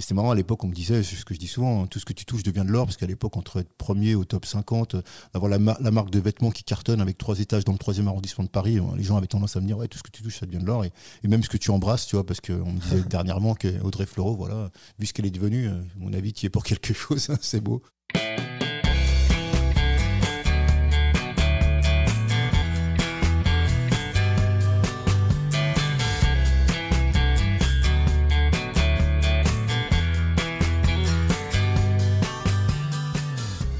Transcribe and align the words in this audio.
Et 0.00 0.02
c'était 0.02 0.14
marrant 0.14 0.30
à 0.30 0.34
l'époque, 0.34 0.64
on 0.64 0.66
me 0.66 0.72
disait, 0.72 1.02
c'est 1.02 1.14
ce 1.14 1.26
que 1.26 1.34
je 1.34 1.38
dis 1.38 1.46
souvent, 1.46 1.82
hein, 1.82 1.86
tout 1.86 1.98
ce 1.98 2.06
que 2.06 2.14
tu 2.14 2.24
touches 2.24 2.42
devient 2.42 2.64
de 2.66 2.72
l'or, 2.72 2.86
parce 2.86 2.96
qu'à 2.96 3.04
l'époque, 3.04 3.36
entre 3.36 3.60
être 3.60 3.70
premier 3.74 4.14
au 4.14 4.24
top 4.24 4.46
50, 4.46 4.94
euh, 4.94 5.02
avoir 5.34 5.50
la, 5.50 5.58
la, 5.58 5.90
marque 5.90 6.08
de 6.08 6.18
vêtements 6.18 6.50
qui 6.50 6.64
cartonne 6.64 7.02
avec 7.02 7.18
trois 7.18 7.38
étages 7.38 7.66
dans 7.66 7.72
le 7.72 7.78
troisième 7.78 8.08
arrondissement 8.08 8.44
de 8.44 8.48
Paris, 8.48 8.78
euh, 8.78 8.96
les 8.96 9.02
gens 9.02 9.18
avaient 9.18 9.26
tendance 9.26 9.56
à 9.56 9.60
me 9.60 9.66
dire, 9.66 9.76
ouais, 9.76 9.88
tout 9.88 9.98
ce 9.98 10.02
que 10.02 10.10
tu 10.10 10.22
touches, 10.22 10.38
ça 10.38 10.46
devient 10.46 10.56
de 10.56 10.64
l'or. 10.64 10.86
Et, 10.86 10.92
même 11.28 11.42
ce 11.42 11.50
que 11.50 11.58
tu 11.58 11.70
embrasses, 11.70 12.06
tu 12.06 12.16
vois, 12.16 12.24
parce 12.24 12.40
qu'on 12.40 12.72
me 12.72 12.80
disait 12.80 13.02
dernièrement 13.10 13.54
qu'Audrey 13.54 14.06
Fleurot, 14.06 14.36
voilà, 14.36 14.70
vu 14.98 15.04
ce 15.04 15.12
qu'elle 15.12 15.26
est 15.26 15.30
devenue, 15.30 15.68
à 15.68 15.74
mon 15.98 16.14
avis, 16.14 16.32
tu 16.32 16.46
es 16.46 16.48
pour 16.48 16.64
quelque 16.64 16.94
chose, 16.94 17.28
hein, 17.28 17.36
c'est 17.42 17.60
beau. 17.60 17.82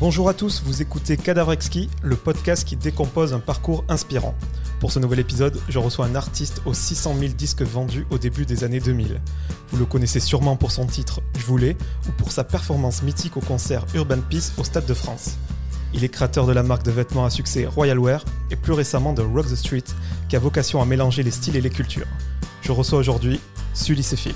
Bonjour 0.00 0.30
à 0.30 0.34
tous, 0.34 0.62
vous 0.64 0.80
écoutez 0.80 1.18
Cadavrexki, 1.18 1.90
le 2.02 2.16
podcast 2.16 2.66
qui 2.66 2.74
décompose 2.74 3.34
un 3.34 3.38
parcours 3.38 3.84
inspirant. 3.90 4.34
Pour 4.78 4.92
ce 4.92 4.98
nouvel 4.98 5.18
épisode, 5.18 5.60
je 5.68 5.78
reçois 5.78 6.06
un 6.06 6.14
artiste 6.14 6.62
aux 6.64 6.72
600 6.72 7.16
000 7.18 7.32
disques 7.34 7.60
vendus 7.60 8.06
au 8.08 8.16
début 8.16 8.46
des 8.46 8.64
années 8.64 8.80
2000. 8.80 9.20
Vous 9.68 9.78
le 9.78 9.84
connaissez 9.84 10.18
sûrement 10.18 10.56
pour 10.56 10.70
son 10.70 10.86
titre 10.86 11.20
Je 11.38 11.44
voulais 11.44 11.76
ou 12.08 12.12
pour 12.12 12.32
sa 12.32 12.44
performance 12.44 13.02
mythique 13.02 13.36
au 13.36 13.40
concert 13.40 13.84
Urban 13.92 14.22
Peace 14.26 14.52
au 14.56 14.64
Stade 14.64 14.86
de 14.86 14.94
France. 14.94 15.36
Il 15.92 16.02
est 16.02 16.08
créateur 16.08 16.46
de 16.46 16.52
la 16.52 16.62
marque 16.62 16.82
de 16.82 16.92
vêtements 16.92 17.26
à 17.26 17.30
succès 17.30 17.66
Royal 17.66 17.98
Wear 17.98 18.24
et 18.50 18.56
plus 18.56 18.72
récemment 18.72 19.12
de 19.12 19.20
Rock 19.20 19.48
the 19.48 19.54
Street, 19.54 19.84
qui 20.30 20.36
a 20.36 20.38
vocation 20.38 20.80
à 20.80 20.86
mélanger 20.86 21.22
les 21.22 21.30
styles 21.30 21.56
et 21.56 21.60
les 21.60 21.68
cultures. 21.68 22.08
Je 22.62 22.72
reçois 22.72 22.98
aujourd'hui 22.98 23.38
Sully 23.74 24.02
Sefil. 24.02 24.34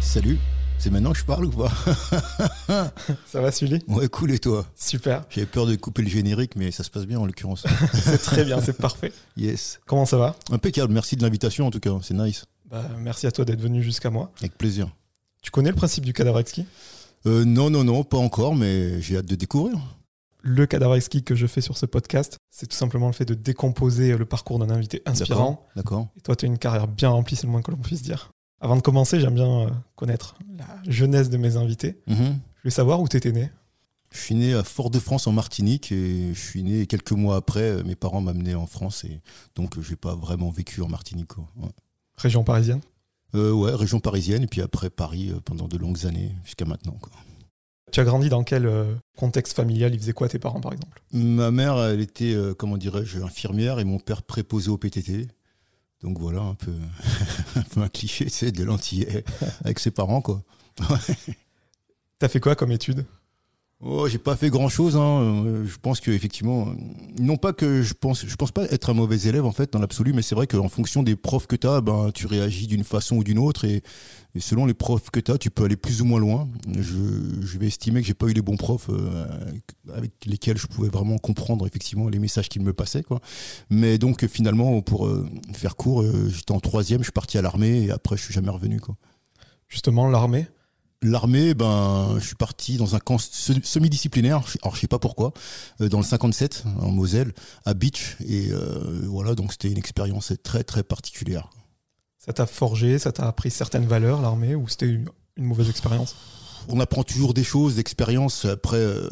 Salut 0.00 0.38
c'est 0.78 0.90
maintenant 0.90 1.12
que 1.12 1.18
je 1.18 1.24
parle 1.24 1.46
ou 1.46 1.50
pas 1.50 1.70
Ça 3.26 3.40
va, 3.40 3.50
Sully? 3.50 3.80
Ouais, 3.88 4.08
cool, 4.08 4.30
et 4.32 4.38
toi? 4.38 4.66
Super. 4.76 5.24
J'avais 5.30 5.46
peur 5.46 5.66
de 5.66 5.74
couper 5.74 6.02
le 6.02 6.08
générique, 6.08 6.54
mais 6.56 6.70
ça 6.70 6.84
se 6.84 6.90
passe 6.90 7.06
bien 7.06 7.18
en 7.18 7.26
l'occurrence. 7.26 7.64
c'est 7.92 8.18
très 8.18 8.44
bien, 8.44 8.60
c'est 8.60 8.76
parfait. 8.76 9.12
Yes. 9.36 9.80
Comment 9.86 10.06
ça 10.06 10.16
va? 10.16 10.36
Impeccable, 10.50 10.92
merci 10.92 11.16
de 11.16 11.22
l'invitation 11.22 11.66
en 11.66 11.70
tout 11.70 11.80
cas, 11.80 11.90
c'est 12.02 12.14
nice. 12.14 12.44
Bah, 12.70 12.84
merci 12.98 13.26
à 13.26 13.32
toi 13.32 13.44
d'être 13.44 13.60
venu 13.60 13.82
jusqu'à 13.82 14.10
moi. 14.10 14.30
Avec 14.38 14.56
plaisir. 14.56 14.88
Tu 15.42 15.50
connais 15.50 15.70
le 15.70 15.76
principe 15.76 16.04
du 16.04 16.12
cadavre 16.12 16.38
exquis? 16.40 16.66
Euh, 17.26 17.44
Non, 17.44 17.68
non, 17.70 17.84
non, 17.84 18.02
pas 18.04 18.16
encore, 18.18 18.54
mais 18.54 19.00
j'ai 19.02 19.16
hâte 19.18 19.26
de 19.26 19.34
découvrir. 19.34 19.78
Le 20.42 20.64
cadavre 20.66 20.94
exquis 20.94 21.22
que 21.24 21.34
je 21.34 21.46
fais 21.46 21.60
sur 21.60 21.76
ce 21.76 21.86
podcast, 21.86 22.38
c'est 22.50 22.66
tout 22.66 22.76
simplement 22.76 23.08
le 23.08 23.12
fait 23.12 23.24
de 23.24 23.34
décomposer 23.34 24.16
le 24.16 24.24
parcours 24.24 24.58
d'un 24.60 24.70
invité 24.70 25.02
inspirant. 25.04 25.66
D'accord. 25.74 26.08
Et 26.16 26.20
toi, 26.20 26.36
tu 26.36 26.44
as 26.46 26.48
une 26.48 26.58
carrière 26.58 26.86
bien 26.88 27.08
remplie, 27.10 27.34
c'est 27.36 27.46
le 27.46 27.52
moins 27.52 27.62
que 27.62 27.72
l'on 27.72 27.76
puisse 27.78 28.02
dire. 28.02 28.30
Avant 28.60 28.76
de 28.76 28.80
commencer, 28.80 29.20
j'aime 29.20 29.34
bien 29.34 29.60
euh, 29.66 29.70
connaître 29.96 30.36
la 30.56 30.90
jeunesse 30.90 31.28
de 31.28 31.36
mes 31.36 31.56
invités. 31.56 31.98
Mhm. 32.06 32.16
Je 32.56 32.62
voulais 32.62 32.70
savoir 32.70 33.00
où 33.00 33.08
tu 33.08 33.16
étais 33.16 33.32
né. 33.32 33.50
Je 34.10 34.18
suis 34.18 34.34
né 34.34 34.54
à 34.54 34.64
Fort-de-France 34.64 35.26
en 35.26 35.32
Martinique 35.32 35.92
et 35.92 36.32
je 36.32 36.40
suis 36.40 36.62
né 36.62 36.86
quelques 36.86 37.12
mois 37.12 37.36
après. 37.36 37.60
Euh, 37.60 37.84
mes 37.84 37.96
parents 37.96 38.22
m'amenaient 38.22 38.54
en 38.54 38.66
France 38.66 39.04
et 39.04 39.20
donc 39.56 39.78
je 39.80 39.90
n'ai 39.90 39.96
pas 39.96 40.14
vraiment 40.14 40.50
vécu 40.50 40.80
en 40.80 40.88
Martinique. 40.88 41.32
Région 42.16 42.44
parisienne? 42.44 42.80
Euh, 43.34 43.52
Ouais, 43.52 43.74
région 43.74 44.00
parisienne 44.00 44.42
et 44.42 44.46
puis 44.46 44.62
après 44.62 44.88
Paris 44.88 45.32
pendant 45.44 45.68
de 45.68 45.76
longues 45.76 46.06
années 46.06 46.32
jusqu'à 46.44 46.64
maintenant. 46.64 46.96
Tu 47.92 48.00
as 48.00 48.04
grandi 48.04 48.28
dans 48.30 48.42
quel 48.42 48.70
contexte 49.16 49.54
familial? 49.54 49.94
Ils 49.94 50.00
faisaient 50.00 50.12
quoi 50.12 50.28
tes 50.28 50.38
parents 50.38 50.60
par 50.60 50.72
exemple? 50.72 51.02
Ma 51.12 51.50
mère, 51.50 51.78
elle 51.78 52.00
était, 52.00 52.34
comment 52.58 52.78
dirais-je, 52.78 53.20
infirmière 53.20 53.78
et 53.78 53.84
mon 53.84 53.98
père 53.98 54.22
préposé 54.22 54.70
au 54.70 54.78
PTT. 54.78 55.28
Donc 56.02 56.18
voilà, 56.18 56.40
un 56.40 56.54
peu, 56.54 56.74
un 57.76 57.88
cliché, 57.88 58.28
c'est 58.28 58.52
de 58.52 58.64
l'antillais 58.64 59.24
avec 59.64 59.78
ses 59.78 59.90
parents. 59.90 60.22
T'as 62.18 62.28
fait 62.28 62.40
quoi 62.40 62.54
comme 62.54 62.72
étude? 62.72 63.04
Oh, 63.82 64.08
j'ai 64.08 64.16
pas 64.16 64.36
fait 64.36 64.48
grand 64.48 64.70
chose. 64.70 64.96
Hein. 64.96 65.20
Euh, 65.20 65.66
je 65.66 65.76
pense 65.76 66.00
que 66.00 66.10
effectivement, 66.10 66.68
non 67.20 67.36
pas 67.36 67.52
que 67.52 67.82
je 67.82 67.92
pense, 67.92 68.24
je 68.26 68.34
pense 68.36 68.50
pas 68.50 68.64
être 68.70 68.88
un 68.88 68.94
mauvais 68.94 69.18
élève 69.28 69.44
en 69.44 69.52
fait 69.52 69.70
dans 69.74 69.78
l'absolu, 69.78 70.14
mais 70.14 70.22
c'est 70.22 70.34
vrai 70.34 70.46
qu'en 70.46 70.68
fonction 70.68 71.02
des 71.02 71.14
profs 71.14 71.46
que 71.46 71.56
tu 71.56 71.66
as, 71.66 71.82
ben 71.82 72.10
tu 72.14 72.26
réagis 72.26 72.66
d'une 72.68 72.84
façon 72.84 73.16
ou 73.16 73.24
d'une 73.24 73.38
autre 73.38 73.66
et, 73.66 73.82
selon 74.38 74.64
les 74.64 74.72
profs 74.72 75.10
que 75.10 75.20
tu 75.20 75.30
as, 75.30 75.36
tu 75.36 75.50
peux 75.50 75.64
aller 75.64 75.76
plus 75.76 76.00
ou 76.00 76.06
moins 76.06 76.20
loin. 76.20 76.48
Je, 76.78 77.58
vais 77.58 77.66
estimer 77.66 78.00
que 78.00 78.06
j'ai 78.06 78.14
pas 78.14 78.26
eu 78.26 78.32
les 78.32 78.42
bons 78.42 78.56
profs 78.56 78.88
euh, 78.88 79.26
avec 79.92 80.12
lesquels 80.24 80.56
je 80.56 80.66
pouvais 80.66 80.88
vraiment 80.88 81.18
comprendre 81.18 81.66
effectivement 81.66 82.08
les 82.08 82.18
messages 82.18 82.48
qu'ils 82.48 82.62
me 82.62 82.72
passaient 82.72 83.02
quoi. 83.02 83.20
Mais 83.68 83.98
donc 83.98 84.26
finalement, 84.26 84.80
pour 84.80 85.06
euh, 85.06 85.28
faire 85.52 85.76
court, 85.76 86.02
j'étais 86.28 86.52
en 86.52 86.60
troisième, 86.60 87.00
je 87.00 87.04
suis 87.04 87.12
parti 87.12 87.36
à 87.36 87.42
l'armée 87.42 87.84
et 87.84 87.90
après 87.90 88.16
je 88.16 88.22
suis 88.22 88.34
jamais 88.34 88.50
revenu 88.50 88.80
quoi. 88.80 88.96
Justement, 89.68 90.08
l'armée, 90.08 90.46
L'armée, 91.06 91.54
ben, 91.54 92.16
je 92.18 92.26
suis 92.26 92.34
parti 92.34 92.78
dans 92.78 92.96
un 92.96 92.98
camp 92.98 93.18
semi-disciplinaire, 93.18 94.42
alors 94.62 94.74
je 94.74 94.80
sais 94.80 94.88
pas 94.88 94.98
pourquoi, 94.98 95.32
euh, 95.80 95.88
dans 95.88 95.98
le 95.98 96.04
57, 96.04 96.64
en 96.80 96.90
Moselle, 96.90 97.32
à 97.64 97.74
Beach. 97.74 98.16
Et 98.26 98.50
euh, 98.50 99.02
voilà, 99.04 99.36
donc 99.36 99.52
c'était 99.52 99.70
une 99.70 99.78
expérience 99.78 100.32
très 100.42 100.64
très 100.64 100.82
particulière. 100.82 101.48
Ça 102.18 102.32
t'a 102.32 102.46
forgé, 102.46 102.98
ça 102.98 103.12
t'a 103.12 103.28
appris 103.28 103.52
certaines 103.52 103.86
valeurs, 103.86 104.20
l'armée, 104.20 104.56
ou 104.56 104.66
c'était 104.66 104.88
une, 104.88 105.08
mauvaise 105.36 105.70
expérience? 105.70 106.16
On 106.68 106.80
apprend 106.80 107.04
toujours 107.04 107.34
des 107.34 107.44
choses, 107.44 107.76
d'expériences. 107.76 108.44
Après, 108.44 108.78
euh, 108.78 109.08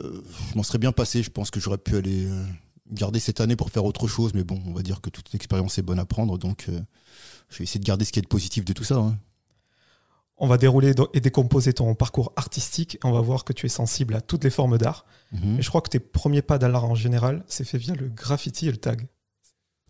je 0.51 0.57
m'en 0.57 0.65
serais 0.65 0.79
bien 0.79 0.91
passé. 0.91 1.23
Je 1.23 1.31
pense 1.31 1.53
que 1.53 1.61
j'aurais 1.61 1.79
pu 1.79 1.95
aller 1.97 2.27
garder 2.91 3.21
cette 3.21 3.41
année 3.41 3.55
pour 3.55 3.71
faire 3.71 3.85
autre 3.85 4.09
chose. 4.09 4.35
Mais 4.35 4.43
bon, 4.43 4.61
on 4.67 4.73
va 4.73 4.83
dire 4.83 5.01
que 5.01 5.11
toute 5.11 5.33
expérience 5.33 5.79
est 5.79 5.83
bonne 5.83 6.01
à 6.01 6.05
prendre. 6.05 6.39
Donc, 6.39 6.67
je 6.67 7.59
vais 7.59 7.65
essayer 7.65 7.79
de 7.79 7.85
garder 7.85 8.05
ce 8.05 8.11
qui 8.11 8.19
est 8.19 8.23
de 8.23 8.27
positif 8.27 8.65
de 8.65 8.73
tout 8.73 8.83
ça. 8.83 8.97
Hein. 8.97 9.17
On 10.37 10.49
va 10.49 10.59
dérouler 10.59 10.93
et 11.13 11.21
décomposer 11.21 11.73
ton 11.73 11.95
parcours 11.95 12.33
artistique. 12.37 12.99
On 13.05 13.13
va 13.13 13.21
voir 13.21 13.45
que 13.45 13.53
tu 13.53 13.67
es 13.67 13.69
sensible 13.69 14.15
à 14.15 14.21
toutes 14.21 14.45
les 14.45 14.51
formes 14.51 14.79
d'art. 14.79 15.07
Mhm. 15.33 15.59
Et 15.59 15.63
je 15.63 15.69
crois 15.69 15.81
que 15.81 15.91
tes 15.91 16.01
premiers 16.01 16.43
pas 16.43 16.59
dans 16.59 16.69
l'art 16.69 16.85
en 16.85 16.95
général, 16.95 17.45
c'est 17.47 17.65
fait 17.65 17.79
via 17.79 17.95
le 17.95 18.09
graffiti 18.09 18.69
et 18.69 18.73
le 18.73 18.77
tag. 18.77 19.07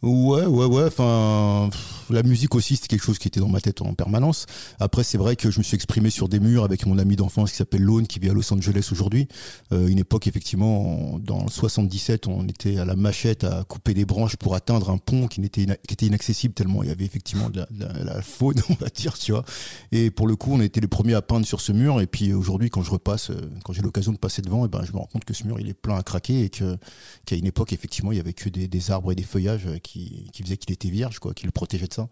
Ouais, 0.05 0.45
ouais, 0.45 0.67
ouais. 0.67 0.85
Enfin, 0.85 1.71
la 2.11 2.23
musique 2.23 2.55
aussi, 2.55 2.77
c'était 2.77 2.89
quelque 2.89 3.05
chose 3.05 3.19
qui 3.19 3.29
était 3.29 3.41
dans 3.41 3.49
ma 3.49 3.61
tête 3.61 3.81
en 3.81 3.95
permanence. 3.95 4.45
Après, 4.79 5.03
c'est 5.03 5.17
vrai 5.17 5.35
que 5.35 5.51
je 5.51 5.59
me 5.59 5.63
suis 5.63 5.77
exprimé 5.77 6.11
sur 6.11 6.29
des 6.29 6.41
murs 6.41 6.63
avec 6.63 6.85
mon 6.85 6.99
ami 6.99 7.17
d'enfance 7.17 7.53
qui 7.53 7.57
s'appelle 7.57 7.81
Lone, 7.81 8.07
qui 8.07 8.19
vit 8.19 8.29
à 8.29 8.35
Los 8.35 8.53
Angeles 8.53 8.91
aujourd'hui. 8.93 9.29
Euh, 9.73 9.87
une 9.87 9.99
époque, 9.99 10.27
effectivement, 10.27 11.19
dans 11.21 11.45
le 11.45 11.51
77, 11.51 12.27
on 12.27 12.47
était 12.49 12.77
à 12.77 12.85
la 12.85 12.97
machette 12.97 13.45
à 13.45 13.65
couper 13.65 13.95
des 13.95 14.05
branches 14.05 14.37
pour 14.37 14.55
atteindre 14.55 14.91
un 14.91 14.99
pont 14.99 15.27
qui, 15.27 15.41
était, 15.41 15.65
qui 15.65 15.95
était 15.95 16.07
inaccessible 16.07 16.53
tellement 16.53 16.83
il 16.83 16.91
y 16.91 16.93
avait 16.93 17.07
effectivement 17.07 17.49
de 17.49 17.65
la, 17.79 18.21
faune, 18.21 18.61
on 18.69 18.75
va 18.75 18.89
dire, 18.89 19.17
tu 19.17 19.33
vois. 19.33 19.45
Et 19.91 20.11
pour 20.11 20.27
le 20.27 20.37
coup, 20.37 20.53
on 20.53 20.61
était 20.61 20.81
les 20.81 20.87
premiers 20.87 21.15
à 21.15 21.23
peindre 21.23 21.47
sur 21.47 21.63
ce 21.63 21.73
mur. 21.73 22.03
Et 22.03 22.07
puis 22.07 22.35
aujourd'hui, 22.35 22.69
quand 22.69 22.83
je 22.83 22.91
repasse, 22.91 23.31
euh, 23.31 23.41
quand 23.65 23.73
j'ai 23.73 23.83
l'occasion 23.83 24.13
de 24.13 24.19
passer 24.19 24.43
devant, 24.43 24.65
et 24.65 24.67
eh 24.67 24.69
ben, 24.69 24.85
je 24.85 24.93
me 24.93 24.99
rends 24.99 25.09
compte 25.11 25.25
que 25.25 25.33
ce 25.33 25.45
mur, 25.45 25.59
il 25.59 25.69
est 25.71 25.75
plein 25.75 25.97
à 25.97 26.03
craquer 26.03 26.45
et 26.45 26.51
qu'à 26.51 27.37
une 27.37 27.47
époque, 27.47 27.73
effectivement, 27.73 28.13
il 28.13 28.19
y 28.19 28.21
avait 28.21 28.35
que 28.35 28.51
des, 28.51 28.69
des 28.69 28.91
arbres 28.91 29.11
et 29.11 29.15
des 29.15 29.23
feuillages 29.23 29.67
qui 29.83 29.94
qui, 30.33 30.43
faisait 30.43 30.57
qu'il 30.57 30.73
était 30.73 30.91
vierge, 30.91 31.19
quoi, 31.19 31.35
qui 31.35 31.47
le 31.47 31.53
protégeait 31.53 31.87
de 31.87 31.95
ça. 31.95 32.09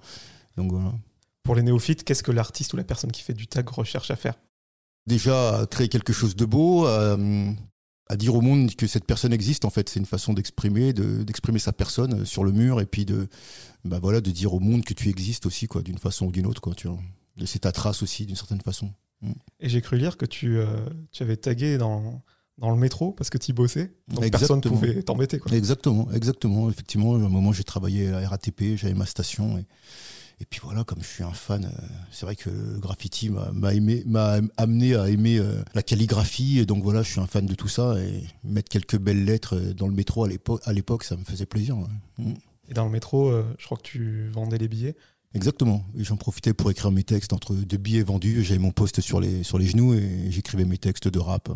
Donc 0.57 0.73
voilà. 0.73 0.93
Pour 1.43 1.55
les 1.55 1.63
néophytes, 1.63 2.05
qu'est-ce 2.05 2.23
que 2.23 2.33
l'artiste 2.33 2.73
ou 2.73 2.77
la 2.77 2.85
personne 2.85 3.11
qui 3.11 3.23
fait 3.23 3.35
du 3.35 3.47
tag 3.47 3.69
recherche 3.69 4.11
à 4.11 4.17
faire? 4.17 4.35
Déjà, 5.07 5.67
créer 5.71 5.89
quelque 5.89 6.13
chose 6.13 6.37
de 6.37 6.45
beau, 6.45 6.87
à 6.87 8.17
dire 8.17 8.35
au 8.35 8.41
monde 8.41 8.75
que 8.75 8.87
cette 8.87 9.07
personne 9.07 9.33
existe. 9.33 9.65
En 9.65 9.71
fait, 9.71 9.89
c'est 9.89 9.99
une 9.99 10.07
façon 10.07 10.33
d'exprimer, 10.35 10.93
d'exprimer 10.93 11.59
sa 11.59 11.73
personne 11.73 12.25
sur 12.25 12.45
le 12.45 12.53
mur 12.53 12.81
et 12.81 12.87
puis 12.87 13.05
de, 13.05 13.27
bah 13.85 13.99
voilà, 14.01 14.21
de 14.21 14.31
dire 14.31 14.55
au 14.55 14.61
monde 14.61 14.85
que 14.85 14.95
tu 14.95 15.09
existes 15.09 15.47
aussi, 15.47 15.67
quoi, 15.67 15.83
d'une 15.83 15.99
façon 15.99 16.27
ou 16.27 16.33
d'une 16.33 16.47
autre, 16.47 16.61
quoi. 16.61 16.75
Tu 16.75 16.89
vois, 16.89 16.99
laisser 17.37 17.59
ta 17.59 17.73
trace 17.73 18.03
aussi, 18.03 18.27
d'une 18.27 18.37
certaine 18.37 18.61
façon. 18.61 18.93
Mm. 19.23 19.33
Et 19.61 19.69
j'ai 19.69 19.81
cru 19.81 19.97
lire 19.97 20.17
que 20.17 20.27
tu, 20.27 20.59
euh, 20.59 20.85
tu 21.11 21.23
avais 21.23 21.37
tagué 21.37 21.79
dans 21.79 22.23
dans 22.63 22.71
le 22.71 22.77
métro 22.77 23.11
parce 23.11 23.29
que 23.29 23.39
tu 23.39 23.53
bossais. 23.53 23.93
Donc 24.09 24.31
personne 24.31 24.61
ne 24.65 24.69
pouvait 24.69 25.03
t'embêter. 25.03 25.41
Exactement, 25.53 26.09
exactement. 26.15 26.71
Effectivement, 26.71 27.15
à 27.15 27.17
un 27.17 27.29
moment, 27.29 27.53
j'ai 27.53 27.65
travaillé 27.65 28.11
à 28.11 28.27
RATP, 28.29 28.77
j'avais 28.77 28.95
ma 28.95 29.05
station. 29.05 29.59
Et, 29.59 29.67
et, 30.41 30.47
puis 30.49 30.61
voilà, 30.63 30.85
comme 30.85 31.03
je 31.03 31.09
suis 31.09 31.25
un 31.25 31.33
fan, 31.33 31.65
euh, 31.65 31.87
c'est 32.13 32.25
vrai 32.25 32.37
que 32.37 32.51
le 32.51 32.79
graffiti 32.79 33.31
m'a 33.31 34.39
amené 34.57 34.95
à 34.95 35.09
aimer 35.09 35.39
euh, 35.39 35.61
la 35.75 35.83
calligraphie. 35.83 36.61
Et 36.61 36.65
donc 36.65 36.85
voilà, 36.85 37.03
je 37.03 37.11
suis 37.11 37.21
un 37.21 37.27
fan 37.27 37.47
de 37.47 37.55
tout 37.55 37.67
ça. 37.67 37.97
Et 37.99 38.23
mettre 38.45 38.69
quelques 38.69 38.97
belles 38.97 39.25
lettres 39.25 39.57
euh, 39.57 39.75
dans 39.75 39.89
le 39.89 39.95
métro 39.95 40.25
à 40.25 40.73
l'époque, 40.73 41.03
ça 41.03 41.17
me 41.17 41.25
faisait 41.25 41.47
plaisir. 41.47 41.77
Mm. 42.19 42.35
Et 42.69 42.75
dans 42.75 42.85
le 42.85 42.93
métro, 42.93 43.33
je 43.59 43.65
crois 43.65 43.77
que 43.77 43.83
tu 43.83 44.31
vendais 44.33 44.57
les 44.57 44.69
billets. 44.69 44.95
Exactement. 45.35 45.85
J'en 45.97 46.17
profitais 46.17 46.55
pour 46.55 46.71
écrire 46.71 46.93
mes 46.93 47.03
textes 47.03 47.33
entre 47.33 47.55
deux 47.55 47.77
billets 47.77 48.05
vendus. 48.05 48.45
J'avais 48.45 48.61
mon 48.61 48.71
poste 48.71 49.01
sur 49.01 49.21
les, 49.21 49.43
sur 49.43 49.59
les 49.59 49.67
genoux 49.67 49.95
et 49.95 50.31
j'écrivais 50.31 50.65
mes 50.65 50.79
textes 50.79 51.09
de 51.09 51.19
rap. 51.19 51.51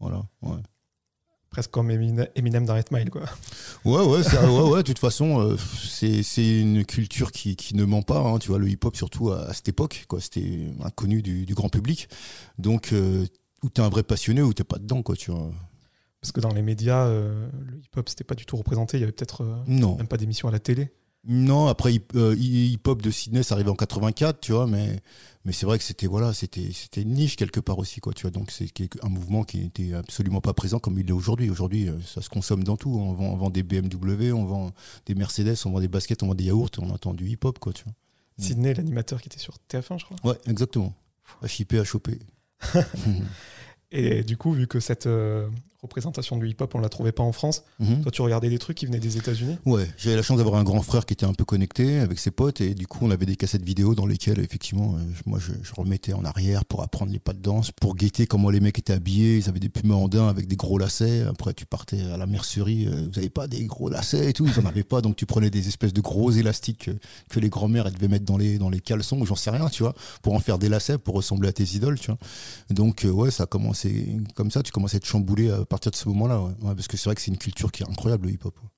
Voilà, 0.00 0.22
ouais. 0.42 0.58
Presque 1.50 1.70
comme 1.70 1.90
Eminem 1.90 2.66
dans 2.66 2.76
8 2.76 2.90
Mile, 2.92 3.10
quoi. 3.10 3.22
Ouais, 3.84 4.04
ouais, 4.04 4.20
ouais, 4.20 4.68
ouais, 4.70 4.82
de 4.82 4.86
toute 4.86 4.98
façon, 4.98 5.40
euh, 5.40 5.56
c'est 5.56 6.60
une 6.60 6.84
culture 6.84 7.32
qui, 7.32 7.56
qui, 7.56 7.74
ne 7.74 7.84
ment 7.84 8.02
pas. 8.02 8.18
Hein, 8.18 8.38
tu 8.38 8.48
vois, 8.48 8.58
le 8.58 8.68
hip-hop, 8.68 8.94
surtout 8.94 9.30
à, 9.30 9.52
cette 9.54 9.68
époque, 9.68 10.04
quoi. 10.08 10.20
C'était 10.20 10.66
inconnu 10.84 11.22
du, 11.22 11.46
du, 11.46 11.54
grand 11.54 11.70
public. 11.70 12.08
Donc, 12.58 12.92
euh, 12.92 13.26
ou 13.62 13.70
t'es 13.70 13.80
un 13.80 13.88
vrai 13.88 14.02
passionné 14.02 14.42
ou 14.42 14.52
t'es 14.52 14.64
pas 14.64 14.78
dedans, 14.78 15.02
quoi, 15.02 15.16
tu 15.16 15.30
vois. 15.30 15.50
Parce 16.20 16.32
que 16.32 16.40
dans 16.40 16.52
les 16.52 16.62
médias, 16.62 17.06
euh, 17.06 17.48
le 17.66 17.78
hip-hop, 17.78 18.08
c'était 18.10 18.24
pas 18.24 18.34
du 18.34 18.44
tout 18.44 18.56
représenté. 18.56 18.98
Il 18.98 19.00
y 19.00 19.04
avait 19.04 19.12
peut-être 19.12 19.64
même 19.66 20.08
pas 20.08 20.18
d'émissions 20.18 20.48
à 20.48 20.52
la 20.52 20.58
télé. 20.58 20.92
Non, 21.26 21.66
après 21.66 21.92
hip- 21.94 22.14
euh, 22.14 22.34
hip-hop 22.38 23.02
de 23.02 23.10
Sydney, 23.10 23.42
ça 23.42 23.54
arrivait 23.54 23.70
en 23.70 23.74
84, 23.74 24.40
tu 24.40 24.52
vois, 24.52 24.66
mais 24.66 25.00
mais 25.44 25.52
c'est 25.52 25.66
vrai 25.66 25.78
que 25.78 25.84
c'était 25.84 26.06
voilà, 26.06 26.32
c'était 26.32 26.70
c'était 26.72 27.02
une 27.02 27.12
niche 27.14 27.36
quelque 27.36 27.60
part 27.60 27.78
aussi, 27.78 28.00
quoi, 28.00 28.12
tu 28.12 28.22
vois. 28.22 28.30
Donc 28.30 28.50
c'est 28.50 28.70
un 29.02 29.08
mouvement 29.08 29.44
qui 29.44 29.58
n'était 29.58 29.94
absolument 29.94 30.40
pas 30.40 30.54
présent 30.54 30.78
comme 30.78 30.98
il 30.98 31.08
est 31.08 31.12
aujourd'hui. 31.12 31.50
Aujourd'hui, 31.50 31.88
euh, 31.88 32.00
ça 32.02 32.22
se 32.22 32.28
consomme 32.28 32.62
dans 32.64 32.76
tout. 32.76 32.90
On 32.90 33.12
vend, 33.12 33.26
on 33.32 33.36
vend 33.36 33.50
des 33.50 33.62
BMW, 33.62 34.32
on 34.32 34.44
vend 34.44 34.72
des 35.06 35.14
Mercedes, 35.14 35.56
on 35.66 35.70
vend 35.70 35.80
des 35.80 35.88
baskets, 35.88 36.22
on 36.22 36.28
vend 36.28 36.34
des 36.34 36.44
yaourts, 36.44 36.70
on 36.78 36.90
entend 36.90 37.14
du 37.14 37.28
hip-hop, 37.28 37.58
quoi, 37.58 37.72
tu 37.72 37.84
vois. 37.84 37.92
Mm. 38.38 38.42
Sydney, 38.42 38.74
l'animateur 38.74 39.20
qui 39.20 39.28
était 39.28 39.38
sur 39.38 39.54
TF1, 39.68 39.98
je 39.98 40.04
crois. 40.04 40.16
Ouais, 40.24 40.38
exactement. 40.46 40.94
À 41.42 41.84
choper. 41.84 42.18
Et 43.90 44.22
du 44.22 44.36
coup, 44.36 44.52
vu 44.52 44.66
que 44.66 44.80
cette 44.80 45.06
euh, 45.06 45.48
représentation 45.82 46.36
du 46.36 46.46
hip-hop, 46.48 46.74
on 46.74 46.80
la 46.80 46.88
trouvait 46.90 47.12
pas 47.12 47.22
en 47.22 47.32
France, 47.32 47.62
Mhm. 47.78 48.02
toi, 48.02 48.10
tu 48.12 48.20
regardais 48.20 48.50
des 48.50 48.58
trucs 48.58 48.76
qui 48.76 48.84
venaient 48.84 48.98
des 48.98 49.16
États-Unis? 49.16 49.56
Ouais, 49.64 49.86
j'avais 49.96 50.16
la 50.16 50.22
chance 50.22 50.36
d'avoir 50.36 50.56
un 50.56 50.64
grand 50.64 50.82
frère 50.82 51.06
qui 51.06 51.14
était 51.14 51.24
un 51.24 51.32
peu 51.32 51.44
connecté 51.44 52.00
avec 52.00 52.18
ses 52.18 52.30
potes 52.30 52.60
et 52.60 52.74
du 52.74 52.86
coup 52.86 52.98
on 53.02 53.10
avait 53.10 53.24
des 53.26 53.36
cassettes 53.36 53.62
vidéo 53.62 53.94
dans 53.94 54.04
lesquelles 54.04 54.40
effectivement 54.40 54.96
euh, 54.96 54.98
moi 55.24 55.38
je, 55.38 55.52
je 55.62 55.72
remettais 55.74 56.12
en 56.12 56.24
arrière 56.24 56.64
pour 56.64 56.82
apprendre 56.82 57.12
les 57.12 57.20
pas 57.20 57.32
de 57.32 57.38
danse, 57.38 57.70
pour 57.70 57.94
guetter 57.94 58.26
comment 58.26 58.50
les 58.50 58.58
mecs 58.60 58.78
étaient 58.78 58.92
habillés, 58.92 59.36
ils 59.38 59.48
avaient 59.48 59.60
des 59.60 59.68
pumas 59.68 59.94
andins 59.94 60.28
avec 60.28 60.48
des 60.48 60.56
gros 60.56 60.78
lacets, 60.78 61.22
après 61.22 61.54
tu 61.54 61.64
partais 61.64 62.02
à 62.02 62.16
la 62.16 62.26
mercerie, 62.26 62.88
euh, 62.88 63.06
vous 63.12 63.18
avez 63.18 63.30
pas 63.30 63.46
des 63.46 63.64
gros 63.64 63.88
lacets 63.88 64.28
et 64.28 64.32
tout, 64.32 64.46
ils 64.46 64.60
en 64.60 64.66
avaient 64.66 64.82
pas. 64.84 65.00
Donc 65.00 65.14
tu 65.16 65.24
prenais 65.26 65.48
des 65.48 65.68
espèces 65.68 65.92
de 65.92 66.00
gros 66.00 66.30
élastiques 66.32 66.90
que, 67.30 67.38
les 67.40 67.48
grands-mères 67.48 67.90
devaient 67.92 68.08
mettre 68.08 68.24
dans 68.24 68.36
les, 68.36 68.58
dans 68.58 68.68
les 68.68 68.80
caleçons, 68.80 69.24
j'en 69.24 69.36
sais 69.36 69.50
rien 69.50 69.68
tu 69.68 69.84
vois, 69.84 69.94
pour 70.22 70.34
en 70.34 70.40
faire 70.40 70.58
des 70.58 70.68
lacets 70.68 70.98
pour 70.98 71.14
ressembler 71.14 71.48
à 71.48 71.52
tes 71.52 71.64
idoles 71.64 72.00
tu 72.00 72.10
vois. 72.10 72.18
Donc 72.70 73.06
ouais 73.08 73.30
ça 73.30 73.44
a 73.44 73.46
commencé 73.46 73.77
comme 74.34 74.50
ça, 74.50 74.62
tu 74.62 74.72
commences 74.72 74.94
à 74.94 74.96
être 74.98 75.06
chamboulé 75.06 75.50
à 75.50 75.64
partir 75.64 75.90
de 75.90 75.96
ce 75.96 76.08
moment-là 76.08 76.40
ouais. 76.40 76.52
Ouais, 76.62 76.74
parce 76.74 76.88
que 76.88 76.96
c'est 76.96 77.04
vrai 77.06 77.14
que 77.14 77.20
c'est 77.20 77.30
une 77.30 77.38
culture 77.38 77.70
qui 77.72 77.82
est 77.82 77.88
incroyable 77.88 78.26
le 78.26 78.32
hip-hop. 78.34 78.54
ouais. 78.62 78.68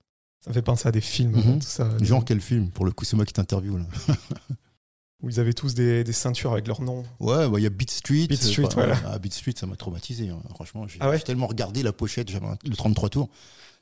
Ça 0.43 0.51
me 0.51 0.55
fait 0.55 0.63
penser 0.63 0.89
à 0.89 0.93
des 0.93 1.01
films, 1.03 1.33
Mhm. 1.37 1.59
tout 1.59 1.67
ça. 1.69 1.89
Genre 2.01 2.25
quel 2.25 2.41
film 2.41 2.71
Pour 2.71 2.85
le 2.87 2.93
coup, 2.93 3.05
c'est 3.05 3.15
moi 3.17 3.27
qui 3.27 3.33
t'interviewe. 3.35 3.79
Où 5.23 5.29
ils 5.29 5.39
avaient 5.39 5.53
tous 5.53 5.75
des, 5.75 6.03
des 6.03 6.13
ceintures 6.15 6.53
avec 6.53 6.67
leur 6.67 6.81
nom. 6.81 7.05
Ouais, 7.19 7.47
bah, 7.47 7.59
il 7.59 7.63
y 7.63 7.67
a 7.67 7.71
Beat 7.71 7.91
Street. 7.91 8.27
Beat 8.27 8.43
Street, 8.43 8.65
Enfin, 8.65 8.87
voilà. 8.87 8.97
Ah, 9.07 9.19
Beat 9.19 9.35
Street, 9.35 9.53
ça 9.55 9.67
m'a 9.67 9.77
traumatisé. 9.77 10.31
hein. 10.31 10.41
Franchement, 10.55 10.87
j'ai 10.89 10.97
Ah 11.01 11.11
ouais 11.11 11.19
tellement 11.21 11.47
regardé 11.47 11.83
la 11.83 11.93
pochette, 11.93 12.31
j'avais 12.31 12.47
le 12.65 12.75
33 12.75 13.11
tours. 13.11 13.29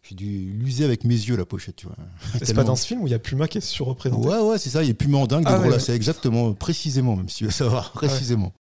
J'ai 0.03 0.17
dû 0.17 0.53
l'user 0.53 0.85
avec 0.85 1.05
mes 1.05 1.15
yeux 1.15 1.37
la 1.37 1.45
pochette, 1.45 1.77
tu 1.77 1.87
vois. 1.87 1.97
C'est 2.43 2.55
pas 2.55 2.65
dans 2.65 2.75
ce 2.75 2.87
film 2.87 3.03
où 3.03 3.07
il 3.07 3.11
y 3.11 3.15
a 3.15 3.21
Puma 3.21 3.47
qui 3.47 3.59
est 3.59 3.61
surreprésenté. 3.61 4.27
Ouais, 4.29 4.41
ouais, 4.41 4.59
c'est 4.59 4.71
ça. 4.71 4.83
Il 4.83 4.89
y 4.89 4.91
a 4.91 4.95
plus 4.95 5.07
mandingue, 5.09 5.45
Ah 5.47 5.53
des 5.53 5.59
gros 5.59 5.65
ouais, 5.67 5.71
lacets, 5.77 5.95
exactement, 5.95 6.55
précisément, 6.55 7.15
même 7.15 7.29
si 7.29 7.37
tu 7.39 7.45
veux 7.45 7.51
savoir, 7.53 7.93
précisément. 7.93 8.53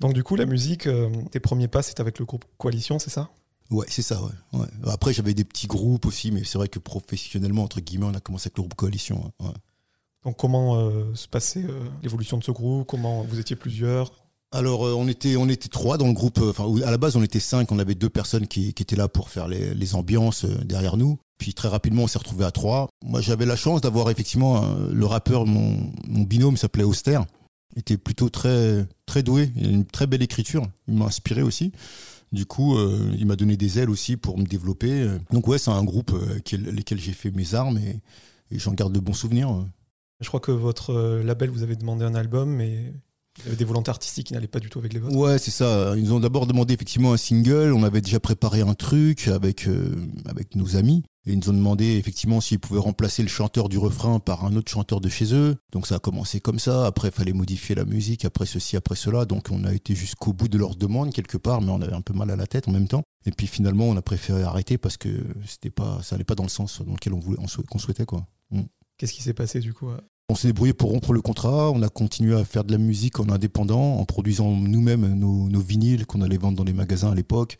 Donc 0.00 0.14
du 0.14 0.22
coup, 0.22 0.34
la 0.34 0.46
musique, 0.46 0.86
euh, 0.86 1.10
tes 1.30 1.40
premiers 1.40 1.68
pas, 1.68 1.82
c'était 1.82 2.00
avec 2.00 2.18
le 2.18 2.24
groupe 2.24 2.44
Coalition, 2.58 2.98
c'est 2.98 3.10
ça? 3.10 3.30
Ouais, 3.70 3.86
c'est 3.88 4.02
ça, 4.02 4.20
ouais. 4.22 4.58
ouais. 4.58 4.66
Après, 4.86 5.12
j'avais 5.12 5.34
des 5.34 5.44
petits 5.44 5.68
groupes 5.68 6.06
aussi, 6.06 6.32
mais 6.32 6.42
c'est 6.42 6.58
vrai 6.58 6.68
que 6.68 6.78
professionnellement, 6.78 7.62
entre 7.62 7.80
guillemets, 7.80 8.06
on 8.06 8.14
a 8.14 8.20
commencé 8.20 8.48
avec 8.48 8.56
le 8.56 8.62
groupe 8.62 8.74
Coalition. 8.74 9.30
ouais. 9.40 9.48
Donc 10.24 10.36
comment 10.36 10.76
euh, 10.76 11.14
se 11.14 11.28
passait 11.28 11.64
euh, 11.64 11.84
l'évolution 12.02 12.36
de 12.36 12.44
ce 12.44 12.50
groupe? 12.50 12.86
Comment 12.86 13.22
vous 13.22 13.38
étiez 13.38 13.56
plusieurs? 13.56 14.12
Alors, 14.52 14.86
euh, 14.86 14.94
on 14.94 15.06
était, 15.06 15.36
on 15.36 15.48
était 15.48 15.68
trois 15.68 15.96
dans 15.96 16.08
le 16.08 16.12
groupe. 16.12 16.40
Enfin, 16.42 16.64
à 16.84 16.90
la 16.90 16.98
base, 16.98 17.16
on 17.16 17.22
était 17.22 17.40
cinq. 17.40 17.70
On 17.70 17.78
avait 17.78 17.94
deux 17.94 18.10
personnes 18.10 18.46
qui, 18.46 18.74
qui 18.74 18.82
étaient 18.82 18.96
là 18.96 19.08
pour 19.08 19.28
faire 19.28 19.48
les, 19.48 19.72
les 19.72 19.94
ambiances 19.94 20.44
derrière 20.44 20.96
nous. 20.96 21.18
Puis 21.38 21.54
très 21.54 21.68
rapidement, 21.68 22.02
on 22.02 22.06
s'est 22.06 22.18
retrouvé 22.18 22.44
à 22.44 22.50
trois. 22.50 22.88
Moi, 23.02 23.20
j'avais 23.20 23.46
la 23.46 23.56
chance 23.56 23.80
d'avoir 23.80 24.10
effectivement 24.10 24.74
le 24.90 25.06
rappeur, 25.06 25.46
mon, 25.46 25.90
mon 26.06 26.22
binôme 26.24 26.56
s'appelait 26.56 26.84
Auster. 26.84 27.20
Était 27.76 27.96
plutôt 27.96 28.28
très, 28.28 28.86
très 29.06 29.22
doué. 29.22 29.50
Il 29.56 29.66
a 29.66 29.70
une 29.70 29.84
très 29.84 30.06
belle 30.06 30.22
écriture. 30.22 30.66
Il 30.88 30.94
m'a 30.94 31.06
inspiré 31.06 31.42
aussi. 31.42 31.72
Du 32.32 32.44
coup, 32.46 32.76
euh, 32.76 33.14
il 33.18 33.26
m'a 33.26 33.36
donné 33.36 33.56
des 33.56 33.78
ailes 33.78 33.90
aussi 33.90 34.16
pour 34.16 34.38
me 34.38 34.44
développer. 34.44 35.08
Donc 35.32 35.46
ouais, 35.48 35.58
c'est 35.58 35.70
un 35.70 35.82
groupe 35.84 36.12
euh, 36.12 36.38
qui- 36.40 36.56
lesquels 36.56 36.98
j'ai 37.00 37.12
fait 37.12 37.30
mes 37.30 37.54
armes 37.54 37.78
et, 37.78 38.00
et 38.50 38.58
j'en 38.58 38.72
garde 38.72 38.92
de 38.92 39.00
bons 39.00 39.12
souvenirs. 39.14 39.66
Je 40.20 40.28
crois 40.28 40.40
que 40.40 40.52
votre 40.52 40.90
euh, 40.92 41.22
label 41.24 41.50
vous 41.50 41.62
avait 41.62 41.76
demandé 41.76 42.04
un 42.04 42.14
album, 42.14 42.50
mais 42.50 42.92
il 43.40 43.46
y 43.46 43.48
avait 43.48 43.56
des 43.56 43.64
volontés 43.64 43.90
artistiques 43.90 44.28
qui 44.28 44.34
n'allaient 44.34 44.46
pas 44.46 44.60
du 44.60 44.68
tout 44.68 44.78
avec 44.78 44.92
les 44.92 45.00
vôtres. 45.00 45.16
Ouais, 45.16 45.38
c'est 45.38 45.50
ça. 45.50 45.94
Ils 45.96 46.04
nous 46.04 46.12
ont 46.12 46.20
d'abord 46.20 46.46
demandé 46.46 46.74
effectivement 46.74 47.12
un 47.12 47.16
single. 47.16 47.72
On 47.72 47.82
avait 47.82 48.00
déjà 48.00 48.20
préparé 48.20 48.60
un 48.60 48.74
truc 48.74 49.28
avec, 49.28 49.66
euh, 49.66 49.94
avec 50.26 50.56
nos 50.56 50.76
amis. 50.76 51.02
Et 51.26 51.32
ils 51.32 51.38
nous 51.38 51.50
ont 51.50 51.54
demandé 51.54 51.96
effectivement 51.96 52.40
s'ils 52.40 52.58
pouvaient 52.58 52.80
remplacer 52.80 53.22
le 53.22 53.28
chanteur 53.28 53.68
du 53.68 53.76
refrain 53.76 54.20
par 54.20 54.44
un 54.44 54.56
autre 54.56 54.70
chanteur 54.70 55.00
de 55.00 55.08
chez 55.08 55.34
eux. 55.34 55.56
Donc 55.72 55.86
ça 55.86 55.96
a 55.96 55.98
commencé 55.98 56.40
comme 56.40 56.58
ça. 56.58 56.86
Après, 56.86 57.08
il 57.08 57.14
fallait 57.14 57.32
modifier 57.32 57.74
la 57.74 57.84
musique. 57.84 58.24
Après 58.24 58.46
ceci, 58.46 58.76
après 58.76 58.96
cela. 58.96 59.24
Donc 59.24 59.48
on 59.50 59.64
a 59.64 59.72
été 59.72 59.94
jusqu'au 59.94 60.32
bout 60.32 60.48
de 60.48 60.58
leur 60.58 60.76
demande 60.76 61.12
quelque 61.12 61.36
part, 61.36 61.60
mais 61.60 61.70
on 61.70 61.80
avait 61.80 61.92
un 61.92 62.02
peu 62.02 62.14
mal 62.14 62.30
à 62.30 62.36
la 62.36 62.46
tête 62.46 62.68
en 62.68 62.72
même 62.72 62.88
temps. 62.88 63.02
Et 63.26 63.32
puis 63.32 63.46
finalement, 63.46 63.84
on 63.84 63.96
a 63.96 64.02
préféré 64.02 64.42
arrêter 64.42 64.78
parce 64.78 64.96
que 64.96 65.08
c'était 65.46 65.70
pas, 65.70 66.00
ça 66.02 66.14
allait 66.14 66.24
pas 66.24 66.34
dans 66.34 66.44
le 66.44 66.48
sens 66.48 66.80
dans 66.82 66.92
lequel 66.92 67.12
on 67.12 67.20
voulait, 67.20 67.38
qu'on 67.68 67.78
souhaitait 67.78 68.06
quoi. 68.06 68.26
Qu'est-ce 68.96 69.12
qui 69.12 69.22
s'est 69.22 69.34
passé 69.34 69.60
du 69.60 69.72
coup 69.72 69.88
On 70.30 70.36
s'est 70.36 70.46
débrouillé 70.46 70.72
pour 70.72 70.90
rompre 70.90 71.12
le 71.12 71.20
contrat. 71.20 71.72
On 71.72 71.82
a 71.82 71.88
continué 71.88 72.38
à 72.38 72.44
faire 72.44 72.62
de 72.62 72.70
la 72.70 72.78
musique 72.78 73.18
en 73.18 73.28
indépendant, 73.30 73.96
en 73.96 74.04
produisant 74.04 74.54
nous-mêmes 74.54 75.14
nos, 75.14 75.48
nos 75.48 75.60
vinyles 75.60 76.06
qu'on 76.06 76.22
allait 76.22 76.36
vendre 76.36 76.56
dans 76.56 76.62
les 76.62 76.72
magasins 76.72 77.10
à 77.10 77.16
l'époque. 77.16 77.58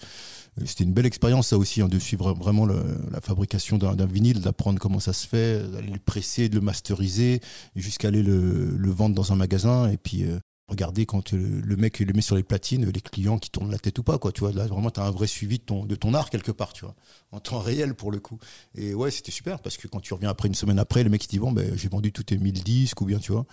C'était 0.64 0.84
une 0.84 0.93
belle 0.93 1.06
expérience, 1.06 1.49
ça 1.49 1.58
aussi, 1.58 1.82
hein, 1.82 1.88
de 1.88 1.99
suivre 1.99 2.32
vraiment 2.32 2.67
la 2.67 3.20
fabrication 3.20 3.76
d'un 3.76 4.06
vinyle, 4.06 4.40
d'apprendre 4.40 4.78
comment 4.78 5.00
ça 5.00 5.12
se 5.12 5.26
fait, 5.26 5.69
d'aller 5.69 5.90
le 5.90 5.99
presser, 5.99 6.49
de 6.49 6.55
le 6.55 6.61
masteriser, 6.61 7.40
jusqu'à 7.75 8.06
aller 8.06 8.22
le, 8.22 8.76
le 8.76 8.90
vendre 8.90 9.16
dans 9.16 9.32
un 9.32 9.37
magasin. 9.37 9.90
Et 9.90 9.96
puis, 9.96 10.23
euh, 10.25 10.38
regarder 10.70 11.05
quand 11.06 11.34
euh, 11.34 11.61
le 11.64 11.76
mec 11.76 11.99
le 11.99 12.12
met 12.12 12.22
sur 12.22 12.37
les 12.37 12.43
platines, 12.43 12.84
les 12.90 13.00
clients 13.00 13.38
qui 13.38 13.50
tournent 13.50 13.70
la 13.70 13.78
tête 13.78 13.99
ou 13.99 14.02
pas, 14.02 14.19
quoi. 14.19 14.32
Tu 14.32 14.40
vois, 14.40 14.52
là, 14.52 14.67
vraiment, 14.67 14.90
tu 14.90 15.00
as 15.00 15.05
un 15.05 15.11
vrai 15.11 15.26
suivi 15.26 15.58
de 15.58 15.64
ton, 15.64 15.84
de 15.84 15.94
ton 15.94 16.14
art 16.14 16.31
quelque 16.31 16.52
part, 16.52 16.72
tu 16.72 16.84
vois, 16.84 16.94
en 17.32 17.40
temps 17.40 17.58
réel 17.61 17.94
pour 17.94 18.11
le 18.11 18.20
coup. 18.20 18.38
Et 18.75 18.94
ouais, 18.94 19.11
c'était 19.11 19.32
super 19.32 19.61
parce 19.61 19.76
que 19.76 19.87
quand 19.88 20.00
tu 20.00 20.14
reviens 20.14 20.31
après 20.31 20.49
une 20.49 20.55
semaine 20.55 20.78
après, 20.78 21.02
le 21.02 21.11
mec 21.11 21.25
il 21.25 21.28
dit 21.28 21.38
bon 21.38 21.52
ben 21.52 21.76
j'ai 21.76 21.88
vendu 21.88 22.12
tous 22.12 22.22
tes 22.25 22.38
1000 22.38 22.62
disques 22.64 23.00
ou 23.00 23.05
bien 23.05 23.19
tu 23.19 23.32
vois. 23.32 23.44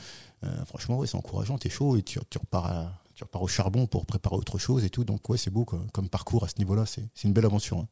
Euh, 0.44 0.66
franchement 0.66 0.98
ouais, 1.00 1.08
c'est 1.08 1.18
encourageant, 1.18 1.58
t'es 1.58 1.70
chaud 1.70 1.98
et 1.98 2.04
tu, 2.04 2.20
tu 2.30 2.38
repars 2.38 2.66
à- 2.68 3.02
tu 3.16 3.24
repars 3.24 3.42
au 3.42 3.48
charbon 3.48 3.88
pour 3.88 4.06
préparer 4.06 4.36
autre 4.36 4.58
chose 4.60 4.84
et 4.86 4.90
tout. 4.92 5.04
Donc 5.04 5.28
ouais, 5.30 5.38
c'est 5.38 5.50
beau 5.52 5.66
quoi. 5.66 5.80
comme 5.94 6.08
parcours 6.10 6.44
à 6.44 6.48
ce 6.48 6.60
niveau-là, 6.60 6.86
c'est 6.86 7.10
une 7.24 7.34
belle 7.34 7.46
aventure. 7.46 7.80
hein. 7.80 7.88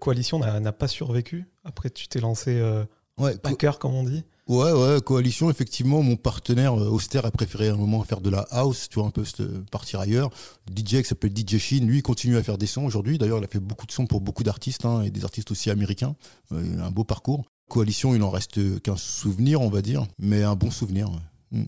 Coalition 0.00 0.38
n'a 0.40 0.72
pas 0.72 0.88
survécu. 0.88 1.46
Après, 1.64 1.90
tu 1.90 2.08
t'es 2.08 2.18
lancé 2.20 2.58
euh, 2.58 2.84
Ouais, 3.18 3.34
co- 3.34 3.50
backer, 3.50 3.78
comme 3.78 3.94
on 3.94 4.02
dit? 4.02 4.24
Ouais, 4.48 4.72
ouais, 4.72 5.00
coalition. 5.00 5.50
Effectivement, 5.50 6.02
mon 6.02 6.16
partenaire 6.16 6.74
euh, 6.80 6.88
Auster 6.88 7.20
a 7.24 7.30
préféré 7.30 7.68
à 7.68 7.72
un 7.74 7.76
moment 7.76 8.02
faire 8.04 8.20
de 8.20 8.30
la 8.30 8.46
house, 8.50 8.88
tu 8.88 8.98
vois, 8.98 9.08
un 9.08 9.10
peu 9.10 9.24
se- 9.24 9.42
partir 9.70 10.00
ailleurs. 10.00 10.30
DJ 10.74 11.02
qui 11.02 11.04
s'appelle 11.04 11.32
DJ 11.36 11.58
Shin, 11.58 11.84
lui, 11.84 11.98
il 11.98 12.02
continue 12.02 12.36
à 12.36 12.42
faire 12.42 12.58
des 12.58 12.66
sons 12.66 12.84
aujourd'hui. 12.84 13.18
D'ailleurs, 13.18 13.38
il 13.38 13.44
a 13.44 13.48
fait 13.48 13.60
beaucoup 13.60 13.86
de 13.86 13.92
sons 13.92 14.06
pour 14.06 14.20
beaucoup 14.20 14.42
d'artistes 14.42 14.84
hein, 14.84 15.02
et 15.02 15.10
des 15.10 15.24
artistes 15.24 15.50
aussi 15.50 15.70
américains. 15.70 16.14
Euh, 16.52 16.64
il 16.74 16.80
a 16.80 16.86
un 16.86 16.90
beau 16.90 17.04
parcours. 17.04 17.44
Coalition, 17.70 18.14
il 18.14 18.22
en 18.22 18.30
reste 18.30 18.80
qu'un 18.82 18.96
souvenir, 18.96 19.60
on 19.62 19.68
va 19.70 19.80
dire, 19.82 20.06
mais 20.18 20.42
un 20.42 20.54
bon 20.56 20.70
souvenir. 20.70 21.08
ouais. 21.10 21.60
Mm. 21.60 21.64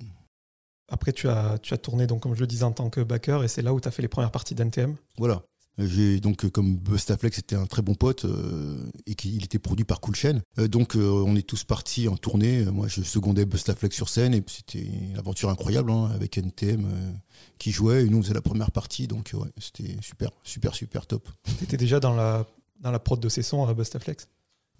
Après, 0.91 1.13
tu 1.13 1.29
as, 1.29 1.59
tu 1.63 1.73
as 1.73 1.79
tourné, 1.79 2.07
donc, 2.07 2.21
comme 2.21 2.35
je 2.35 2.41
le 2.41 2.47
disais, 2.47 2.65
en 2.65 2.73
tant 2.73 2.91
que 2.91 3.01
backer, 3.01 3.43
et 3.43 3.49
c'est 3.49 3.63
là 3.63 3.73
où 3.73 3.81
tu 3.81 3.89
as 3.89 3.91
fait 3.91 4.03
les 4.03 4.09
premières 4.09 4.31
parties 4.31 4.55
d'NTM. 4.55 4.97
Voilà. 5.17 5.43
J'ai 5.79 6.21
donc 6.21 6.45
euh, 6.45 6.51
comme 6.51 6.77
Bustaflex 6.77 7.39
était 7.39 7.57
un 7.57 7.67
très 7.67 7.83
bon 7.83 7.95
pote 7.95 8.25
euh, 8.25 8.79
et 9.07 9.15
qu'il 9.15 9.45
était 9.45 9.59
produit 9.59 9.85
par 9.85 10.01
Cool 10.01 10.15
Chain. 10.15 10.41
Euh, 10.59 10.69
donc 10.69 10.95
on 10.95 11.35
est 11.35 11.47
tous 11.47 11.65
partis 11.65 12.09
en 12.09 12.17
tournée. 12.17 12.65
Moi 12.67 12.87
je 12.89 13.03
secondais 13.03 13.45
Bustaflex 13.45 13.95
sur 13.95 14.09
scène 14.09 14.35
et 14.35 14.45
c'était 14.47 14.85
une 14.85 15.19
aventure 15.19 15.51
incroyable 15.51 15.91
hein, 15.91 16.11
avec 16.15 16.39
NTM 16.39 16.87
qui 17.59 17.73
jouait 17.73 18.05
et 18.05 18.09
nous 18.09 18.19
on 18.19 18.23
faisait 18.23 18.35
la 18.35 18.43
première 18.43 18.71
partie. 18.71 19.09
Donc 19.09 19.33
c'était 19.59 19.97
super, 20.01 20.31
super, 20.45 20.75
super 20.75 21.07
top. 21.07 21.29
Tu 21.59 21.65
étais 21.65 21.77
déjà 21.77 21.99
dans 21.99 22.15
la, 22.15 22.47
dans 22.81 22.91
la 22.91 22.99
prod 22.99 23.19
de 23.19 23.29
ces 23.29 23.43
sons 23.43 23.67
à 23.67 23.75
Bustaflex. 23.75 24.29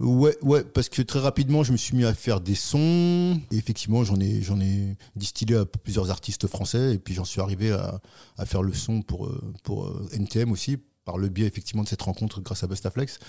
Ouais, 0.01 0.37
ouais, 0.43 0.65
parce 0.65 0.89
que 0.89 1.03
très 1.03 1.21
rapidement, 1.21 1.63
je 1.63 1.71
me 1.71 1.77
suis 1.77 1.97
mis 1.97 2.05
à 2.05 2.15
faire 2.15 2.41
des 2.41 2.57
sons. 2.57 3.41
Et 3.53 3.57
effectivement, 3.57 4.03
j'en 4.03 4.19
ai, 4.19 4.43
j'en 4.43 4.61
ai 4.61 4.97
distillé 5.15 5.57
à 5.57 5.65
plusieurs 5.65 6.11
artistes 6.11 6.49
français. 6.49 6.95
Et 6.95 6.99
puis, 6.99 7.15
j'en 7.15 7.25
suis 7.25 7.41
arrivé 7.41 7.71
à, 7.71 8.01
faire 8.45 8.63
le 8.63 8.73
son 8.73 9.03
pour, 9.03 9.27
euh, 9.27 9.41
pour 9.63 9.87
euh, 9.87 10.09
NTM 10.13 10.51
aussi, 10.51 10.79
par 11.05 11.17
le 11.17 11.29
biais 11.29 11.47
effectivement 11.47 11.85
de 11.85 11.89
cette 11.89 12.03
rencontre 12.03 12.41
grâce 12.41 12.65
à 12.65 12.67
Bustaflex. 12.67 13.21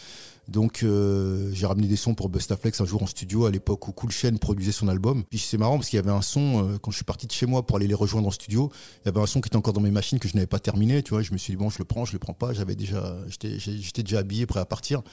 Donc, 0.47 0.81
euh, 0.81 1.51
j'ai 1.53 1.67
ramené 1.67 1.87
des 1.87 1.95
sons 1.95 2.15
pour 2.15 2.29
Bustaflex 2.29 2.81
un 2.81 2.85
jour 2.85 3.03
en 3.03 3.07
studio 3.07 3.45
à 3.45 3.51
l'époque 3.51 3.87
où 3.87 3.91
Cool 3.91 4.09
Chain 4.09 4.35
produisait 4.37 4.71
son 4.71 4.87
album. 4.87 5.23
Puis, 5.23 5.37
c'est 5.37 5.59
marrant 5.59 5.77
parce 5.77 5.89
qu'il 5.89 5.97
y 5.97 5.99
avait 5.99 6.09
un 6.09 6.23
son, 6.23 6.79
quand 6.81 6.89
je 6.89 6.95
suis 6.95 7.05
parti 7.05 7.27
de 7.27 7.31
chez 7.31 7.45
moi 7.45 7.63
pour 7.63 7.77
aller 7.77 7.87
les 7.87 7.93
rejoindre 7.93 8.27
en 8.27 8.31
studio, 8.31 8.71
il 9.03 9.05
y 9.05 9.09
avait 9.09 9.21
un 9.21 9.27
son 9.27 9.39
qui 9.39 9.49
était 9.49 9.55
encore 9.55 9.73
dans 9.73 9.81
mes 9.81 9.91
machines 9.91 10.17
que 10.17 10.27
je 10.27 10.33
n'avais 10.33 10.47
pas 10.47 10.59
terminé. 10.59 11.03
Tu 11.03 11.11
vois, 11.11 11.21
je 11.21 11.31
me 11.31 11.37
suis 11.37 11.53
dit, 11.53 11.57
bon, 11.57 11.69
je 11.69 11.77
le 11.77 11.85
prends, 11.85 12.05
je 12.05 12.13
le 12.13 12.19
prends 12.19 12.33
pas. 12.33 12.53
J'avais 12.53 12.75
déjà, 12.75 13.17
j'étais 13.27 14.01
déjà 14.01 14.19
habillé, 14.19 14.47
prêt 14.47 14.61
à 14.61 14.65
partir. 14.65 15.03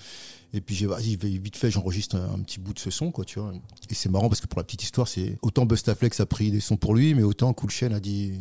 Et 0.54 0.61
puis 0.61 0.75
j'ai 0.75 0.87
vas-y, 0.87 1.16
vite 1.16 1.56
fait, 1.56 1.71
j'enregistre 1.71 2.16
un, 2.16 2.35
un 2.35 2.38
petit 2.42 2.61
bout 2.61 2.75
de 2.75 2.78
ce 2.78 2.90
son, 2.90 3.11
quoi, 3.11 3.25
tu 3.25 3.38
vois. 3.38 3.52
Et 3.88 3.94
c'est 3.94 4.09
marrant 4.11 4.28
parce 4.28 4.40
que 4.40 4.47
pour 4.47 4.59
la 4.59 4.64
petite 4.64 4.82
histoire, 4.82 5.09
c'est 5.09 5.38
autant 5.42 5.64
Bustaflex 5.66 6.21
a 6.21 6.26
pris 6.26 6.50
des 6.50 6.61
sons 6.61 6.76
pour 6.76 6.94
lui, 6.94 7.14
mais 7.14 7.23
autant 7.23 7.52
Cool 7.54 7.71
Chain 7.71 7.92
a 7.92 8.00
dit 8.00 8.38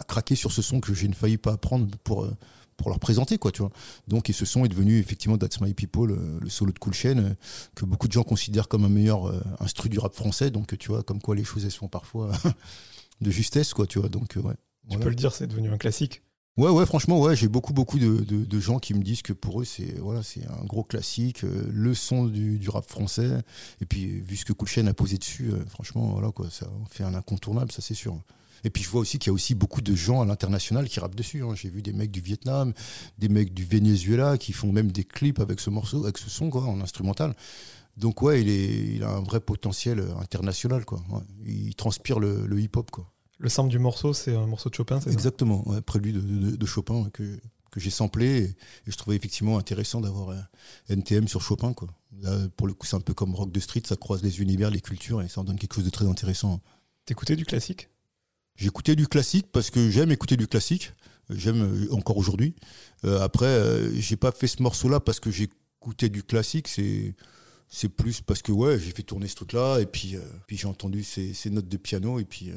a 0.00 0.04
craqué 0.04 0.34
sur 0.34 0.50
ce 0.50 0.62
son 0.62 0.80
que 0.80 0.92
j'ai 0.92 1.06
ne 1.06 1.14
failli 1.14 1.36
pas 1.38 1.56
prendre 1.56 1.86
pour 2.02 2.24
euh, 2.24 2.36
pour 2.76 2.88
leur 2.88 2.98
présenter, 2.98 3.38
quoi, 3.38 3.52
tu 3.52 3.62
vois. 3.62 3.70
Donc 4.08 4.28
et 4.28 4.32
ce 4.32 4.44
son 4.44 4.64
est 4.64 4.68
devenu 4.68 4.98
effectivement 4.98 5.38
That's 5.38 5.60
My 5.60 5.74
People, 5.74 6.10
euh, 6.10 6.40
le 6.40 6.48
solo 6.48 6.72
de 6.72 6.78
Cool 6.80 6.92
Chain, 6.92 7.18
euh, 7.18 7.34
que 7.76 7.84
beaucoup 7.84 8.08
de 8.08 8.12
gens 8.12 8.24
considèrent 8.24 8.66
comme 8.66 8.84
un 8.84 8.88
meilleur 8.88 9.28
euh, 9.28 9.40
instru 9.60 9.88
du 9.88 10.00
rap 10.00 10.12
français. 10.12 10.50
Donc 10.50 10.76
tu 10.76 10.88
vois, 10.88 11.04
comme 11.04 11.20
quoi 11.22 11.36
les 11.36 11.44
choses 11.44 11.64
elles 11.64 11.70
sont 11.70 11.86
parfois 11.86 12.32
de 13.20 13.30
justesse, 13.30 13.72
quoi, 13.74 13.86
tu 13.86 14.00
vois. 14.00 14.08
Donc 14.08 14.32
ouais. 14.34 14.42
Tu 14.42 14.88
Voilà. 14.88 15.04
peux 15.04 15.08
le 15.08 15.14
dire, 15.14 15.32
c'est 15.32 15.46
devenu 15.46 15.70
un 15.70 15.78
classique. 15.78 16.22
Ouais, 16.56 16.70
ouais, 16.70 16.86
franchement, 16.86 17.20
ouais, 17.20 17.34
j'ai 17.34 17.48
beaucoup, 17.48 17.72
beaucoup 17.72 17.98
de, 17.98 18.20
de, 18.22 18.60
gens 18.60 18.78
qui 18.78 18.94
me 18.94 19.02
disent 19.02 19.22
que 19.22 19.32
pour 19.32 19.60
eux, 19.60 19.64
c'est 19.64 19.98
voilà, 19.98 20.22
c'est 20.22 20.46
un 20.46 20.64
gros 20.64 20.84
classique, 20.84 21.42
euh, 21.42 21.66
le 21.72 21.94
son 21.94 22.26
du, 22.26 22.58
du, 22.58 22.70
rap 22.70 22.88
français. 22.88 23.42
Et 23.80 23.86
puis, 23.86 24.20
vu 24.20 24.36
ce 24.36 24.44
que 24.44 24.52
Coolchen 24.52 24.86
a 24.86 24.94
posé 24.94 25.18
dessus, 25.18 25.50
euh, 25.50 25.66
franchement, 25.66 26.12
voilà, 26.12 26.30
quoi, 26.30 26.48
ça 26.50 26.68
fait 26.88 27.02
un 27.02 27.14
incontournable, 27.14 27.72
ça 27.72 27.82
c'est 27.82 27.94
sûr. 27.94 28.16
Et 28.62 28.70
puis, 28.70 28.84
je 28.84 28.88
vois 28.88 29.00
aussi 29.00 29.18
qu'il 29.18 29.30
y 29.30 29.32
a 29.32 29.34
aussi 29.34 29.56
beaucoup 29.56 29.80
de 29.80 29.96
gens 29.96 30.22
à 30.22 30.26
l'international 30.26 30.88
qui 30.88 31.00
rappent 31.00 31.16
dessus. 31.16 31.42
Hein. 31.42 31.56
J'ai 31.56 31.70
vu 31.70 31.82
des 31.82 31.92
mecs 31.92 32.12
du 32.12 32.20
Vietnam, 32.20 32.72
des 33.18 33.28
mecs 33.28 33.52
du 33.52 33.64
Venezuela 33.64 34.38
qui 34.38 34.52
font 34.52 34.70
même 34.70 34.92
des 34.92 35.04
clips 35.04 35.40
avec 35.40 35.58
ce 35.58 35.70
morceau, 35.70 36.04
avec 36.04 36.18
ce 36.18 36.30
son, 36.30 36.50
quoi, 36.50 36.62
en 36.62 36.80
instrumental. 36.80 37.34
Donc, 37.96 38.22
ouais, 38.22 38.42
il, 38.42 38.48
est, 38.48 38.94
il 38.94 39.02
a 39.02 39.10
un 39.10 39.22
vrai 39.22 39.40
potentiel 39.40 39.98
euh, 39.98 40.16
international, 40.18 40.84
quoi. 40.84 41.02
Il 41.44 41.74
transpire 41.74 42.20
le, 42.20 42.46
le 42.46 42.60
hip-hop, 42.60 42.92
quoi. 42.92 43.13
Le 43.38 43.48
sample 43.48 43.70
du 43.70 43.78
morceau, 43.78 44.12
c'est 44.12 44.34
un 44.34 44.46
morceau 44.46 44.70
de 44.70 44.74
Chopin, 44.74 45.00
c'est 45.00 45.10
Exactement, 45.10 45.68
ouais, 45.68 45.80
prélude 45.80 46.16
de, 46.16 46.56
de, 46.56 46.66
Chopin 46.66 47.08
que, 47.12 47.38
que 47.70 47.80
j'ai 47.80 47.90
samplé 47.90 48.56
et, 48.86 48.90
je 48.90 48.96
trouvais 48.96 49.16
effectivement 49.16 49.58
intéressant 49.58 50.00
d'avoir 50.00 50.30
un 50.30 50.46
NTM 50.88 51.26
sur 51.26 51.42
Chopin. 51.42 51.72
Quoi. 51.72 51.88
Là, 52.22 52.48
pour 52.56 52.66
le 52.66 52.74
coup, 52.74 52.86
c'est 52.86 52.96
un 52.96 53.00
peu 53.00 53.14
comme 53.14 53.34
rock 53.34 53.50
de 53.50 53.60
street, 53.60 53.82
ça 53.86 53.96
croise 53.96 54.22
les 54.22 54.40
univers, 54.40 54.70
les 54.70 54.80
cultures 54.80 55.20
et 55.22 55.28
ça 55.28 55.40
en 55.40 55.44
donne 55.44 55.58
quelque 55.58 55.74
chose 55.74 55.84
de 55.84 55.90
très 55.90 56.06
intéressant. 56.06 56.60
T'écoutais 57.04 57.36
du 57.36 57.44
classique? 57.44 57.88
J'écoutais 58.56 58.94
du 58.94 59.08
classique 59.08 59.48
parce 59.50 59.70
que 59.70 59.90
j'aime 59.90 60.12
écouter 60.12 60.36
du 60.36 60.46
classique, 60.46 60.92
j'aime 61.28 61.62
euh, 61.62 61.92
encore 61.92 62.16
aujourd'hui. 62.16 62.54
Euh, 63.04 63.20
après, 63.20 63.46
euh, 63.46 63.92
j'ai 64.00 64.16
pas 64.16 64.30
fait 64.30 64.46
ce 64.46 64.62
morceau-là 64.62 65.00
parce 65.00 65.18
que 65.18 65.30
j'écoutais 65.30 66.08
du 66.08 66.22
classique, 66.22 66.68
c'est 66.68 67.14
c'est 67.68 67.88
plus 67.88 68.20
parce 68.20 68.42
que 68.42 68.52
ouais, 68.52 68.78
j'ai 68.78 68.92
fait 68.92 69.02
tourner 69.02 69.26
ce 69.26 69.34
truc-là 69.34 69.80
et 69.80 69.86
puis 69.86 70.16
puis 70.46 70.56
j'ai 70.56 70.68
entendu 70.68 71.02
ces, 71.02 71.34
ces, 71.34 71.50
notes 71.50 71.66
de 71.66 71.76
piano 71.76 72.20
et 72.20 72.24
puis 72.24 72.52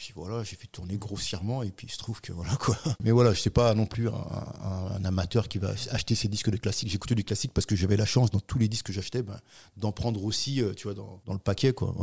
puis 0.00 0.14
voilà, 0.16 0.42
j'ai 0.44 0.56
fait 0.56 0.66
tourner 0.66 0.96
grossièrement 0.96 1.62
et 1.62 1.70
puis 1.70 1.86
il 1.86 1.90
se 1.90 1.98
trouve 1.98 2.22
que 2.22 2.32
voilà 2.32 2.56
quoi. 2.56 2.74
Mais 3.04 3.10
voilà, 3.10 3.34
je 3.34 3.40
sais 3.40 3.50
pas 3.50 3.74
non 3.74 3.84
plus 3.84 4.08
un, 4.08 5.04
amateur 5.04 5.46
qui 5.46 5.58
va 5.58 5.74
acheter 5.90 6.14
ses 6.14 6.26
disques 6.26 6.48
de 6.48 6.56
classique. 6.56 6.88
J'écoutais 6.88 7.14
du 7.14 7.22
classique 7.22 7.52
parce 7.52 7.66
que 7.66 7.76
j'avais 7.76 7.98
la 7.98 8.06
chance 8.06 8.30
dans 8.30 8.40
tous 8.40 8.58
les 8.58 8.66
disques 8.66 8.86
que 8.86 8.94
j'achetais 8.94 9.22
ben, 9.22 9.38
d'en 9.76 9.92
prendre 9.92 10.24
aussi, 10.24 10.62
euh, 10.62 10.72
tu 10.72 10.84
vois, 10.84 10.94
dans, 10.94 11.20
dans, 11.26 11.34
le 11.34 11.38
paquet 11.38 11.74
quoi. 11.74 11.94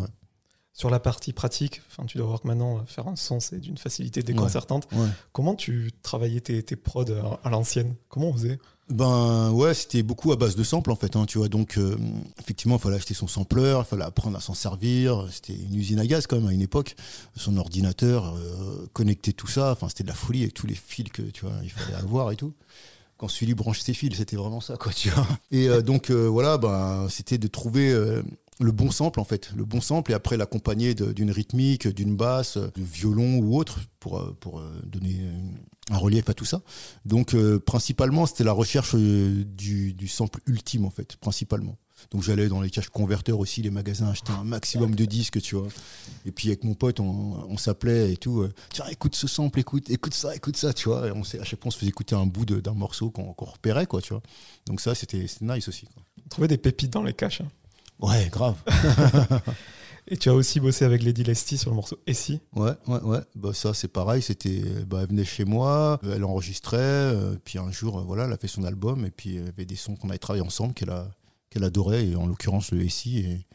Sur 0.73 0.91
la 0.91 0.99
partie 0.99 1.33
pratique, 1.33 1.81
enfin, 1.89 2.05
tu 2.05 2.19
dois 2.19 2.27
voir 2.27 2.41
que 2.41 2.47
maintenant 2.47 2.85
faire 2.85 3.07
un 3.07 3.15
son 3.15 3.39
c'est 3.39 3.57
d'une 3.57 3.79
facilité 3.79 4.21
déconcertante. 4.21 4.87
Comment 5.31 5.55
tu 5.55 5.89
travaillais 6.03 6.41
tes, 6.41 6.61
tes 6.61 6.75
prods 6.75 7.05
à 7.43 7.49
l'ancienne? 7.49 7.95
Comment 8.09 8.27
on 8.27 8.33
faisait? 8.33 8.59
Ben 8.89 9.51
ouais, 9.51 9.74
c'était 9.74 10.03
beaucoup 10.03 10.32
à 10.32 10.38
base 10.38 10.56
de 10.56 10.63
samples 10.63 10.91
en 10.91 10.96
fait, 10.96 11.15
hein, 11.15 11.25
tu 11.25 11.38
vois. 11.38 11.50
Donc 11.50 11.77
euh, 11.77 11.98
effectivement, 12.39 12.77
il 12.77 12.82
fallait 12.82 12.96
acheter 12.96 13.13
son 13.13 13.27
sampler, 13.27 13.75
il 13.77 13.86
fallait 13.86 14.03
apprendre 14.03 14.38
à 14.38 14.41
s'en 14.41 14.53
servir. 14.53 15.27
C'était 15.32 15.56
une 15.56 15.75
usine 15.75 16.00
à 16.00 16.08
gaz 16.08 16.27
quand 16.27 16.38
même 16.38 16.48
à 16.48 16.53
une 16.53 16.62
époque. 16.62 16.96
Son 17.36 17.58
ordinateur, 17.58 18.36
euh, 18.36 18.88
connecter 18.94 19.34
tout 19.34 19.48
ça, 19.48 19.72
enfin 19.72 19.89
c'était 19.89 20.03
de 20.03 20.10
la 20.10 20.15
folie 20.15 20.41
avec 20.44 20.53
tous 20.53 20.67
les 20.67 20.75
fils 20.75 21.10
que 21.10 21.22
tu 21.22 21.46
vois 21.46 21.56
il 21.63 21.70
fallait 21.70 21.98
avoir 21.98 22.32
et 22.32 22.36
tout. 22.36 22.53
Quand 23.17 23.27
Sully 23.27 23.56
branche 23.56 23.79
ses 23.79 23.94
fils, 23.94 24.15
c'était 24.15 24.36
vraiment 24.38 24.62
ça 24.62 24.77
quoi, 24.77 24.94
tu 24.94 25.10
vois. 25.10 25.27
Et 25.51 25.67
euh, 25.67 25.82
donc 25.82 26.12
voilà, 26.12 26.58
ben 26.58 27.08
c'était 27.10 27.38
de 27.38 27.48
trouver 27.48 27.94
le 28.60 28.72
bon 28.72 28.91
sample 28.91 29.20
en 29.20 29.24
fait, 29.24 29.51
le 29.56 29.65
bon 29.65 29.82
sample 29.82 30.12
et 30.12 30.13
après 30.15 30.38
l'accompagner 30.38 30.94
d'une 30.96 31.32
rythmique, 31.32 31.88
d'une 31.88 32.15
basse, 32.15 32.58
de 32.58 32.72
violon 32.82 33.38
ou 33.38 33.58
autre 33.58 33.79
pour, 34.00 34.17
euh, 34.17 34.36
pour 34.39 34.60
euh, 34.60 34.82
donner 34.86 35.20
un 35.89 35.98
relief 35.98 36.29
à 36.29 36.34
tout 36.34 36.46
ça. 36.46 36.62
Donc 37.06 37.34
euh, 37.34 37.60
principalement 37.60 38.25
c'était 38.25 38.44
la 38.44 38.51
recherche 38.51 38.96
du, 38.96 39.94
du, 39.94 40.08
sample 40.08 40.41
ultime 40.46 40.86
en 40.86 40.89
fait, 40.89 41.15
principalement. 41.17 41.77
Donc 42.12 42.22
j'allais 42.22 42.48
dans 42.48 42.62
les 42.62 42.70
caches 42.70 42.89
converteurs 42.89 43.39
aussi, 43.39 43.62
les 43.63 43.72
magasins, 43.72 44.10
acheter 44.10 44.32
un 44.32 44.44
maximum 44.44 44.94
de 44.94 45.06
disques, 45.06 45.41
tu 45.41 45.56
vois. 45.56 45.67
Et 46.25 46.32
puis 46.32 46.50
avec 46.50 46.63
mon 46.63 46.75
pote, 46.75 47.00
on, 47.00 47.58
s'appelait 47.58 48.13
et 48.13 48.17
tout. 48.17 48.48
Tiens, 48.72 48.86
écoute 48.91 49.15
ce 49.15 49.27
sample, 49.27 49.60
écoute, 49.60 49.89
écoute 49.89 50.13
ça, 50.13 50.36
écoute 50.36 50.58
ça, 50.58 50.74
tu 50.74 50.89
vois. 50.89 51.08
Et 51.08 51.12
on 51.12 51.22
à 51.22 51.44
chaque 51.44 51.60
fois, 51.60 51.67
on 51.67 51.72
se 51.72 51.79
faisait 51.79 51.89
écouter 51.89 52.13
un 52.13 52.27
bout 52.27 52.46
d'un 52.46 52.74
morceau 52.75 53.10
qu'on 53.10 53.34
repérait, 53.39 53.88
quoi, 53.88 54.01
tu 54.01 54.13
vois. 54.13 54.22
Donc 54.67 54.79
ça, 54.79 54.94
c'était 54.94 55.25
nice 55.41 55.67
aussi. 55.67 55.88
Quoi. 55.88 56.03
On 56.24 56.29
trouvait 56.29 56.48
des 56.48 56.60
pépites 56.60 56.94
dans 56.94 57.01
les 57.01 57.13
caches. 57.13 57.41
Hein. 57.41 57.50
Ouais, 58.00 58.29
grave. 58.32 58.58
Et 60.09 60.15
tu 60.15 60.29
as 60.29 60.33
aussi 60.33 60.61
bossé 60.61 60.85
avec 60.85 61.03
Lady 61.03 61.23
Lesty 61.23 61.57
sur 61.57 61.69
le 61.69 61.75
morceau 61.75 61.97
Essie 62.07 62.39
Ouais, 62.55 62.71
ouais, 62.87 63.01
ouais. 63.01 63.19
Bah, 63.35 63.53
ça, 63.53 63.73
c'est 63.73 63.89
pareil. 63.89 64.21
C'était, 64.21 64.61
bah, 64.85 64.99
elle 65.01 65.09
venait 65.09 65.25
chez 65.25 65.43
moi, 65.43 65.99
elle 66.03 66.23
enregistrait. 66.23 66.77
Euh, 66.77 67.35
puis 67.43 67.59
un 67.59 67.71
jour, 67.71 67.99
euh, 67.99 68.03
voilà, 68.03 68.23
elle 68.23 68.31
a 68.31 68.37
fait 68.37 68.47
son 68.47 68.63
album. 68.63 69.05
Et 69.05 69.11
puis, 69.11 69.31
il 69.31 69.35
y 69.35 69.47
avait 69.47 69.65
des 69.65 69.75
sons 69.75 69.97
qu'on 69.97 70.09
avait 70.09 70.17
travaillé 70.17 70.45
ensemble 70.45 70.73
qu'elle, 70.73 70.91
a, 70.91 71.09
qu'elle 71.49 71.65
adorait. 71.65 72.07
Et 72.07 72.15
en 72.15 72.25
l'occurrence, 72.25 72.71
le 72.71 72.83
Essie. 72.83 73.19
Et, 73.19 73.45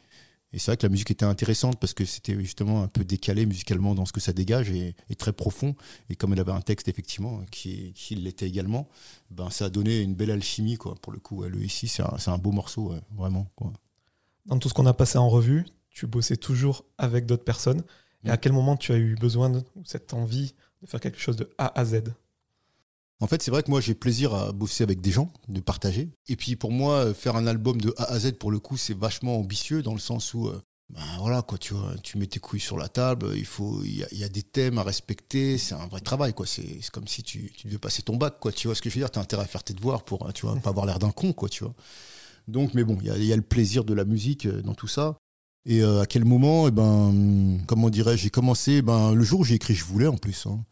et 0.52 0.58
c'est 0.58 0.72
vrai 0.72 0.76
que 0.76 0.84
la 0.84 0.90
musique 0.90 1.10
était 1.10 1.24
intéressante 1.24 1.80
parce 1.80 1.94
que 1.94 2.04
c'était 2.04 2.38
justement 2.38 2.82
un 2.82 2.88
peu 2.88 3.02
décalé 3.02 3.46
musicalement 3.46 3.94
dans 3.94 4.04
ce 4.04 4.12
que 4.12 4.20
ça 4.20 4.34
dégage 4.34 4.70
et, 4.70 4.94
très 5.16 5.32
profond. 5.32 5.74
Et 6.10 6.16
comme 6.16 6.34
elle 6.34 6.40
avait 6.40 6.52
un 6.52 6.60
texte, 6.60 6.86
effectivement, 6.86 7.40
qui, 7.50 7.94
qui 7.94 8.14
l'était 8.14 8.46
également, 8.46 8.90
ben, 9.30 9.48
ça 9.48 9.66
a 9.66 9.70
donné 9.70 10.00
une 10.00 10.14
belle 10.14 10.30
alchimie, 10.30 10.76
quoi, 10.76 10.96
pour 11.00 11.14
le 11.14 11.18
coup. 11.18 11.44
Le 11.44 11.62
Essie, 11.64 11.88
c'est 11.88 12.02
un, 12.02 12.18
c'est 12.18 12.30
un 12.30 12.36
beau 12.36 12.52
morceau, 12.52 12.92
vraiment. 13.16 13.46
Quoi 13.54 13.72
dans 14.46 14.58
tout 14.58 14.68
ce 14.68 14.74
qu'on 14.74 14.86
a 14.86 14.94
passé 14.94 15.18
en 15.18 15.28
revue, 15.28 15.66
tu 15.92 16.06
bossais 16.06 16.36
toujours 16.36 16.84
avec 16.98 17.26
d'autres 17.26 17.44
personnes. 17.44 17.82
Et 18.24 18.30
à 18.30 18.34
mm. 18.34 18.38
quel 18.38 18.52
moment 18.52 18.76
tu 18.76 18.92
as 18.92 18.96
eu 18.96 19.14
besoin 19.14 19.50
de 19.50 19.62
cette 19.84 20.14
envie 20.14 20.54
de 20.82 20.86
faire 20.86 21.00
quelque 21.00 21.18
chose 21.18 21.36
de 21.36 21.48
A 21.58 21.78
à 21.78 21.84
Z? 21.84 22.02
En 23.20 23.28
fait, 23.28 23.40
c'est 23.40 23.52
vrai 23.52 23.62
que 23.62 23.70
moi, 23.70 23.80
j'ai 23.80 23.94
plaisir 23.94 24.34
à 24.34 24.50
bosser 24.50 24.82
avec 24.82 25.00
des 25.00 25.12
gens, 25.12 25.30
de 25.48 25.60
partager. 25.60 26.10
Et 26.28 26.34
puis, 26.34 26.56
pour 26.56 26.72
moi, 26.72 27.14
faire 27.14 27.36
un 27.36 27.46
album 27.46 27.80
de 27.80 27.94
A 27.96 28.04
à 28.04 28.18
Z, 28.18 28.32
pour 28.32 28.50
le 28.50 28.58
coup, 28.58 28.76
c'est 28.76 28.98
vachement 28.98 29.38
ambitieux 29.38 29.80
dans 29.80 29.92
le 29.92 30.00
sens 30.00 30.34
où, 30.34 30.48
euh, 30.48 30.60
ben 30.90 31.00
voilà, 31.20 31.40
quoi, 31.42 31.56
tu 31.56 31.72
vois, 31.72 31.94
tu 32.02 32.18
mets 32.18 32.26
tes 32.26 32.40
couilles 32.40 32.58
sur 32.58 32.76
la 32.76 32.88
table, 32.88 33.30
il 33.36 33.44
faut, 33.44 33.80
il 33.84 34.04
y, 34.12 34.24
a 34.24 34.28
des 34.28 34.42
thèmes 34.42 34.76
à 34.78 34.82
respecter, 34.82 35.56
c'est 35.56 35.74
un 35.74 35.86
vrai 35.86 36.00
travail, 36.00 36.34
quoi. 36.34 36.46
C'est 36.46 36.80
comme 36.92 37.06
si 37.06 37.22
tu, 37.22 37.52
tu 37.52 37.68
devais 37.68 37.78
passer 37.78 38.02
ton 38.02 38.16
bac, 38.16 38.40
quoi. 38.40 38.50
Tu 38.50 38.66
vois 38.66 38.74
ce 38.74 38.82
que 38.82 38.90
je 38.90 38.96
veux 38.96 39.00
dire? 39.02 39.10
T'as 39.10 39.20
intérêt 39.20 39.44
à 39.44 39.46
faire 39.46 39.62
tes 39.62 39.74
devoirs 39.74 40.04
pour, 40.04 40.32
tu 40.32 40.44
vois, 40.44 40.56
pas 40.62 40.70
avoir 40.70 40.86
l'air 40.86 40.98
d'un 40.98 41.12
con, 41.12 41.32
quoi, 41.32 41.48
tu 41.48 41.62
vois. 41.62 41.74
Donc, 42.48 42.74
mais 42.74 42.82
bon, 42.82 42.98
il 43.02 43.24
y, 43.24 43.32
a 43.32 43.36
le 43.36 43.42
plaisir 43.42 43.84
de 43.84 43.94
la 43.94 44.04
musique 44.04 44.46
euh, 44.46 44.62
dans 44.62 44.74
tout 44.74 44.88
ça. 44.88 45.16
Et 45.64 45.82
euh, 45.82 46.00
à 46.00 46.06
quel 46.06 46.24
moment, 46.24 46.66
eh 46.68 46.70
ben, 46.70 47.58
comment 47.66 47.88
dirais-je, 47.88 48.24
j'ai 48.24 48.30
commencé, 48.30 48.82
ben, 48.82 49.14
le 49.14 49.22
jour 49.22 49.40
où 49.40 49.44
j'ai 49.44 49.54
écrit 49.54 49.74
Je 49.74 49.84
voulais 49.84 50.08
en 50.08 50.16
plus. 50.16 50.46
Hein. 50.46 50.64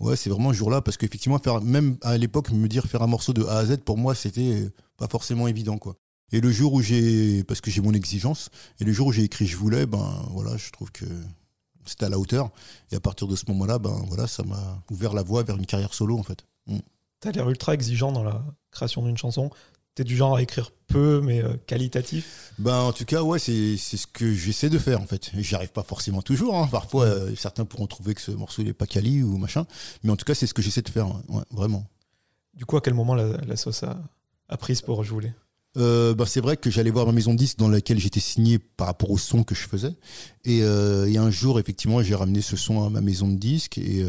Ouais, 0.00 0.16
c'est 0.16 0.30
vraiment 0.30 0.52
ce 0.52 0.58
jour-là, 0.58 0.80
parce 0.80 0.96
qu'effectivement, 0.96 1.40
même 1.62 1.96
à 2.02 2.16
l'époque, 2.16 2.50
me 2.50 2.68
dire 2.68 2.86
faire 2.86 3.02
un 3.02 3.06
morceau 3.06 3.32
de 3.32 3.44
A 3.44 3.58
à 3.58 3.66
Z, 3.66 3.78
pour 3.78 3.98
moi, 3.98 4.14
c'était 4.14 4.70
pas 4.96 5.08
forcément 5.08 5.48
évident, 5.48 5.76
quoi. 5.76 5.96
Et 6.30 6.40
le 6.40 6.50
jour 6.50 6.74
où 6.74 6.82
j'ai, 6.82 7.42
parce 7.44 7.60
que 7.60 7.70
j'ai 7.70 7.80
mon 7.80 7.92
exigence, 7.92 8.50
et 8.80 8.84
le 8.84 8.92
jour 8.92 9.08
où 9.08 9.12
j'ai 9.12 9.24
écrit 9.24 9.46
Je 9.46 9.56
voulais, 9.56 9.86
ben, 9.86 10.26
voilà, 10.30 10.56
je 10.56 10.70
trouve 10.70 10.90
que 10.92 11.04
c'était 11.84 12.04
à 12.04 12.08
la 12.08 12.18
hauteur. 12.18 12.50
Et 12.92 12.96
à 12.96 13.00
partir 13.00 13.26
de 13.26 13.36
ce 13.36 13.44
moment-là, 13.48 13.78
ben, 13.78 14.02
voilà, 14.06 14.26
ça 14.26 14.42
m'a 14.44 14.82
ouvert 14.90 15.14
la 15.14 15.22
voie 15.22 15.42
vers 15.42 15.56
une 15.56 15.66
carrière 15.66 15.94
solo, 15.94 16.18
en 16.18 16.22
fait. 16.22 16.44
Mm. 16.66 16.78
T'as 17.20 17.32
l'air 17.32 17.48
ultra 17.50 17.74
exigeant 17.74 18.12
dans 18.12 18.22
la 18.22 18.44
création 18.70 19.02
d'une 19.02 19.16
chanson 19.16 19.50
du 20.04 20.16
genre 20.16 20.36
à 20.36 20.42
écrire 20.42 20.70
peu, 20.88 21.20
mais 21.22 21.42
euh, 21.42 21.54
qualitatif? 21.66 22.52
Ben, 22.58 22.80
En 22.80 22.92
tout 22.92 23.04
cas, 23.04 23.22
ouais, 23.22 23.38
c'est 23.38 23.76
ce 23.76 24.06
que 24.06 24.32
j'essaie 24.32 24.70
de 24.70 24.78
faire, 24.78 25.00
en 25.00 25.06
fait. 25.06 25.30
J'y 25.36 25.54
arrive 25.54 25.70
pas 25.70 25.82
forcément 25.82 26.22
toujours. 26.22 26.56
Hein. 26.56 26.68
Parfois, 26.70 27.04
euh, 27.04 27.34
certains 27.36 27.64
pourront 27.64 27.86
trouver 27.86 28.14
que 28.14 28.20
ce 28.20 28.32
morceau 28.32 28.62
n'est 28.62 28.72
pas 28.72 28.86
quali 28.86 29.22
ou 29.22 29.36
machin. 29.36 29.66
Mais 30.02 30.10
en 30.10 30.16
tout 30.16 30.24
cas, 30.24 30.34
c'est 30.34 30.46
ce 30.46 30.54
que 30.54 30.62
j'essaie 30.62 30.82
de 30.82 30.88
faire, 30.88 31.08
vraiment. 31.50 31.86
Du 32.54 32.66
coup, 32.66 32.76
à 32.76 32.80
quel 32.80 32.94
moment 32.94 33.14
la, 33.14 33.56
sauce 33.56 33.84
a, 33.84 33.96
a 34.48 34.56
prise 34.56 34.82
pour 34.82 35.04
voulais 35.04 35.32
euh, 35.76 36.14
bah, 36.14 36.24
c'est 36.26 36.40
vrai 36.40 36.56
que 36.56 36.70
j'allais 36.70 36.90
voir 36.90 37.06
ma 37.06 37.12
maison 37.12 37.34
de 37.34 37.38
disque 37.38 37.58
dans 37.58 37.68
laquelle 37.68 38.00
j'étais 38.00 38.18
signé 38.18 38.58
par 38.58 38.88
rapport 38.88 39.10
au 39.10 39.18
son 39.18 39.44
que 39.44 39.54
je 39.54 39.68
faisais. 39.68 39.94
Et, 40.44 40.62
euh, 40.62 41.14
un 41.14 41.30
jour, 41.30 41.60
effectivement, 41.60 42.02
j'ai 42.02 42.14
ramené 42.16 42.40
ce 42.40 42.56
son 42.56 42.84
à 42.84 42.90
ma 42.90 43.00
maison 43.00 43.28
de 43.28 43.36
disque. 43.36 43.78
Et, 43.78 44.04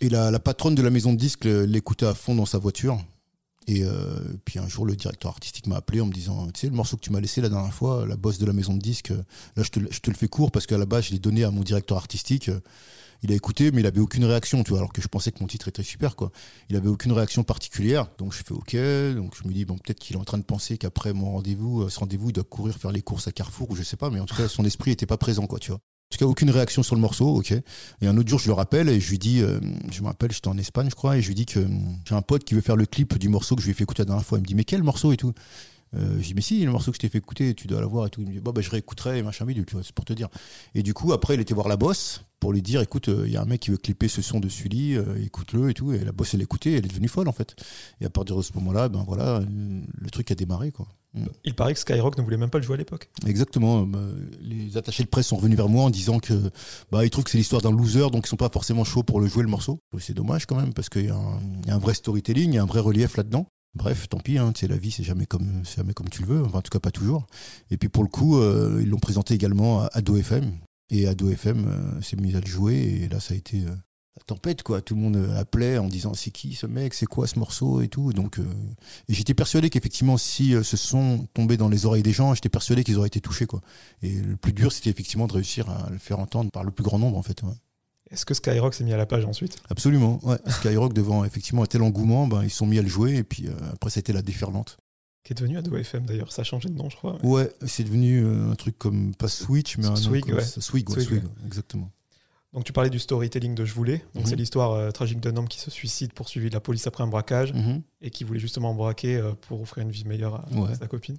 et 0.00 0.08
la, 0.10 0.30
la, 0.30 0.38
patronne 0.38 0.74
de 0.74 0.82
la 0.82 0.90
maison 0.90 1.12
de 1.12 1.18
disque 1.18 1.44
l'écoutait 1.44 2.06
à 2.06 2.14
fond 2.14 2.36
dans 2.36 2.46
sa 2.46 2.58
voiture. 2.58 3.02
Et 3.68 3.84
euh, 3.84 4.18
puis 4.46 4.58
un 4.58 4.66
jour, 4.66 4.86
le 4.86 4.96
directeur 4.96 5.30
artistique 5.30 5.66
m'a 5.66 5.76
appelé 5.76 6.00
en 6.00 6.06
me 6.06 6.12
disant, 6.12 6.46
tu 6.46 6.60
sais, 6.60 6.66
le 6.68 6.74
morceau 6.74 6.96
que 6.96 7.02
tu 7.02 7.12
m'as 7.12 7.20
laissé 7.20 7.42
la 7.42 7.50
dernière 7.50 7.72
fois, 7.72 8.06
la 8.06 8.16
bosse 8.16 8.38
de 8.38 8.46
la 8.46 8.54
maison 8.54 8.72
de 8.72 8.80
disque, 8.80 9.10
là, 9.10 9.62
je 9.62 9.68
te, 9.68 9.78
je 9.78 10.00
le 10.06 10.14
fais 10.16 10.26
court 10.26 10.50
parce 10.50 10.66
qu'à 10.66 10.78
la 10.78 10.86
base, 10.86 11.04
je 11.04 11.10
l'ai 11.12 11.18
donné 11.18 11.44
à 11.44 11.50
mon 11.50 11.60
directeur 11.60 11.98
artistique. 11.98 12.50
Il 13.22 13.30
a 13.30 13.34
écouté, 13.34 13.70
mais 13.70 13.80
il 13.80 13.86
avait 13.86 14.00
aucune 14.00 14.24
réaction, 14.24 14.62
tu 14.62 14.70
vois, 14.70 14.78
alors 14.78 14.92
que 14.92 15.02
je 15.02 15.08
pensais 15.08 15.32
que 15.32 15.40
mon 15.40 15.48
titre 15.48 15.68
était 15.68 15.82
super, 15.82 16.16
quoi. 16.16 16.30
Il 16.70 16.76
avait 16.76 16.88
aucune 16.88 17.12
réaction 17.12 17.44
particulière, 17.44 18.06
donc 18.16 18.32
je 18.32 18.42
fais 18.42 18.52
OK. 18.52 18.74
Donc 19.16 19.34
je 19.36 19.46
me 19.46 19.52
dis, 19.52 19.66
bon, 19.66 19.76
peut-être 19.76 19.98
qu'il 19.98 20.16
est 20.16 20.18
en 20.18 20.24
train 20.24 20.38
de 20.38 20.44
penser 20.44 20.78
qu'après 20.78 21.12
mon 21.12 21.32
rendez-vous, 21.32 21.82
euh, 21.82 21.88
ce 21.90 21.98
rendez-vous, 21.98 22.30
il 22.30 22.32
doit 22.32 22.44
courir 22.44 22.74
faire 22.76 22.92
les 22.92 23.02
courses 23.02 23.28
à 23.28 23.32
Carrefour 23.32 23.70
ou 23.70 23.76
je 23.76 23.82
sais 23.82 23.96
pas, 23.98 24.08
mais 24.08 24.20
en 24.20 24.24
tout 24.24 24.36
cas, 24.36 24.48
son 24.48 24.64
esprit 24.64 24.92
était 24.92 25.04
pas 25.04 25.18
présent, 25.18 25.46
quoi, 25.46 25.58
tu 25.58 25.72
vois. 25.72 25.80
En 26.10 26.16
tout 26.16 26.24
cas, 26.24 26.30
aucune 26.30 26.50
réaction 26.50 26.82
sur 26.82 26.94
le 26.94 27.02
morceau, 27.02 27.36
ok. 27.36 27.52
Et 28.00 28.06
un 28.06 28.16
autre 28.16 28.30
jour, 28.30 28.38
je 28.38 28.46
le 28.46 28.54
rappelle 28.54 28.88
et 28.88 28.98
je 28.98 29.10
lui 29.10 29.18
dis, 29.18 29.42
euh, 29.42 29.60
je 29.92 30.00
me 30.00 30.06
rappelle, 30.06 30.32
j'étais 30.32 30.48
en 30.48 30.56
Espagne, 30.56 30.88
je 30.88 30.94
crois, 30.94 31.18
et 31.18 31.22
je 31.22 31.28
lui 31.28 31.34
dis 31.34 31.44
que 31.44 31.60
hum, 31.60 31.98
j'ai 32.08 32.14
un 32.14 32.22
pote 32.22 32.44
qui 32.44 32.54
veut 32.54 32.62
faire 32.62 32.76
le 32.76 32.86
clip 32.86 33.18
du 33.18 33.28
morceau 33.28 33.56
que 33.56 33.60
je 33.60 33.66
lui 33.66 33.72
ai 33.72 33.74
fait 33.74 33.84
écouter 33.84 34.02
la 34.02 34.06
dernière 34.06 34.24
fois. 34.24 34.38
Il 34.38 34.40
me 34.40 34.46
dit, 34.46 34.54
mais 34.54 34.64
quel 34.64 34.82
morceau 34.82 35.12
et 35.12 35.18
tout 35.18 35.34
Euh, 35.94 36.16
j'ai 36.18 36.28
dit, 36.28 36.34
mais 36.34 36.40
si, 36.40 36.64
le 36.64 36.70
morceau 36.70 36.90
que 36.90 36.96
je 36.96 37.00
t'ai 37.00 37.08
fait 37.08 37.18
écouter, 37.18 37.54
tu 37.54 37.66
dois 37.66 37.80
l'avoir 37.80 38.06
et 38.06 38.10
tout. 38.10 38.20
Il 38.20 38.28
me 38.28 38.32
dit, 38.32 38.40
bah, 38.40 38.52
je 38.58 38.70
réécouterai, 38.70 39.22
machin 39.22 39.44
bidule, 39.44 39.66
tu 39.66 39.74
vois, 39.74 39.82
c'est 39.82 39.94
pour 39.94 40.04
te 40.04 40.12
dire. 40.12 40.28
Et 40.74 40.82
du 40.82 40.94
coup, 40.94 41.12
après, 41.12 41.34
il 41.34 41.40
était 41.40 41.54
voir 41.54 41.68
la 41.68 41.76
bosse 41.76 42.24
pour 42.40 42.52
lui 42.52 42.62
dire, 42.62 42.80
écoute, 42.80 43.08
il 43.08 43.32
y 43.32 43.36
a 43.36 43.42
un 43.42 43.46
mec 43.46 43.60
qui 43.60 43.70
veut 43.70 43.78
clipper 43.78 44.08
ce 44.08 44.22
son 44.22 44.38
de 44.38 44.48
Sully, 44.48 44.96
écoute-le 45.24 45.70
et 45.70 45.74
tout. 45.74 45.92
Et 45.92 45.98
la 46.04 46.12
bosse, 46.12 46.34
elle 46.34 46.40
l'écoutait, 46.40 46.72
elle 46.72 46.84
est 46.84 46.88
devenue 46.88 47.08
folle, 47.08 47.28
en 47.28 47.32
fait. 47.32 47.56
Et 48.00 48.04
à 48.04 48.10
partir 48.10 48.36
de 48.36 48.42
ce 48.42 48.52
moment-là, 48.54 48.88
ben 48.88 49.04
voilà, 49.06 49.40
le 49.40 50.10
truc 50.10 50.30
a 50.30 50.34
démarré, 50.34 50.70
quoi. 50.70 50.86
Mm. 51.14 51.26
Il 51.44 51.54
paraît 51.54 51.74
que 51.74 51.80
Skyrock 51.80 52.18
ne 52.18 52.22
voulait 52.22 52.36
même 52.36 52.50
pas 52.50 52.58
le 52.58 52.64
jouer 52.64 52.74
à 52.74 52.78
l'époque. 52.78 53.08
Exactement. 53.26 53.82
Bah, 53.82 53.98
les 54.40 54.76
attachés 54.76 55.02
de 55.02 55.08
presse 55.08 55.28
sont 55.28 55.36
revenus 55.36 55.56
vers 55.56 55.68
moi 55.68 55.84
en 55.84 55.90
disant 55.90 56.18
que 56.18 56.34
bah, 56.90 57.04
ils 57.04 57.10
trouvent 57.10 57.24
que 57.24 57.30
c'est 57.30 57.38
l'histoire 57.38 57.62
d'un 57.62 57.72
loser, 57.72 58.10
donc 58.10 58.26
ils 58.26 58.28
sont 58.28 58.36
pas 58.36 58.50
forcément 58.50 58.84
chauds 58.84 59.02
pour 59.02 59.20
le 59.20 59.26
jouer 59.26 59.42
le 59.42 59.48
morceau. 59.48 59.80
C'est 59.98 60.14
dommage 60.14 60.46
quand 60.46 60.56
même 60.56 60.72
parce 60.72 60.88
qu'il 60.88 61.06
y, 61.06 61.10
a 61.10 61.16
un 61.68 61.78
vrai 61.78 61.94
storytelling, 61.94 62.52
il 62.52 62.56
y 62.56 62.58
a 62.58 62.62
un 62.62 62.66
vrai 62.66 62.80
relief 62.80 63.16
là-dedans. 63.16 63.46
Bref, 63.74 64.08
tant 64.08 64.18
pis, 64.18 64.38
hein, 64.38 64.52
la 64.62 64.76
vie, 64.76 64.90
c'est 64.90 65.04
jamais 65.04 65.26
comme 65.26 65.62
jamais 65.76 65.92
comme 65.92 66.08
tu 66.08 66.22
le 66.22 66.28
veux, 66.28 66.44
en 66.44 66.62
tout 66.62 66.70
cas 66.70 66.80
pas 66.80 66.90
toujours. 66.90 67.26
Et 67.70 67.76
puis 67.76 67.88
pour 67.88 68.02
le 68.02 68.08
coup, 68.08 68.38
euh, 68.38 68.80
ils 68.82 68.88
l'ont 68.88 68.98
présenté 68.98 69.34
également 69.34 69.82
à 69.82 69.90
Ado 69.92 70.16
FM. 70.16 70.52
Et 70.90 71.06
Ado 71.06 71.30
FM 71.30 71.66
euh, 71.66 72.00
s'est 72.00 72.16
mis 72.16 72.34
à 72.34 72.40
le 72.40 72.46
jouer, 72.46 72.76
et 72.76 73.08
là 73.08 73.20
ça 73.20 73.34
a 73.34 73.36
été 73.36 73.62
euh, 73.64 73.76
tempête 74.26 74.62
quoi. 74.62 74.80
Tout 74.80 74.94
le 74.94 75.02
monde 75.02 75.16
appelait 75.36 75.78
en 75.78 75.86
disant 75.86 76.14
c'est 76.14 76.30
qui 76.30 76.54
ce 76.54 76.66
mec? 76.66 76.94
C'est 76.94 77.06
quoi 77.06 77.26
ce 77.26 77.38
morceau? 77.38 77.80
Et 77.82 77.88
tout. 77.88 78.12
Donc 78.12 78.38
et 78.38 79.14
j'étais 79.14 79.34
persuadé 79.34 79.70
qu'effectivement 79.70 80.16
si 80.16 80.54
ce 80.64 80.76
son 80.76 81.28
tombait 81.34 81.56
dans 81.56 81.68
les 81.68 81.86
oreilles 81.86 82.02
des 82.02 82.12
gens 82.12 82.34
j'étais 82.34 82.48
persuadé 82.48 82.84
qu'ils 82.84 82.98
auraient 82.98 83.06
été 83.06 83.20
touchés 83.20 83.46
quoi. 83.46 83.60
Et 84.02 84.14
le 84.14 84.36
plus 84.36 84.52
dur 84.52 84.72
c'était 84.72 84.90
effectivement 84.90 85.28
de 85.28 85.34
réussir 85.34 85.70
à 85.70 85.88
le 85.90 85.98
faire 85.98 86.18
entendre 86.18 86.50
par 86.50 86.64
le 86.64 86.72
plus 86.72 86.84
grand 86.84 86.98
nombre 86.98 87.16
en 87.16 87.22
fait 87.22 87.42
Est-ce 88.10 88.24
que 88.24 88.34
Skyrock 88.34 88.74
s'est 88.74 88.84
mis 88.84 88.92
à 88.92 88.96
la 88.96 89.06
page 89.06 89.24
ensuite? 89.24 89.56
Absolument, 89.68 90.18
ouais. 90.22 90.38
Skyrock 90.46 90.92
devant 90.92 91.24
effectivement 91.24 91.62
un 91.62 91.66
tel 91.66 91.82
engouement, 91.82 92.26
ben, 92.26 92.42
ils 92.42 92.50
sont 92.50 92.66
mis 92.66 92.78
à 92.78 92.82
le 92.82 92.88
jouer 92.88 93.16
et 93.16 93.24
puis 93.24 93.48
après 93.72 93.90
ça 93.90 93.98
a 93.98 94.00
été 94.00 94.12
la 94.12 94.22
déferlante. 94.22 94.78
Qui 95.24 95.32
est 95.32 95.36
devenu 95.36 95.58
Ado 95.58 95.76
FM 95.76 96.06
d'ailleurs, 96.06 96.32
ça 96.32 96.40
a 96.42 96.44
changé 96.44 96.68
de 96.68 96.74
nom 96.74 96.88
je 96.88 96.96
crois. 96.96 97.18
Ouais, 97.24 97.50
c'est 97.66 97.84
devenu 97.84 98.26
un 98.26 98.54
truc 98.54 98.78
comme 98.78 99.14
pas 99.14 99.28
Switch 99.28 99.76
mais 99.76 99.86
un 99.86 99.96
Swig, 99.96 100.26
nom, 100.26 100.36
ouais. 100.36 100.44
Swig, 100.44 100.88
Swig, 100.88 101.22
exactement. 101.46 101.90
Donc 102.52 102.64
tu 102.64 102.72
parlais 102.72 102.90
du 102.90 102.98
storytelling 102.98 103.54
de 103.54 103.64
Je 103.64 103.74
voulais. 103.74 104.04
Donc 104.14 104.26
c'est 104.26 104.32
mhm. 104.32 104.38
l'histoire 104.38 104.72
euh, 104.72 104.90
tragique 104.90 105.20
d'un 105.20 105.36
homme 105.36 105.48
qui 105.48 105.60
se 105.60 105.70
suicide 105.70 106.12
poursuivi 106.12 106.48
de 106.48 106.54
la 106.54 106.60
police 106.60 106.86
après 106.86 107.04
un 107.04 107.06
braquage 107.06 107.52
mhm. 107.52 107.82
et 108.00 108.10
qui 108.10 108.24
voulait 108.24 108.40
justement 108.40 108.74
braquer 108.74 109.16
euh, 109.16 109.32
pour 109.42 109.60
offrir 109.60 109.82
une 109.82 109.90
vie 109.90 110.04
meilleure 110.04 110.34
à, 110.34 110.74
sa 110.74 110.86
copine. 110.86 111.18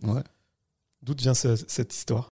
D'où 1.01 1.13
vient 1.17 1.34
cette 1.34 1.93
histoire? 1.93 2.29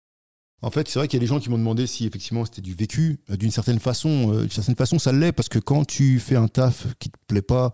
En 0.62 0.70
fait, 0.70 0.88
c'est 0.88 0.98
vrai 0.98 1.06
qu'il 1.06 1.18
y 1.18 1.20
a 1.20 1.24
des 1.24 1.26
gens 1.26 1.38
qui 1.38 1.50
m'ont 1.50 1.58
demandé 1.58 1.86
si 1.86 2.06
effectivement 2.06 2.44
c'était 2.44 2.62
du 2.62 2.74
vécu. 2.74 3.18
Euh, 3.30 3.36
d'une 3.36 3.50
certaine 3.50 3.78
façon, 3.78 4.32
d'une 4.40 4.50
certaine 4.50 4.74
façon, 4.74 4.98
ça 4.98 5.12
l'est 5.12 5.32
parce 5.32 5.48
que 5.48 5.58
quand 5.58 5.84
tu 5.84 6.18
fais 6.18 6.36
un 6.36 6.48
taf 6.48 6.86
qui 6.98 7.10
te 7.10 7.16
plaît 7.26 7.42
pas, 7.42 7.72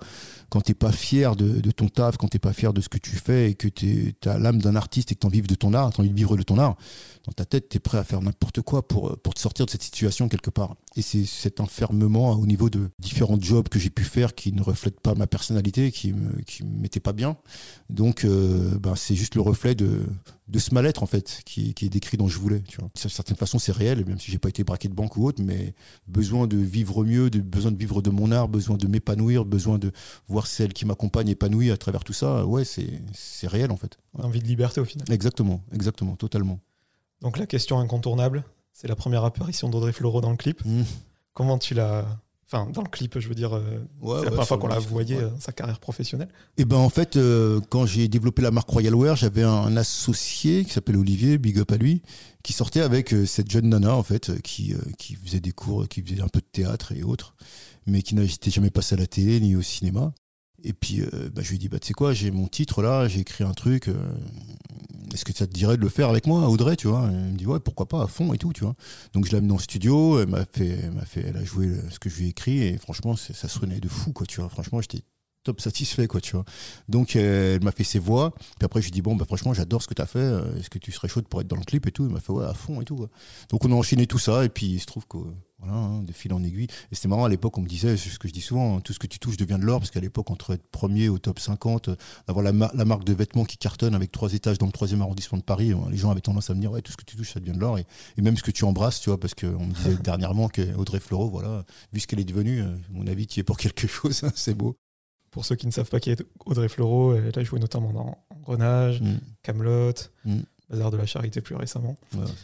quand 0.51 0.61
t'es 0.61 0.75
pas 0.75 0.93
fier 0.93 1.35
de, 1.37 1.71
ton 1.71 1.89
taf, 1.89 2.17
quand 2.17 2.29
t'es 2.29 2.39
pas 2.39 2.53
fier 2.53 2.73
de 2.73 2.81
ce 2.81 2.89
que 2.89 2.99
tu 2.99 3.17
fais 3.17 3.51
et 3.51 3.55
que 3.55 3.69
tu 3.69 4.15
as 4.27 4.39
l'âme 4.39 4.61
d'un 4.61 4.77
artiste 4.77 5.11
et 5.11 5.15
que 5.15 5.21
tu 5.21 5.27
envie 5.27 5.41
de 5.41 5.55
ton 5.55 5.73
art, 5.73 5.93
tu 5.93 6.01
envie 6.01 6.11
de 6.11 6.15
vivre 6.15 6.37
de 6.37 6.43
ton 6.43 6.59
art, 6.59 6.77
dans 7.25 7.33
ta 7.33 7.45
tête, 7.45 7.69
tu 7.69 7.79
es 7.79 7.81
prêt 7.81 7.99
à 7.99 8.05
faire 8.05 8.21
n'importe 8.21 8.61
quoi 8.61 8.87
pour, 8.87 9.19
pour 9.19 9.33
te 9.33 9.41
sortir 9.41 9.65
de 9.65 9.71
cette 9.71 9.83
situation 9.83 10.29
quelque 10.29 10.51
part. 10.51 10.77
Et 10.97 11.03
c'est 11.03 11.25
cet 11.25 11.61
enfermement 11.61 12.33
au 12.33 12.47
niveau 12.47 12.69
de 12.69 12.91
différents 12.99 13.41
jobs 13.41 13.69
que 13.69 13.79
j'ai 13.79 13.91
pu 13.91 14.05
faire 14.05 14.35
qui 14.35 14.53
ne 14.53 14.61
reflètent 14.61 15.01
pas 15.01 15.15
ma 15.15 15.27
personnalité, 15.27 15.91
qui 15.91 16.13
me, 16.13 16.43
qui 16.43 16.65
me 16.65 16.81
mettaient 16.81 17.01
pas 17.01 17.13
bien. 17.13 17.37
Donc, 17.89 18.25
euh, 18.25 18.79
ben, 18.79 18.95
c'est 18.95 19.15
juste 19.15 19.35
le 19.37 19.41
reflet 19.41 19.75
de, 19.75 20.03
de 20.53 20.59
ce 20.59 20.75
mal-être, 20.75 21.03
en 21.03 21.07
fait, 21.07 21.41
qui, 21.47 21.73
qui, 21.73 21.87
est 21.87 21.89
décrit 21.89 22.19
dans 22.19 22.29
Je 22.29 22.39
voulais. 22.39 22.61
Tu 22.61 22.79
vois. 22.79 22.91
D'une 22.95 23.11
certaine 23.11 23.37
façon, 23.37 23.59
c'est 23.59 23.73
réel, 23.73 24.05
même 24.07 24.21
si 24.21 24.31
j'ai 24.31 24.39
pas 24.39 24.51
été 24.51 24.63
braqué 24.65 24.89
de 24.89 24.95
banque 24.95 25.17
ou 25.17 25.27
autre, 25.27 25.43
mais 25.43 25.75
besoin 26.07 26.47
de 26.47 26.59
vivre 26.59 27.05
mieux, 27.05 27.31
de, 27.31 27.41
besoin 27.41 27.73
de 27.73 27.79
vivre 27.79 28.03
de 28.03 28.11
mon 28.11 28.31
art, 28.31 28.49
besoin 28.49 28.77
de 28.77 28.87
m'épanouir, 28.87 29.47
besoin 29.47 29.79
de 29.79 29.91
voir 30.29 30.47
celle 30.47 30.75
qui 30.75 30.85
m'accompagne 30.85 31.29
épanouie 31.31 31.71
à 31.71 31.79
travers 31.79 32.05
tout 32.05 32.13
ça. 32.13 32.45
Ouais, 32.47 32.65
c'est 32.65 33.49
réel, 33.49 33.73
en 33.73 33.77
fait. 33.77 33.99
Envie 34.19 34.41
de 34.41 34.47
liberté, 34.47 34.81
au 34.81 34.85
final. 34.85 35.11
Exactement, 35.11 35.65
exactement, 35.73 36.17
totalement. 36.17 36.61
Donc 37.23 37.39
la 37.39 37.47
question 37.47 37.79
incontournable, 37.79 38.45
c'est 38.73 38.89
la 38.89 38.97
première 38.97 39.25
apparition 39.25 39.71
d'Audrey 39.71 39.93
Fleurot 39.93 40.21
dans 40.21 40.31
le 40.31 40.37
clip. 40.37 40.63
Mmh. 40.65 40.83
Comment 41.33 41.57
tu 41.57 41.73
l'as 41.73 42.05
Enfin, 42.53 42.69
dans 42.71 42.83
le 42.83 42.89
clip, 42.89 43.19
je 43.19 43.29
veux 43.29 43.35
dire, 43.35 43.57
euh, 43.57 43.63
c'est 44.03 44.25
la 44.25 44.31
première 44.31 44.47
fois 44.47 44.59
qu'on 44.59 44.67
l'a 44.67 44.79
voyé, 44.79 45.17
euh, 45.17 45.31
sa 45.39 45.53
carrière 45.53 45.81
professionnelle. 45.81 46.29
Et 46.59 46.63
eh 46.63 46.65
ben 46.67 46.77
en 46.77 46.91
fait, 46.91 47.17
euh, 47.17 47.61
quand 47.71 47.87
j'ai 47.87 48.09
développé 48.09 48.43
la 48.43 48.51
marque 48.51 48.69
Royal 48.69 48.95
Wear, 48.95 49.17
j'avais 49.17 49.43
un 49.43 49.75
associé 49.79 50.67
qui 50.67 50.71
s'appelle 50.71 50.99
Olivier, 50.99 51.39
big 51.39 51.59
up 51.59 51.73
à 51.73 51.79
lui, 51.79 52.03
qui 52.43 52.53
sortait 52.53 52.83
avec 52.83 53.15
cette 53.25 53.51
jeune 53.51 53.71
nana 53.71 53.97
en 53.97 54.03
fait, 54.03 54.43
qui, 54.43 54.75
qui 54.99 55.15
faisait 55.15 55.41
des 55.41 55.53
cours, 55.53 55.89
qui 55.89 56.03
faisait 56.03 56.21
un 56.21 56.29
peu 56.29 56.41
de 56.41 56.47
théâtre 56.53 56.93
et 56.93 57.03
autres, 57.03 57.35
mais 57.87 58.03
qui 58.03 58.15
n'était 58.15 58.51
jamais 58.51 58.71
passé 58.71 58.97
à 58.97 58.99
la 58.99 59.07
télé 59.07 59.41
ni 59.41 59.57
au 59.57 59.63
cinéma. 59.63 60.13
Et 60.65 60.73
puis, 60.73 61.01
euh, 61.01 61.31
bah, 61.35 61.43
je 61.43 61.49
lui 61.49 61.57
ai 61.57 61.59
dit, 61.59 61.69
bah, 61.69 61.79
tu 61.79 61.89
sais 61.89 61.95
quoi, 61.95 62.13
j'ai 62.13 62.31
mon 62.31 62.47
titre 62.47 62.83
là, 62.83 63.09
j'ai 63.09 63.21
écrit 63.21 63.45
un 63.45 63.53
truc. 63.53 63.89
Euh, 63.89 63.95
est-ce 65.13 65.25
que 65.25 65.33
ça 65.33 65.47
te 65.47 65.53
dirait 65.53 65.77
de 65.77 65.83
le 65.83 65.89
faire 65.89 66.09
avec 66.09 66.27
moi, 66.27 66.49
Audrey, 66.49 66.77
tu 66.77 66.89
vois? 66.89 67.09
Elle 67.09 67.33
me 67.33 67.37
dit, 67.37 67.47
ouais, 67.47 67.61
pourquoi 67.61 67.87
pas, 67.87 68.03
à 68.03 68.07
fond 68.07 68.33
et 68.33 68.39
tout, 68.39 68.53
tu 68.53 68.65
vois. 68.65 68.75
Donc, 69.13 69.27
je 69.27 69.33
l'ai 69.33 69.39
amené 69.39 69.53
en 69.53 69.59
studio, 69.59 70.21
elle 70.21 70.29
m'a 70.29 70.45
fait, 70.45 70.91
m'a 70.91 71.05
fait, 71.05 71.25
elle 71.29 71.37
a 71.37 71.45
joué 71.45 71.69
ce 71.91 71.99
que 71.99 72.09
je 72.09 72.19
lui 72.19 72.27
ai 72.27 72.29
écrit 72.29 72.63
et 72.63 72.79
franchement, 72.79 73.17
ça 73.17 73.49
sonnait 73.49 73.81
de 73.81 73.89
fou, 73.89 74.13
quoi, 74.13 74.27
tu 74.27 74.41
vois. 74.41 74.49
Franchement, 74.49 74.81
j'étais 74.81 75.03
top 75.45 75.61
satisfait 75.61 76.07
quoi 76.07 76.21
tu 76.21 76.37
vois 76.37 76.45
donc 76.89 77.17
euh, 77.17 77.57
elle 77.57 77.65
m'a 77.65 77.73
fait 77.73 77.83
ses 77.83 77.99
voix 77.99 78.31
puis 78.31 78.65
après 78.65 78.81
je 78.81 78.87
lui 78.87 78.91
ai 78.91 78.93
dit 78.93 79.03
bon 79.03 79.17
bah 79.17 79.25
franchement 79.25 79.53
j'adore 79.53 79.83
ce 79.83 79.89
que 79.89 79.95
tu 79.95 80.01
as 80.01 80.07
fait 80.07 80.33
est-ce 80.57 80.71
que 80.71 80.79
tu 80.79 80.93
serais 80.93 81.09
chaude 81.09 81.27
pour 81.27 81.41
être 81.41 81.49
dans 81.49 81.57
le 81.57 81.65
clip 81.65 81.85
et 81.87 81.91
tout? 81.91 82.05
Elle 82.05 82.13
m'a 82.13 82.21
fait 82.21 82.33
ouais 82.33 82.45
à 82.45 82.55
fond 82.55 82.81
et 82.81 82.85
tout 82.85 83.09
donc 83.51 83.65
on 83.65 83.73
a 83.73 83.75
enchaîné 83.75 84.07
tout 84.07 84.21
ça 84.21 84.45
et 84.45 84.49
puis 84.49 84.67
il 84.67 84.79
se 84.81 84.87
trouve 84.87 85.05
que 85.09 85.19
voilà, 85.63 85.79
hein, 85.79 86.03
de 86.03 86.13
fil 86.13 86.33
en 86.33 86.43
aiguille. 86.43 86.67
Et 86.91 86.95
c'était 86.95 87.09
marrant 87.09 87.25
à 87.25 87.29
l'époque, 87.29 87.57
on 87.57 87.63
me 87.63 87.69
disait, 87.69 87.97
c'est 87.97 88.09
ce 88.09 88.19
que 88.19 88.27
je 88.27 88.33
dis 88.33 88.41
souvent, 88.41 88.77
hein, 88.77 88.81
tout 88.81 88.93
ce 88.93 88.99
que 88.99 89.07
tu 89.07 89.19
touches 89.19 89.37
devient 89.37 89.59
de 89.59 89.65
l'or, 89.65 89.79
parce 89.79 89.91
qu'à 89.91 90.01
l'époque, 90.01 90.31
entre 90.31 90.55
être 90.55 90.67
premier 90.71 91.09
au 91.09 91.19
top 91.19 91.39
50, 91.39 91.89
euh, 91.89 91.97
avoir 92.27 92.43
la, 92.43 92.53
marque 92.53 93.05
de 93.05 93.13
vêtements 93.13 93.45
qui 93.45 93.57
cartonne 93.57 93.95
avec 93.95 94.11
trois 94.11 94.33
étages 94.35 94.59
dans 94.59 94.67
le 94.67 94.73
troisième 94.73 95.03
arrondissement 95.03 95.39
de 95.39 95.45
Paris, 95.45 95.73
euh, 95.73 95.77
les 95.91 95.97
gens 95.97 96.11
avaient 96.11 96.21
tendance 96.21 96.51
à 96.51 96.55
me 96.55 96.61
dire, 96.61 96.73
ouais, 96.73 96.83
tout 96.83 96.93
ce 96.93 96.97
que 96.97 97.05
tu 97.05 97.17
touches, 97.17 97.33
ça 97.33 97.41
devient 97.41 97.53
de 97.53 97.61
l'or. 97.61 97.79
Et, 97.79 97.87
même 98.21 98.37
ce 98.37 98.43
que 98.43 98.51
tu 98.51 98.65
embrasses, 98.65 99.01
tu 99.01 99.11
vois, 99.11 99.19
parce 99.19 99.35
qu'on 99.35 99.67
me 99.67 99.73
disait 99.73 99.95
dernièrement 100.03 100.49
qu'Audrey 100.49 101.01
Fleurot, 101.01 101.29
voilà, 101.29 101.65
vu 101.93 102.01
ce 102.01 102.07
qu'elle 102.07 102.21
est 102.21 102.25
devenue, 102.25 102.63
euh, 102.63 102.77
mon 102.91 103.07
avis, 103.07 103.27
tu 103.27 103.41
es 103.41 103.43
pour 103.43 103.57
quelque 103.57 103.87
chose, 103.87 104.25
hein, 104.25 104.33
c'est 104.35 104.55
beau. 104.55 104.77
Pour 105.31 105.47
ceux 105.47 105.57
qui 105.57 105.67
ne 105.67 105.73
savent 105.73 105.89
pas 105.89 105.99
qui 105.99 106.11
est 106.11 106.23
Audrey 106.45 106.69
Fleurot, 106.69 107.15
elle 107.15 107.33
a 107.35 107.43
joué 107.43 107.59
notamment 107.59 107.93
dans 107.93 108.19
Engrenage, 108.31 109.01
mm. 109.01 109.19
Camelot. 109.43 109.95
Mm. 110.25 110.41
Bazar 110.73 110.91
de 110.91 110.97
la 110.97 111.07
Charité 111.07 111.41
plus 111.43 111.55
récemment. 111.55 111.97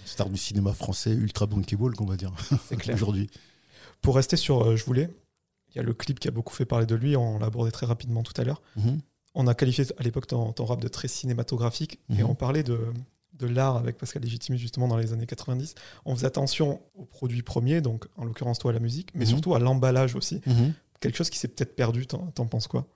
star 0.04 0.28
du 0.28 0.36
cinéma 0.36 0.72
français 0.72 1.12
ultra 1.12 1.46
bankable, 1.46 1.94
qu'on 1.96 2.04
va 2.04 2.16
dire, 2.16 2.32
aujourd'hui. 2.92 3.28
Pour 4.02 4.16
rester 4.16 4.36
sur 4.36 4.62
euh, 4.62 4.76
Je 4.76 4.84
voulais, 4.84 5.08
il 5.70 5.76
y 5.76 5.80
a 5.80 5.82
le 5.82 5.94
clip 5.94 6.20
qui 6.20 6.28
a 6.28 6.30
beaucoup 6.30 6.54
fait 6.54 6.66
parler 6.66 6.86
de 6.86 6.94
lui, 6.94 7.16
on 7.16 7.38
l'a 7.38 7.46
abordé 7.46 7.70
très 7.72 7.86
rapidement 7.86 8.22
tout 8.22 8.38
à 8.40 8.44
l'heure. 8.44 8.62
Mhm. 8.76 9.00
On 9.34 9.46
a 9.46 9.54
qualifié 9.54 9.84
à 9.98 10.02
l'époque 10.02 10.26
ton, 10.26 10.52
rap 10.58 10.80
de 10.80 10.88
très 10.88 11.08
cinématographique 11.08 12.00
et 12.10 12.22
mhm. 12.22 12.30
on 12.30 12.34
parlait 12.34 12.62
de, 12.62 12.78
de 13.34 13.46
l'art 13.46 13.76
avec 13.76 13.96
Pascal 13.96 14.22
Légitimus 14.22 14.58
justement 14.58 14.88
dans 14.88 14.96
les 14.96 15.12
années 15.12 15.26
90. 15.26 15.74
On 16.04 16.14
faisait 16.14 16.26
attention 16.26 16.80
aux 16.94 17.04
produits 17.04 17.42
premiers, 17.42 17.80
donc 17.80 18.06
en 18.16 18.24
l'occurrence 18.24 18.58
toi 18.58 18.72
à 18.72 18.74
la 18.74 18.80
musique, 18.80 19.10
mais 19.14 19.24
mhm. 19.24 19.30
surtout 19.30 19.54
à 19.54 19.58
l'emballage 19.58 20.14
aussi. 20.14 20.40
Quelque 21.00 21.16
chose 21.16 21.30
qui 21.30 21.38
s'est 21.38 21.48
peut-être 21.48 21.76
perdu, 21.76 22.06
t'en 22.06 22.46
penses 22.46 22.66
quoi? 22.66 22.86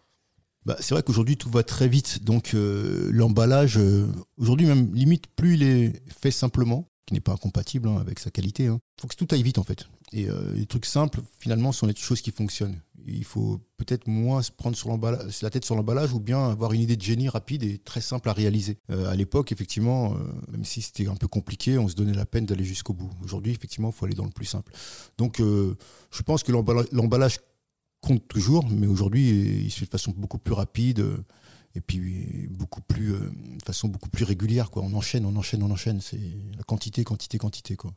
Bah, 0.64 0.76
c'est 0.80 0.94
vrai 0.94 1.02
qu'aujourd'hui 1.02 1.36
tout 1.36 1.50
va 1.50 1.64
très 1.64 1.88
vite, 1.88 2.22
donc 2.22 2.54
euh, 2.54 3.10
l'emballage, 3.12 3.78
euh, 3.78 4.06
aujourd'hui 4.38 4.66
même 4.66 4.94
limite 4.94 5.26
plus 5.26 5.54
il 5.54 5.62
est 5.64 6.02
fait 6.08 6.30
simplement, 6.30 6.88
qui 7.06 7.14
n'est 7.14 7.20
pas 7.20 7.32
incompatible 7.32 7.88
hein, 7.88 7.96
avec 8.00 8.20
sa 8.20 8.30
qualité. 8.30 8.64
Il 8.64 8.68
hein. 8.68 8.80
faut 9.00 9.08
que 9.08 9.16
tout 9.16 9.26
aille 9.32 9.42
vite 9.42 9.58
en 9.58 9.64
fait. 9.64 9.86
Et 10.12 10.28
euh, 10.28 10.52
les 10.54 10.66
trucs 10.66 10.84
simples, 10.86 11.20
finalement, 11.38 11.72
sont 11.72 11.86
les 11.86 11.96
choses 11.96 12.20
qui 12.20 12.30
fonctionnent. 12.30 12.78
Il 13.06 13.24
faut 13.24 13.58
peut-être 13.78 14.06
moins 14.06 14.42
se 14.42 14.52
prendre 14.52 14.76
sur 14.76 14.96
la 14.96 15.50
tête 15.50 15.64
sur 15.64 15.74
l'emballage 15.74 16.12
ou 16.12 16.20
bien 16.20 16.50
avoir 16.50 16.72
une 16.72 16.82
idée 16.82 16.96
de 16.96 17.02
génie 17.02 17.28
rapide 17.28 17.64
et 17.64 17.78
très 17.78 18.02
simple 18.02 18.28
à 18.28 18.32
réaliser. 18.32 18.78
à 18.88 19.16
l'époque, 19.16 19.50
effectivement, 19.50 20.14
même 20.52 20.64
si 20.64 20.82
c'était 20.82 21.08
un 21.08 21.16
peu 21.16 21.26
compliqué, 21.26 21.78
on 21.78 21.88
se 21.88 21.96
donnait 21.96 22.12
la 22.12 22.26
peine 22.26 22.46
d'aller 22.46 22.62
jusqu'au 22.62 22.92
bout. 22.92 23.10
Aujourd'hui, 23.24 23.50
effectivement, 23.50 23.88
il 23.88 23.92
faut 23.92 24.04
aller 24.04 24.14
dans 24.14 24.24
le 24.24 24.30
plus 24.30 24.44
simple. 24.44 24.70
Donc, 25.18 25.38
je 25.40 26.22
pense 26.22 26.44
que 26.44 26.52
l'emballage 26.52 27.40
compte 28.02 28.26
toujours, 28.28 28.68
mais 28.68 28.86
aujourd'hui, 28.86 29.30
il 29.64 29.70
se 29.70 29.78
fait 29.78 29.86
de 29.86 29.90
façon 29.90 30.12
beaucoup 30.14 30.38
plus 30.38 30.52
rapide 30.52 31.00
euh, 31.00 31.16
et 31.74 31.80
puis 31.80 32.48
beaucoup 32.50 32.82
plus, 32.82 33.14
euh, 33.14 33.20
de 33.20 33.62
façon 33.64 33.88
beaucoup 33.88 34.10
plus 34.10 34.24
régulière. 34.24 34.70
Quoi. 34.70 34.82
On 34.82 34.92
enchaîne, 34.92 35.24
on 35.24 35.34
enchaîne, 35.36 35.62
on 35.62 35.70
enchaîne. 35.70 36.00
C'est 36.02 36.20
la 36.56 36.64
quantité, 36.64 37.04
quantité, 37.04 37.38
quantité. 37.38 37.76
Quoi. 37.76 37.92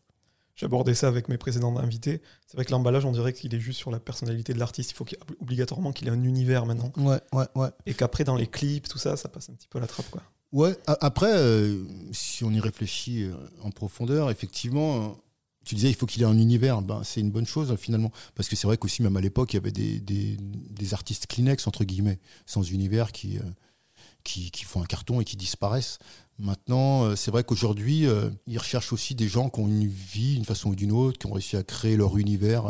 J'abordais 0.55 0.93
ça 0.93 1.07
avec 1.07 1.27
mes 1.27 1.37
précédents 1.37 1.75
invités. 1.77 2.21
C'est 2.47 2.55
vrai 2.55 2.65
que 2.65 2.71
l'emballage, 2.71 3.03
on 3.03 3.11
dirait 3.11 3.33
qu'il 3.33 3.53
est 3.53 3.59
juste 3.59 3.79
sur 3.79 3.91
la 3.91 3.99
personnalité 3.99 4.53
de 4.53 4.59
l'artiste. 4.59 4.91
Il 4.91 4.93
faut 4.93 5.05
obligatoirement 5.41 5.91
qu'il 5.91 6.07
ait 6.07 6.11
un 6.11 6.23
univers 6.23 6.65
maintenant. 6.65 6.93
Ouais, 6.97 7.19
ouais, 7.33 7.47
ouais. 7.55 7.69
Et 7.87 7.95
qu'après, 7.95 8.23
dans 8.23 8.35
les 8.35 8.47
clips, 8.47 8.87
tout 8.87 8.99
ça, 8.99 9.17
ça 9.17 9.27
passe 9.27 9.49
un 9.49 9.53
petit 9.53 9.67
peu 9.67 9.79
à 9.79 9.81
la 9.81 9.87
trappe. 9.87 10.09
Quoi. 10.11 10.21
Ouais, 10.53 10.77
après, 10.85 11.33
euh, 11.33 11.83
si 12.13 12.45
on 12.45 12.51
y 12.51 12.59
réfléchit 12.59 13.29
en 13.63 13.71
profondeur, 13.71 14.29
effectivement, 14.29 15.17
tu 15.65 15.75
disais 15.75 15.89
il 15.89 15.95
faut 15.95 16.05
qu'il 16.05 16.21
ait 16.21 16.25
un 16.25 16.37
univers, 16.37 16.81
ben, 16.81 17.01
c'est 17.03 17.19
une 17.19 17.31
bonne 17.31 17.45
chose 17.47 17.75
finalement. 17.77 18.11
Parce 18.35 18.47
que 18.47 18.55
c'est 18.55 18.67
vrai 18.67 18.77
qu'aussi, 18.77 19.01
même 19.01 19.17
à 19.17 19.21
l'époque, 19.21 19.53
il 19.53 19.57
y 19.57 19.59
avait 19.59 19.71
des, 19.71 19.99
des, 19.99 20.93
artistes 20.93 21.27
Kleenex, 21.27 21.67
entre 21.67 21.83
guillemets, 21.83 22.19
sans 22.45 22.61
univers, 22.63 23.11
qui, 23.11 23.37
euh, 23.37 23.41
qui, 24.23 24.51
qui 24.51 24.63
font 24.63 24.81
un 24.81 24.85
carton 24.85 25.19
et 25.19 25.25
qui 25.25 25.35
disparaissent. 25.35 25.97
Maintenant, 26.37 27.05
euh, 27.05 27.15
c'est 27.15 27.31
vrai 27.31 27.43
qu'aujourd'hui, 27.43 28.05
euh, 28.05 28.29
ils 28.45 28.57
recherchent 28.59 28.93
aussi 28.93 29.15
des 29.15 29.27
gens 29.27 29.49
qui 29.49 29.61
ont 29.61 29.67
une 29.67 29.87
vie, 29.87 30.35
une 30.35 30.45
façon 30.45 30.69
ou 30.69 30.75
d'une 30.75 30.91
autre, 30.91 31.17
qui 31.17 31.25
ont 31.27 31.31
réussi 31.33 31.57
à 31.57 31.63
créer 31.63 31.95
leur 31.97 32.17
univers 32.17 32.65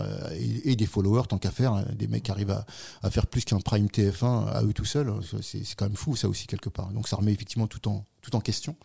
et, 0.63 0.75
des 0.75 0.85
followers, 0.85 1.23
tant 1.27 1.37
qu'à 1.37 1.51
faire. 1.51 1.73
hein. 1.73 1.85
Des 1.95 2.07
mecs 2.07 2.23
qui 2.23 2.31
arrivent 2.31 2.51
à, 2.51 2.65
à 3.01 3.09
faire 3.09 3.27
plus 3.27 3.43
qu'un 3.43 3.59
prime 3.59 3.87
TF1 3.87 4.47
à 4.47 4.63
eux 4.63 4.71
tout 4.73 4.85
seuls. 4.85 5.09
hein. 5.09 5.19
C'est 5.41 5.75
quand 5.75 5.85
même 5.85 5.97
fou, 5.97 6.15
ça 6.15 6.29
aussi, 6.29 6.47
quelque 6.47 6.69
part. 6.69 6.91
Donc 6.93 7.07
ça 7.07 7.17
remet 7.17 7.33
effectivement 7.33 7.67
tout 7.67 7.87
en, 7.89 8.05
tout 8.21 8.35
en 8.35 8.39
question. 8.39 8.75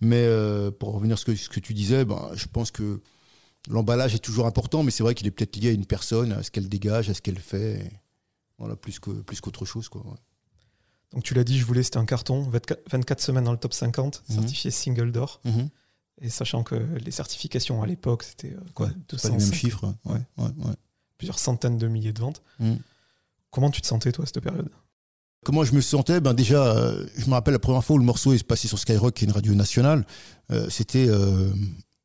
Mais 0.00 0.28
pour 0.78 0.92
revenir 0.92 1.14
à 1.14 1.16
ce 1.16 1.24
que, 1.24 1.34
ce 1.36 1.48
que 1.48 1.60
tu 1.60 1.72
disais, 1.72 2.04
ben, 2.04 2.30
je 2.34 2.46
pense 2.46 2.70
que 2.70 3.00
l'emballage 3.68 4.14
est 4.14 4.18
toujours 4.20 4.46
important, 4.46 4.82
mais 4.82 4.90
c'est 4.90 5.02
vrai 5.02 5.14
qu'il 5.14 5.26
est 5.26 5.30
peut-être 5.30 5.56
lié 5.56 5.68
à 5.68 5.72
une 5.72 5.86
personne, 5.86 6.32
à 6.32 6.42
ce 6.42 6.50
qu'elle 6.50 6.68
dégage, 6.68 7.10
à 7.10 7.14
ce 7.14 7.22
qu'elle 7.22 7.38
fait. 7.38 7.90
Voilà, 8.58 8.76
plus 8.76 8.98
que 8.98 9.10
plus 9.10 9.40
qu'autre 9.40 9.64
chose, 9.64 9.88
quoi. 9.88 10.02
ouais. 10.06 10.16
Donc 11.12 11.22
tu 11.22 11.34
l'as 11.34 11.44
dit, 11.44 11.58
je 11.58 11.64
voulais, 11.64 11.82
c'était 11.82 11.98
un 11.98 12.04
carton, 12.06 12.42
24, 12.42 12.90
24 12.90 13.20
semaines 13.20 13.44
dans 13.44 13.52
le 13.52 13.58
top 13.58 13.72
50, 13.74 14.22
Mhm. 14.28 14.34
certifié 14.36 14.70
single 14.70 15.12
d'or. 15.12 15.40
Mhm. 15.44 15.68
Et 16.22 16.30
sachant 16.30 16.62
que 16.64 16.74
les 16.74 17.10
certifications 17.10 17.82
à 17.82 17.86
l'époque, 17.86 18.22
c'était 18.22 18.52
euh, 18.54 18.60
quoi, 18.74 18.86
Ouais, 18.86 18.92
pas 18.92 18.98
les 19.24 19.30
mêmes 19.30 19.38
205, 19.40 19.54
chiffres. 19.54 19.94
Ouais, 20.04 20.14
ouais, 20.38 20.44
ouais. 20.64 20.74
plusieurs 21.18 21.38
centaines 21.38 21.76
de 21.78 21.86
milliers 21.88 22.12
de 22.14 22.20
ventes. 22.20 22.42
Mhm. 22.58 22.78
Comment 23.50 23.70
tu 23.70 23.80
te 23.82 23.86
sentais, 23.86 24.12
toi, 24.12 24.24
à 24.24 24.26
cette 24.26 24.40
période? 24.40 24.68
Comment 25.44 25.62
je 25.62 25.74
me 25.74 25.80
sentais? 25.80 26.20
Ben 26.20 26.34
déjà, 26.34 26.66
euh, 26.76 27.06
je 27.16 27.26
me 27.26 27.32
rappelle 27.34 27.52
la 27.52 27.60
première 27.60 27.84
fois 27.84 27.94
où 27.96 27.98
le 27.98 28.04
morceau 28.04 28.32
est 28.32 28.42
passé 28.42 28.66
sur 28.66 28.78
Skyrock, 28.78 29.14
qui 29.14 29.24
est 29.24 29.28
une 29.28 29.32
radio 29.34 29.54
nationale. 29.54 30.04
euh, 30.50 30.68
C'était 30.70 31.06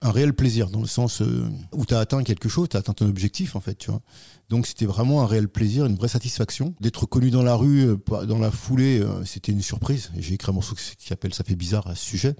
un 0.01 0.11
réel 0.11 0.33
plaisir 0.33 0.69
dans 0.69 0.81
le 0.81 0.87
sens 0.87 1.21
euh, 1.21 1.47
où 1.73 1.85
tu 1.85 1.93
as 1.93 1.99
atteint 1.99 2.23
quelque 2.23 2.49
chose, 2.49 2.69
tu 2.69 2.75
as 2.77 2.79
atteint 2.79 2.93
ton 2.93 3.07
objectif 3.07 3.55
en 3.55 3.59
fait, 3.59 3.75
tu 3.75 3.91
vois. 3.91 4.01
Donc 4.49 4.65
c'était 4.65 4.87
vraiment 4.87 5.21
un 5.21 5.27
réel 5.27 5.47
plaisir, 5.47 5.85
une 5.85 5.95
vraie 5.95 6.07
satisfaction 6.07 6.73
d'être 6.81 7.05
connu 7.05 7.29
dans 7.29 7.43
la 7.43 7.55
rue, 7.55 7.89
euh, 7.89 8.25
dans 8.25 8.39
la 8.39 8.49
foulée. 8.51 8.99
euh, 8.99 9.23
c'était 9.25 9.51
une 9.51 9.61
surprise. 9.61 10.11
J'ai 10.17 10.33
écrit 10.33 10.49
un 10.49 10.53
morceau 10.53 10.75
qui 10.75 11.07
s'appelle 11.07 11.33
"Ça 11.33 11.43
fait 11.43 11.55
bizarre" 11.55 11.87
à 11.87 11.95
ce 11.95 12.03
sujet. 12.03 12.35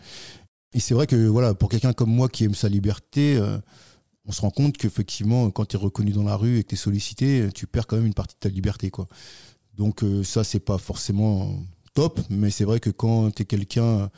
Et 0.74 0.80
c'est 0.80 0.96
vrai 0.96 1.06
que 1.06 1.28
voilà, 1.28 1.54
pour 1.54 1.70
quelqu'un 1.70 1.94
comme 1.94 2.12
moi 2.12 2.30
qui 2.30 2.46
aime 2.46 2.56
sa 2.56 2.70
liberté. 2.70 3.40
on 4.26 4.32
se 4.32 4.42
rend 4.42 4.52
compte 4.52 4.78
qu'effectivement, 4.78 5.50
quand 5.52 5.66
tu 5.66 5.76
es 5.76 5.80
reconnu 5.80 6.12
dans 6.12 6.24
la 6.24 6.36
rue 6.36 6.60
et 6.60 6.64
que 6.64 6.70
tu 6.70 6.76
es 6.76 6.78
sollicité, 6.78 7.50
tu 7.54 7.68
perds 7.68 7.88
quand 7.88 7.98
même 7.98 8.06
une 8.06 8.14
partie 8.14 8.36
de 8.36 8.40
ta 8.40 8.50
liberté. 8.50 8.90
Quoi. 8.90 9.08
Donc 9.76 10.06
ça, 10.24 10.44
c'est 10.44 10.60
pas 10.62 10.78
forcément 10.78 11.60
top, 11.94 12.22
mais 12.30 12.52
c'est 12.52 12.64
vrai 12.64 12.80
que 12.80 12.90
quand 12.90 13.32
tu 13.32 13.42
es 13.42 13.46
quelqu'un, 13.46 14.10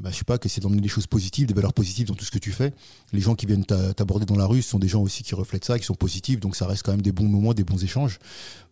bah, 0.00 0.10
je 0.10 0.16
sais 0.16 0.24
pas, 0.24 0.38
qui 0.38 0.48
essaie 0.48 0.60
d'emmener 0.60 0.80
des 0.80 0.88
choses 0.88 1.06
positives, 1.06 1.46
des 1.46 1.54
valeurs 1.54 1.72
positives 1.72 2.06
dans 2.06 2.14
tout 2.14 2.24
ce 2.24 2.30
que 2.30 2.38
tu 2.38 2.52
fais, 2.52 2.72
les 3.12 3.20
gens 3.20 3.34
qui 3.34 3.46
viennent 3.46 3.64
t'a- 3.64 3.94
t'aborder 3.94 4.26
dans 4.26 4.36
la 4.36 4.46
rue 4.46 4.62
sont 4.62 4.78
des 4.78 4.88
gens 4.88 5.02
aussi 5.02 5.22
qui 5.22 5.34
reflètent 5.34 5.64
ça, 5.64 5.78
qui 5.78 5.84
sont 5.84 5.94
positifs, 5.94 6.40
donc 6.40 6.56
ça 6.56 6.66
reste 6.66 6.82
quand 6.82 6.92
même 6.92 7.02
des 7.02 7.12
bons 7.12 7.28
moments, 7.28 7.54
des 7.54 7.64
bons 7.64 7.82
échanges. 7.82 8.18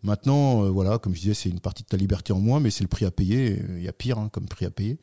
Maintenant, 0.03 0.65
euh, 0.65 0.69
voilà, 0.69 0.97
comme 0.97 1.13
je 1.15 1.21
disais, 1.21 1.33
c'est 1.33 1.49
une 1.49 1.59
partie 1.59 1.83
de 1.83 1.87
ta 1.87 1.97
liberté 1.97 2.33
en 2.33 2.39
moins, 2.39 2.59
mais 2.59 2.71
c'est 2.71 2.83
le 2.83 2.87
prix 2.89 3.05
à 3.05 3.11
payer. 3.11 3.61
Il 3.77 3.83
y 3.83 3.87
a 3.87 3.93
pire 3.93 4.17
hein, 4.17 4.29
comme 4.31 4.47
prix 4.47 4.65
à 4.65 4.71
payer. 4.71 4.97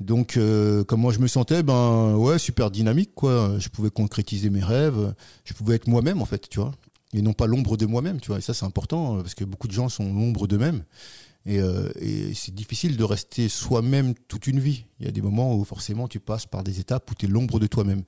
Donc, 0.00 0.36
euh, 0.36 0.84
comme 0.84 1.00
moi 1.00 1.12
je 1.12 1.18
me 1.18 1.26
sentais, 1.26 1.62
ben 1.62 2.14
ouais, 2.16 2.38
super 2.38 2.70
dynamique, 2.70 3.10
quoi. 3.14 3.58
Je 3.58 3.68
pouvais 3.68 3.90
concrétiser 3.90 4.50
mes 4.50 4.62
rêves, 4.62 5.14
je 5.44 5.54
pouvais 5.54 5.76
être 5.76 5.88
moi-même 5.88 6.22
en 6.22 6.26
fait, 6.26 6.48
tu 6.48 6.60
vois 6.60 6.72
et 7.16 7.22
non 7.22 7.32
pas 7.32 7.46
l'ombre 7.46 7.76
de 7.76 7.86
moi-même, 7.86 8.20
tu 8.20 8.28
vois. 8.28 8.38
Et 8.38 8.40
ça, 8.40 8.54
c'est 8.54 8.64
important 8.66 9.18
euh, 9.18 9.22
parce 9.22 9.34
que 9.34 9.44
beaucoup 9.44 9.68
de 9.68 9.72
gens 9.72 9.88
sont 9.88 10.12
l'ombre 10.12 10.46
d'eux-mêmes. 10.46 10.82
Et, 11.46 11.58
euh, 11.58 11.90
et 12.00 12.32
c'est 12.32 12.54
difficile 12.54 12.96
de 12.96 13.04
rester 13.04 13.48
soi-même 13.48 14.14
toute 14.28 14.46
une 14.46 14.60
vie. 14.60 14.86
Il 14.98 15.06
y 15.06 15.08
a 15.08 15.12
des 15.12 15.20
moments 15.20 15.54
où 15.54 15.64
forcément 15.64 16.08
tu 16.08 16.18
passes 16.18 16.46
par 16.46 16.64
des 16.64 16.80
étapes 16.80 17.10
où 17.10 17.14
tu 17.14 17.26
es 17.26 17.28
l'ombre 17.28 17.60
de 17.60 17.66
toi-même. 17.66 18.02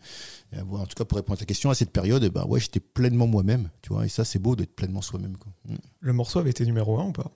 Euh, 0.54 0.62
en 0.72 0.86
tout 0.86 0.94
cas, 0.96 1.04
pour 1.04 1.16
répondre 1.16 1.38
à 1.38 1.40
ta 1.40 1.44
question, 1.44 1.68
à 1.68 1.74
cette 1.74 1.90
période, 1.90 2.24
eh 2.24 2.30
ben, 2.30 2.46
ouais, 2.46 2.60
j'étais 2.60 2.80
pleinement 2.80 3.26
moi-même, 3.26 3.68
tu 3.82 3.92
vois. 3.92 4.06
Et 4.06 4.08
ça, 4.08 4.24
c'est 4.24 4.38
beau 4.38 4.56
d'être 4.56 4.74
pleinement 4.74 5.02
soi-même. 5.02 5.36
Mm. 5.66 5.74
Le 6.00 6.12
morceau 6.14 6.38
avait 6.38 6.50
été 6.50 6.64
numéro 6.64 6.98
1 6.98 7.08
ou 7.08 7.12
pas? 7.12 7.30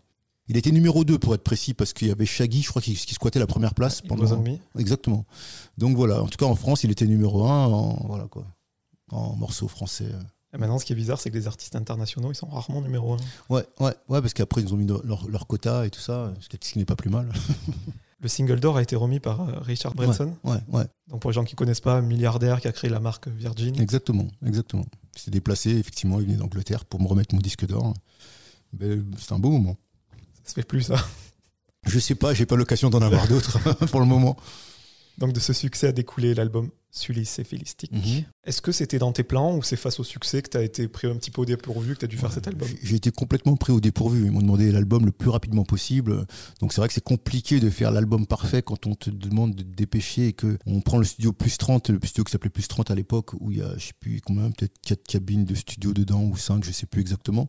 Il 0.49 0.57
était 0.57 0.73
numéro 0.73 1.05
2 1.05 1.19
pour 1.19 1.35
être 1.35 1.45
précis 1.45 1.75
parce 1.75 1.93
qu'il 1.93 2.09
y 2.09 2.11
avait 2.11 2.27
Shaggy, 2.27 2.63
je 2.63 2.71
crois, 2.71 2.83
qui, 2.83 2.95
qui 2.95 3.15
squattait 3.15 3.39
la 3.39 3.47
première 3.47 3.75
place 3.75 3.99
It 3.99 4.09
pendant. 4.09 4.43
Exactement. 4.79 5.25
Donc 5.79 5.97
voilà. 5.97 6.23
En 6.23 6.27
tout 6.27 6.39
cas, 6.39 6.47
en 6.47 6.57
France, 6.57 6.83
il 6.83 6.91
était 6.91 7.07
numéro 7.07 7.45
1 7.45 7.67
en 7.67 8.07
voilà 8.07 8.27
quoi, 8.27 8.47
en 9.11 9.37
morceau 9.37 9.69
français. 9.69 10.11
Et 10.53 10.59
maintenant, 10.59 10.79
ce 10.79 10.85
qui 10.85 10.93
est 10.93 10.97
bizarre, 10.97 11.21
c'est 11.21 11.31
que 11.31 11.37
les 11.37 11.47
artistes 11.47 11.77
internationaux, 11.77 12.33
ils 12.33 12.35
sont 12.35 12.49
rarement 12.49 12.81
numéro 12.81 13.15
1. 13.15 13.17
Ouais, 13.51 13.65
ouais, 13.79 13.95
ouais, 14.09 14.21
parce 14.21 14.35
qu'après 14.35 14.63
ils 14.63 14.75
ont 14.75 14.77
mis 14.77 14.87
leur, 14.87 15.29
leur 15.29 15.47
quota 15.47 15.87
et 15.87 15.91
tout 15.91 16.01
ça, 16.01 16.33
ce 16.41 16.49
qui 16.59 16.79
n'est 16.79 16.85
pas 16.85 16.97
plus 16.97 17.11
mal. 17.11 17.33
Le 18.23 18.29
single 18.29 18.61
d'or 18.61 18.77
a 18.77 18.83
été 18.83 18.97
remis 18.97 19.19
par 19.19 19.41
euh, 19.41 19.61
Richard 19.61 19.95
Branson. 19.95 20.37
Ouais, 20.45 20.59
ouais, 20.73 20.85
Donc 21.09 21.21
pour 21.23 21.31
les 21.31 21.35
gens 21.35 21.45
qui 21.45 21.55
connaissent 21.55 21.81
pas, 21.81 22.03
milliardaire 22.03 22.61
qui 22.61 22.69
a 22.69 22.73
créé 22.73 22.91
la 22.91 23.01
marque 23.01 23.29
Virgin. 23.29 23.81
exactement, 23.81 24.27
exactement. 24.45 24.85
Il 25.17 25.21
s'est 25.21 25.31
déplacé, 25.31 25.71
effectivement, 25.71 26.21
il 26.21 26.27
venait 26.27 26.37
d'Angleterre 26.37 26.85
pour 26.85 27.01
me 27.01 27.07
remettre 27.07 27.35
mon 27.35 27.41
disque 27.41 27.67
d'or. 27.67 27.95
Ben, 28.75 29.05
C'est 29.19 29.33
un 29.33 29.39
beau 29.39 29.51
moment. 29.51 29.77
Ça 30.43 30.51
se 30.51 30.55
fait 30.55 30.67
plus 30.67 30.83
ça. 30.83 30.97
Je 31.87 31.99
sais 31.99 32.15
pas, 32.15 32.35
j'ai 32.35 32.45
pas 32.45 32.57
l'occasion 32.57 32.91
d'en 32.91 33.01
avoir 33.01 33.27
d'autres 33.27 33.59
pour 33.87 34.01
le 34.01 34.07
moment. 34.07 34.37
Donc 35.17 35.33
de 35.33 35.41
ce 35.41 35.53
succès 35.55 35.89
a 35.89 35.93
découlé 35.93 36.35
l'album 36.35 36.69
Sulis 36.93 37.29
et 37.39 37.45
Philistique. 37.45 37.93
Mhm. 37.93 38.25
Est-ce 38.45 38.61
que 38.63 38.73
c'était 38.73 38.99
dans 38.99 39.13
tes 39.13 39.23
plans 39.23 39.57
ou 39.57 39.63
c'est 39.63 39.77
face 39.77 40.01
au 40.01 40.05
succès 40.05 40.43
que 40.43 40.49
tu 40.51 40.57
as 40.57 40.63
été 40.63 40.89
pris 40.89 41.07
un 41.07 41.15
petit 41.17 41.31
peu 41.31 41.43
au 41.43 41.45
dépourvu, 41.45 41.95
que 41.95 42.01
tu 42.01 42.05
as 42.05 42.09
dû 42.09 42.17
faire 42.17 42.33
cet 42.33 42.49
album? 42.49 42.69
J'ai- 42.83 42.97
été 42.97 43.11
complètement 43.11 43.57
pris 43.57 43.73
au 43.73 43.81
dépourvu. 43.81 44.25
Ils 44.27 44.31
m'ont 44.31 44.41
demandé 44.41 44.73
l'album 44.73 45.07
le 45.07 45.13
plus 45.13 45.31
rapidement 45.31 45.65
possible. 45.65 46.27
Donc 46.61 46.73
c'est 46.73 46.81
vrai 46.81 46.89
que 46.89 46.95
c'est 46.95 47.05
compliqué 47.05 47.61
de 47.61 47.71
faire 47.71 47.91
l'album 47.93 48.27
parfait 48.27 48.63
quand 48.63 48.87
on 48.87 48.95
te 48.95 49.09
demande 49.11 49.55
de 49.55 49.63
te 49.63 49.75
dépêcher 49.77 50.29
et 50.29 50.33
que 50.33 50.59
on 50.67 50.81
prend 50.81 50.99
le 50.99 51.05
studio 51.05 51.33
plus 51.33 51.57
30, 51.59 51.91
le 51.91 51.99
studio 52.03 52.25
qui 52.25 52.33
s'appelait 52.33 52.51
plus 52.51 52.67
30 52.69 52.91
à 52.91 52.95
l'époque, 52.95 53.35
où 53.41 53.51
il 53.51 53.59
y 53.59 53.63
a, 53.63 53.73
je 53.77 53.87
sais 53.87 53.93
plus 54.01 54.21
combien, 54.21 54.51
peut-être 54.51 54.75
quatre 54.83 55.07
cabines 55.07 55.45
de 55.45 55.55
studio 55.55 55.93
dedans 55.93 56.23
ou 56.23 56.37
cinq, 56.37 56.65
je 56.65 56.73
sais 56.73 56.87
plus 56.87 57.01
exactement. 57.01 57.49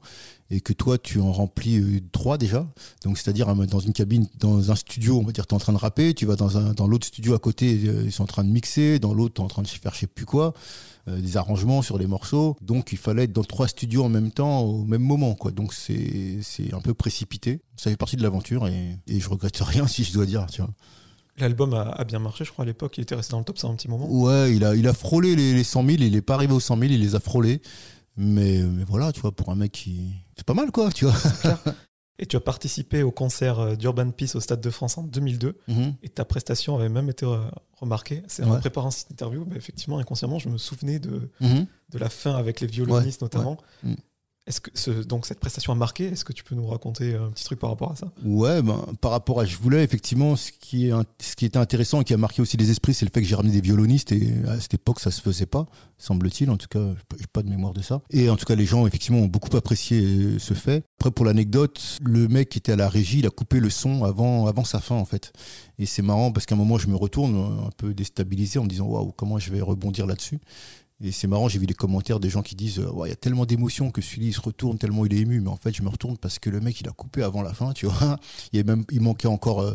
Et 0.49 0.59
que 0.59 0.73
toi, 0.73 0.97
tu 0.97 1.19
en 1.21 1.31
remplis 1.31 1.79
euh, 1.79 2.01
trois 2.11 2.37
déjà. 2.37 2.67
Donc 3.05 3.17
c'est-à-dire 3.17 3.47
euh, 3.49 3.65
dans 3.65 3.79
une 3.79 3.93
cabine, 3.93 4.27
dans 4.37 4.71
un 4.71 4.75
studio, 4.75 5.17
on 5.17 5.23
va 5.23 5.31
dire, 5.31 5.47
tu 5.47 5.53
es 5.53 5.55
en 5.55 5.59
train 5.59 5.71
de 5.73 5.77
rapper, 5.77 6.13
tu 6.13 6.25
vas 6.25 6.35
dans, 6.35 6.57
un, 6.57 6.73
dans 6.73 6.87
l'autre 6.87 7.07
studio 7.07 7.33
à 7.33 7.39
côté, 7.39 7.79
euh, 7.85 8.03
ils 8.05 8.11
sont 8.11 8.23
en 8.23 8.27
train 8.27 8.43
de 8.43 8.49
mixer, 8.49 8.99
dans 8.99 9.13
l'autre, 9.13 9.30
en 9.39 9.47
train 9.47 9.61
de 9.61 9.67
faire 9.67 9.93
je 9.93 9.99
sais 9.99 10.07
plus 10.07 10.25
quoi 10.25 10.53
euh, 11.07 11.19
des 11.19 11.37
arrangements 11.37 11.81
sur 11.81 11.97
les 11.97 12.07
morceaux. 12.07 12.55
Donc 12.61 12.91
il 12.91 12.97
fallait 12.97 13.23
être 13.23 13.33
dans 13.33 13.43
trois 13.43 13.67
studios 13.67 14.03
en 14.03 14.09
même 14.09 14.31
temps, 14.31 14.59
au 14.61 14.83
même 14.83 15.01
moment. 15.01 15.35
Quoi. 15.35 15.51
Donc 15.51 15.73
c'est 15.73 16.39
c'est 16.41 16.73
un 16.73 16.81
peu 16.81 16.93
précipité. 16.93 17.61
Ça 17.75 17.89
fait 17.89 17.97
partie 17.97 18.17
de 18.17 18.23
l'aventure 18.23 18.67
et, 18.67 18.97
et 19.07 19.19
je 19.19 19.29
regrette 19.29 19.57
rien 19.61 19.87
si 19.87 20.03
je 20.03 20.13
dois 20.13 20.25
dire. 20.25 20.45
Tu 20.47 20.61
vois. 20.61 20.71
L'album 21.37 21.73
a, 21.73 21.83
a 21.83 22.03
bien 22.03 22.19
marché, 22.19 22.45
je 22.45 22.51
crois, 22.51 22.63
à 22.63 22.65
l'époque. 22.65 22.97
Il 22.97 23.01
était 23.01 23.15
resté 23.15 23.31
dans 23.31 23.39
le 23.39 23.45
top 23.45 23.57
100 23.57 23.71
un 23.71 23.75
petit 23.75 23.87
moment. 23.87 24.07
Ouais, 24.11 24.53
il 24.53 24.63
a, 24.63 24.75
il 24.75 24.87
a 24.87 24.93
frôlé 24.93 25.35
les, 25.35 25.53
les 25.53 25.63
100 25.63 25.85
000, 25.85 25.97
il 26.01 26.11
n'est 26.11 26.21
pas 26.21 26.35
arrivé 26.35 26.53
aux 26.53 26.59
100 26.59 26.77
000, 26.77 26.91
il 26.91 26.99
les 26.99 27.15
a 27.15 27.19
frôlés. 27.19 27.61
Mais, 28.17 28.59
mais 28.59 28.83
voilà, 28.83 29.11
tu 29.11 29.21
vois, 29.21 29.31
pour 29.31 29.49
un 29.49 29.55
mec 29.55 29.71
qui. 29.71 30.11
C'est 30.35 30.45
pas 30.45 30.53
mal, 30.53 30.71
quoi, 30.71 30.91
tu 30.91 31.05
vois. 31.05 31.15
Et 32.21 32.27
tu 32.27 32.37
as 32.37 32.39
participé 32.39 33.01
au 33.03 33.11
concert 33.11 33.59
euh, 33.59 33.75
d'Urban 33.75 34.09
Peace 34.11 34.35
au 34.35 34.39
Stade 34.39 34.61
de 34.61 34.69
France 34.69 34.97
en 34.97 35.03
2002. 35.03 35.57
Mhm. 35.67 35.95
Et 36.03 36.09
ta 36.09 36.23
prestation 36.23 36.75
avait 36.75 36.87
même 36.87 37.09
été 37.09 37.25
euh, 37.25 37.39
remarquée. 37.79 38.21
C'est 38.27 38.43
en 38.43 38.59
préparant 38.59 38.91
cette 38.91 39.09
interview, 39.11 39.43
bah, 39.43 39.55
effectivement, 39.57 39.97
inconsciemment, 39.97 40.37
je 40.37 40.47
me 40.47 40.57
souvenais 40.59 40.99
de, 40.99 41.29
Mhm. 41.41 41.65
de 41.91 41.97
la 41.97 42.09
fin 42.09 42.35
avec 42.35 42.61
les 42.61 42.67
violonistes 42.67 43.21
notamment. 43.23 43.57
Mm. 43.83 43.93
Est-ce 44.47 44.59
que 44.59 45.03
donc 45.03 45.27
cette 45.27 45.39
prestation 45.39 45.71
a 45.71 45.75
marqué? 45.75 46.05
Est-ce 46.05 46.25
que 46.25 46.33
tu 46.33 46.43
peux 46.43 46.55
nous 46.55 46.65
raconter 46.65 47.13
un 47.13 47.29
petit 47.29 47.43
truc 47.43 47.59
par 47.59 47.69
rapport 47.69 47.91
à 47.91 47.95
ça? 47.95 48.11
Ouais, 48.25 48.63
ben, 48.63 48.83
par 48.99 49.11
rapport 49.11 49.39
à 49.39 49.45
je 49.45 49.55
voulais, 49.55 49.83
effectivement, 49.83 50.35
ce 50.35 50.51
qui, 50.51 50.87
est, 50.87 50.93
était 51.43 51.57
intéressant 51.57 52.01
et 52.01 52.03
qui 52.03 52.13
a 52.15 52.17
marqué 52.17 52.41
aussi 52.41 52.57
les 52.57 52.71
esprits, 52.71 52.95
c'est 52.95 53.05
le 53.05 53.11
fait 53.13 53.21
que 53.21 53.27
j'ai 53.27 53.35
ramené 53.35 53.53
des 53.53 53.61
violonistes 53.61 54.11
et 54.11 54.33
à 54.47 54.59
cette 54.59 54.73
époque, 54.73 54.99
ça 54.99 55.11
se 55.11 55.21
faisait 55.21 55.45
pas, 55.45 55.67
semble-t-il. 55.99 56.49
En 56.49 56.57
tout 56.57 56.67
cas, 56.67 56.83
j'ai 57.19 57.27
pas 57.31 57.43
de 57.43 57.49
mémoire 57.49 57.73
de 57.73 57.83
ça. 57.83 58.01
Et 58.09 58.31
en 58.31 58.35
tout 58.35 58.45
cas, 58.45 58.55
les 58.55 58.65
gens, 58.65 58.87
effectivement, 58.87 59.19
ont 59.19 59.27
beaucoup 59.27 59.55
apprécié 59.55 60.01
euh, 60.01 60.39
ce 60.39 60.55
fait. 60.55 60.83
Après, 60.99 61.11
pour 61.11 61.25
l'anecdote, 61.25 61.99
le 62.01 62.27
mec 62.27 62.49
qui 62.49 62.57
était 62.57 62.71
à 62.71 62.77
la 62.77 62.89
régie, 62.89 63.19
il 63.19 63.27
a 63.27 63.29
coupé 63.29 63.59
le 63.59 63.69
son 63.69 64.03
avant, 64.05 64.47
avant 64.47 64.63
sa 64.63 64.79
fin, 64.79 64.95
en 64.95 65.05
fait. 65.05 65.33
Et 65.77 65.85
c'est 65.85 66.01
marrant 66.01 66.31
parce 66.31 66.47
qu'à 66.47 66.55
un 66.55 66.57
moment, 66.57 66.79
je 66.79 66.87
me 66.87 66.95
retourne 66.95 67.35
euh, 67.35 67.67
un 67.67 67.71
peu 67.77 67.93
déstabilisé 67.93 68.57
en 68.57 68.63
me 68.63 68.69
disant, 68.69 68.87
waouh, 68.87 69.11
comment 69.11 69.37
je 69.37 69.51
vais 69.51 69.61
rebondir 69.61 70.07
là-dessus? 70.07 70.39
Et 71.03 71.11
c'est 71.11 71.27
marrant, 71.27 71.47
j'ai 71.47 71.57
vu 71.57 71.65
des 71.65 71.73
commentaires 71.73 72.19
des 72.19 72.29
gens 72.29 72.43
qui 72.43 72.55
disent 72.55 72.79
euh, 72.79 72.91
Ouais, 72.91 73.07
il 73.07 73.11
y 73.11 73.13
a 73.13 73.17
tellement 73.17 73.45
d'émotions 73.45 73.89
que 73.89 74.01
celui 74.01 74.27
il 74.27 74.33
se 74.33 74.41
retourne 74.41 74.77
tellement 74.77 75.05
il 75.05 75.13
est 75.13 75.17
ému. 75.17 75.41
Mais 75.41 75.49
en 75.49 75.55
fait, 75.55 75.75
je 75.75 75.81
me 75.81 75.89
retourne 75.89 76.17
parce 76.17 76.37
que 76.37 76.49
le 76.49 76.59
mec, 76.59 76.79
il 76.79 76.87
a 76.87 76.91
coupé 76.91 77.23
avant 77.23 77.41
la 77.41 77.53
fin, 77.53 77.73
tu 77.73 77.87
vois. 77.87 78.19
Il, 78.53 78.57
y 78.57 78.59
avait 78.59 78.75
même, 78.75 78.85
il 78.91 79.01
manquait 79.01 79.27
encore 79.27 79.61
euh, 79.61 79.73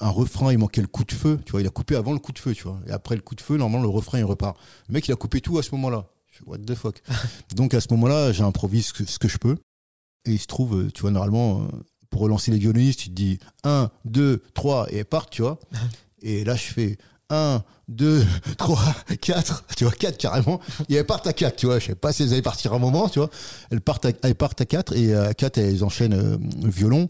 un 0.00 0.08
refrain, 0.08 0.52
il 0.52 0.58
manquait 0.58 0.82
le 0.82 0.86
coup 0.86 1.04
de 1.04 1.12
feu, 1.12 1.40
tu 1.44 1.52
vois. 1.52 1.62
Il 1.62 1.66
a 1.66 1.70
coupé 1.70 1.96
avant 1.96 2.12
le 2.12 2.20
coup 2.20 2.32
de 2.32 2.38
feu, 2.38 2.54
tu 2.54 2.62
vois. 2.62 2.80
Et 2.86 2.92
après 2.92 3.16
le 3.16 3.22
coup 3.22 3.34
de 3.34 3.40
feu, 3.40 3.56
normalement, 3.56 3.82
le 3.82 3.88
refrain, 3.88 4.18
il 4.18 4.24
repart. 4.24 4.56
Le 4.88 4.94
mec, 4.94 5.08
il 5.08 5.12
a 5.12 5.16
coupé 5.16 5.40
tout 5.40 5.58
à 5.58 5.62
ce 5.62 5.72
moment-là. 5.72 6.06
Je 6.30 6.38
fais, 6.38 6.44
What 6.46 6.58
the 6.58 6.74
fuck 6.74 7.02
Donc 7.56 7.74
à 7.74 7.80
ce 7.80 7.88
moment-là, 7.90 8.30
j'improvise 8.32 8.92
ce 8.92 9.18
que, 9.18 9.28
je 9.28 9.38
peux. 9.38 9.56
Et 10.26 10.32
il 10.32 10.38
se 10.38 10.46
trouve, 10.46 10.78
euh, 10.78 10.90
tu 10.92 11.02
vois, 11.02 11.10
normalement, 11.10 11.66
pour 12.08 12.20
relancer 12.20 12.52
les 12.52 12.58
violonistes, 12.58 13.00
tu 13.00 13.08
te 13.08 13.14
dis 13.14 13.38
1, 13.64 13.90
2, 14.04 14.42
3 14.54 14.92
et 14.92 14.98
elles 14.98 15.04
partent, 15.04 15.30
tu 15.30 15.42
vois. 15.42 15.58
Et 16.22 16.44
là, 16.44 16.56
je 16.56 16.62
fais 16.62 16.96
1, 17.30 17.62
2, 17.88 18.24
3, 18.58 18.78
4, 19.20 19.64
tu 19.76 19.84
vois, 19.84 19.92
4 19.92 20.16
carrément. 20.16 20.60
Et 20.88 20.94
elles 20.94 21.06
partent 21.06 21.26
à 21.26 21.32
4, 21.32 21.56
tu 21.56 21.66
vois. 21.66 21.78
Je 21.78 21.86
sais 21.86 21.94
pas 21.94 22.12
si 22.12 22.22
elles 22.22 22.32
allaient 22.32 22.42
partir 22.42 22.72
un 22.72 22.78
moment, 22.78 23.08
tu 23.08 23.18
vois. 23.18 23.30
Elles 23.70 23.80
partent 23.80 24.06
à, 24.06 24.10
elles 24.22 24.34
partent 24.34 24.60
à 24.60 24.64
4 24.66 24.96
et 24.96 25.14
à 25.14 25.34
4, 25.34 25.58
elles 25.58 25.84
enchaînent 25.84 26.14
euh, 26.14 26.36
violon. 26.64 27.08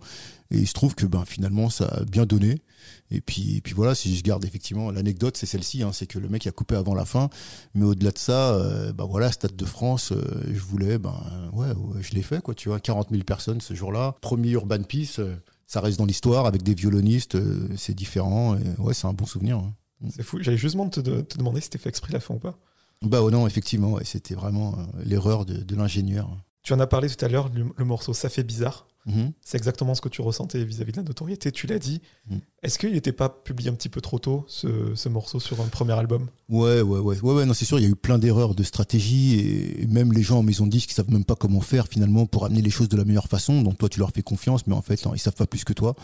Et 0.51 0.59
il 0.59 0.67
se 0.69 0.75
trouve 0.75 0.95
que 0.95 1.07
ben, 1.07 1.25
finalement, 1.27 1.71
ça 1.71 1.87
a 1.87 2.05
bien 2.05 2.25
donné. 2.25 2.63
Et 3.11 3.21
puis, 3.21 3.57
et 3.57 3.61
puis 3.61 3.75
voilà, 3.75 3.95
si 3.95 4.17
je 4.17 4.23
garde 4.23 4.45
effectivement 4.45 4.91
l'anecdote, 4.91 5.37
c'est 5.37 5.47
celle-ci, 5.47 5.83
hein, 5.83 5.91
c'est 5.93 6.07
que 6.07 6.19
le 6.19 6.29
mec 6.29 6.47
a 6.47 6.51
coupé 6.53 6.77
avant 6.77 6.95
la 6.95 7.05
fin. 7.05 7.29
Mais 7.75 7.85
au-delà 7.85 8.11
de 8.13 8.19
ça, 8.19 8.55
euh, 8.55 8.93
ben 8.93 9.05
voilà, 9.07 9.31
Stade 9.33 9.57
de 9.57 9.65
France, 9.65 10.13
euh, 10.13 10.23
je 10.53 10.61
voulais, 10.61 10.99
ben 10.99 11.15
ouais, 11.53 11.67
je 12.01 12.13
l'ai 12.15 12.23
fait, 12.23 12.41
quoi, 12.41 12.55
tu 12.55 12.69
vois, 12.69 12.79
40 12.81 13.09
000 13.11 13.23
personnes 13.25 13.61
ce 13.61 13.75
jour-là. 13.75 14.15
Premier 14.21 14.51
Urban 14.51 14.83
Peace, 14.83 15.21
ça 15.67 15.81
reste 15.81 15.99
dans 15.99 16.05
l'histoire 16.07 16.47
avec 16.47 16.63
des 16.63 16.75
violonistes, 16.75 17.37
c'est 17.77 17.95
différent. 17.95 18.57
Ouais, 18.79 18.95
c'est 18.95 19.07
un 19.09 19.13
bon 19.13 19.27
souvenir. 19.27 19.57
hein. 19.59 19.73
C'est 20.11 20.23
fou. 20.23 20.39
J'allais 20.43 20.57
justement 20.59 20.89
te, 20.89 21.01
de- 21.01 21.21
te 21.23 21.39
demander 21.39 21.61
si 21.61 21.71
t'es 21.71 21.79
fait 21.79 21.89
exprès 21.89 22.13
la 22.13 22.21
fin 22.21 22.35
ou 22.35 22.39
pas. 22.39 22.59
Bah 23.03 23.23
oh 23.23 23.31
non, 23.31 23.47
effectivement, 23.47 23.99
c'était 24.05 24.35
vraiment 24.35 24.75
euh, 24.79 25.03
l'erreur 25.05 25.45
de, 25.45 25.55
de 25.59 25.77
l'ingénieur. 25.77 26.31
Tu 26.63 26.73
en 26.73 26.81
as 26.81 26.87
parlé 26.87 27.09
tout 27.09 27.25
à 27.25 27.29
l'heure, 27.29 27.49
le, 27.55 27.67
le 27.77 27.85
morceau 27.85 28.13
Ça 28.15 28.29
fait 28.29 28.43
bizarre. 28.43 28.87
Mhm. 29.07 29.33
C'est 29.41 29.57
exactement 29.57 29.95
ce 29.95 30.01
que 30.01 30.09
tu 30.09 30.21
ressentais 30.21 30.65
vis-à-vis 30.65 30.93
de 30.93 30.97
la 30.97 31.03
notoriété, 31.05 31.53
tu 31.53 31.67
l'as 31.69 31.79
dit. 31.79 32.03
Mm. 32.29 32.37
Est-ce 32.67 32.81
qu'il 32.81 32.95
n'était 32.95 33.13
pas 33.13 33.29
publié 33.29 33.71
un 33.71 33.75
petit 33.75 33.89
peu 33.89 34.01
trop 34.01 34.19
tôt, 34.19 34.45
ce, 34.49 34.93
ce 34.97 35.09
morceau, 35.09 35.39
sur 35.39 35.61
un 35.61 35.69
premier 35.69 35.93
album? 35.93 36.27
Ouais, 36.49 36.81
ouais, 36.81 36.99
ouais, 36.99 37.21
ouais, 37.21 37.33
ouais, 37.35 37.47
non, 37.47 37.55
c'est 37.55 37.65
sûr, 37.65 37.79
il 37.79 37.83
y 37.83 37.87
a 37.87 37.89
eu 37.89 37.95
plein 37.95 38.19
d'erreurs 38.19 38.57
de 38.57 38.65
stratégie 38.65 39.39
et, 39.39 39.87
même 39.87 40.13
les 40.13 40.23
gens 40.23 40.39
en 40.39 40.43
maison 40.43 40.67
de 40.67 40.73
disques, 40.73 40.91
ils 40.91 40.95
savent 40.95 41.13
même 41.13 41.25
pas 41.25 41.37
comment 41.37 41.61
faire 41.61 41.87
finalement 41.87 42.27
pour 42.27 42.45
amener 42.45 42.63
les 42.63 42.71
choses 42.71 42.89
de 42.89 42.97
la 42.97 43.05
meilleure 43.05 43.29
façon. 43.29 43.63
Donc 43.63 43.79
toi, 43.79 43.89
tu 43.89 44.01
leur 44.01 44.11
fais 44.11 44.23
confiance, 44.23 44.67
mais 44.67 44.75
en 44.75 44.83
fait, 44.83 45.07
non, 45.07 45.15
ils 45.15 45.21
savent 45.21 45.37
pas 45.37 45.47
plus 45.47 45.63
que 45.63 45.73
toi. 45.73 45.95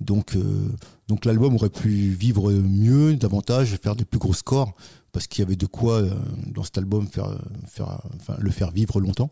Donc, 0.00 0.36
euh, 0.36 0.68
donc 1.08 1.24
l'album 1.24 1.56
aurait 1.56 1.68
pu 1.68 1.88
vivre 1.88 2.52
mieux, 2.52 3.16
davantage, 3.16 3.76
faire 3.82 3.96
des 3.96 4.04
plus 4.04 4.20
gros 4.20 4.34
scores 4.34 4.72
parce 5.14 5.28
qu'il 5.28 5.42
y 5.42 5.46
avait 5.46 5.56
de 5.56 5.66
quoi 5.66 6.02
euh, 6.02 6.10
dans 6.48 6.64
cet 6.64 6.76
album 6.76 7.06
faire, 7.06 7.38
faire, 7.68 8.00
enfin, 8.16 8.34
le 8.38 8.50
faire 8.50 8.72
vivre 8.72 9.00
longtemps. 9.00 9.30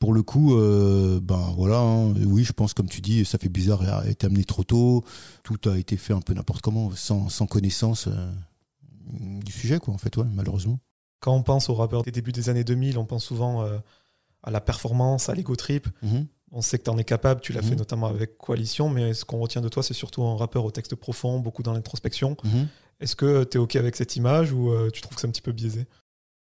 Pour 0.00 0.12
le 0.12 0.22
coup, 0.22 0.56
euh, 0.56 1.20
ben 1.22 1.54
voilà, 1.56 1.78
hein, 1.78 2.12
oui, 2.26 2.42
je 2.42 2.52
pense 2.52 2.74
comme 2.74 2.88
tu 2.88 3.00
dis, 3.00 3.24
ça 3.24 3.38
fait 3.38 3.48
bizarre, 3.48 3.82
a 3.82 4.08
été 4.08 4.26
amené 4.26 4.44
trop 4.44 4.64
tôt, 4.64 5.04
tout 5.44 5.56
a 5.70 5.78
été 5.78 5.96
fait 5.96 6.12
un 6.20 6.22
peu 6.22 6.34
n'importe 6.34 6.62
comment, 6.62 6.90
sans, 6.94 7.28
sans 7.28 7.46
connaissance. 7.46 8.06
euh, 8.06 8.32
du 9.12 9.50
sujet, 9.50 9.80
quoi, 9.80 9.92
en 9.92 9.98
fait, 9.98 10.16
ouais, 10.18 10.26
malheureusement. 10.32 10.78
Quand 11.18 11.34
on 11.34 11.42
pense 11.42 11.68
aux 11.68 11.74
rappeurs 11.74 12.02
des 12.02 12.12
débuts 12.12 12.30
des 12.32 12.48
années 12.48 12.62
2000, 12.64 12.96
on 12.96 13.04
pense 13.04 13.24
souvent 13.24 13.62
euh, 13.64 13.78
à 14.44 14.50
la 14.52 14.60
performance, 14.60 15.28
à 15.28 15.34
l'ego 15.34 15.56
trip. 15.56 15.88
On 16.52 16.62
sait 16.62 16.78
que 16.78 16.84
tu 16.84 16.90
en 16.90 16.98
es 16.98 17.04
capable, 17.04 17.40
tu 17.40 17.52
l'as 17.52 17.60
Mhm. 17.62 17.68
fait 17.68 17.76
notamment 17.76 18.06
avec 18.06 18.38
Coalition, 18.38 18.88
mais 18.88 19.12
ce 19.14 19.24
qu'on 19.24 19.38
retient 19.40 19.60
de 19.62 19.68
toi, 19.68 19.82
c'est 19.82 19.94
surtout 19.94 20.22
un 20.24 20.36
rappeur 20.36 20.64
au 20.64 20.70
texte 20.70 20.94
profond, 20.94 21.40
beaucoup 21.40 21.62
dans 21.62 21.72
l'introspection. 21.72 22.36
Mhm. 22.44 22.68
Est-ce 23.00 23.16
que 23.16 23.44
tu 23.44 23.56
es 23.56 23.60
OK 23.60 23.76
avec 23.76 23.96
cette 23.96 24.14
image 24.16 24.52
ou 24.52 24.70
euh, 24.70 24.90
tu 24.90 25.00
trouves 25.00 25.14
que 25.16 25.20
c'est 25.20 25.26
un 25.26 25.30
petit 25.30 25.42
peu 25.42 25.52
biaisé? 25.52 25.86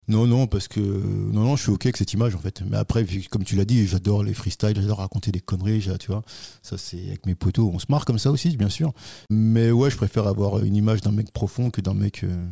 Non, 0.08 0.26
non, 0.26 0.46
parce 0.46 0.68
que 0.68 0.80
non, 0.80 1.44
non, 1.44 1.56
je 1.56 1.62
suis 1.62 1.70
ok 1.70 1.84
avec 1.86 1.98
cette 1.98 2.12
image 2.14 2.34
en 2.34 2.38
fait. 2.38 2.62
Mais 2.68 2.78
après, 2.78 3.06
comme 3.30 3.44
tu 3.44 3.56
l'as 3.56 3.66
dit, 3.66 3.86
j'adore 3.86 4.22
les 4.24 4.32
freestyles, 4.32 4.74
j'adore 4.74 4.98
raconter 4.98 5.30
des 5.32 5.40
conneries, 5.40 5.86
tu 6.00 6.06
vois. 6.10 6.22
Ça, 6.62 6.78
c'est 6.78 7.08
avec 7.08 7.26
mes 7.26 7.34
potos, 7.34 7.70
on 7.72 7.78
se 7.78 7.86
marre 7.90 8.04
comme 8.06 8.18
ça 8.18 8.30
aussi, 8.30 8.56
bien 8.56 8.70
sûr. 8.70 8.92
Mais 9.30 9.70
ouais, 9.70 9.90
je 9.90 9.96
préfère 9.96 10.26
avoir 10.26 10.64
une 10.64 10.76
image 10.76 11.02
d'un 11.02 11.12
mec 11.12 11.30
profond 11.32 11.70
que 11.70 11.82
d'un 11.82 11.94
mec 11.94 12.24
euh, 12.24 12.46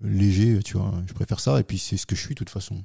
léger, 0.00 0.60
tu 0.64 0.78
vois. 0.78 0.92
Je 1.06 1.12
préfère 1.12 1.40
ça, 1.40 1.60
et 1.60 1.64
puis 1.64 1.78
c'est 1.78 1.96
ce 1.98 2.06
que 2.06 2.16
je 2.16 2.20
suis 2.22 2.34
de 2.34 2.38
toute 2.38 2.50
façon. 2.50 2.76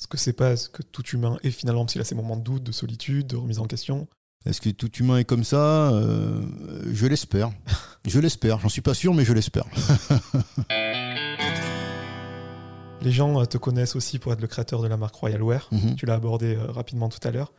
Est-ce 0.00 0.08
que 0.08 0.16
c'est 0.18 0.32
pas 0.32 0.56
ce 0.56 0.68
que 0.68 0.82
tout 0.82 1.06
humain 1.08 1.38
est 1.42 1.50
finalement, 1.50 1.84
parce 1.84 1.92
qu'il 1.92 2.00
a 2.02 2.04
ces 2.04 2.14
moments 2.14 2.36
de 2.36 2.42
doute, 2.42 2.62
de 2.62 2.72
solitude, 2.72 3.26
de 3.28 3.36
remise 3.36 3.58
en 3.58 3.66
question? 3.66 4.08
Est-ce 4.46 4.60
que 4.60 4.70
tout 4.70 4.90
humain 4.92 5.18
est 5.18 5.24
comme 5.24 5.44
ça? 5.44 5.90
Euh, 5.92 6.42
Je 6.92 7.06
l'espère. 7.06 7.50
Je 8.06 8.20
l'espère. 8.20 8.60
J'en 8.60 8.68
suis 8.68 8.82
pas 8.82 8.94
sûr, 8.94 9.12
mais 9.12 9.24
je 9.24 9.32
l'espère. 9.32 9.64
Les 13.02 13.12
gens 13.12 13.40
euh, 13.40 13.44
te 13.44 13.58
connaissent 13.58 13.94
aussi 13.96 14.18
pour 14.18 14.32
être 14.32 14.40
le 14.40 14.46
créateur 14.46 14.82
de 14.82 14.88
la 14.88 14.96
marque 14.96 15.14
Royal 15.16 15.42
Wear. 15.42 15.68
Mhm. 15.70 15.96
Tu 15.96 16.06
l'as 16.06 16.14
abordé 16.14 16.56
euh, 16.56 16.66
rapidement 16.70 17.08
tout 17.08 17.26
à 17.26 17.30
l'heure. 17.30 17.52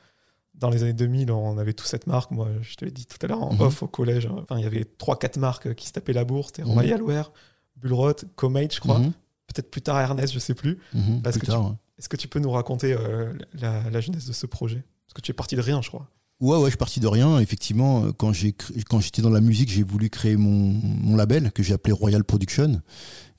Dans 0.55 0.69
les 0.69 0.81
années 0.83 0.93
2000, 0.93 1.31
on 1.31 1.57
avait 1.57 1.73
tous 1.73 1.85
cette 1.85 2.07
marque. 2.07 2.31
Moi, 2.31 2.47
je 2.61 2.75
te 2.75 2.83
l'ai 2.83 2.91
dit 2.91 3.05
tout 3.05 3.17
à 3.21 3.27
l'heure 3.27 3.43
en 3.43 3.53
Mhm. 3.53 3.61
off 3.61 3.83
au 3.83 3.87
collège. 3.87 4.25
hein. 4.25 4.35
Enfin, 4.41 4.57
il 4.57 4.63
y 4.63 4.67
avait 4.67 4.83
3-4 4.97 5.37
marques 5.39 5.73
qui 5.75 5.87
se 5.87 5.93
tapaient 5.93 6.13
la 6.13 6.25
bourse. 6.25 6.47
C'était 6.47 6.63
Mhm. 6.63 6.71
Royal 6.73 7.01
Wear, 7.03 7.31
Bullrot, 7.77 8.13
Comate, 8.35 8.73
je 8.75 8.79
crois. 8.79 8.99
Mhm. 8.99 9.11
Peut-être 9.47 9.71
plus 9.71 9.81
tard 9.81 9.99
Ernest, 9.99 10.33
je 10.33 10.39
sais 10.39 10.55
plus. 10.55 10.79
Que 10.95 11.45
ouais. 11.69 11.75
Est-ce 11.99 12.09
que 12.09 12.17
tu 12.17 12.27
peux 12.27 12.39
nous 12.39 12.51
raconter 12.51 12.93
euh, 12.93 13.33
la, 13.53 13.89
la 13.89 14.01
genèse 14.01 14.27
de 14.27 14.33
ce 14.33 14.45
projet? 14.45 14.83
Parce 15.05 15.13
que 15.13 15.21
tu 15.21 15.31
es 15.31 15.33
parti 15.33 15.55
de 15.55 15.61
rien, 15.61 15.81
je 15.81 15.87
crois. 15.89 16.09
Ouais, 16.39 16.57
ouais, 16.57 16.65
je 16.65 16.69
suis 16.71 16.77
parti 16.77 16.99
de 16.99 17.07
rien. 17.07 17.39
Effectivement, 17.39 18.03
euh, 18.05 18.11
quand 18.11 18.33
j'ai 18.33 18.53
cré- 18.53 18.83
quand 18.87 18.99
j'étais 18.99 19.21
dans 19.23 19.29
la 19.31 19.41
musique, 19.41 19.69
j'ai 19.71 19.81
voulu 19.83 20.09
créer 20.09 20.35
mon, 20.35 20.51
mon 20.51 21.15
label 21.15 21.51
que 21.51 21.63
j'ai 21.63 21.73
appelé 21.73 21.93
Royal 21.93 22.23
Production. 22.23 22.81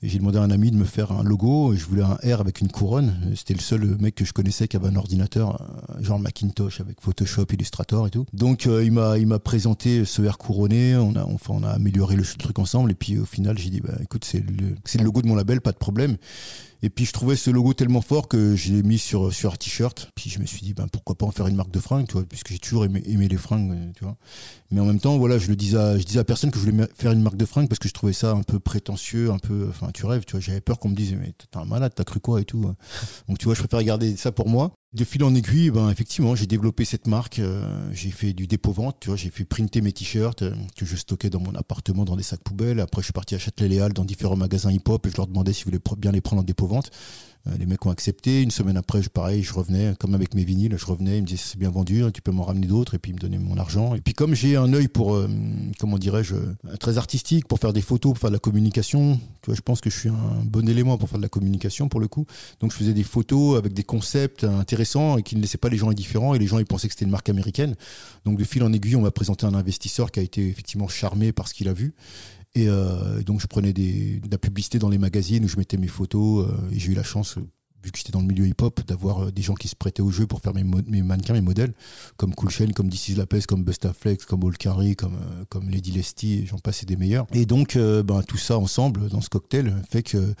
J'ai 0.01 0.17
demandé 0.17 0.37
à 0.37 0.41
un 0.43 0.51
ami 0.51 0.71
de 0.71 0.77
me 0.77 0.85
faire 0.85 1.11
un 1.11 1.23
logo. 1.23 1.73
Je 1.75 1.83
voulais 1.85 2.03
un 2.03 2.15
R 2.23 2.39
avec 2.39 2.61
une 2.61 2.69
couronne. 2.69 3.13
C'était 3.35 3.53
le 3.53 3.59
seul 3.59 3.97
mec 3.99 4.15
que 4.15 4.23
je 4.23 4.31
connaissais 4.31 4.69
qui 4.69 4.77
avait 4.77 4.87
un 4.87 4.95
ordinateur, 4.95 5.61
euh, 5.61 6.01
genre 6.01 6.19
Macintosh 6.19 6.79
avec 6.79 7.01
Photoshop, 7.01 7.47
Illustrator 7.51 8.07
et 8.07 8.09
tout. 8.09 8.25
Donc 8.31 8.65
euh, 8.65 8.85
il 8.85 9.27
m'a 9.27 9.39
présenté 9.39 10.05
ce 10.05 10.21
R 10.21 10.37
couronné. 10.37 10.95
On 10.95 11.15
a 11.15 11.25
enfin 11.25 11.61
amélioré 11.63 12.15
le 12.15 12.23
truc 12.23 12.59
ensemble. 12.59 12.91
Et 12.91 12.95
puis 12.95 13.17
au 13.17 13.25
final, 13.25 13.57
j'ai 13.57 13.69
dit 13.69 13.81
bah 13.81 13.95
écoute 14.01 14.23
c'est 14.23 14.39
le 14.39 14.75
c'est 14.85 14.99
le 14.99 15.03
logo 15.03 15.21
de 15.21 15.27
mon 15.27 15.35
label, 15.35 15.59
pas 15.59 15.73
de 15.73 15.77
problème. 15.77 16.15
Et 16.81 16.89
puis 16.89 17.05
je 17.05 17.11
trouvais 17.11 17.35
ce 17.35 17.49
logo 17.49 17.73
tellement 17.73 18.01
fort 18.01 18.27
que 18.27 18.55
je 18.55 18.71
l'ai 18.73 18.83
mis 18.83 18.97
sur, 18.97 19.33
sur 19.33 19.53
un 19.53 19.55
t-shirt. 19.55 20.09
Puis 20.15 20.29
je 20.29 20.39
me 20.39 20.45
suis 20.45 20.61
dit, 20.61 20.73
ben, 20.73 20.87
pourquoi 20.87 21.17
pas 21.17 21.25
en 21.25 21.31
faire 21.31 21.47
une 21.47 21.55
marque 21.55 21.71
de 21.71 21.79
fringues, 21.79 22.07
tu 22.07 22.13
vois, 22.13 22.23
puisque 22.23 22.49
j'ai 22.49 22.59
toujours 22.59 22.85
aimé, 22.85 23.03
aimé 23.05 23.27
les 23.27 23.37
fringues, 23.37 23.71
euh, 23.71 23.91
tu 23.95 24.03
vois. 24.03 24.15
Mais 24.71 24.79
en 24.79 24.85
même 24.85 24.99
temps, 24.99 25.17
voilà, 25.17 25.37
je 25.37 25.47
le 25.47 25.55
disais 25.55 25.77
à, 25.77 25.97
je 25.97 26.03
disais 26.03 26.19
à 26.19 26.23
personne 26.23 26.51
que 26.51 26.59
je 26.59 26.65
voulais 26.69 26.87
faire 26.95 27.11
une 27.11 27.21
marque 27.21 27.37
de 27.37 27.45
fringues 27.45 27.67
parce 27.67 27.79
que 27.79 27.89
je 27.89 27.93
trouvais 27.93 28.13
ça 28.13 28.31
un 28.31 28.43
peu 28.43 28.59
prétentieux, 28.59 29.31
un 29.31 29.39
peu, 29.39 29.67
enfin, 29.69 29.89
tu 29.93 30.05
rêves, 30.05 30.25
tu 30.25 30.33
vois. 30.33 30.39
J'avais 30.39 30.61
peur 30.61 30.79
qu'on 30.79 30.89
me 30.89 30.95
dise, 30.95 31.13
mais 31.19 31.33
t'es 31.33 31.57
un 31.57 31.65
malade, 31.65 31.93
t'as 31.95 32.03
cru 32.03 32.19
quoi 32.19 32.41
et 32.41 32.45
tout. 32.45 32.61
Donc, 33.27 33.37
tu 33.37 33.45
vois, 33.45 33.55
je 33.55 33.59
préfère 33.59 33.83
garder 33.83 34.15
ça 34.15 34.31
pour 34.31 34.47
moi. 34.47 34.71
De 34.91 35.03
fil 35.03 35.23
en 35.23 35.35
aiguille, 35.35 35.69
ben, 35.69 35.91
effectivement, 35.91 36.33
j'ai 36.35 36.47
développé 36.47 36.83
cette 36.83 37.05
marque. 37.05 37.37
euh, 37.37 37.87
j'ai 37.93 38.09
fait 38.09 38.33
du 38.33 38.47
dépôt-vente. 38.47 39.07
J'ai 39.15 39.29
fait 39.29 39.45
printer 39.45 39.81
mes 39.81 39.91
t-shirts 39.91 40.41
euh, 40.41 40.55
que 40.75 40.83
je 40.83 40.95
stockais 40.95 41.29
dans 41.29 41.39
mon 41.39 41.53
appartement 41.53 42.05
dans 42.05 42.15
des 42.15 42.23
sacs 42.23 42.41
poubelles. 42.43 42.79
Après, 42.79 43.03
je 43.03 43.05
suis 43.05 43.13
parti 43.13 43.35
à 43.35 43.37
Châtelet-Léal 43.37 43.93
dans 43.93 44.03
différents 44.03 44.35
magasins 44.35 44.71
hip-hop 44.71 45.05
et 45.05 45.11
je 45.11 45.17
leur 45.17 45.27
demandais 45.27 45.53
s'ils 45.53 45.65
voulaient 45.65 45.77
pr- 45.77 45.95
bien 45.95 46.11
les 46.11 46.21
prendre 46.21 46.41
en 46.41 46.43
dépôt-vente. 46.43 46.89
Euh, 47.47 47.57
les 47.57 47.65
mecs 47.65 47.85
ont 47.85 47.91
accepté. 47.91 48.41
Une 48.41 48.51
semaine 48.51 48.77
après, 48.77 49.01
je, 49.01 49.09
pareil, 49.09 49.43
je 49.43 49.53
revenais, 49.53 49.93
comme 49.99 50.13
avec 50.13 50.33
mes 50.35 50.43
vinyles, 50.43 50.75
je 50.77 50.85
revenais, 50.85 51.17
ils 51.17 51.21
me 51.21 51.27
disaient 51.27 51.41
c'est 51.43 51.57
bien 51.57 51.69
vendu, 51.69 52.03
tu 52.13 52.21
peux 52.21 52.31
m'en 52.31 52.43
ramener 52.43 52.67
d'autres, 52.67 52.95
et 52.95 52.99
puis 52.99 53.11
ils 53.11 53.15
me 53.15 53.19
donnaient 53.19 53.37
mon 53.37 53.57
argent. 53.57 53.95
Et 53.95 54.01
puis 54.01 54.13
comme 54.13 54.33
j'ai 54.33 54.55
un 54.55 54.73
œil 54.73 54.87
pour, 54.87 55.15
euh, 55.15 55.29
comment 55.79 55.97
dirais-je, 55.97 56.35
euh, 56.35 56.77
très 56.79 56.97
artistique, 56.97 57.47
pour 57.47 57.59
faire 57.59 57.73
des 57.73 57.81
photos, 57.81 58.13
pour 58.13 58.19
faire 58.19 58.29
de 58.29 58.35
la 58.35 58.39
communication, 58.39 59.19
je 59.47 59.61
pense 59.61 59.81
que 59.81 59.89
je 59.89 59.97
suis 59.97 60.09
un 60.09 60.43
bon 60.43 60.67
élément 60.67 60.97
pour 60.97 61.09
faire 61.09 61.17
de 61.17 61.23
la 61.23 61.29
communication 61.29 61.89
pour 61.89 61.99
le 61.99 62.07
coup. 62.07 62.25
Donc 62.59 62.71
je 62.71 62.77
faisais 62.77 62.93
des 62.93 63.03
photos 63.03 63.57
avec 63.57 63.73
des 63.73 63.83
concepts 63.83 64.43
intéressants 64.43 65.17
et 65.17 65.23
qui 65.23 65.35
ne 65.35 65.41
laissaient 65.41 65.57
pas 65.57 65.69
les 65.69 65.77
gens 65.77 65.89
indifférents, 65.89 66.33
et 66.33 66.39
les 66.39 66.47
gens 66.47 66.59
ils 66.59 66.65
pensaient 66.65 66.87
que 66.87 66.93
c'était 66.93 67.05
une 67.05 67.11
marque 67.11 67.29
américaine. 67.29 67.75
Donc 68.25 68.37
de 68.37 68.43
fil 68.43 68.63
en 68.63 68.73
aiguille, 68.73 68.95
on 68.95 69.01
m'a 69.01 69.11
présenté 69.11 69.45
un 69.45 69.53
investisseur 69.53 70.11
qui 70.11 70.19
a 70.19 70.23
été 70.23 70.47
effectivement 70.47 70.87
charmé 70.87 71.31
par 71.31 71.47
ce 71.47 71.53
qu'il 71.53 71.67
a 71.67 71.73
vu. 71.73 71.93
Et 72.55 72.67
euh, 72.67 73.21
donc 73.21 73.41
je 73.41 73.47
prenais 73.47 73.73
de 73.73 74.29
la 74.29 74.37
publicité 74.37 74.79
dans 74.79 74.89
les 74.89 74.97
magazines 74.97 75.43
où 75.45 75.47
je 75.47 75.57
mettais 75.57 75.77
mes 75.77 75.87
photos 75.87 76.47
euh, 76.47 76.71
et 76.71 76.79
j'ai 76.79 76.91
eu 76.91 76.95
la 76.95 77.03
chance, 77.03 77.37
euh, 77.37 77.41
vu 77.83 77.91
que 77.91 77.97
j'étais 77.97 78.11
dans 78.11 78.21
le 78.21 78.25
milieu 78.25 78.47
hip-hop, 78.47 78.81
d'avoir 78.87 79.31
des 79.31 79.41
gens 79.41 79.53
qui 79.53 79.67
se 79.67 79.75
prêtaient 79.75 80.01
au 80.01 80.09
jeu 80.09 80.25
pour 80.25 80.41
faire 80.41 80.53
mes, 80.53 80.63
mannequins, 80.63 81.33
mes 81.33 81.41
modèles, 81.41 81.73
comme 82.17 82.33
Cool 82.33 82.49
Chain, 82.49 82.71
comme 82.75 82.89
DC's 82.89 83.15
Lapes, 83.15 83.45
comme 83.47 83.63
Bustaflex, 83.63 84.25
comme 84.25 84.43
All 84.43 84.57
Carry, 84.57 84.95
comme, 84.95 85.17
comme 85.47 85.69
Lady 85.69 85.91
Lesty, 85.91 86.39
et 86.39 86.45
j'en 86.45 86.57
passe 86.57 86.83
et 86.83 86.85
des 86.85 86.97
meilleurs. 86.97 87.25
Et 87.31 87.45
donc 87.45 87.77
ben, 87.77 88.21
tout 88.23 88.37
ça 88.37 88.57
ensemble 88.57 89.07
dans 89.07 89.21
ce 89.21 89.29
cocktail 89.29 89.73
fait 89.89 90.03
que 90.03 90.33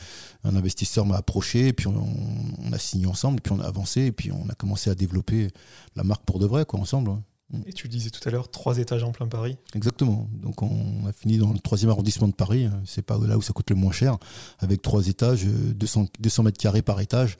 un 0.43 0.55
investisseur 0.57 1.05
m'a 1.05 1.15
approché, 1.15 1.67
et 1.67 1.73
puis 1.73 1.87
on, 1.87 2.73
a 2.73 2.77
signé 2.77 3.05
ensemble, 3.05 3.37
et 3.37 3.41
puis 3.41 3.53
on 3.53 3.61
a 3.61 3.65
avancé, 3.65 4.01
et 4.01 4.11
puis 4.11 4.33
on 4.33 4.49
a 4.49 4.53
commencé 4.55 4.89
à 4.89 4.95
développer 4.95 5.47
la 5.95 6.03
marque 6.03 6.25
pour 6.25 6.39
de 6.39 6.45
vrai, 6.45 6.65
quoi, 6.65 6.81
ensemble. 6.81 7.11
ouais. 7.11 7.19
Et 7.65 7.73
tu 7.73 7.87
le 7.87 7.91
disais 7.91 8.09
tout 8.11 8.21
à 8.27 8.31
l'heure, 8.31 8.51
trois 8.51 8.77
étages 8.77 9.03
en 9.03 9.11
plein 9.11 9.27
Paris. 9.27 9.57
Exactement. 9.73 10.27
Donc 10.33 10.61
on 10.61 11.05
a 11.07 11.11
fini 11.11 11.37
dans 11.39 11.51
le 11.51 11.59
troisième 11.59 11.89
arrondissement 11.89 12.27
de 12.27 12.33
Paris. 12.33 12.69
C'est 12.85 13.01
pas 13.01 13.17
là 13.17 13.37
où 13.37 13.41
ça 13.41 13.53
coûte 13.53 13.69
le 13.71 13.75
moins 13.75 13.91
cher, 13.91 14.17
avec 14.59 14.81
trois 14.81 15.07
étages, 15.07 15.45
euh, 15.45 15.73
200, 15.73 16.05
200 16.19 16.43
mètres 16.43 16.59
carrés 16.59 16.81
par 16.83 16.99
étage. 17.01 17.37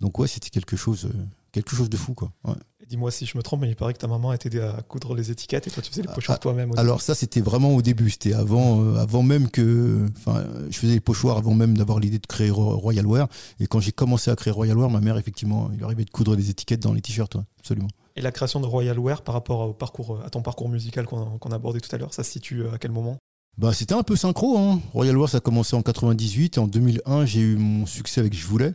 Donc 0.00 0.18
ouais, 0.18 0.28
c'était 0.28 0.48
quelque 0.50 0.76
chose, 0.76 1.04
euh, 1.06 1.12
quelque 1.52 1.76
chose 1.76 1.90
de 1.90 1.96
fou 1.98 2.14
quoi. 2.14 2.32
Ouais. 2.44 2.54
Dis-moi 2.88 3.10
si 3.12 3.24
je 3.26 3.36
me 3.38 3.42
trompe, 3.42 3.60
mais 3.60 3.68
il 3.68 3.76
paraît 3.76 3.92
que 3.92 3.98
ta 3.98 4.08
maman 4.08 4.30
a 4.30 4.38
t'aidé 4.38 4.58
à 4.60 4.80
coudre 4.82 5.14
les 5.14 5.30
étiquettes 5.30 5.66
et 5.68 5.70
toi 5.70 5.80
tu 5.80 5.90
faisais 5.90 6.02
les 6.02 6.08
Ah, 6.10 6.14
pochoirs 6.14 6.40
toi-même. 6.40 6.72
Alors 6.76 7.02
ça 7.02 7.14
c'était 7.14 7.40
vraiment 7.42 7.72
au 7.76 7.82
début. 7.82 8.10
C'était 8.10 8.32
avant, 8.32 8.82
euh, 8.82 8.96
avant 8.96 9.22
même 9.22 9.48
que, 9.48 10.06
enfin, 10.16 10.38
euh, 10.38 10.66
je 10.70 10.76
faisais 10.78 10.94
les 10.94 11.00
pochoirs 11.00 11.36
avant 11.36 11.54
même 11.54 11.76
d'avoir 11.78 12.00
l'idée 12.00 12.18
de 12.18 12.26
créer 12.26 12.50
Ro- 12.50 12.76
Royal 12.78 13.06
Wear. 13.06 13.28
Et 13.60 13.66
quand 13.68 13.78
j'ai 13.78 13.92
commencé 13.92 14.30
à 14.30 14.36
créer 14.36 14.52
Royal 14.52 14.76
Wear, 14.76 14.90
ma 14.90 15.00
mère 15.00 15.18
effectivement, 15.18 15.70
il 15.76 15.84
arrivait 15.84 16.04
de 16.06 16.10
coudre 16.10 16.34
des 16.34 16.50
étiquettes 16.50 16.80
dans 16.80 16.92
les 16.94 17.00
t-shirts, 17.02 17.34
ouais, 17.36 17.42
absolument. 17.60 17.88
Et 18.20 18.22
la 18.22 18.32
création 18.32 18.60
de 18.60 18.66
Royal 18.66 18.98
Wear 18.98 19.22
par 19.22 19.32
rapport 19.32 19.60
au 19.60 19.72
parcours, 19.72 20.20
à 20.22 20.28
ton 20.28 20.42
parcours 20.42 20.68
musical 20.68 21.06
qu'on 21.06 21.38
qu'on 21.38 21.52
a 21.52 21.54
abordé 21.54 21.80
tout 21.80 21.88
à 21.94 21.96
l'heure, 21.96 22.12
ça 22.12 22.22
se 22.22 22.30
situe 22.30 22.68
à 22.68 22.76
quel 22.76 22.90
moment? 22.90 23.16
Bah, 23.56 23.72
c'était 23.72 23.94
un 23.94 24.02
peu 24.02 24.14
synchro. 24.14 24.58
Hein. 24.58 24.78
Royal 24.92 25.16
War, 25.16 25.30
ça 25.30 25.38
a 25.38 25.40
commencé 25.40 25.74
en 25.74 25.80
98. 25.80 26.58
Et 26.58 26.60
en 26.60 26.66
2001, 26.66 27.24
j'ai 27.24 27.40
eu 27.40 27.56
mon 27.56 27.86
succès 27.86 28.20
avec 28.20 28.34
Je 28.34 28.46
voulais. 28.46 28.74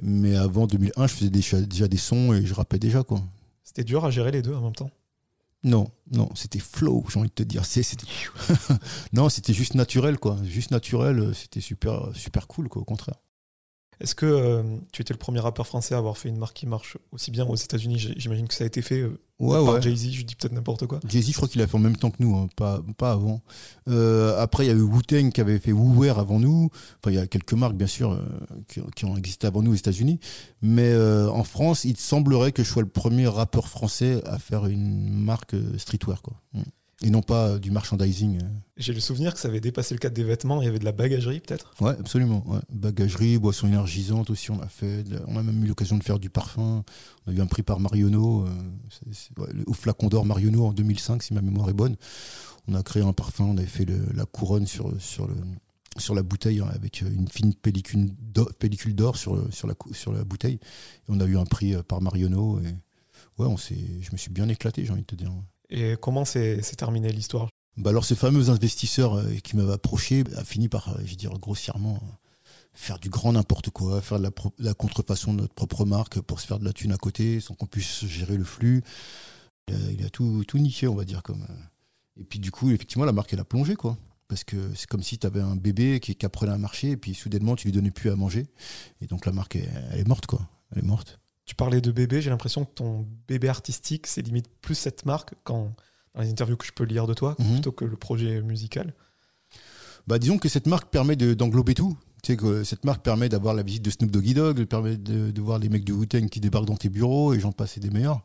Mais 0.00 0.34
avant 0.34 0.66
2001, 0.66 1.08
je 1.08 1.12
faisais 1.12 1.28
déjà, 1.28 1.60
déjà 1.60 1.88
des 1.88 1.98
sons 1.98 2.32
et 2.32 2.46
je 2.46 2.54
rappais 2.54 2.78
déjà. 2.78 3.02
quoi. 3.02 3.20
C'était 3.64 3.84
dur 3.84 4.02
à 4.06 4.10
gérer 4.10 4.30
les 4.30 4.40
deux 4.40 4.54
en 4.54 4.62
même 4.62 4.74
temps? 4.74 4.90
Non, 5.62 5.90
non, 6.10 6.30
c'était 6.34 6.58
flow, 6.58 7.04
j'ai 7.12 7.18
envie 7.18 7.28
de 7.28 7.34
te 7.34 7.42
dire. 7.42 7.66
C'était... 7.66 8.06
non, 9.12 9.28
c'était 9.28 9.52
juste 9.52 9.74
naturel, 9.74 10.16
quoi. 10.16 10.38
Juste 10.42 10.70
naturel, 10.70 11.18
euh, 11.18 11.32
c'était 11.34 11.60
super, 11.60 12.12
super 12.14 12.46
cool, 12.46 12.70
quoi, 12.70 12.80
au 12.80 12.86
contraire. 12.86 13.16
Est-ce 14.00 14.14
que 14.14 14.26
euh, 14.26 14.62
tu 14.92 15.02
étais 15.02 15.14
le 15.14 15.18
premier 15.18 15.40
rappeur 15.40 15.66
français 15.66 15.94
à 15.94 15.98
avoir 15.98 16.18
fait 16.18 16.28
une 16.28 16.36
marque 16.36 16.56
qui 16.56 16.66
marche 16.66 16.98
aussi 17.12 17.30
bien 17.30 17.46
aux 17.46 17.54
États-Unis? 17.54 18.14
J'imagine 18.16 18.46
que 18.46 18.54
ça 18.54 18.64
a 18.64 18.66
été 18.66 18.82
fait 18.82 19.00
euh, 19.00 19.18
Ouais, 19.38 19.62
par 19.64 19.74
ouais. 19.74 19.82
Jay-Z, 19.82 20.12
je 20.12 20.22
dis 20.22 20.34
peut-être 20.34 20.52
n'importe 20.52 20.86
quoi. 20.86 21.00
Jay-Z, 21.06 21.28
je 21.28 21.36
crois 21.36 21.48
qu'il 21.48 21.60
a 21.60 21.66
fait 21.66 21.76
en 21.76 21.80
même 21.80 21.96
temps 21.96 22.10
que 22.10 22.16
nous, 22.20 22.36
hein, 22.36 22.48
pas, 22.56 22.80
pas 22.96 23.12
avant. 23.12 23.42
Euh, 23.88 24.40
après, 24.40 24.64
il 24.64 24.68
y 24.68 24.70
a 24.70 24.74
eu 24.74 24.80
Wu-Tang 24.80 25.30
qui 25.30 25.40
avait 25.40 25.58
fait 25.58 25.72
Wu-Wear 25.72 26.18
avant 26.18 26.40
nous. 26.40 26.70
Enfin, 27.02 27.10
il 27.10 27.14
y 27.14 27.18
a 27.18 27.26
quelques 27.26 27.52
marques, 27.52 27.74
bien 27.76 27.86
sûr, 27.86 28.18
qui, 28.68 28.80
qui 28.94 29.04
ont 29.04 29.16
existé 29.16 29.46
avant 29.46 29.62
nous 29.62 29.72
aux 29.72 29.76
États-Unis. 29.76 30.20
Mais 30.62 30.94
en 30.96 31.44
France, 31.44 31.84
il 31.84 31.96
semblerait 31.96 32.52
que 32.52 32.64
je 32.64 32.68
sois 32.70 32.82
le 32.82 32.88
premier 32.88 33.26
rappeur 33.26 33.68
français 33.68 34.22
à 34.24 34.38
faire 34.38 34.66
une 34.66 35.10
marque 35.10 35.54
streetwear. 35.76 36.22
Quoi. 36.22 36.40
Mm. 36.54 36.62
Et 37.02 37.10
non 37.10 37.20
pas 37.22 37.48
euh, 37.48 37.58
du 37.58 37.70
merchandising. 37.70 38.38
euh. 38.42 38.46
J'ai 38.78 38.92
le 38.94 39.00
souvenir 39.00 39.34
que 39.34 39.40
ça 39.40 39.48
avait 39.48 39.60
dépassé 39.60 39.94
le 39.94 39.98
cadre 39.98 40.14
des 40.14 40.24
vêtements, 40.24 40.62
il 40.62 40.64
y 40.64 40.68
avait 40.68 40.78
de 40.78 40.84
la 40.84 40.92
bagagerie 40.92 41.40
peut-être? 41.40 41.72
Ouais, 41.80 41.90
absolument. 41.98 42.42
ouais. 42.48 42.60
Bagagerie, 42.72 43.38
boissons 43.38 43.66
énergisantes 43.68 44.30
aussi, 44.30 44.50
on 44.50 44.60
a 44.60 44.68
fait. 44.68 45.04
On 45.26 45.36
a 45.36 45.42
même 45.42 45.62
eu 45.64 45.68
l'occasion 45.68 45.98
de 45.98 46.02
faire 46.04 46.18
du 46.18 46.30
parfum. 46.30 46.84
On 47.26 47.30
a 47.32 47.34
eu 47.34 47.40
un 47.40 47.46
prix 47.46 47.62
par 47.62 47.80
Marionneau, 47.80 48.46
euh, 48.46 49.42
ouais, 49.42 49.48
au 49.66 49.72
flacon 49.72 50.08
d'or 50.08 50.24
Marionneau 50.24 50.66
en 50.66 50.72
2005, 50.72 51.22
si 51.22 51.34
ma 51.34 51.42
mémoire 51.42 51.68
est 51.68 51.74
bonne. 51.74 51.96
On 52.68 52.74
a 52.74 52.82
créé 52.82 53.02
un 53.02 53.12
parfum, 53.12 53.44
on 53.44 53.56
avait 53.58 53.66
fait 53.66 53.84
le- 53.84 54.06
la 54.14 54.24
couronne 54.26 54.66
sur, 54.66 54.90
sur, 55.00 55.28
le, 55.28 55.34
sur 55.98 56.14
la 56.14 56.22
bouteille 56.22 56.60
hein, 56.60 56.68
avec 56.74 57.00
une 57.02 57.28
fine 57.28 57.54
pellicule 57.54 58.10
d'or, 58.20 58.48
pellicule 58.58 58.94
d'or 58.94 59.16
sur, 59.16 59.36
le- 59.36 59.50
sur, 59.52 59.68
la, 59.68 59.74
sur 59.92 60.12
la 60.12 60.24
bouteille. 60.24 60.54
Et 60.54 61.08
on 61.08 61.20
a 61.20 61.24
eu 61.26 61.36
un 61.36 61.44
prix 61.44 61.74
euh, 61.74 61.82
par 61.82 62.00
Marionneau. 62.00 62.58
Et 62.60 62.66
ouais, 63.38 63.46
on 63.46 63.56
s'est, 63.56 63.76
je 64.00 64.10
me 64.12 64.16
suis 64.16 64.30
bien 64.30 64.48
éclaté, 64.48 64.84
j'ai 64.84 64.92
envie 64.92 65.02
de 65.02 65.06
te 65.06 65.14
dire. 65.14 65.30
Et 65.70 65.96
comment 66.00 66.24
s'est 66.24 66.60
terminée 66.76 67.12
l'histoire? 67.12 67.48
Bah 67.76 67.90
alors 67.90 68.04
ce 68.04 68.14
fameux 68.14 68.48
investisseur 68.48 69.14
euh, 69.18 69.34
qui 69.44 69.56
m'avait 69.56 69.74
approché 69.74 70.24
a 70.36 70.44
fini 70.44 70.68
par, 70.68 70.96
je 71.04 71.10
veux 71.10 71.16
dire 71.16 71.38
grossièrement, 71.38 71.96
euh, 72.02 72.06
faire 72.72 72.98
du 72.98 73.10
grand 73.10 73.32
n'importe 73.32 73.68
quoi, 73.70 74.00
faire 74.00 74.18
de 74.18 74.30
la, 74.58 74.74
contrefaçon 74.74 75.34
de 75.34 75.42
notre 75.42 75.54
propre 75.54 75.84
marque 75.84 76.20
pour 76.20 76.40
se 76.40 76.46
faire 76.46 76.58
de 76.58 76.64
la 76.64 76.72
thune 76.72 76.92
à 76.92 76.96
côté, 76.96 77.40
sans 77.40 77.54
qu'on 77.54 77.66
puisse 77.66 78.06
gérer 78.06 78.36
le 78.36 78.44
flux. 78.44 78.82
Il 79.68 80.02
a, 80.02 80.06
a 80.06 80.10
tout, 80.10 80.44
tout 80.46 80.58
niqué, 80.58 80.86
on 80.88 80.94
va 80.94 81.04
dire. 81.04 81.22
comme. 81.22 81.42
euh. 81.42 82.20
Et 82.20 82.24
puis 82.24 82.38
du 82.38 82.50
coup, 82.50 82.70
effectivement, 82.70 83.04
la 83.04 83.12
marque, 83.12 83.32
elle 83.34 83.40
a 83.40 83.44
plongé, 83.44 83.76
quoi. 83.76 83.98
Parce 84.28 84.42
que 84.42 84.56
c'est 84.74 84.88
comme 84.88 85.02
si 85.02 85.18
tu 85.18 85.26
avais 85.26 85.40
un 85.40 85.54
bébé 85.56 86.00
qui, 86.00 86.14
qui 86.14 86.24
apprenait 86.26 86.52
à 86.52 86.58
marcher, 86.58 86.92
et 86.92 86.96
puis 86.96 87.14
soudainement, 87.14 87.56
tu 87.56 87.66
lui 87.68 87.72
donnais 87.72 87.90
plus 87.90 88.10
à 88.10 88.16
manger. 88.16 88.46
Et 89.00 89.06
donc 89.06 89.26
la 89.26 89.32
marque, 89.32 89.56
elle, 89.56 89.88
elle 89.92 90.00
est 90.00 90.08
morte, 90.08 90.26
quoi. 90.26 90.48
Elle 90.72 90.78
est 90.78 90.86
morte. 90.86 91.18
Tu 91.46 91.54
parlais 91.54 91.80
de 91.80 91.92
bébé, 91.92 92.20
j'ai 92.20 92.30
l'impression 92.30 92.64
que 92.64 92.72
ton 92.74 93.06
bébé 93.28 93.48
artistique, 93.48 94.06
c'est 94.08 94.20
limite 94.22 94.46
plus 94.60 94.74
cette 94.74 95.06
marque 95.06 95.34
quand, 95.44 95.72
dans 96.14 96.20
les 96.22 96.28
interviews 96.30 96.56
que 96.56 96.66
je 96.66 96.72
peux 96.72 96.84
lire 96.84 97.06
de 97.06 97.14
toi, 97.14 97.36
Mhm. 97.38 97.52
plutôt 97.54 97.72
que 97.72 97.84
le 97.84 97.96
projet 97.96 98.42
musical. 98.42 98.92
Bah, 100.08 100.18
disons 100.18 100.38
que 100.38 100.48
cette 100.48 100.66
marque 100.66 100.90
permet 100.90 101.16
de- 101.16 101.34
d'englober 101.34 101.74
tout. 101.74 101.96
Tu 102.22 102.32
sais 102.32 102.36
que 102.36 102.64
cette 102.64 102.84
marque 102.84 103.02
permet 103.04 103.28
d'avoir 103.28 103.54
la 103.54 103.62
visite 103.62 103.82
de 103.84 103.90
Snoop 103.90 104.10
Doggy 104.10 104.34
Dogg, 104.34 104.58
elle 104.58 104.66
permet 104.66 104.96
de, 104.96 105.30
de 105.30 105.40
voir 105.40 105.58
les 105.60 105.68
mecs 105.68 105.84
de 105.84 105.92
Wu-Tang 105.92 106.28
qui 106.28 106.40
débarquent 106.40 106.66
dans 106.66 106.76
tes 106.76 106.88
bureaux 106.88 107.32
et 107.34 107.38
j'en 107.40 107.52
passe 107.52 107.76
et 107.76 107.80
des 107.80 107.90
meilleurs. 107.90 108.22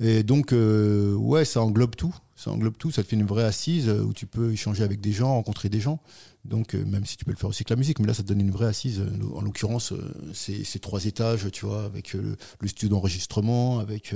Et 0.00 0.22
donc, 0.22 0.52
euh, 0.52 1.14
ouais, 1.14 1.44
ça 1.44 1.62
englobe 1.62 1.94
tout. 1.94 2.14
Ça 2.36 2.50
englobe 2.50 2.76
tout. 2.76 2.90
Ça 2.90 3.02
te 3.04 3.08
fait 3.08 3.16
une 3.16 3.26
vraie 3.26 3.44
assise 3.44 3.88
euh, 3.88 4.02
où 4.02 4.12
tu 4.12 4.26
peux 4.26 4.52
échanger 4.52 4.82
avec 4.82 5.00
des 5.00 5.12
gens, 5.12 5.34
rencontrer 5.34 5.68
des 5.68 5.80
gens. 5.80 6.00
Donc, 6.44 6.74
euh, 6.74 6.84
même 6.84 7.06
si 7.06 7.16
tu 7.16 7.24
peux 7.24 7.30
le 7.30 7.36
faire 7.36 7.48
aussi 7.48 7.60
avec 7.60 7.70
la 7.70 7.76
musique, 7.76 8.00
mais 8.00 8.06
là, 8.06 8.14
ça 8.14 8.24
te 8.24 8.28
donne 8.28 8.40
une 8.40 8.50
vraie 8.50 8.66
assise. 8.66 9.02
En 9.34 9.40
l'occurrence, 9.40 9.92
c'est 10.32 10.80
trois 10.80 11.04
étages, 11.04 11.50
tu 11.52 11.64
vois, 11.64 11.84
avec 11.84 12.12
le, 12.12 12.36
studio 12.66 12.88
d'enregistrement, 12.96 13.78
avec 13.78 14.14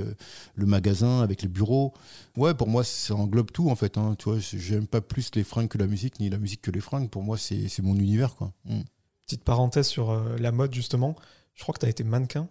le 0.55 0.65
magasin, 0.65 1.21
avec 1.21 1.41
les 1.41 1.47
bureaux. 1.47 1.93
Ouais, 2.35 2.53
pour 2.53 2.67
moi, 2.67 2.83
ça 2.83 3.15
englobe 3.15 3.51
tout, 3.51 3.69
en 3.69 3.75
fait. 3.75 3.97
Hein, 3.97 4.15
tu 4.19 4.29
vois, 4.29 4.39
j'aime 4.39 4.85
pas 4.85 5.01
plus 5.01 5.31
les 5.35 5.43
fringues 5.43 5.69
que 5.69 5.77
la 5.77 5.87
musique, 5.87 6.19
ni 6.19 6.29
la 6.29 6.37
musique 6.37 6.61
que 6.61 6.71
les 6.71 6.81
fringues. 6.81 7.09
Pour 7.09 7.23
moi, 7.23 7.37
c'est 7.37 7.81
mon 7.81 7.95
univers, 7.95 8.35
quoi. 8.35 8.51
Mm. 8.65 8.81
Petite 9.25 9.43
parenthèse 9.43 9.87
sur 9.87 10.13
la 10.37 10.51
mode, 10.51 10.73
justement. 10.73 11.15
Je 11.55 11.63
crois 11.63 11.73
que 11.73 11.79
tu 11.79 11.85
as 11.85 11.89
été 11.89 12.03
mannequin. 12.03 12.47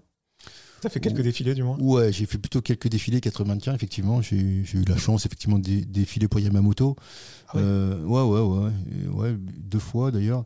Tu 0.80 0.86
as 0.86 0.90
fait 0.90 1.00
quelques 1.00 1.22
défilés, 1.22 1.54
du 1.54 1.62
moins? 1.62 1.76
Ouais, 1.78 2.12
j'ai 2.12 2.26
fait 2.26 2.38
plutôt 2.38 2.60
quelques 2.62 2.88
défilés 2.88 3.20
80 3.20 3.74
effectivement. 3.74 4.22
J'ai 4.22 4.36
eu 4.36 4.84
la 4.86 4.96
chance, 4.96 5.26
effectivement, 5.26 5.58
de 5.58 5.64
dé- 5.64 5.84
défiler 5.84 6.28
pour 6.28 6.40
Yamamoto. 6.40 6.96
Ah 7.48 7.56
ouais. 7.56 7.62
Euh, 7.64 8.02
ouais, 8.04 8.22
ouais, 8.22 8.40
ouais, 8.40 9.08
ouais. 9.08 9.36
Deux 9.38 9.78
fois, 9.78 10.10
d'ailleurs. 10.10 10.44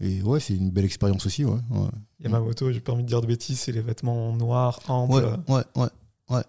Et 0.00 0.22
ouais, 0.22 0.40
c'est 0.40 0.54
une 0.54 0.70
belle 0.70 0.84
expérience 0.84 1.26
aussi, 1.26 1.44
ouais. 1.44 1.58
Ouais, 1.70 1.88
Yamamoto, 2.20 2.72
j'ai 2.72 2.80
pas 2.80 2.92
envie 2.92 3.02
de 3.04 3.08
dire 3.08 3.20
de 3.20 3.26
bêtises, 3.26 3.58
c'est 3.60 3.72
les 3.72 3.80
vêtements 3.82 4.34
noirs, 4.34 4.80
amples, 4.88 5.14
ouais, 5.48 5.62
ouais. 5.76 5.88
ouais. 6.30 6.42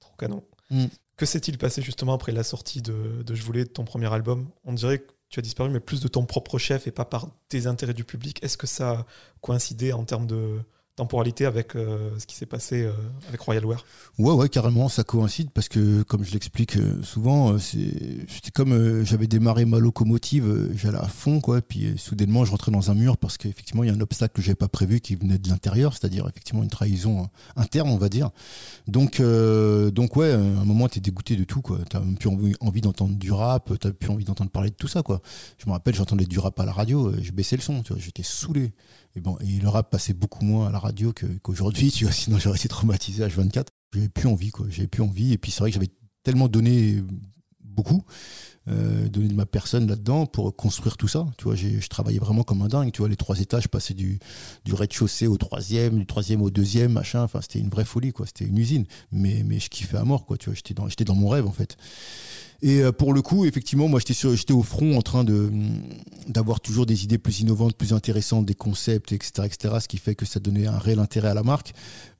trop 0.00 0.16
canon. 0.18 0.42
Mm. 0.70 0.86
Que 1.16 1.26
s'est-il 1.26 1.58
passé 1.58 1.82
justement 1.82 2.14
après 2.14 2.32
la 2.32 2.42
sortie 2.42 2.80
de, 2.82 3.22
de 3.22 3.34
Je 3.34 3.42
voulais, 3.42 3.64
de 3.64 3.68
ton 3.70 3.84
premier 3.84 4.12
album? 4.12 4.48
On 4.64 4.72
dirait 4.72 4.98
que 5.00 5.12
tu 5.28 5.38
as 5.38 5.42
disparu, 5.42 5.70
mais 5.70 5.80
plus 5.80 6.00
de 6.00 6.08
ton 6.08 6.24
propre 6.24 6.58
chef 6.58 6.86
et 6.86 6.90
pas 6.90 7.04
par 7.04 7.28
des 7.50 7.66
intérêts 7.66 7.94
du 7.94 8.04
public. 8.04 8.38
Est-ce 8.42 8.56
que 8.56 8.66
ça 8.66 8.90
a 8.90 9.06
coïncidé 9.40 9.92
en 9.92 10.04
termes 10.04 10.26
de 10.26 10.58
temporalité 11.00 11.46
avec 11.46 11.76
euh, 11.76 12.10
ce 12.18 12.26
qui 12.26 12.36
s'est 12.36 12.44
passé 12.44 12.82
euh, 12.82 12.92
avec 13.26 13.40
Royal 13.40 13.64
Wear 13.64 13.86
Ouais, 14.18 14.34
ouais, 14.34 14.50
carrément, 14.50 14.90
ça 14.90 15.02
coïncide 15.02 15.50
parce 15.50 15.70
que, 15.70 16.02
comme 16.02 16.24
je 16.24 16.32
l'explique 16.32 16.76
euh, 16.76 17.02
souvent, 17.02 17.54
euh, 17.54 17.58
c'était 17.58 18.50
comme 18.52 19.02
j'avais 19.02 19.26
démarré 19.26 19.64
ma 19.64 19.78
locomotive, 19.78 20.68
j'allais 20.74 20.98
à 20.98 21.08
fond, 21.08 21.40
quoi, 21.40 21.62
puis 21.62 21.94
soudainement, 21.96 22.44
je 22.44 22.50
rentrais 22.50 22.70
dans 22.70 22.90
un 22.90 22.94
mur 22.94 23.16
parce 23.16 23.38
qu'effectivement, 23.38 23.82
il 23.82 23.86
y 23.86 23.90
a 23.90 23.94
un 23.94 24.00
obstacle 24.00 24.34
que 24.34 24.42
j'avais 24.42 24.56
pas 24.56 24.68
prévu 24.68 25.00
qui 25.00 25.16
venait 25.16 25.38
de 25.38 25.48
l'intérieur, 25.48 25.94
c'est-à-dire 25.94 26.28
effectivement 26.28 26.62
une 26.62 26.68
trahison 26.68 27.28
interne, 27.56 27.88
on 27.88 27.96
va 27.96 28.10
dire. 28.10 28.28
Donc, 28.86 29.22
donc 29.22 30.16
ouais, 30.16 30.32
à 30.32 30.38
un 30.38 30.64
moment, 30.66 30.86
t'es 30.88 31.00
dégoûté 31.00 31.34
de 31.36 31.44
tout, 31.44 31.62
quoi. 31.62 31.78
T'as 31.88 32.00
plus 32.18 32.28
envie, 32.28 32.54
envie 32.60 32.82
d'entendre 32.82 33.16
du 33.16 33.32
rap, 33.32 33.72
t'as 33.78 33.90
plus 33.90 34.10
envie 34.10 34.24
d'entendre 34.24 34.50
parler 34.50 34.68
de 34.68 34.76
tout 34.76 34.88
ça, 34.88 35.02
quoi. 35.02 35.22
Je 35.56 35.66
me 35.66 35.72
rappelle, 35.72 35.94
j'entendais 35.94 36.26
du 36.26 36.38
rap 36.38 36.60
à 36.60 36.66
la 36.66 36.72
radio, 36.72 37.10
je 37.22 37.32
baissais 37.32 37.56
le 37.56 37.62
son, 37.62 37.82
tu 37.82 37.94
vois, 37.94 38.02
j'étais 38.02 38.22
saoulé. 38.22 38.74
Et 39.16 39.20
bon, 39.20 39.36
et 39.40 39.58
le 39.60 39.68
rap 39.68 39.90
passait 39.90 40.12
beaucoup 40.12 40.44
moins 40.44 40.68
à 40.68 40.70
la 40.70 40.78
radio 40.78 40.89
que- 40.92 41.26
qu'aujourd'hui, 41.42 41.90
sinon 42.12 42.38
j'aurais 42.38 42.58
été 42.58 42.68
traumatisé 42.68 43.24
à 43.24 43.28
H24. 43.28 43.66
J'avais 43.94 44.08
plus 44.08 44.28
envie, 44.28 44.50
quoi. 44.50 44.66
J'avais 44.70 44.88
plus 44.88 45.02
envie. 45.02 45.32
Et 45.32 45.38
puis 45.38 45.50
c'est 45.50 45.60
vrai 45.60 45.70
que 45.70 45.74
j'avais 45.74 45.90
tellement 46.22 46.48
donné 46.48 47.02
beaucoup, 47.64 48.04
euh, 48.68 49.08
donné 49.08 49.28
de 49.28 49.34
ma 49.34 49.46
personne 49.46 49.86
là-dedans 49.88 50.26
pour 50.26 50.54
construire 50.54 50.96
tout 50.96 51.08
ça. 51.08 51.26
Tu 51.38 51.44
vois, 51.44 51.54
je 51.54 51.86
travaillais 51.88 52.18
vraiment 52.18 52.42
comme 52.42 52.62
un 52.62 52.68
dingue. 52.68 52.92
Tu 52.92 52.98
vois, 52.98 53.08
les 53.08 53.16
trois 53.16 53.40
étages, 53.40 53.64
je 53.72 53.92
du, 53.94 54.18
du 54.64 54.74
rez-de-chaussée 54.74 55.26
au 55.26 55.36
troisième, 55.38 55.98
du 55.98 56.06
troisième 56.06 56.42
au 56.42 56.50
deuxième, 56.50 56.92
machin. 56.92 57.22
Enfin, 57.22 57.40
c'était 57.40 57.58
une 57.58 57.70
vraie 57.70 57.84
folie, 57.84 58.12
quoi. 58.12 58.26
C'était 58.26 58.44
une 58.44 58.58
usine. 58.58 58.84
Mais, 59.12 59.42
mais 59.44 59.58
je 59.58 59.70
kiffais 59.70 59.96
à 59.96 60.04
mort, 60.04 60.26
quoi. 60.26 60.36
Tu 60.36 60.50
vois, 60.50 60.54
j'étais 60.54 60.74
dans, 60.74 60.86
dans 60.86 61.14
mon 61.14 61.28
rêve, 61.28 61.46
en 61.46 61.52
fait. 61.52 61.76
Et 62.62 62.82
euh, 62.82 62.92
pour 62.92 63.12
le 63.12 63.22
coup, 63.22 63.46
effectivement, 63.46 63.88
moi, 63.88 64.00
j'étais 64.04 64.52
au 64.52 64.62
front 64.62 64.96
en 64.96 65.02
train 65.02 65.24
de 65.24 65.50
d'avoir 66.28 66.60
toujours 66.60 66.86
des 66.86 67.02
idées 67.02 67.18
plus 67.18 67.40
innovantes, 67.40 67.74
plus 67.74 67.92
intéressantes, 67.92 68.46
des 68.46 68.54
concepts, 68.54 69.10
etc., 69.12 69.46
etc. 69.46 69.74
Ce 69.80 69.88
qui 69.88 69.96
fait 69.96 70.14
que 70.14 70.26
ça 70.26 70.38
donnait 70.38 70.66
un 70.66 70.78
réel 70.78 71.00
intérêt 71.00 71.28
à 71.28 71.34
la 71.34 71.42
marque. 71.42 71.72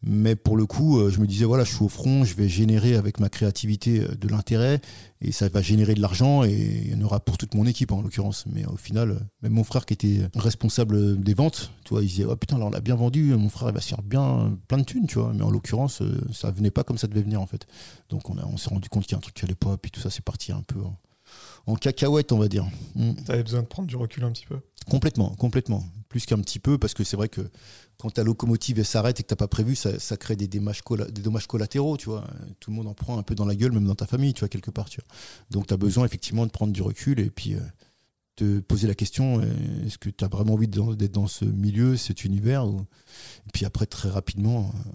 Mais 0.03 0.35
pour 0.35 0.57
le 0.57 0.67
coup, 0.67 0.99
euh, 0.99 1.11
je 1.11 1.21
me 1.21 1.27
disais 1.27 1.45
voilà, 1.45 1.65
je 1.65 1.75
suis 1.75 1.85
au 1.85 1.89
front, 1.89 2.25
je 2.25 2.35
vais 2.35 2.49
générer 2.49 2.97
avec 2.97 3.21
ma 3.21 3.29
créativité 3.29 4.01
euh, 4.01 4.15
de 4.15 4.29
l'intérêt 4.29 4.81
et 5.21 5.31
ça 5.31 5.49
va 5.49 5.61
générer 5.61 5.95
de 5.95 6.01
l'argent 6.01 6.43
et 6.43 6.83
il 6.87 6.91
y 6.91 6.95
en 6.95 7.03
aura 7.03 7.21
pour 7.21 7.37
toute 7.37 7.55
mon 7.55 7.67
équipe 7.67 7.93
en 7.93 8.01
l'occurrence. 8.01 8.47
Mais 8.53 8.65
au 8.67 8.77
final, 8.77 9.21
même 9.43 9.53
mon 9.53 9.65
frère 9.65 9.85
qui 9.85 9.93
était 9.93 10.21
responsable 10.35 11.21
des 11.21 11.35
ventes, 11.35 11.71
tu 11.91 11.95
vois, 11.95 12.05
il 12.05 12.07
disait 12.07 12.25
oh 12.25 12.37
putain, 12.37 12.57
là 12.57 12.67
on 12.67 12.71
l'a 12.71 12.79
bien 12.81 12.95
vendu, 12.95 13.35
mon 13.35 13.49
frère 13.49 13.71
il 13.71 13.75
va 13.75 13.81
se 13.81 13.89
faire 13.89 14.01
bien 14.03 14.23
euh, 14.23 14.51
plein 14.69 14.79
de 14.79 14.85
thunes, 14.85 15.09
tu 15.09 15.19
vois. 15.19 15.33
Mais 15.35 15.43
en 15.43 15.51
l'occurrence, 15.51 16.03
euh, 16.03 16.21
ça 16.33 16.53
venait 16.53 16.71
pas 16.71 16.85
comme 16.85 16.99
ça 16.99 17.09
devait 17.09 17.23
venir 17.23 17.41
en 17.41 17.47
fait. 17.47 17.67
Donc 18.11 18.31
on, 18.31 18.39
a- 18.39 18.45
on 18.47 18.57
s'est 18.57 18.69
rendu 18.71 18.89
compte 18.89 19.03
qu'il 19.07 19.13
y 19.13 19.15
a 19.17 19.19
un 19.19 19.21
truc 19.21 19.35
qui 19.35 19.45
allait 19.45 19.57
pas, 19.57 19.77
puis 19.77 19.91
tout 19.91 19.99
ça 19.99 20.09
c'est 20.09 20.25
parti 20.25 20.53
un 20.53 20.63
peu 20.63 20.79
en, 20.81 20.97
en 21.67 21.75
cacahuète, 21.75 22.31
on 22.31 22.39
va 22.39 22.47
dire. 22.47 22.65
Mm. 22.95 23.15
Tu 23.27 23.33
avais 23.33 23.43
besoin 23.43 23.63
de 23.63 23.67
prendre 23.67 23.89
du 23.89 23.97
recul 23.97 24.23
un 24.23 24.31
petit 24.31 24.47
peu. 24.47 24.61
Complètement, 24.89 25.31
complètement. 25.31 25.83
Plus 26.09 26.27
qu'un 26.27 26.39
petit 26.39 26.61
peu, 26.61 26.79
parce 26.79 26.95
que 26.95 27.03
c'est 27.03 27.17
vrai 27.17 27.29
que 27.29 27.41
quand 27.99 28.11
ta 28.11 28.23
locomotive 28.23 28.83
s'arrête 28.85 29.19
et 29.19 29.25
que 29.25 29.29
t'as 29.29 29.37
pas 29.37 29.49
prévu, 29.49 29.75
ça, 29.75 29.99
ça 29.99 30.17
crée 30.17 30.37
des 30.37 30.47
dommages, 30.47 30.83
des 31.11 31.23
dommages 31.23 31.49
collatéraux, 31.49 31.97
tu 31.97 32.09
vois. 32.09 32.25
Tout 32.61 32.71
le 32.71 32.77
monde 32.77 32.87
en 32.87 32.95
prend 32.95 33.19
un 33.19 33.25
peu 33.25 33.35
dans 33.35 33.47
la 33.47 33.57
gueule, 33.57 33.73
même 33.73 33.87
dans 33.87 33.97
ta 33.97 34.07
famille, 34.07 34.33
tu 34.33 34.41
vois, 34.41 34.49
quelque 34.49 34.71
part, 34.71 34.89
tu 34.89 35.01
vois. 35.01 35.17
Donc 35.51 35.67
tu 35.67 35.75
as 35.75 35.77
besoin 35.77 36.05
effectivement 36.05 36.47
de 36.47 36.51
prendre 36.53 36.73
du 36.73 36.83
recul 36.83 37.19
et 37.19 37.31
puis 37.31 37.55
euh, 37.55 37.61
te 38.45 38.61
poser 38.61 38.87
la 38.89 38.95
question, 38.95 39.41
euh, 39.41 39.45
est-ce 39.87 39.99
que 39.99 40.09
tu 40.11 40.25
as 40.25 40.29
vraiment 40.29 40.55
envie 40.55 40.67
d'être 40.69 41.13
dans 41.13 41.27
ce 41.27 41.45
milieu, 41.45 41.97
cet 41.97 42.25
univers 42.25 42.67
ou- 42.67 42.81
Et 43.47 43.51
puis 43.53 43.65
après, 43.67 43.87
très 43.87 44.09
rapidement, 44.09 44.73
euh, 44.75 44.91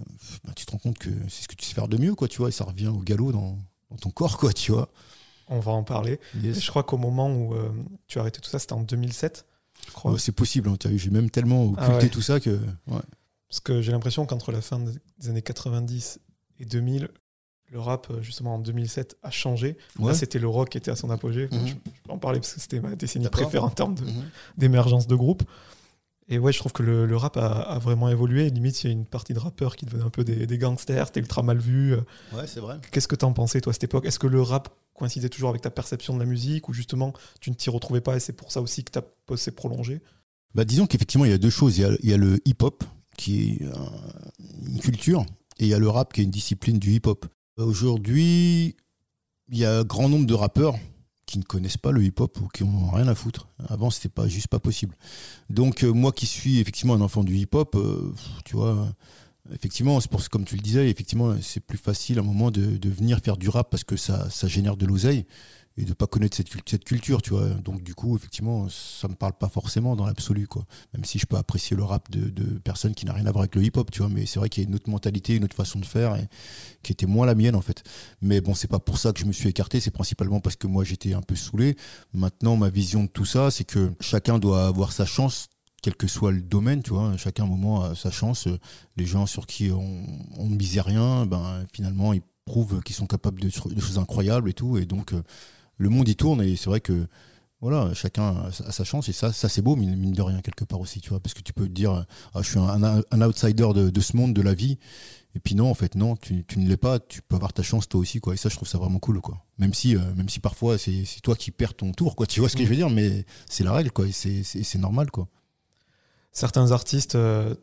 bah, 0.46 0.54
tu 0.56 0.66
te 0.66 0.72
rends 0.72 0.78
compte 0.80 0.98
que 0.98 1.10
c'est 1.30 1.44
ce 1.44 1.48
que 1.48 1.56
tu 1.56 1.66
sais 1.66 1.74
faire 1.74 1.88
de 1.88 1.98
mieux, 1.98 2.16
quoi, 2.16 2.28
tu 2.28 2.38
vois, 2.40 2.50
et 2.50 2.52
ça 2.52 2.64
revient 2.64 2.88
au 2.88 3.00
galop 3.00 3.32
dans, 3.32 3.58
dans 3.92 3.98
ton 3.98 4.10
corps, 4.10 4.38
quoi, 4.38 4.52
tu 4.54 4.72
vois. 4.72 4.90
On 5.48 5.60
va 5.60 5.72
en 5.74 5.84
parler. 5.84 6.20
Yes. 6.42 6.60
Je 6.60 6.70
crois 6.70 6.84
qu'au 6.84 6.98
moment 6.98 7.32
où 7.32 7.54
euh, 7.54 7.70
tu 8.08 8.18
as 8.18 8.22
arrêté 8.22 8.40
tout 8.42 8.50
ça, 8.50 8.58
c'était 8.58 8.74
en 8.74 8.82
2007. 8.82 9.46
Je 9.88 9.92
crois. 9.92 10.12
Ouais, 10.14 10.20
c'est 10.20 10.32
possible, 10.32 10.70
hein, 10.70 10.78
j'ai 10.96 11.10
même 11.12 11.30
tellement 11.30 11.66
occulté 11.66 11.84
Ah 11.88 11.98
ouais. 11.98 12.10
tout 12.10 12.22
ça 12.22 12.40
que... 12.40 12.50
ouais. 12.88 13.02
Parce 13.48 13.60
que 13.60 13.82
j'ai 13.84 13.92
l'impression 13.92 14.26
qu'entre 14.26 14.52
la 14.52 14.62
fin 14.62 14.80
des 15.20 15.30
années 15.30 15.44
90 15.44 16.20
et 16.60 16.66
2000, 16.66 17.10
le 17.72 17.80
rap, 17.80 18.08
euh, 18.12 18.22
justement 18.22 18.56
en 18.56 18.60
2007, 18.60 19.18
a 19.24 19.32
changé. 19.32 19.78
Là, 20.00 20.14
c'était 20.14 20.40
le 20.40 20.48
rock 20.48 20.70
qui 20.70 20.78
était 20.78 20.92
à 20.92 20.96
son 20.96 21.10
apogée. 21.10 21.48
Mhm. 21.52 21.68
Je, 21.68 21.74
je 21.74 22.02
peux 22.04 22.12
en 22.12 22.18
parler 22.18 22.40
parce 22.40 22.54
que 22.54 22.62
c'était 22.62 22.80
ma 22.80 22.96
décennie 22.96 23.28
préférée 23.30 23.64
en 23.66 23.70
termes 23.70 23.96
de- 23.96 24.04
Mhm. 24.06 24.24
d'émergence 24.58 25.08
de, 25.08 25.16
groupe. 25.16 25.44
Et 26.28 26.40
ouais, 26.40 26.52
je 26.52 26.58
trouve 26.60 26.72
que 26.74 26.82
le, 26.84 27.06
le 27.06 27.18
rap 27.18 27.38
a, 27.38 27.48
a 27.62 27.78
vraiment 27.80 28.10
évolué. 28.10 28.50
Limite, 28.50 28.84
il 28.84 28.88
y 28.88 28.90
a 28.90 28.94
une 28.94 29.06
partie 29.06 29.34
de 29.34 29.40
rappeurs 29.40 29.76
qui 29.76 29.86
devenaient 29.86 30.04
un 30.06 30.10
peu 30.10 30.24
des, 30.24 30.48
des 30.48 30.58
gangsters, 30.58 31.08
c'était 31.08 31.20
ultra 31.20 31.44
mal 31.44 31.58
vu. 31.60 31.94
Euh, 31.94 32.02
Ouais, 32.34 32.48
c'est 32.48 32.60
vrai. 32.60 32.78
Qu'est-ce 32.92 33.08
que 33.08 33.16
t'en 33.16 33.32
pensais, 33.34 33.62
toi, 33.62 33.72
à 33.72 33.74
cette 33.74 33.84
époque? 33.84 34.06
Est-ce 34.06 34.18
que 34.20 34.28
le 34.28 34.42
rap 34.42 34.70
coïncidait 34.96 35.30
toujours 35.30 35.50
avec 35.50 35.62
ta 35.62 35.70
perception 35.70 36.14
de 36.16 36.20
la 36.20 36.26
musique 36.26 36.70
ou 36.70 36.74
justement 36.74 37.14
tu 37.42 37.50
ne 37.52 37.56
t'y 37.56 37.70
retrouvais 37.70 38.00
pas 38.02 38.16
et 38.16 38.20
c'est 38.20 38.34
pour 38.34 38.52
ça 38.52 38.62
aussi 38.62 38.84
que 38.84 38.92
ta 38.92 39.02
pause 39.02 39.40
s'est 39.42 39.52
prolongée 39.52 40.02
Bah, 40.56 40.64
disons 40.66 40.88
qu'effectivement, 40.88 41.26
il 41.26 41.32
y 41.32 41.34
a 41.34 41.38
deux 41.38 41.50
choses. 41.50 41.78
Il 41.78 41.82
y 41.82 41.86
a, 41.86 41.92
il 42.02 42.10
y 42.10 42.14
a 42.14 42.18
le 42.18 42.40
hip-hop, 42.46 42.84
qui 43.18 43.52
est 43.60 43.62
euh, 43.64 43.74
une 44.66 44.80
culture, 44.80 45.22
et 45.60 45.66
il 45.66 45.68
y 45.68 45.74
a 45.74 45.80
le 45.80 45.90
rap, 45.90 46.12
qui 46.14 46.22
est 46.22 46.24
une 46.24 46.32
discipline 46.32 46.80
du 46.80 46.92
hip-hop. 46.92 47.26
Aujourd'hui, 47.58 48.76
il 49.50 49.58
y 49.58 49.64
a 49.64 49.80
un 49.80 49.84
grand 49.84 50.10
nombre 50.10 50.26
de 50.26 50.34
rappeurs 50.34 50.76
qui 51.26 51.40
ne 51.40 51.44
connaissent 51.44 51.78
pas 51.78 51.92
le 51.92 52.04
hip-hop 52.04 52.38
ou 52.42 52.50
qui 52.50 52.64
en 52.64 52.68
ont 52.68 52.92
rien 52.92 53.08
à 53.08 53.16
foutre. 53.16 53.48
Avant, 53.70 53.90
c'était 53.90 54.10
pas 54.10 54.28
juste 54.28 54.50
pas 54.50 54.60
possible. 54.60 54.96
Donc, 55.50 55.84
euh, 55.84 55.94
moi 55.94 56.12
qui 56.12 56.26
suis 56.26 56.60
effectivement 56.60 56.96
un 56.96 57.02
enfant 57.02 57.24
du 57.24 57.38
hip-hop, 57.38 57.76
euh, 57.76 58.14
tu 58.44 58.58
vois, 58.58 58.76
euh, 58.76 59.54
effectivement, 59.54 60.02
c'est 60.02 60.12
pour 60.12 60.28
comme 60.30 60.44
tu 60.44 60.56
le 60.58 60.62
disais, 60.62 60.90
effectivement, 60.90 61.34
c'est 61.42 61.62
plus 61.62 61.78
facile 61.78 62.18
à 62.18 62.22
un 62.22 62.26
moment 62.26 62.52
de, 62.52 62.76
de 62.76 62.90
venir 62.90 63.20
faire 63.20 63.38
du 63.38 63.48
rap 63.48 63.70
parce 63.70 63.86
que 63.86 63.96
ça, 63.96 64.30
ça 64.30 64.50
génère 64.50 64.76
de 64.76 64.86
l'oseille. 64.86 65.26
Et 65.78 65.84
de 65.84 65.94
pas 65.94 66.08
connaître 66.08 66.38
cette, 66.38 66.48
cette, 66.66 66.86
culture, 66.86 67.22
tu 67.22 67.32
vois. 67.32 67.50
Donc 67.50 67.84
du 67.84 67.94
coup, 67.94 68.16
effectivement, 68.16 68.68
ça 68.70 69.08
me 69.08 69.16
parle 69.16 69.34
pas 69.34 69.50
forcément 69.50 69.96
dans 69.96 70.06
l'absolu, 70.06 70.48
quoi. 70.48 70.66
Même 70.94 71.04
si 71.04 71.20
je 71.20 71.26
peux 71.26 71.36
apprécier 71.36 71.76
le 71.76 71.84
rap 71.84 72.10
de, 72.12 72.30
de 72.30 72.58
personnes 72.60 72.96
qui 72.96 73.06
n'a 73.06 73.14
rien 73.14 73.26
à 73.26 73.32
voir 73.32 73.42
avec 73.42 73.56
le 73.56 73.64
hip-hop, 73.64 73.92
tu 73.92 74.00
vois. 74.00 74.10
Mais 74.10 74.26
c'est 74.26 74.40
vrai 74.40 74.48
qu'il 74.48 74.64
y 74.64 74.66
a 74.66 74.70
une 74.70 74.76
autre 74.76 74.90
mentalité, 74.90 75.36
une 75.36 75.44
autre 75.44 75.56
façon 75.56 75.80
de 75.80 75.86
faire, 75.86 76.18
qui 76.82 76.94
était 76.94 77.06
moins 77.06 77.26
la 77.26 77.36
mienne 77.36 77.56
en 77.56 77.62
fait. 77.62 77.84
Mais 78.22 78.40
bon, 78.40 78.54
c'est 78.54 78.70
pas 78.70 78.80
pour 78.80 78.98
ça 78.98 79.12
que 79.12 79.20
je 79.20 79.26
me 79.26 79.34
suis 79.34 79.50
écarté. 79.50 79.80
C'est 79.82 79.92
principalement 79.92 80.40
parce 80.40 80.56
que 80.56 80.68
moi 80.68 80.84
j'étais 80.86 81.14
un 81.14 81.22
peu 81.22 81.36
saoulé. 81.36 81.76
Maintenant, 82.14 82.56
ma 82.56 82.70
vision 82.70 83.04
de 83.04 83.10
tout 83.10 83.26
ça, 83.26 83.52
c'est 83.52 83.66
que 83.66 83.92
chacun 84.00 84.40
doit 84.40 84.68
avoir 84.68 84.92
sa 84.94 85.06
chance 85.06 85.50
quel 85.82 85.96
que 85.96 86.08
soit 86.08 86.32
le 86.32 86.42
domaine, 86.42 86.82
tu 86.82 86.94
vois, 86.94 87.16
chacun 87.16 87.44
un 87.44 87.48
moment 87.48 87.84
a 87.84 87.94
sa 87.94 88.10
chance. 88.10 88.48
Les 88.98 89.06
gens 89.06 89.28
sur 89.28 89.46
qui 89.46 89.70
on, 89.70 90.04
on 90.36 90.50
ne 90.50 90.56
misait 90.56 90.82
rien, 90.82 91.28
ben 91.28 91.64
finalement 91.72 92.12
ils 92.12 92.24
prouvent 92.46 92.82
qu'ils 92.82 92.96
sont 92.96 93.06
capables 93.06 93.40
de, 93.40 93.48
de, 93.48 93.82
choses 93.82 94.00
incroyables 94.00 94.50
et 94.50 94.54
tout. 94.54 94.78
Et 94.78 94.88
donc 94.88 95.14
le 95.78 95.90
monde 95.90 96.08
y 96.08 96.16
tourne 96.16 96.42
et 96.42 96.56
c'est 96.56 96.70
vrai 96.70 96.82
que 96.82 97.08
voilà, 97.62 97.94
chacun 97.94 98.44
a 98.68 98.72
sa 98.72 98.84
chance 98.84 99.10
et 99.10 99.14
ça, 99.14 99.34
ça 99.34 99.50
c'est 99.50 99.62
beau, 99.62 99.76
mine 99.76 100.12
de 100.12 100.22
rien, 100.22 100.42
quelque 100.42 100.66
part 100.66 100.80
aussi, 100.80 101.02
tu 101.02 101.10
vois, 101.10 101.20
parce 101.20 101.34
que 101.34 101.42
tu 101.42 101.54
peux 101.54 101.66
te 101.66 101.72
dire, 101.72 102.06
ah, 102.34 102.42
je 102.42 102.50
suis 102.50 102.60
un, 102.60 103.02
un 103.10 103.22
outsider 103.22 103.70
de, 103.74 103.90
de, 103.90 104.02
ce 104.02 104.16
monde, 104.16 104.34
de 104.34 104.42
la 104.42 104.54
vie, 104.54 104.78
et 105.36 105.40
puis 105.40 105.56
non, 105.56 105.72
en 105.72 105.74
fait, 105.74 105.96
non, 105.96 106.16
tu, 106.16 106.46
tu 106.46 106.60
ne 106.60 106.68
l'es 106.68 106.78
pas, 106.78 107.00
tu 107.00 107.22
peux 107.22 107.36
avoir 107.36 107.54
ta 107.54 107.64
chance 107.64 107.88
toi 107.90 108.00
aussi, 108.00 108.20
quoi, 108.20 108.34
et 108.36 108.38
ça, 108.38 108.50
je 108.50 108.56
trouve 108.56 108.68
ça 108.68 108.78
vraiment 108.78 109.00
cool, 109.00 109.20
quoi. 109.20 109.44
Même 109.58 109.74
si, 109.74 109.96
euh, 109.96 110.00
même 110.16 110.30
si 110.30 110.40
parfois, 110.40 110.78
c'est 110.78 111.06
toi 111.24 111.36
qui 111.36 111.50
perds 111.50 111.74
ton 111.74 111.92
tour, 111.92 112.16
quoi, 112.16 112.28
tu 112.28 112.40
vois 112.40 112.50
ce 112.50 112.56
que 112.56 112.64
je 112.64 112.70
veux 112.70 112.76
dire, 112.76 112.90
mais 112.90 113.26
c'est 113.50 113.64
la 113.64 113.74
règle, 113.74 113.92
quoi, 113.92 114.06
et 114.06 114.12
c'est 114.12 114.78
normal, 114.78 115.10
quoi. 115.10 115.28
Certains 116.32 116.72
artistes 116.72 117.16
euh, 117.16 117.56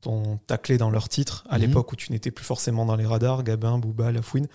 t'ont 0.00 0.38
taclé 0.46 0.78
dans 0.78 0.90
leur 0.90 1.08
titre 1.08 1.44
à 1.48 1.58
-hmm. 1.58 1.60
l'époque 1.62 1.92
où 1.92 1.96
tu 1.96 2.12
n'étais 2.12 2.30
plus 2.30 2.44
forcément 2.46 2.86
dans 2.86 2.96
les 2.96 3.06
radars, 3.06 3.42
Gabin, 3.42 3.78
Booba, 3.78 4.12
Lafouine. 4.12 4.46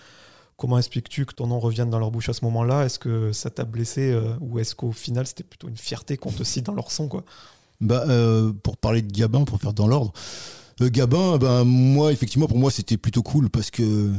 Comment 0.60 0.76
expliques-tu 0.76 1.24
que 1.24 1.32
ton 1.32 1.46
nom 1.46 1.58
revienne 1.58 1.88
dans 1.88 1.98
leur 1.98 2.10
bouche 2.10 2.28
à 2.28 2.34
ce 2.34 2.44
moment-là? 2.44 2.84
Est-ce 2.84 2.98
que 2.98 3.32
ça 3.32 3.48
t'a 3.48 3.64
blessé 3.64 4.12
euh, 4.12 4.34
ou 4.42 4.58
est-ce 4.58 4.74
qu'au 4.74 4.92
final 4.92 5.26
c'était 5.26 5.42
plutôt 5.42 5.68
une 5.68 5.76
fierté 5.78 6.18
qu'on 6.18 6.30
te 6.30 6.44
cite 6.44 6.66
dans 6.66 6.74
leur 6.74 6.90
son 6.92 7.08
bah, 7.80 8.04
euh, 8.06 8.52
Pour 8.62 8.76
parler 8.76 9.00
de 9.00 9.10
Gabin, 9.10 9.44
pour 9.44 9.58
faire 9.58 9.72
dans 9.72 9.86
l'ordre, 9.86 10.12
euh, 10.82 10.90
Gabin, 10.90 11.38
ben, 11.38 11.64
moi, 11.64 12.12
effectivement, 12.12 12.46
pour 12.46 12.58
moi 12.58 12.70
c'était 12.70 12.98
plutôt 12.98 13.22
cool 13.22 13.48
parce 13.48 13.70
que 13.70 14.12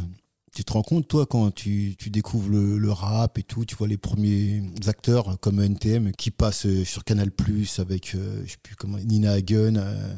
tu 0.53 0.63
te 0.63 0.73
rends 0.73 0.81
compte, 0.81 1.07
toi, 1.07 1.25
quand 1.25 1.51
tu, 1.51 1.95
tu 1.97 2.09
découvres 2.09 2.49
le, 2.49 2.91
rap 2.91 3.37
et 3.37 3.43
tout, 3.43 3.65
tu 3.65 3.75
vois 3.75 3.87
les 3.87 3.97
premiers 3.97 4.63
acteurs 4.87 5.39
comme 5.39 5.61
NTM 5.61 6.11
qui 6.11 6.31
passent 6.31 6.67
sur 6.83 7.03
Canal 7.03 7.31
Plus 7.31 7.79
avec, 7.79 8.15
euh, 8.15 8.45
sais 8.45 8.57
plus 8.61 8.75
comment, 8.75 8.97
Nina 8.97 9.31
Hagen. 9.31 9.77
Euh, 9.77 10.15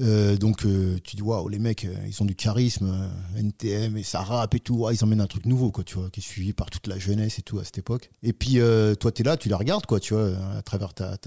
euh, 0.00 0.38
donc 0.38 0.64
euh, 0.64 0.98
tu 1.04 1.16
dis 1.16 1.22
waouh 1.22 1.48
les 1.48 1.58
mecs 1.58 1.84
euh, 1.84 1.94
ils 2.06 2.22
ont 2.22 2.24
du 2.24 2.34
charisme 2.34 3.10
NTM 3.36 3.98
et 3.98 4.02
ça 4.02 4.22
rappe 4.22 4.54
et 4.54 4.60
tout 4.60 4.88
ils 4.90 5.04
emmènent 5.04 5.20
un 5.20 5.26
truc 5.26 5.44
nouveau 5.44 5.70
quoi 5.70 5.84
tu 5.84 5.96
vois 5.96 6.08
qui 6.08 6.20
est 6.20 6.22
suivi 6.22 6.54
par 6.54 6.70
toute 6.70 6.86
la 6.86 6.98
jeunesse 6.98 7.38
et 7.38 7.42
tout 7.42 7.58
à 7.58 7.64
cette 7.64 7.76
époque 7.76 8.08
et 8.22 8.32
puis 8.32 8.58
toi 8.98 9.12
t'es 9.12 9.22
là 9.22 9.36
tu 9.36 9.50
la 9.50 9.58
regardes 9.58 9.84
quoi 9.84 10.00
tu 10.00 10.14
vois 10.14 10.30
à 10.56 10.62
travers 10.62 10.94
ta, 10.94 11.18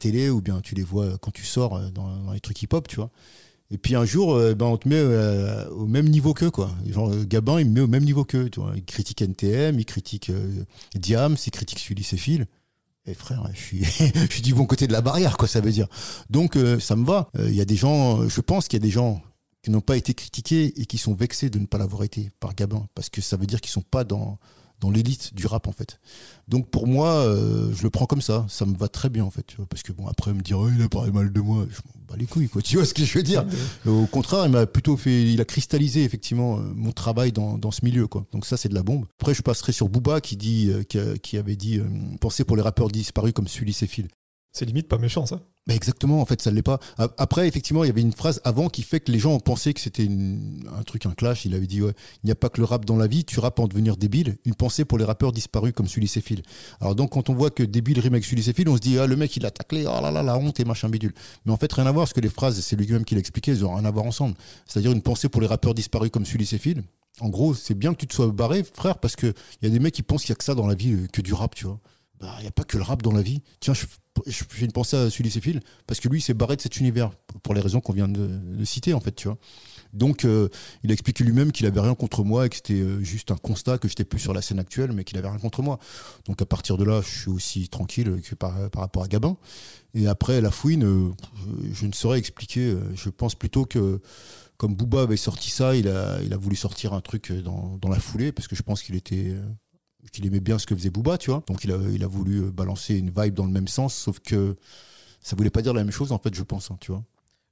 télé 0.00 0.30
ou 0.30 0.40
bien 0.40 0.60
tu 0.60 0.74
les 0.74 0.82
vois 0.82 1.16
quand 1.18 1.30
tu 1.30 1.44
sors 1.44 1.78
dans, 1.92 2.16
dans 2.24 2.32
les 2.32 2.40
trucs 2.40 2.60
hip 2.60 2.72
hop 2.72 2.88
tu 2.88 2.96
vois 2.96 3.10
et 3.70 3.78
puis 3.78 3.94
un 3.94 4.04
jour 4.04 4.34
ben 4.56 4.66
on 4.66 4.76
te 4.76 4.88
met 4.88 5.00
au 5.70 5.86
même 5.86 6.08
niveau 6.08 6.34
qu'eux 6.34 6.50
quoi 6.50 6.70
genre 6.88 7.14
Gabin 7.26 7.60
il 7.60 7.66
me 7.66 7.72
met 7.72 7.80
au 7.80 7.86
même 7.86 8.04
niveau 8.04 8.24
qu'eux 8.24 8.50
il 8.74 8.84
critique 8.84 9.20
NTM 9.20 9.78
il 9.78 9.84
critique 9.84 10.32
Diams 10.94 11.36
il 11.46 11.50
critique 11.50 11.78
Sully 11.78 12.02
Céphile 12.02 12.46
et 13.08 13.14
frère, 13.14 13.48
je 13.54 13.58
suis, 13.58 13.84
je 13.84 14.26
suis 14.30 14.42
du 14.42 14.54
bon 14.54 14.66
côté 14.66 14.86
de 14.86 14.92
la 14.92 15.00
barrière, 15.00 15.38
quoi, 15.38 15.48
ça 15.48 15.60
veut 15.60 15.70
dire. 15.70 15.88
Donc, 16.28 16.56
euh, 16.56 16.78
ça 16.78 16.94
me 16.94 17.06
va. 17.06 17.30
Il 17.34 17.40
euh, 17.40 17.50
y 17.50 17.60
a 17.60 17.64
des 17.64 17.76
gens, 17.76 18.28
je 18.28 18.40
pense 18.42 18.68
qu'il 18.68 18.78
y 18.78 18.82
a 18.82 18.86
des 18.86 18.90
gens 18.90 19.22
qui 19.62 19.70
n'ont 19.70 19.80
pas 19.80 19.96
été 19.96 20.14
critiqués 20.14 20.78
et 20.78 20.84
qui 20.84 20.98
sont 20.98 21.14
vexés 21.14 21.48
de 21.50 21.58
ne 21.58 21.66
pas 21.66 21.78
l'avoir 21.78 22.04
été 22.04 22.30
par 22.38 22.54
Gabin, 22.54 22.86
parce 22.94 23.08
que 23.08 23.20
ça 23.20 23.36
veut 23.36 23.46
dire 23.46 23.60
qu'ils 23.60 23.70
sont 23.70 23.82
pas 23.82 24.04
dans, 24.04 24.38
dans 24.80 24.90
l'élite 24.90 25.34
du 25.34 25.46
rap 25.46 25.66
en 25.66 25.72
fait. 25.72 25.98
Donc 26.46 26.70
pour 26.70 26.86
moi, 26.86 27.08
euh, 27.08 27.72
je 27.74 27.82
le 27.82 27.90
prends 27.90 28.06
comme 28.06 28.22
ça, 28.22 28.46
ça 28.48 28.64
me 28.64 28.76
va 28.76 28.88
très 28.88 29.08
bien 29.08 29.24
en 29.24 29.30
fait, 29.30 29.44
tu 29.46 29.56
vois, 29.56 29.66
parce 29.66 29.82
que 29.82 29.92
bon 29.92 30.06
après 30.06 30.32
me 30.32 30.40
dire 30.40 30.58
oh, 30.58 30.68
il 30.74 30.82
a 30.82 30.88
parlé 30.88 31.10
mal 31.10 31.32
de 31.32 31.40
moi, 31.40 31.66
je 31.70 31.76
m'en 31.76 32.06
bats 32.08 32.16
les 32.16 32.26
couilles 32.26 32.48
quoi, 32.48 32.62
tu 32.62 32.76
vois 32.76 32.86
ce 32.86 32.94
que 32.94 33.04
je 33.04 33.18
veux 33.18 33.24
dire. 33.24 33.44
Au 33.86 34.06
contraire, 34.06 34.46
il 34.46 34.52
m'a 34.52 34.66
plutôt 34.66 34.96
fait, 34.96 35.32
il 35.32 35.40
a 35.40 35.44
cristallisé 35.44 36.04
effectivement 36.04 36.58
euh, 36.58 36.62
mon 36.74 36.92
travail 36.92 37.32
dans, 37.32 37.58
dans 37.58 37.70
ce 37.70 37.84
milieu 37.84 38.06
quoi. 38.06 38.26
Donc 38.32 38.46
ça 38.46 38.56
c'est 38.56 38.68
de 38.68 38.74
la 38.74 38.82
bombe. 38.82 39.06
Après 39.20 39.34
je 39.34 39.42
passerai 39.42 39.72
sur 39.72 39.88
Booba 39.88 40.20
qui 40.20 40.36
dit, 40.36 40.70
euh, 40.70 40.82
qui, 40.82 40.98
qui, 41.20 41.36
avait 41.36 41.56
dit, 41.56 41.78
euh, 41.78 41.84
penser 42.20 42.44
pour 42.44 42.56
les 42.56 42.62
rappeurs 42.62 42.88
disparus 42.88 43.32
comme 43.32 43.48
Sully 43.48 43.72
Céphile. 43.72 44.08
C'est 44.52 44.64
limite 44.64 44.88
pas 44.88 44.98
méchant 44.98 45.26
ça. 45.26 45.40
Mais 45.68 45.76
exactement, 45.76 46.22
en 46.22 46.24
fait, 46.24 46.40
ça 46.40 46.50
ne 46.50 46.56
l'est 46.56 46.62
pas. 46.62 46.80
Après, 46.96 47.46
effectivement, 47.46 47.84
il 47.84 47.88
y 47.88 47.90
avait 47.90 48.00
une 48.00 48.14
phrase 48.14 48.40
avant 48.42 48.70
qui 48.70 48.82
fait 48.82 49.00
que 49.00 49.12
les 49.12 49.18
gens 49.18 49.34
ont 49.34 49.40
pensé 49.40 49.74
que 49.74 49.80
c'était 49.80 50.08
un 50.08 50.82
truc, 50.82 51.04
un 51.04 51.12
clash. 51.12 51.44
Il 51.44 51.54
avait 51.54 51.66
dit 51.66 51.82
ouais, 51.82 51.92
il 52.24 52.26
n'y 52.26 52.32
a 52.32 52.34
pas 52.34 52.48
que 52.48 52.58
le 52.58 52.64
rap 52.64 52.86
dans 52.86 52.96
la 52.96 53.06
vie, 53.06 53.26
tu 53.26 53.38
rappes 53.38 53.58
en 53.58 53.68
devenir 53.68 53.98
débile. 53.98 54.38
Une 54.46 54.54
pensée 54.54 54.86
pour 54.86 54.96
les 54.96 55.04
rappeurs 55.04 55.30
disparus 55.30 55.74
comme 55.74 55.86
Sully 55.86 56.08
Céphile. 56.08 56.42
Alors 56.80 56.94
donc, 56.94 57.10
quand 57.12 57.28
on 57.28 57.34
voit 57.34 57.50
que 57.50 57.62
débile 57.62 58.00
rime 58.00 58.14
avec 58.14 58.24
Sully 58.24 58.42
Céphile, 58.42 58.70
on 58.70 58.76
se 58.76 58.80
dit 58.80 58.98
ah, 58.98 59.06
le 59.06 59.14
mec 59.16 59.36
il 59.36 59.44
a 59.44 59.50
taclé, 59.50 59.84
oh 59.86 60.00
là 60.00 60.10
là, 60.10 60.22
la 60.22 60.38
honte 60.38 60.58
et 60.58 60.64
machin 60.64 60.88
bidule. 60.88 61.12
Mais 61.44 61.52
en 61.52 61.58
fait, 61.58 61.70
rien 61.70 61.84
à 61.84 61.92
voir, 61.92 62.06
parce 62.06 62.14
que 62.14 62.20
les 62.20 62.30
phrases, 62.30 62.58
c'est 62.60 62.76
lui-même 62.76 63.04
qui 63.04 63.14
l'a 63.14 63.20
expliqué, 63.20 63.50
elles 63.50 63.66
ont 63.66 63.74
rien 63.74 63.84
à 63.84 63.90
voir 63.90 64.06
ensemble. 64.06 64.36
C'est-à-dire 64.66 64.92
une 64.92 65.02
pensée 65.02 65.28
pour 65.28 65.42
les 65.42 65.46
rappeurs 65.46 65.74
disparus 65.74 66.10
comme 66.10 66.24
Sully 66.24 66.46
Céphile. 66.46 66.82
En 67.20 67.28
gros, 67.28 67.52
c'est 67.52 67.74
bien 67.74 67.92
que 67.92 67.98
tu 67.98 68.06
te 68.06 68.14
sois 68.14 68.28
barré, 68.28 68.64
frère, 68.64 68.98
parce 68.98 69.16
qu'il 69.16 69.34
y 69.62 69.66
a 69.66 69.70
des 69.70 69.80
mecs 69.80 69.94
qui 69.94 70.02
pensent 70.02 70.22
qu'il 70.22 70.32
n'y 70.32 70.36
a 70.36 70.38
que 70.38 70.44
ça 70.44 70.54
dans 70.54 70.66
la 70.66 70.74
vie, 70.74 71.08
que 71.12 71.20
du 71.20 71.34
rap, 71.34 71.54
tu 71.54 71.66
vois. 71.66 71.78
Bah, 72.20 72.34
il 72.38 72.42
n'y 72.42 72.48
a 72.48 72.52
pas 72.52 72.64
que 72.64 72.76
le 72.76 72.82
rap 72.82 73.02
dans 73.02 73.12
la 73.12 73.22
vie. 73.22 73.42
Tiens, 73.60 73.74
je, 73.74 73.86
je 74.26 74.44
fais 74.48 74.64
une 74.64 74.72
pensée 74.72 74.96
à 74.96 75.10
Sully 75.10 75.30
Céphile, 75.30 75.60
parce 75.86 76.00
que 76.00 76.08
lui, 76.08 76.18
il 76.18 76.22
s'est 76.22 76.34
barré 76.34 76.56
de 76.56 76.60
cet 76.60 76.78
univers, 76.78 77.10
pour 77.42 77.54
les 77.54 77.60
raisons 77.60 77.80
qu'on 77.80 77.92
vient 77.92 78.08
de, 78.08 78.64
citer, 78.64 78.94
en 78.94 79.00
fait, 79.00 79.14
tu 79.14 79.28
vois. 79.28 79.38
Donc, 79.92 80.24
euh, 80.24 80.48
il 80.82 80.90
a 80.90 80.92
expliqué 80.92 81.24
lui-même 81.24 81.50
qu'il 81.50 81.64
avait 81.66 81.80
rien 81.80 81.94
contre 81.94 82.22
moi 82.22 82.44
et 82.44 82.48
que 82.50 82.56
c'était 82.56 82.74
euh, 82.74 83.02
juste 83.02 83.30
un 83.30 83.36
constat 83.36 83.78
que 83.78 83.88
j'étais 83.88 84.04
plus 84.04 84.18
sur 84.18 84.34
la 84.34 84.42
scène 84.42 84.58
actuelle, 84.58 84.92
mais 84.92 85.04
qu'il 85.04 85.16
avait 85.16 85.28
rien 85.28 85.38
contre 85.38 85.62
moi. 85.62 85.78
Donc, 86.26 86.42
à 86.42 86.46
partir 86.46 86.76
de 86.76 86.84
là, 86.84 87.00
je 87.00 87.20
suis 87.20 87.30
aussi 87.30 87.68
tranquille 87.68 88.20
que 88.22 88.34
par, 88.34 88.54
rapport 88.74 89.04
à 89.04 89.08
Gabin. 89.08 89.36
Et 89.94 90.06
après, 90.06 90.40
la 90.40 90.50
fouine, 90.50 90.84
euh, 90.84 91.10
je 91.72 91.86
ne 91.86 91.92
saurais 91.92 92.18
expliquer. 92.18 92.76
Je 92.94 93.08
pense 93.08 93.34
plutôt 93.34 93.64
que, 93.64 94.00
comme 94.58 94.74
Booba 94.74 95.02
avait 95.02 95.16
sorti 95.16 95.50
ça, 95.50 95.74
il 95.74 95.88
a, 95.88 96.18
voulu 96.36 96.56
sortir 96.56 96.92
un 96.92 97.00
truc 97.00 97.32
dans 97.32 97.88
la 97.88 97.98
foulée, 97.98 98.32
parce 98.32 98.48
que 98.48 98.56
je 98.56 98.62
pense 98.62 98.82
qu'il 98.82 98.96
était 98.96 99.34
qu'il 100.10 100.26
aimait 100.26 100.40
bien 100.40 100.58
ce 100.58 100.66
que 100.66 100.74
faisait 100.74 100.90
Booba, 100.90 101.18
tu 101.18 101.30
vois. 101.30 101.42
Donc 101.46 101.64
il 101.64 101.72
a, 101.72 101.78
il 101.92 102.02
a 102.04 102.06
voulu 102.06 102.50
balancer 102.50 102.96
une 102.96 103.10
vibe 103.10 103.34
dans 103.34 103.44
le 103.44 103.52
même 103.52 103.68
sens, 103.68 103.94
sauf 103.94 104.20
que 104.20 104.56
ça 105.20 105.36
voulait 105.36 105.50
pas 105.50 105.62
dire 105.62 105.74
la 105.74 105.82
même 105.84 105.92
chose, 105.92 106.12
en 106.12 106.18
fait, 106.18 106.34
je 106.34 106.42
pense, 106.42 106.70
hein, 106.70 106.78
tu 106.80 106.92
vois. 106.92 107.04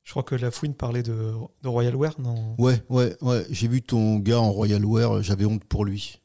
Je 0.05 0.13
crois 0.13 0.23
que 0.23 0.37
la 0.37 0.51
fouine 0.51 0.75
parlait 0.75 1.03
de, 1.03 1.33
de 1.63 1.69
Royal 1.69 1.97
Wear, 1.97 2.15
non? 2.21 2.55
Ouais, 2.59 2.83
ouais, 2.89 3.17
ouais. 3.23 3.45
J'ai 3.51 3.67
vu 3.67 3.83
ton 3.83 4.19
gars 4.19 4.41
en 4.41 4.53
Royal 4.53 4.85
Wear, 4.85 5.23
j'avais 5.23 5.45
honte 5.45 5.65
pour 5.65 5.85
lui. 5.85 6.21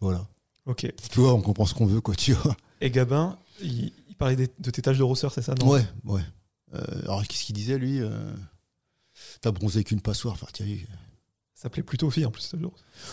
Voilà. 0.00 0.28
Ok. 0.66 0.92
Tu 1.10 1.20
vois, 1.20 1.32
on 1.32 1.40
comprend 1.40 1.64
ce 1.64 1.74
qu'on 1.74 1.86
veut, 1.86 2.02
quoi, 2.02 2.14
tu 2.14 2.34
vois. 2.34 2.54
Et 2.82 2.90
Gabin, 2.90 3.38
il, 3.62 3.92
il 4.08 4.16
parlait 4.16 4.36
de 4.36 4.70
tes 4.70 4.82
taches 4.82 4.98
de 4.98 5.02
rousseur, 5.02 5.32
c'est 5.32 5.42
ça, 5.42 5.54
non? 5.54 5.70
Ouais, 5.70 5.84
ouais. 6.04 6.20
Euh, 6.74 7.02
alors, 7.04 7.26
qu'est-ce 7.26 7.44
qu'il 7.44 7.54
disait, 7.54 7.78
lui 7.78 8.00
euh... 8.00 8.34
T'as 9.40 9.52
bronzé 9.52 9.84
qu'une 9.84 10.00
passoire, 10.00 10.34
enfin, 10.34 10.46
tu 10.52 10.86
ça 11.62 11.70
plaît 11.70 11.84
plutôt 11.84 12.08
aux 12.08 12.10
filles 12.10 12.26
en 12.26 12.32
plus. 12.32 12.52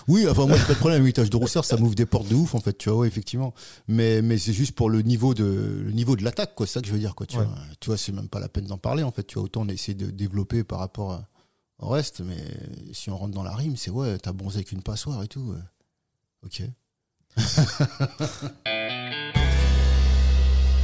Oui, 0.07 0.27
enfin 0.27 0.47
moi 0.47 0.57
j'ai 0.57 0.65
pas 0.65 0.73
de 0.73 0.79
problème 0.79 1.11
taches 1.13 1.29
de 1.29 1.37
rousseur, 1.37 1.63
ça 1.63 1.77
m'ouvre 1.77 1.93
des 1.93 2.07
portes 2.07 2.27
de 2.27 2.33
ouf 2.33 2.55
en 2.55 2.59
fait, 2.59 2.75
tu 2.75 2.89
vois, 2.89 2.99
ouais, 2.99 3.07
effectivement. 3.07 3.53
Mais 3.87 4.23
mais 4.23 4.39
c'est 4.39 4.53
juste 4.53 4.71
pour 4.71 4.89
le 4.89 5.03
niveau 5.03 5.35
de 5.35 5.83
le 5.85 5.91
niveau 5.91 6.15
de 6.15 6.23
l'attaque 6.23 6.55
quoi, 6.55 6.65
c'est 6.65 6.73
ça 6.73 6.81
que 6.81 6.87
je 6.87 6.93
veux 6.93 6.97
dire 6.97 7.13
quoi, 7.13 7.27
tu 7.27 7.37
ouais. 7.37 7.45
vois. 7.45 7.53
Tu 7.79 7.89
vois, 7.91 7.97
c'est 7.97 8.11
même 8.11 8.27
pas 8.27 8.39
la 8.39 8.49
peine 8.49 8.65
d'en 8.65 8.79
parler 8.79 9.03
en 9.03 9.11
fait, 9.11 9.21
tu 9.27 9.35
vois, 9.35 9.43
autant 9.43 9.61
on 9.61 9.69
a 9.69 9.73
essayé 9.73 9.93
de 9.93 10.09
développer 10.09 10.63
par 10.63 10.79
rapport 10.79 11.11
à, 11.11 11.27
au 11.77 11.89
reste, 11.89 12.21
mais 12.21 12.43
si 12.91 13.11
on 13.11 13.17
rentre 13.17 13.35
dans 13.35 13.43
la 13.43 13.53
rime, 13.53 13.77
c'est 13.77 13.91
ouais, 13.91 14.17
t'as 14.17 14.31
bronzé 14.33 14.57
avec 14.57 14.71
une 14.71 14.81
passoire 14.81 15.21
et 15.21 15.27
tout. 15.27 15.53
OK. 16.43 16.63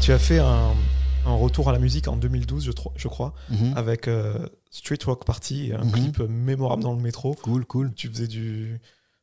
tu 0.02 0.12
as 0.12 0.20
fait 0.20 0.38
un, 0.38 0.76
un 1.26 1.34
retour 1.34 1.68
à 1.68 1.72
la 1.72 1.80
musique 1.80 2.08
en 2.08 2.16
2012, 2.16 2.64
je, 2.64 2.72
je 2.96 3.08
crois, 3.08 3.34
mm 3.50 3.56
-hmm. 3.56 3.74
avec 3.76 4.08
euh, 4.08 4.48
Street 4.76 5.00
Rock 5.06 5.24
Party, 5.24 5.72
un 5.72 5.86
mm 5.86 5.88
-hmm. 5.88 5.92
clip 5.92 6.20
mémorable 6.20 6.84
dans 6.84 6.94
le 6.94 7.02
métro. 7.02 7.34
Cool, 7.44 7.66
cool. 7.66 7.94
Tu 7.94 8.10
faisais 8.10 8.28
du, 8.28 8.82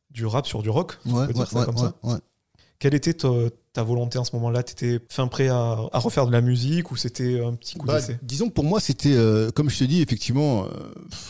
du 0.09 0.25
rap 0.25 0.47
sur 0.47 0.63
du 0.63 0.71
rock, 0.71 0.97
ouais, 1.05 1.11
on 1.13 1.27
peut 1.27 1.33
dire 1.33 1.47
ça 1.47 1.59
ouais, 1.59 1.65
comme 1.65 1.75
ouais, 1.75 1.91
ça. 2.03 2.19
Quelle 2.83 2.95
était 2.95 3.13
ta, 3.13 3.29
ta, 3.71 3.81
volonté 3.81 4.17
en 4.17 4.25
ce 4.25 4.35
moment-là? 4.35 4.61
Tu 4.61 4.73
étais 4.73 4.99
fin 5.07 5.29
prêt 5.29 5.47
à, 5.47 5.87
à, 5.93 5.99
refaire 5.99 6.27
de 6.27 6.33
la 6.33 6.41
musique 6.41 6.91
ou 6.91 6.97
c'était 6.97 7.41
un 7.41 7.53
petit 7.53 7.77
coup 7.77 7.85
bah, 7.85 8.01
d'essai? 8.01 8.19
Disons 8.21 8.49
que 8.49 8.53
pour 8.53 8.65
moi, 8.65 8.81
c'était, 8.81 9.13
euh, 9.13 9.51
comme 9.51 9.69
je 9.69 9.79
te 9.79 9.85
dis, 9.85 10.01
effectivement, 10.01 10.65
euh, 10.65 10.67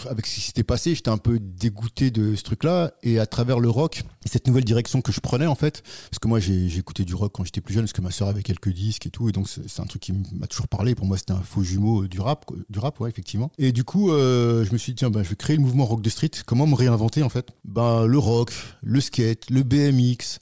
avec 0.09 0.25
ce 0.25 0.33
qui 0.33 0.41
s'était 0.41 0.63
passé, 0.63 0.95
j'étais 0.95 1.11
un 1.11 1.19
peu 1.19 1.37
dégoûté 1.37 2.09
de 2.09 2.35
ce 2.35 2.41
truc-là. 2.41 2.93
Et 3.03 3.19
à 3.19 3.27
travers 3.27 3.59
le 3.59 3.69
rock, 3.69 4.01
cette 4.25 4.47
nouvelle 4.47 4.63
direction 4.63 5.01
que 5.01 5.11
je 5.11 5.19
prenais, 5.19 5.45
en 5.45 5.53
fait, 5.53 5.83
parce 6.09 6.17
que 6.17 6.27
moi, 6.27 6.39
j'ai 6.39 6.75
écouté 6.75 7.05
du 7.05 7.13
rock 7.13 7.33
quand 7.35 7.43
j'étais 7.43 7.61
plus 7.61 7.75
jeune, 7.75 7.83
parce 7.83 7.93
que 7.93 8.01
ma 8.01 8.09
soeur 8.09 8.29
avait 8.29 8.41
quelques 8.41 8.73
disques 8.73 9.05
et 9.05 9.11
tout. 9.11 9.29
Et 9.29 9.31
donc, 9.31 9.47
c'est 9.47 9.79
un 9.79 9.85
truc 9.85 10.01
qui 10.01 10.11
m'a 10.11 10.47
toujours 10.47 10.67
parlé. 10.67 10.95
Pour 10.95 11.05
moi, 11.05 11.19
c'était 11.19 11.33
un 11.33 11.41
faux 11.43 11.61
jumeau 11.61 12.07
du 12.07 12.19
rap, 12.19 12.45
du 12.67 12.79
rap, 12.79 12.99
ouais, 12.99 13.11
effectivement. 13.11 13.51
Et 13.59 13.71
du 13.71 13.83
coup, 13.83 14.11
euh, 14.11 14.65
je 14.65 14.73
me 14.73 14.79
suis 14.79 14.93
dit, 14.93 14.95
tiens, 14.95 15.11
ben, 15.11 15.21
je 15.21 15.29
vais 15.29 15.35
créer 15.35 15.55
le 15.55 15.61
mouvement 15.61 15.85
rock 15.85 16.01
de 16.01 16.09
street. 16.09 16.31
Comment 16.47 16.65
me 16.65 16.73
réinventer, 16.73 17.21
en 17.21 17.29
fait? 17.29 17.49
Ben, 17.63 18.07
Le 18.07 18.17
rock, 18.17 18.51
le 18.81 18.99
skate, 18.99 19.51
le 19.51 19.61
BMX 19.61 20.39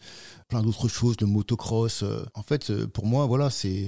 plein 0.51 0.61
d'autres 0.61 0.89
choses, 0.89 1.15
le 1.21 1.27
motocross. 1.27 2.03
Euh, 2.03 2.25
en 2.35 2.43
fait, 2.43 2.69
euh, 2.69 2.85
pour 2.85 3.05
moi, 3.05 3.25
voilà, 3.25 3.49
c'est 3.49 3.87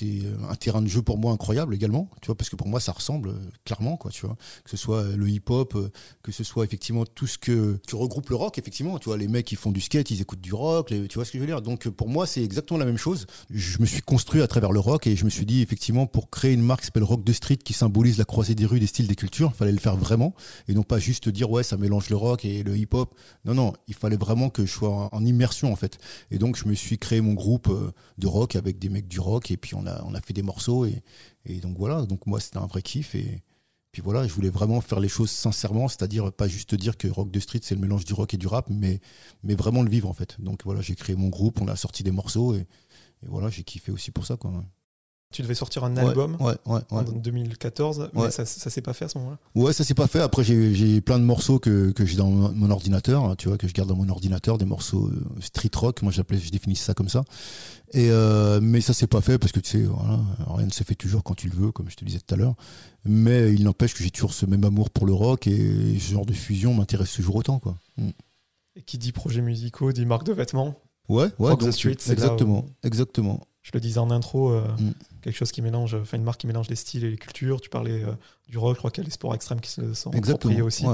c'est 0.00 0.22
un 0.48 0.54
terrain 0.54 0.82
de 0.82 0.88
jeu 0.88 1.02
pour 1.02 1.18
moi 1.18 1.32
incroyable 1.32 1.74
également, 1.74 2.08
tu 2.22 2.26
vois, 2.26 2.34
parce 2.34 2.48
que 2.48 2.56
pour 2.56 2.68
moi 2.68 2.80
ça 2.80 2.92
ressemble 2.92 3.34
clairement, 3.64 3.96
quoi, 3.96 4.10
tu 4.10 4.26
vois, 4.26 4.36
que 4.64 4.70
ce 4.70 4.76
soit 4.76 5.04
le 5.04 5.28
hip-hop, 5.28 5.76
que 6.22 6.32
ce 6.32 6.44
soit 6.44 6.64
effectivement 6.64 7.04
tout 7.04 7.26
ce 7.26 7.38
que 7.38 7.78
tu 7.86 7.96
regroupes 7.96 8.30
le 8.30 8.36
rock, 8.36 8.58
effectivement, 8.58 8.98
tu 8.98 9.06
vois, 9.06 9.16
les 9.16 9.28
mecs 9.28 9.46
qui 9.46 9.56
font 9.56 9.72
du 9.72 9.80
skate, 9.80 10.10
ils 10.10 10.20
écoutent 10.20 10.40
du 10.40 10.54
rock, 10.54 10.88
tu 10.88 11.14
vois 11.14 11.24
ce 11.24 11.32
que 11.32 11.38
je 11.38 11.40
veux 11.40 11.46
dire. 11.46 11.62
Donc 11.62 11.88
pour 11.88 12.08
moi 12.08 12.26
c'est 12.26 12.42
exactement 12.42 12.78
la 12.78 12.86
même 12.86 12.96
chose. 12.96 13.26
Je 13.50 13.78
me 13.78 13.86
suis 13.86 14.00
construit 14.00 14.42
à 14.42 14.46
travers 14.46 14.72
le 14.72 14.80
rock 14.80 15.06
et 15.06 15.16
je 15.16 15.24
me 15.24 15.30
suis 15.30 15.46
dit 15.46 15.60
effectivement 15.60 16.06
pour 16.06 16.30
créer 16.30 16.52
une 16.52 16.62
marque 16.62 16.80
qui 16.80 16.86
s'appelle 16.86 17.04
Rock 17.04 17.24
de 17.24 17.32
Street 17.32 17.56
qui 17.56 17.72
symbolise 17.72 18.18
la 18.18 18.24
croisée 18.24 18.54
des 18.54 18.66
rues, 18.66 18.80
des 18.80 18.86
styles, 18.86 19.06
des 19.06 19.16
cultures, 19.16 19.54
fallait 19.54 19.72
le 19.72 19.78
faire 19.78 19.96
vraiment 19.96 20.34
et 20.68 20.74
non 20.74 20.82
pas 20.82 20.98
juste 20.98 21.28
dire 21.28 21.50
ouais 21.50 21.62
ça 21.62 21.76
mélange 21.76 22.08
le 22.10 22.16
rock 22.16 22.44
et 22.44 22.62
le 22.62 22.76
hip-hop. 22.76 23.14
Non 23.44 23.54
non, 23.54 23.72
il 23.88 23.94
fallait 23.94 24.16
vraiment 24.16 24.50
que 24.50 24.64
je 24.64 24.72
sois 24.72 25.08
en 25.12 25.24
immersion 25.24 25.72
en 25.72 25.76
fait. 25.76 25.98
Et 26.30 26.38
donc 26.38 26.56
je 26.56 26.66
me 26.66 26.74
suis 26.74 26.98
créé 26.98 27.20
mon 27.20 27.34
groupe 27.34 27.70
de 28.18 28.26
rock 28.26 28.56
avec 28.56 28.78
des 28.78 28.88
mecs 28.88 29.08
du 29.08 29.20
rock 29.20 29.50
et 29.50 29.56
puis 29.56 29.74
on 29.74 29.86
a, 29.86 29.89
on 30.04 30.14
a 30.14 30.20
fait 30.20 30.32
des 30.32 30.42
morceaux 30.42 30.84
et, 30.86 31.02
donc 31.60 31.76
voilà, 31.78 32.06
donc 32.06 32.26
moi 32.26 32.40
c'était 32.40 32.58
un 32.58 32.66
vrai 32.66 32.82
kiff 32.82 33.14
et 33.14 33.42
puis 33.92 34.02
voilà, 34.02 34.26
je 34.26 34.32
voulais 34.32 34.50
vraiment 34.50 34.80
faire 34.80 35.00
les 35.00 35.08
choses 35.08 35.30
sincèrement, 35.30 35.88
c'est-à-dire 35.88 36.32
pas 36.32 36.46
juste 36.46 36.74
dire 36.74 36.96
que 36.96 37.08
rock 37.08 37.30
de 37.30 37.40
street 37.40 37.60
c'est 37.62 37.74
le 37.74 37.80
mélange 37.80 38.04
du 38.04 38.12
rock 38.12 38.34
et 38.34 38.36
du 38.36 38.46
rap, 38.46 38.68
mais, 38.70 39.00
mais 39.42 39.54
vraiment 39.54 39.82
le 39.82 39.90
vivre 39.90 40.08
en 40.08 40.12
fait. 40.12 40.40
Donc 40.40 40.62
voilà, 40.64 40.80
j'ai 40.80 40.94
créé 40.94 41.16
mon 41.16 41.28
groupe, 41.28 41.60
on 41.60 41.68
a 41.68 41.76
sorti 41.76 42.02
des 42.02 42.12
morceaux 42.12 42.54
et, 42.54 42.60
et 43.22 43.26
voilà, 43.26 43.48
j'ai 43.48 43.64
kiffé 43.64 43.90
aussi 43.90 44.10
pour 44.10 44.26
ça 44.26 44.36
quoi. 44.36 44.64
Tu 45.32 45.42
devais 45.42 45.54
sortir 45.54 45.84
un 45.84 45.96
album 45.96 46.36
ouais, 46.40 46.56
ouais, 46.66 46.80
en 46.90 47.02
2014, 47.04 48.10
mais 48.14 48.32
ça, 48.32 48.44
ça 48.44 48.68
s'est 48.68 48.82
pas 48.82 48.92
fait 48.92 49.04
à 49.04 49.08
ce 49.08 49.16
moment-là? 49.18 49.38
Ouais, 49.54 49.72
ça 49.72 49.84
s'est 49.84 49.94
pas 49.94 50.08
fait. 50.08 50.18
Après, 50.18 50.42
j'ai 50.42 51.00
plein 51.00 51.20
de 51.20 51.24
morceaux 51.24 51.60
que, 51.60 51.92
que 51.92 52.04
j'ai 52.04 52.16
dans 52.16 52.30
mon 52.30 52.68
ordinateur, 52.68 53.22
hein, 53.22 53.36
tu 53.36 53.46
vois, 53.46 53.56
que 53.56 53.68
je 53.68 53.72
garde 53.72 53.88
dans 53.88 53.94
mon 53.94 54.08
ordinateur, 54.08 54.58
des 54.58 54.64
morceaux 54.64 55.06
euh, 55.06 55.40
street 55.40 55.70
rock, 55.76 56.02
moi 56.02 56.10
j'appelais, 56.10 56.38
je 56.38 56.50
définissais 56.50 56.82
ça 56.82 56.94
comme 56.94 57.08
ça. 57.08 57.22
Et 57.92 58.10
euh, 58.10 58.58
mais 58.60 58.80
ça 58.80 58.92
s'est 58.92 59.06
pas 59.06 59.20
fait 59.20 59.38
parce 59.38 59.52
que 59.52 59.60
tu 59.60 59.70
sais, 59.70 59.84
voilà, 59.84 60.18
rien 60.48 60.66
ne 60.66 60.72
se 60.72 60.82
fait 60.82 60.96
toujours 60.96 61.22
quand 61.22 61.34
tu 61.34 61.48
le 61.48 61.54
veux, 61.54 61.70
comme 61.70 61.88
je 61.88 61.94
te 61.94 62.04
disais 62.04 62.18
tout 62.18 62.34
à 62.34 62.36
l'heure. 62.36 62.56
Mais 63.04 63.52
il 63.54 63.62
n'empêche 63.62 63.94
que 63.94 64.02
j'ai 64.02 64.10
toujours 64.10 64.34
ce 64.34 64.46
même 64.46 64.64
amour 64.64 64.90
pour 64.90 65.06
le 65.06 65.12
rock 65.12 65.46
et 65.46 65.96
ce 66.00 66.12
genre 66.12 66.26
de 66.26 66.32
fusion 66.32 66.74
m'intéresse 66.74 67.12
toujours 67.12 67.36
autant, 67.36 67.60
quoi. 67.60 67.76
Mm. 67.98 68.08
Et 68.74 68.82
qui 68.82 68.98
dit 68.98 69.12
projet 69.12 69.42
musicaux 69.42 69.92
dit 69.92 70.06
marque 70.06 70.24
de 70.24 70.32
vêtements? 70.32 70.74
Ouais, 71.08 71.28
ouais. 71.38 71.56
The 71.56 71.70
Street, 71.70 71.96
exactement, 72.08 72.66
exactement 72.82 73.46
je 73.62 73.70
le 73.74 73.80
disais 73.80 73.98
en 73.98 74.10
intro, 74.10 74.50
euh, 74.50 74.66
mm. 74.78 74.92
Quelque 75.22 75.36
chose 75.36 75.52
qui 75.52 75.62
mélange, 75.62 75.94
enfin 75.94 76.16
une 76.16 76.24
marque 76.24 76.40
qui 76.40 76.46
mélange 76.46 76.68
les 76.68 76.76
styles 76.76 77.04
et 77.04 77.10
les 77.10 77.16
cultures. 77.16 77.60
Tu 77.60 77.68
parlais 77.68 78.04
euh, 78.04 78.12
du 78.50 78.58
rock, 78.58 78.74
je 78.74 78.78
crois 78.78 78.90
qu'il 78.90 79.02
y 79.02 79.06
a 79.06 79.08
les 79.08 79.12
sports 79.12 79.34
extrêmes 79.34 79.60
qui 79.60 79.70
se 79.70 79.94
sont 79.94 80.10
appropriés 80.10 80.62
aussi. 80.62 80.84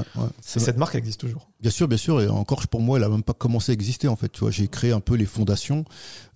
Cette 0.40 0.76
marque 0.76 0.94
existe 0.94 1.20
toujours. 1.20 1.48
Bien 1.60 1.70
sûr, 1.70 1.88
bien 1.88 1.98
sûr. 1.98 2.20
Et 2.20 2.28
encore, 2.28 2.66
pour 2.68 2.80
moi, 2.80 2.98
elle 2.98 3.04
n'a 3.04 3.08
même 3.08 3.22
pas 3.22 3.32
commencé 3.32 3.72
à 3.72 3.74
exister 3.74 4.08
en 4.08 4.16
fait. 4.16 4.28
Tu 4.30 4.40
vois, 4.40 4.50
j'ai 4.50 4.68
créé 4.68 4.92
un 4.92 5.00
peu 5.00 5.14
les 5.14 5.26
fondations. 5.26 5.84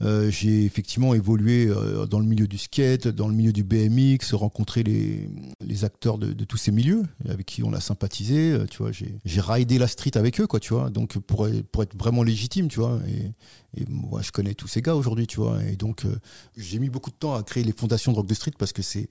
Euh, 0.02 0.30
j'ai 0.30 0.64
effectivement 0.64 1.14
évolué 1.14 1.70
dans 2.08 2.18
le 2.18 2.26
milieu 2.26 2.48
du 2.48 2.58
skate, 2.58 3.08
dans 3.08 3.28
le 3.28 3.34
milieu 3.34 3.52
du 3.52 3.64
BMX, 3.64 4.34
rencontré 4.34 4.82
les, 4.82 5.30
les 5.60 5.84
acteurs 5.84 6.18
de, 6.18 6.32
tous 6.44 6.56
ces 6.56 6.72
milieux 6.72 7.02
avec 7.28 7.46
qui 7.46 7.62
on 7.62 7.72
a 7.72 7.80
sympathisé. 7.80 8.56
Tu 8.70 8.78
vois, 8.78 8.90
j'ai 8.92 9.40
raidé 9.40 9.78
la 9.78 9.86
street 9.86 10.16
avec 10.16 10.40
eux, 10.40 10.46
quoi. 10.46 10.60
Tu 10.60 10.74
vois, 10.74 10.90
donc 10.90 11.18
pour, 11.18 11.48
pour 11.70 11.82
être 11.82 11.96
vraiment 11.96 12.22
légitime, 12.22 12.68
tu 12.68 12.80
vois. 12.80 12.98
Et, 13.06 13.32
et 13.76 13.84
moi, 13.88 14.20
je 14.22 14.32
connais 14.32 14.54
tous 14.54 14.68
ces 14.68 14.82
gars 14.82 14.94
aujourd'hui, 14.94 15.26
tu 15.26 15.38
vois. 15.38 15.62
Et 15.64 15.76
donc, 15.76 16.04
euh, 16.04 16.18
j'ai 16.56 16.78
mis 16.78 16.90
beaucoup 16.90 17.10
de 17.10 17.16
temps 17.16 17.34
à 17.34 17.42
créer 17.42 17.64
les 17.64 17.72
fondations 17.72 18.12
de 18.12 18.16
Rock 18.16 18.26
the 18.26 18.34
Street 18.34 18.52
parce 18.58 18.72
que 18.72 18.82
c'est. 18.82 19.08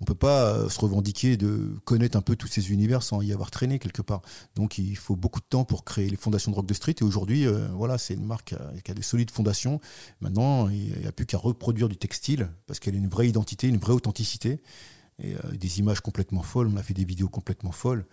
On 0.00 0.04
peut 0.04 0.14
pas 0.14 0.54
euh, 0.54 0.68
se 0.68 0.80
revendiquer 0.80 1.36
de 1.36 1.74
connaître 1.84 2.16
un 2.16 2.22
peu 2.22 2.34
tous 2.34 2.46
ces 2.46 2.72
univers 2.72 3.02
sans 3.02 3.20
y 3.20 3.32
avoir 3.32 3.50
traîné 3.50 3.78
quelque 3.78 4.02
part. 4.02 4.22
Donc, 4.54 4.78
il 4.78 4.96
faut 4.96 5.16
beaucoup 5.16 5.40
de 5.40 5.46
temps 5.48 5.64
pour 5.64 5.84
créer 5.84 6.08
les 6.08 6.16
fondations 6.16 6.50
de 6.50 6.56
Rock 6.56 6.66
the 6.66 6.74
Street. 6.74 6.94
Et 7.00 7.04
aujourd'hui, 7.04 7.46
euh, 7.46 7.68
voilà, 7.72 7.98
c'est 7.98 8.14
une 8.14 8.24
marque 8.24 8.54
qui 8.82 8.90
a, 8.90 8.94
des 8.94 9.02
solides 9.02 9.30
fondations. 9.30 9.80
Maintenant, 10.20 10.68
il 10.68 10.98
n'y 10.98 11.06
a 11.06 11.12
plus 11.12 11.26
qu'à 11.26 11.38
reproduire 11.38 11.88
du 11.88 11.96
textile 11.96 12.48
parce 12.66 12.80
qu'elle 12.80 12.94
a 12.94 12.98
une 12.98 13.08
vraie 13.08 13.28
identité, 13.28 13.68
une 13.68 13.78
vraie 13.78 13.92
authenticité. 13.92 14.60
Et 15.22 15.34
des 15.52 15.80
images 15.80 16.00
complètement 16.00 16.42
folles. 16.42 16.70
On 16.72 16.78
a 16.78 16.82
fait 16.82 16.94
des 16.94 17.04
vidéos 17.04 17.28
complètement 17.28 17.72
folles. 17.72 18.06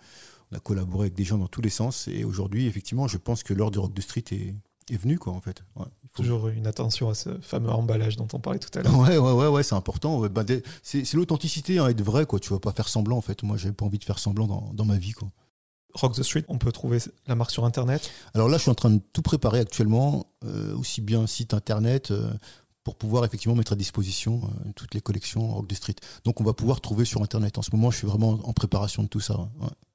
On 0.52 0.56
a 0.56 0.60
collaboré 0.60 1.04
avec 1.04 1.14
des 1.14 1.24
gens 1.24 1.38
dans 1.38 1.48
tous 1.48 1.62
les 1.62 1.70
sens. 1.70 2.06
Et 2.06 2.22
aujourd'hui, 2.22 2.66
effectivement, 2.66 3.08
je 3.08 3.16
pense 3.16 3.42
que 3.42 3.54
l'heure 3.54 3.70
du 3.70 3.78
Rock 3.78 3.94
the 3.94 4.02
Street 4.02 4.24
est, 4.32 4.54
est 4.94 4.96
venu, 4.96 5.18
quoi, 5.18 5.32
en 5.32 5.40
fait. 5.40 5.62
Toujours 6.14 6.48
une 6.48 6.66
attention 6.66 7.08
à 7.08 7.14
ce 7.14 7.38
fameux 7.40 7.70
emballage 7.70 8.16
dont 8.16 8.28
on 8.32 8.40
parlait 8.40 8.58
tout 8.58 8.76
à 8.78 8.82
l'heure. 8.82 8.98
Ouais, 8.98 9.18
ouais, 9.18 9.32
ouais, 9.32 9.48
ouais 9.48 9.62
c'est 9.62 9.74
important. 9.74 10.20
Bah, 10.28 10.44
c'est 10.82 11.14
l'authenticité, 11.14 11.78
hein, 11.78 11.88
être 11.88 12.02
vrai, 12.02 12.26
quoi. 12.26 12.40
Tu 12.40 12.50
vas 12.50 12.58
pas 12.58 12.72
faire 12.72 12.88
semblant, 12.88 13.16
en 13.16 13.20
fait. 13.20 13.42
Moi, 13.42 13.56
j'ai 13.56 13.72
pas 13.72 13.84
envie 13.84 13.98
de 13.98 14.04
faire 14.04 14.18
semblant 14.18 14.46
dans, 14.46 14.70
dans, 14.72 14.84
ma 14.84 14.96
vie, 14.96 15.12
quoi. 15.12 15.28
Rock 15.94 16.14
the 16.14 16.22
Street, 16.22 16.44
on 16.48 16.58
peut 16.58 16.70
trouver 16.70 16.98
la 17.26 17.34
marque 17.34 17.50
sur 17.50 17.64
Internet 17.64 18.10
Alors 18.34 18.48
là, 18.48 18.56
je 18.58 18.62
suis 18.62 18.70
en 18.70 18.74
train 18.74 18.90
de 18.90 19.00
tout 19.12 19.22
préparer 19.22 19.60
actuellement, 19.60 20.26
euh, 20.44 20.76
aussi 20.76 21.00
bien 21.00 21.26
site 21.26 21.54
Internet, 21.54 22.10
euh, 22.10 22.30
pour 22.84 22.96
pouvoir 22.96 23.24
effectivement 23.24 23.56
mettre 23.56 23.72
à 23.72 23.76
disposition 23.76 24.42
euh, 24.44 24.70
toutes 24.76 24.94
les 24.94 25.00
collections 25.00 25.54
Rock 25.54 25.68
the 25.68 25.74
Street. 25.74 25.96
Donc 26.24 26.40
on 26.40 26.44
va 26.44 26.52
pouvoir 26.52 26.80
trouver 26.80 27.04
sur 27.04 27.22
Internet. 27.22 27.58
En 27.58 27.62
ce 27.62 27.70
moment, 27.72 27.90
je 27.90 27.98
suis 27.98 28.06
vraiment 28.06 28.38
en 28.44 28.52
préparation 28.52 29.02
de 29.02 29.08
tout 29.08 29.20
ça. 29.20 29.48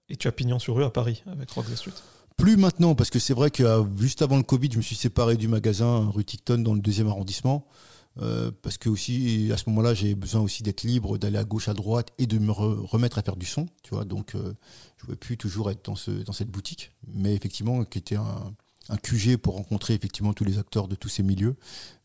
Et 0.10 0.16
tu 0.16 0.28
as 0.28 0.32
pignon 0.32 0.60
sur 0.60 0.76
rue 0.76 0.84
à 0.84 0.90
Paris 0.90 1.24
avec 1.28 1.50
Rock 1.52 1.66
the 1.66 1.76
Street 1.76 1.94
plus 2.38 2.58
maintenant, 2.58 2.96
parce 2.96 3.10
que 3.10 3.20
c'est 3.20 3.34
vrai 3.34 3.52
que 3.52 3.64
euh, 3.64 3.84
juste 3.98 4.22
avant 4.22 4.38
le 4.38 4.44
Covid, 4.44 4.70
je 4.72 4.78
me 4.78 4.82
suis 4.82 4.96
séparé 4.96 5.38
du 5.38 5.48
magasin 5.48 6.10
rue 6.10 6.26
Ticton 6.26 6.60
dans 6.60 6.74
le 6.74 6.82
deuxième 6.82 7.08
arrondissement. 7.08 7.68
Euh, 8.22 8.52
parce 8.62 8.78
que 8.78 8.90
aussi 8.90 9.50
à 9.52 9.58
ce 9.58 9.68
moment-là 9.70 9.96
j'ai 9.96 10.14
besoin 10.14 10.42
aussi 10.42 10.62
d'être 10.62 10.84
libre 10.84 11.18
d'aller 11.18 11.40
à 11.40 11.44
gauche 11.44 11.68
à 11.68 11.74
droite 11.74 12.10
et 12.20 12.28
de 12.28 12.38
me 12.38 12.52
remettre 12.52 13.18
à 13.18 13.24
faire 13.24 13.36
du 13.36 13.48
son 13.48 13.66
tu 13.82 13.96
vois 13.96 14.06
donc 14.06 14.36
euh, 14.36 14.40
je 14.44 14.48
ne 14.48 15.00
pouvais 15.00 15.16
plus 15.16 15.36
toujours 15.36 15.72
être 15.72 15.84
dans 15.86 15.96
ce 15.96 16.12
dans 16.12 16.32
cette 16.32 16.52
boutique 16.52 16.92
mais 17.08 17.34
effectivement 17.34 17.84
qui 17.86 17.98
était 17.98 18.18
un, 18.18 18.54
un 18.90 18.98
QG 18.98 19.38
pour 19.38 19.56
rencontrer 19.56 19.96
effectivement 19.96 20.32
tous 20.34 20.44
les 20.44 20.60
acteurs 20.60 20.88
de 20.88 20.94
tous 20.94 21.10
ces 21.10 21.24
milieux 21.24 21.56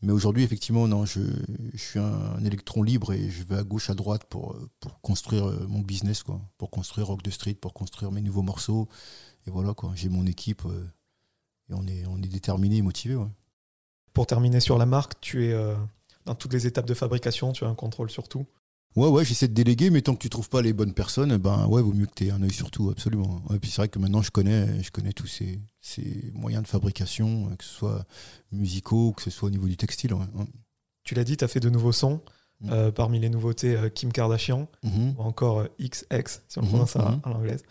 mais 0.01 0.11
aujourd'hui 0.11 0.41
effectivement 0.41 0.87
non 0.87 1.05
je, 1.05 1.21
suis 1.75 1.99
un, 1.99 2.43
électron 2.43 2.81
libre 2.81 3.13
et 3.13 3.29
je 3.29 3.43
vais 3.43 3.57
à 3.57 3.63
gauche 3.63 3.91
à 3.91 3.93
droite 3.93 4.23
pour 4.31 4.57
pour 4.79 4.99
construire 5.01 5.45
mon 5.67 5.81
business 5.81 6.23
quoi 6.23 6.41
pour 6.57 6.71
construire 6.71 7.05
Rock 7.05 7.21
the 7.21 7.29
Street 7.29 7.53
pour 7.53 7.75
construire 7.75 8.11
mes 8.11 8.21
nouveaux 8.21 8.41
morceaux 8.41 8.89
et 9.49 9.51
voilà, 9.51 9.73
quoi. 9.73 9.91
J'ai 9.95 10.09
mon 10.09 10.27
équipe 10.27 10.61
euh, 10.65 10.87
et 11.69 11.73
on 11.73 11.85
est, 11.87 12.05
on 12.05 12.17
est 12.17 12.27
déterminé 12.27 12.77
et 12.77 12.81
motivé. 12.83 13.17
Pour 14.13 14.27
terminer 14.27 14.59
sur 14.59 14.77
la 14.77 14.85
marque, 14.85 15.19
tu 15.21 15.47
es 15.47 15.53
euh, 15.53 15.75
dans 16.25 16.35
toutes 16.35 16.53
les 16.53 16.67
étapes 16.67 16.85
de 16.85 16.93
fabrication, 16.93 17.51
tu 17.51 17.65
as 17.65 17.67
un 17.67 17.75
contrôle 17.75 18.11
sur 18.11 18.27
tout 18.27 18.45
Ouais, 18.95 19.07
ouais, 19.07 19.23
j'essaie 19.25 19.47
de 19.47 19.53
déléguer, 19.53 19.91
mais 19.91 20.01
tant 20.01 20.13
que 20.13 20.19
tu 20.19 20.29
trouves 20.29 20.49
pas 20.49 20.61
les 20.61 20.73
bonnes 20.73 20.93
personnes, 20.93 21.37
ben 21.37 21.67
ouais, 21.67 21.81
vaut 21.81 21.93
mieux 21.93 22.07
que 22.07 22.13
tu 22.15 22.27
aies 22.27 22.31
un 22.31 22.41
œil 22.41 22.53
sur 22.53 22.71
tout, 22.71 22.89
absolument. 22.89 23.43
Et 23.53 23.59
puis 23.59 23.69
c'est 23.69 23.81
vrai 23.81 23.87
que 23.87 23.99
maintenant 23.99 24.23
je 24.23 24.31
connais, 24.31 24.81
je 24.81 24.89
connais 24.89 25.13
tous 25.13 25.27
ces, 25.27 25.59
ces, 25.79 26.31
moyens 26.33 26.63
de 26.63 26.67
fabrication, 26.67 27.55
que 27.55 27.63
ce 27.63 27.69
soit 27.69 28.05
musicaux, 28.51 29.13
que 29.13 29.21
ce 29.21 29.29
soit 29.29 29.47
au 29.47 29.51
niveau 29.51 29.67
du 29.67 29.77
textile. 29.77 30.15
Tu 31.03 31.13
l'as 31.13 31.23
dit, 31.23 31.37
tu 31.37 31.43
as 31.43 31.47
fait 31.47 31.59
de 31.59 31.69
nouveaux 31.69 31.91
sons. 31.91 32.21
Mm. 32.61 32.69
Euh, 32.71 32.91
parmi 32.91 33.19
les 33.19 33.29
nouveautés, 33.29 33.77
Kim 33.93 34.11
Kardashian, 34.11 34.67
mm-hmm. 34.83 35.15
ou 35.17 35.21
encore 35.21 35.65
XX, 35.79 36.41
si 36.47 36.57
on 36.57 36.61
le 36.61 36.67
mm-hmm. 36.67 36.69
prononce 36.69 36.95
mm-hmm. 36.95 37.19
en 37.23 37.31
anglaise. 37.31 37.63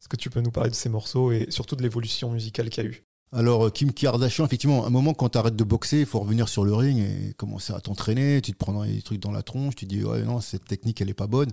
Est-ce 0.00 0.08
que 0.08 0.16
tu 0.16 0.30
peux 0.30 0.40
nous 0.40 0.50
parler 0.50 0.70
de 0.70 0.74
ces 0.74 0.88
morceaux 0.88 1.32
et 1.32 1.46
surtout 1.50 1.76
de 1.76 1.82
l'évolution 1.82 2.30
musicale 2.30 2.70
qu'il 2.70 2.84
y 2.84 2.86
a 2.86 2.90
eu 2.90 3.04
alors, 3.30 3.66
euh, 3.66 3.70
Kim 3.70 3.92
Kardashian, 3.92 4.46
effectivement, 4.46 4.84
à 4.84 4.86
un 4.86 4.90
moment, 4.90 5.12
quand 5.12 5.28
tu 5.28 5.36
arrêtes 5.36 5.56
de 5.56 5.64
boxer, 5.64 6.00
il 6.00 6.06
faut 6.06 6.18
revenir 6.18 6.48
sur 6.48 6.64
le 6.64 6.74
ring 6.74 6.98
et 6.98 7.34
commencer 7.34 7.74
à 7.74 7.80
t'entraîner. 7.80 8.40
Tu 8.40 8.52
te 8.52 8.56
prends 8.56 8.84
des 8.84 9.02
trucs 9.02 9.20
dans 9.20 9.32
la 9.32 9.42
tronche, 9.42 9.74
tu 9.74 9.86
te 9.86 9.94
dis, 9.94 10.02
ouais, 10.02 10.22
non, 10.22 10.40
cette 10.40 10.64
technique, 10.64 11.02
elle 11.02 11.10
est 11.10 11.14
pas 11.14 11.26
bonne. 11.26 11.50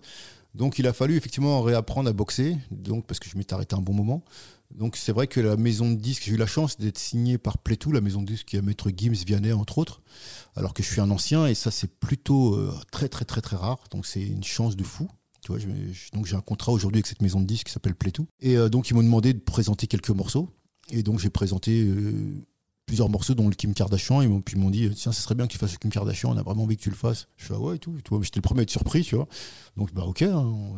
Donc, 0.53 0.79
il 0.79 0.87
a 0.87 0.93
fallu 0.93 1.17
effectivement 1.17 1.61
réapprendre 1.61 2.09
à 2.09 2.13
boxer, 2.13 2.57
donc, 2.71 3.05
parce 3.05 3.19
que 3.19 3.29
je 3.29 3.37
m'étais 3.37 3.53
arrêté 3.53 3.75
un 3.75 3.81
bon 3.81 3.93
moment. 3.93 4.23
Donc, 4.73 4.95
c'est 4.95 5.11
vrai 5.11 5.27
que 5.27 5.41
la 5.41 5.57
maison 5.57 5.91
de 5.91 5.95
disques, 5.95 6.23
j'ai 6.25 6.31
eu 6.31 6.37
la 6.37 6.47
chance 6.47 6.77
d'être 6.77 6.97
signé 6.97 7.37
par 7.37 7.57
Playtoo, 7.57 7.91
la 7.91 7.99
maison 7.99 8.21
de 8.21 8.27
disques 8.27 8.47
qui 8.47 8.57
a 8.57 8.61
Maître 8.61 8.89
Gims 8.95 9.25
Vianney, 9.25 9.51
entre 9.51 9.77
autres, 9.77 10.01
alors 10.55 10.73
que 10.73 10.81
je 10.81 10.89
suis 10.89 11.01
un 11.01 11.11
ancien 11.11 11.45
et 11.45 11.55
ça, 11.55 11.71
c'est 11.71 11.91
plutôt 11.99 12.55
euh, 12.55 12.73
très, 12.89 13.09
très, 13.09 13.25
très, 13.25 13.41
très 13.41 13.57
rare. 13.57 13.79
Donc, 13.91 14.05
c'est 14.05 14.21
une 14.21 14.45
chance 14.45 14.77
de 14.77 14.83
fou 14.83 15.09
donc 16.13 16.25
j'ai 16.25 16.35
un 16.35 16.41
contrat 16.41 16.71
aujourd'hui 16.71 16.99
avec 16.99 17.07
cette 17.07 17.21
maison 17.21 17.39
de 17.39 17.45
disques 17.45 17.67
qui 17.67 17.73
s'appelle 17.73 17.95
Playtoo. 17.95 18.27
Et 18.41 18.57
euh, 18.57 18.69
donc 18.69 18.89
ils 18.89 18.93
m'ont 18.93 19.03
demandé 19.03 19.33
de 19.33 19.39
présenter 19.39 19.87
quelques 19.87 20.09
morceaux. 20.09 20.49
Et 20.91 21.03
donc 21.03 21.19
j'ai 21.19 21.29
présenté 21.29 21.83
euh, 21.83 22.35
plusieurs 22.85 23.09
morceaux 23.09 23.33
dont 23.33 23.47
le 23.47 23.55
Kim 23.55 23.73
Kardashian. 23.73 24.21
Et 24.21 24.27
puis 24.41 24.55
ils 24.55 24.59
m'ont 24.59 24.69
dit 24.69 24.89
tiens, 24.95 25.11
ce 25.11 25.21
serait 25.21 25.35
bien 25.35 25.47
que 25.47 25.51
tu 25.51 25.57
fasses 25.57 25.73
le 25.73 25.77
Kim 25.77 25.91
Kardashian. 25.91 26.31
On 26.31 26.37
a 26.37 26.43
vraiment 26.43 26.63
envie 26.63 26.77
que 26.77 26.83
tu 26.83 26.89
le 26.89 26.95
fasses. 26.95 27.27
Je 27.37 27.45
fais 27.45 27.53
ah 27.55 27.59
ouais 27.59 27.75
et 27.75 27.79
tout. 27.79 27.95
J'étais 28.21 28.37
le 28.37 28.41
premier 28.41 28.61
à 28.61 28.63
être 28.63 28.69
surpris, 28.69 29.03
tu 29.03 29.15
vois. 29.15 29.27
Donc 29.77 29.93
bah 29.93 30.03
ok. 30.03 30.23
Hein, 30.23 30.77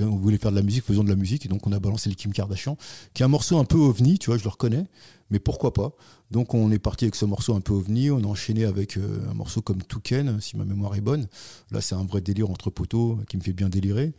on, 0.00 0.16
voulait 0.16 0.38
faire 0.38 0.50
de 0.50 0.56
la 0.56 0.62
musique, 0.62 0.84
faisons 0.84 1.04
de 1.04 1.08
la 1.08 1.16
musique. 1.16 1.46
Et 1.46 1.48
donc 1.48 1.66
on 1.66 1.72
a 1.72 1.78
balancé 1.78 2.08
le 2.08 2.14
Kim 2.14 2.32
Kardashian, 2.32 2.76
qui 3.14 3.22
est 3.22 3.24
un 3.24 3.28
morceau 3.28 3.58
un 3.58 3.64
peu 3.64 3.78
ovni, 3.78 4.18
tu 4.18 4.30
vois. 4.30 4.38
Je 4.38 4.44
le 4.44 4.50
reconnais, 4.50 4.84
mais 5.30 5.38
pourquoi 5.38 5.72
pas. 5.72 5.92
Donc 6.30 6.54
on 6.54 6.70
est 6.70 6.78
parti 6.78 7.04
avec 7.04 7.14
ce 7.14 7.24
morceau 7.24 7.54
un 7.54 7.60
peu 7.60 7.72
ovni, 7.72 8.10
on 8.10 8.18
a 8.18 8.26
enchaîné 8.26 8.64
avec 8.64 8.96
euh, 8.96 9.28
un 9.30 9.34
morceau 9.34 9.62
comme 9.62 9.82
Touken, 9.82 10.40
si 10.40 10.56
ma 10.56 10.64
mémoire 10.64 10.94
est 10.94 11.00
bonne. 11.00 11.26
Là 11.70 11.80
c'est 11.80 11.94
un 11.94 12.04
vrai 12.04 12.20
délire 12.20 12.50
entre 12.50 12.70
poteaux 12.70 13.18
qui 13.28 13.36
me 13.36 13.42
fait 13.42 13.52
bien 13.52 13.68
délirer. 13.68 14.12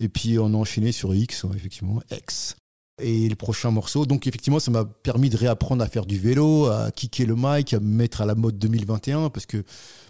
Et 0.00 0.08
puis 0.08 0.38
on 0.38 0.46
a 0.46 0.56
enchaîné 0.56 0.92
sur 0.92 1.14
X, 1.14 1.46
effectivement, 1.54 2.00
X. 2.10 2.56
Et 3.00 3.28
le 3.28 3.36
prochain 3.36 3.70
morceau, 3.70 4.06
donc 4.06 4.26
effectivement 4.26 4.60
ça 4.60 4.70
m'a 4.70 4.84
permis 4.84 5.30
de 5.30 5.36
réapprendre 5.36 5.82
à 5.82 5.88
faire 5.88 6.04
du 6.04 6.18
vélo, 6.18 6.66
à 6.66 6.90
kicker 6.90 7.26
le 7.26 7.34
mic, 7.36 7.72
à 7.72 7.80
me 7.80 7.86
mettre 7.86 8.20
à 8.20 8.26
la 8.26 8.34
mode 8.34 8.58
2021, 8.58 9.30
parce 9.30 9.46
que, 9.46 9.64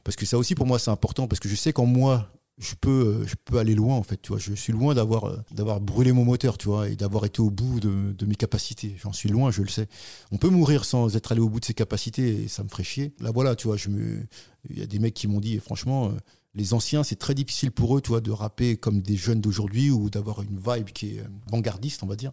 parce 0.04 0.16
que 0.16 0.26
ça 0.26 0.36
aussi 0.36 0.54
pour 0.54 0.66
moi 0.66 0.78
c'est 0.78 0.90
important, 0.90 1.28
parce 1.28 1.38
que 1.38 1.48
je 1.48 1.54
sais 1.54 1.72
qu'en 1.72 1.86
moi 1.86 2.28
je 2.58 2.74
peux, 2.74 2.90
euh, 2.90 3.26
je 3.26 3.34
peux 3.44 3.58
aller 3.58 3.74
loin 3.74 3.96
en 3.96 4.02
fait. 4.02 4.20
Tu 4.20 4.28
vois, 4.28 4.38
je 4.38 4.54
suis 4.54 4.72
loin 4.72 4.94
d'avoir, 4.94 5.24
euh, 5.24 5.36
d'avoir 5.50 5.80
brûlé 5.80 6.12
mon 6.12 6.24
moteur, 6.24 6.58
tu 6.58 6.68
vois, 6.68 6.88
et 6.88 6.96
d'avoir 6.96 7.24
été 7.24 7.40
au 7.40 7.50
bout 7.50 7.80
de, 7.80 8.26
mes 8.26 8.34
capacités. 8.34 8.94
J'en 8.98 9.12
suis 9.12 9.28
loin, 9.28 9.50
je 9.50 9.62
le 9.62 9.68
sais. 9.68 9.88
On 10.30 10.36
peut 10.36 10.48
mourir 10.48 10.84
sans 10.84 11.16
être 11.16 11.32
allé 11.32 11.40
au 11.40 11.48
bout 11.48 11.60
de 11.60 11.64
ses 11.64 11.74
capacités, 11.74 12.44
et 12.44 12.48
ça 12.48 12.62
me 12.62 12.68
ferait 12.68 12.84
chier. 12.84 13.14
Là, 13.20 13.30
voilà, 13.32 13.56
tu 13.56 13.66
vois, 13.66 13.76
je 13.76 13.88
me, 13.88 14.26
il 14.70 14.78
y 14.78 14.82
a 14.82 14.86
des 14.86 14.98
mecs 14.98 15.14
qui 15.14 15.26
m'ont 15.26 15.40
dit, 15.40 15.58
franchement, 15.58 16.08
euh, 16.08 16.12
les 16.54 16.74
anciens, 16.74 17.02
c'est 17.02 17.16
très 17.16 17.34
difficile 17.34 17.72
pour 17.72 17.96
eux, 17.96 18.00
tu 18.00 18.10
vois, 18.10 18.20
de 18.20 18.30
rapper 18.30 18.76
comme 18.76 19.00
des 19.00 19.16
jeunes 19.16 19.40
d'aujourd'hui 19.40 19.90
ou 19.90 20.10
d'avoir 20.10 20.42
une 20.42 20.58
vibe 20.58 20.90
qui 20.90 21.16
est 21.16 21.24
vanguardiste, 21.50 22.02
on 22.02 22.06
va 22.06 22.16
dire. 22.16 22.32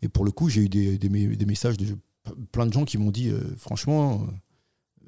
Et 0.00 0.08
pour 0.08 0.24
le 0.24 0.30
coup, 0.30 0.48
j'ai 0.48 0.62
eu 0.62 0.68
des, 0.68 0.96
des, 0.96 1.46
messages 1.46 1.76
de 1.76 1.96
plein 2.52 2.66
de 2.66 2.72
gens 2.72 2.84
qui 2.84 2.98
m'ont 2.98 3.10
dit, 3.10 3.32
franchement, 3.56 4.28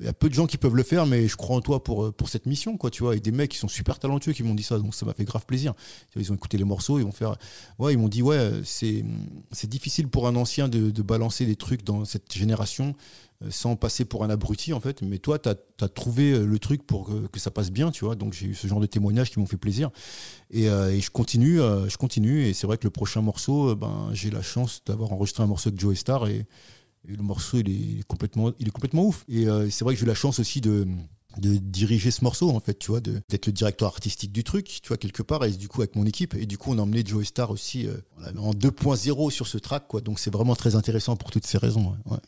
il 0.00 0.06
y 0.06 0.08
a 0.08 0.14
peu 0.14 0.28
de 0.28 0.34
gens 0.34 0.46
qui 0.46 0.56
peuvent 0.56 0.74
le 0.74 0.82
faire, 0.82 1.06
mais 1.06 1.28
je 1.28 1.36
crois 1.36 1.56
en 1.56 1.60
toi 1.60 1.84
pour, 1.84 2.06
euh, 2.06 2.12
pour 2.12 2.30
cette 2.30 2.46
mission, 2.46 2.78
quoi, 2.78 2.90
tu 2.90 3.02
vois. 3.02 3.16
Et 3.16 3.20
des 3.20 3.32
mecs 3.32 3.50
qui 3.50 3.58
sont 3.58 3.68
super 3.68 3.98
talentueux 3.98 4.32
qui 4.32 4.42
m'ont 4.42 4.54
dit 4.54 4.62
ça, 4.62 4.78
donc 4.78 4.94
ça 4.94 5.04
m'a 5.04 5.12
fait 5.12 5.24
grave 5.24 5.44
plaisir. 5.44 5.74
Ils 6.16 6.32
ont 6.32 6.34
écouté 6.34 6.56
les 6.56 6.64
morceaux, 6.64 6.98
ils 6.98 7.04
vont 7.04 7.12
faire. 7.12 7.36
Ouais, 7.78 7.92
ils 7.92 7.98
m'ont 7.98 8.08
dit, 8.08 8.22
ouais, 8.22 8.50
c'est, 8.64 9.04
difficile 9.64 10.08
pour 10.08 10.26
un 10.26 10.36
ancien 10.36 10.68
de, 10.68 10.90
de, 10.90 11.02
balancer 11.02 11.44
des 11.44 11.56
trucs 11.56 11.84
dans 11.84 12.04
cette 12.04 12.32
génération 12.32 12.94
euh, 13.44 13.50
sans 13.50 13.76
passer 13.76 14.06
pour 14.06 14.24
un 14.24 14.30
abruti, 14.30 14.72
en 14.72 14.80
fait. 14.80 15.02
Mais 15.02 15.18
toi, 15.18 15.38
tu 15.38 15.50
as, 15.50 15.88
trouvé 15.88 16.32
euh, 16.32 16.46
le 16.46 16.58
truc 16.58 16.86
pour 16.86 17.06
que, 17.06 17.26
que, 17.26 17.38
ça 17.38 17.50
passe 17.50 17.70
bien, 17.70 17.90
tu 17.90 18.06
vois. 18.06 18.14
Donc 18.14 18.32
j'ai 18.32 18.46
eu 18.46 18.54
ce 18.54 18.66
genre 18.66 18.80
de 18.80 18.86
témoignages 18.86 19.30
qui 19.30 19.38
m'ont 19.38 19.46
fait 19.46 19.58
plaisir. 19.58 19.90
Et, 20.50 20.64
et 20.64 21.00
je 21.00 21.10
continue, 21.10 21.58
je 21.58 21.96
continue. 21.98 22.46
Et 22.46 22.54
c'est 22.54 22.66
vrai 22.66 22.78
que 22.78 22.84
le 22.84 22.90
prochain 22.90 23.20
morceau, 23.20 23.76
ben, 23.76 24.08
j'ai 24.12 24.30
la 24.30 24.42
chance 24.42 24.82
d'avoir 24.86 25.12
enregistré 25.12 25.42
un 25.42 25.46
morceau 25.46 25.70
de 25.70 25.78
Joe 25.78 25.96
Star 25.96 26.26
et 26.26 26.46
et 27.08 27.16
le 27.16 27.22
morceau, 27.22 27.58
il 27.58 28.00
est 28.00 28.02
complètement, 28.06 28.52
il 28.58 28.68
est 28.68 28.72
complètement 28.72 29.06
ouf. 29.06 29.24
Et 29.28 29.48
euh, 29.48 29.70
c'est 29.70 29.84
vrai 29.84 29.94
que 29.94 30.00
j'ai 30.00 30.04
eu 30.04 30.08
la 30.08 30.14
chance 30.14 30.38
aussi 30.38 30.60
de, 30.60 30.86
de 31.38 31.56
diriger 31.56 32.10
ce 32.10 32.24
morceau 32.24 32.50
en 32.50 32.60
fait 32.60 32.78
tu 32.78 32.90
vois 32.90 33.00
d'être 33.00 33.46
le 33.46 33.52
directeur 33.52 33.88
artistique 33.88 34.32
du 34.32 34.42
truc 34.42 34.80
tu 34.82 34.88
vois 34.88 34.96
quelque 34.96 35.22
part 35.22 35.44
et 35.44 35.52
du 35.52 35.68
coup 35.68 35.80
avec 35.80 35.94
mon 35.94 36.04
équipe 36.04 36.34
et 36.34 36.46
du 36.46 36.58
coup 36.58 36.72
on 36.72 36.78
a 36.78 36.82
emmené 36.82 37.04
Joey 37.06 37.24
Star 37.24 37.50
aussi 37.50 37.86
euh, 37.86 37.94
en 38.36 38.50
2.0 38.50 39.30
sur 39.30 39.46
ce 39.46 39.58
track 39.58 39.86
quoi 39.86 40.00
donc 40.00 40.18
c'est 40.18 40.32
vraiment 40.32 40.56
très 40.56 40.74
intéressant 40.74 41.16
pour 41.16 41.30
toutes 41.30 41.46
ces 41.46 41.58
raisons 41.58 41.94
ouais. 42.06 42.18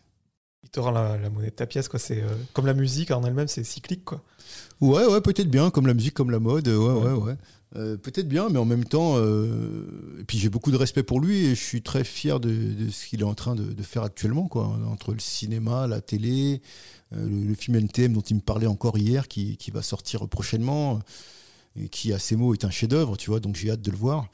il 0.63 0.71
te 0.71 0.79
rend 0.79 0.93
la, 0.93 1.19
monnaie 1.31 1.51
de 1.51 1.55
ta 1.55 1.67
pièce 1.67 1.89
quoi 1.89 1.99
c'est 1.99 2.23
euh, 2.23 2.29
comme 2.53 2.67
la 2.67 2.75
musique 2.75 3.11
en 3.11 3.25
elle-même 3.25 3.49
c'est 3.49 3.65
cyclique 3.65 4.05
quoi 4.05 4.23
ouais 4.81 5.05
ouais 5.07 5.21
peut-être 5.21 5.51
bien 5.51 5.71
comme 5.71 5.89
la 5.89 5.95
musique 5.95 6.15
comme 6.15 6.31
la 6.31 6.39
mode 6.39 6.69
ouais 6.69 6.77
ouais 6.77 7.03
ouais, 7.03 7.13
ouais. 7.13 7.37
Euh, 7.75 7.97
peut-être 7.97 8.29
bien, 8.29 8.51
mais 8.51 8.59
en 8.59 8.67
même 8.67 8.85
temps, 8.85 9.15
euh, 9.17 10.25
puis 10.27 10.39
j'ai 10.39 10.51
beaucoup 10.51 10.71
de 10.71 10.77
respect 10.77 11.03
pour 11.03 11.21
lui 11.21 11.47
et 11.47 11.55
je 11.55 11.63
suis 11.63 11.81
très 11.81 12.05
fier 12.05 12.39
de, 12.39 12.91
ce 12.91 13.07
qu'il 13.07 13.21
est 13.21 13.25
en 13.25 13.35
train 13.35 13.55
de, 13.55 13.83
faire 13.83 14.03
actuellement, 14.03 14.47
quoi, 14.47 14.79
entre 14.91 15.13
le 15.13 15.21
cinéma, 15.21 15.87
la 15.87 16.03
télé, 16.03 16.61
euh, 17.15 17.27
le, 17.27 17.55
film 17.55 17.77
NTM 17.77 18.13
dont 18.13 18.21
il 18.21 18.37
me 18.37 18.41
parlait 18.41 18.67
encore 18.67 18.99
hier, 18.99 19.27
qui, 19.27 19.57
va 19.73 19.81
sortir 19.81 20.29
prochainement, 20.29 21.01
et 21.77 21.89
qui 21.89 22.13
à 22.13 22.19
ses 22.19 22.37
mots 22.37 22.53
est 22.53 22.65
un 22.65 22.71
chef-d'œuvre, 22.71 23.17
tu 23.17 23.31
vois, 23.31 23.41
donc 23.41 23.57
j'ai 23.57 23.71
hâte 23.71 23.81
de 23.81 23.91
le 23.91 23.97
voir. 23.97 24.29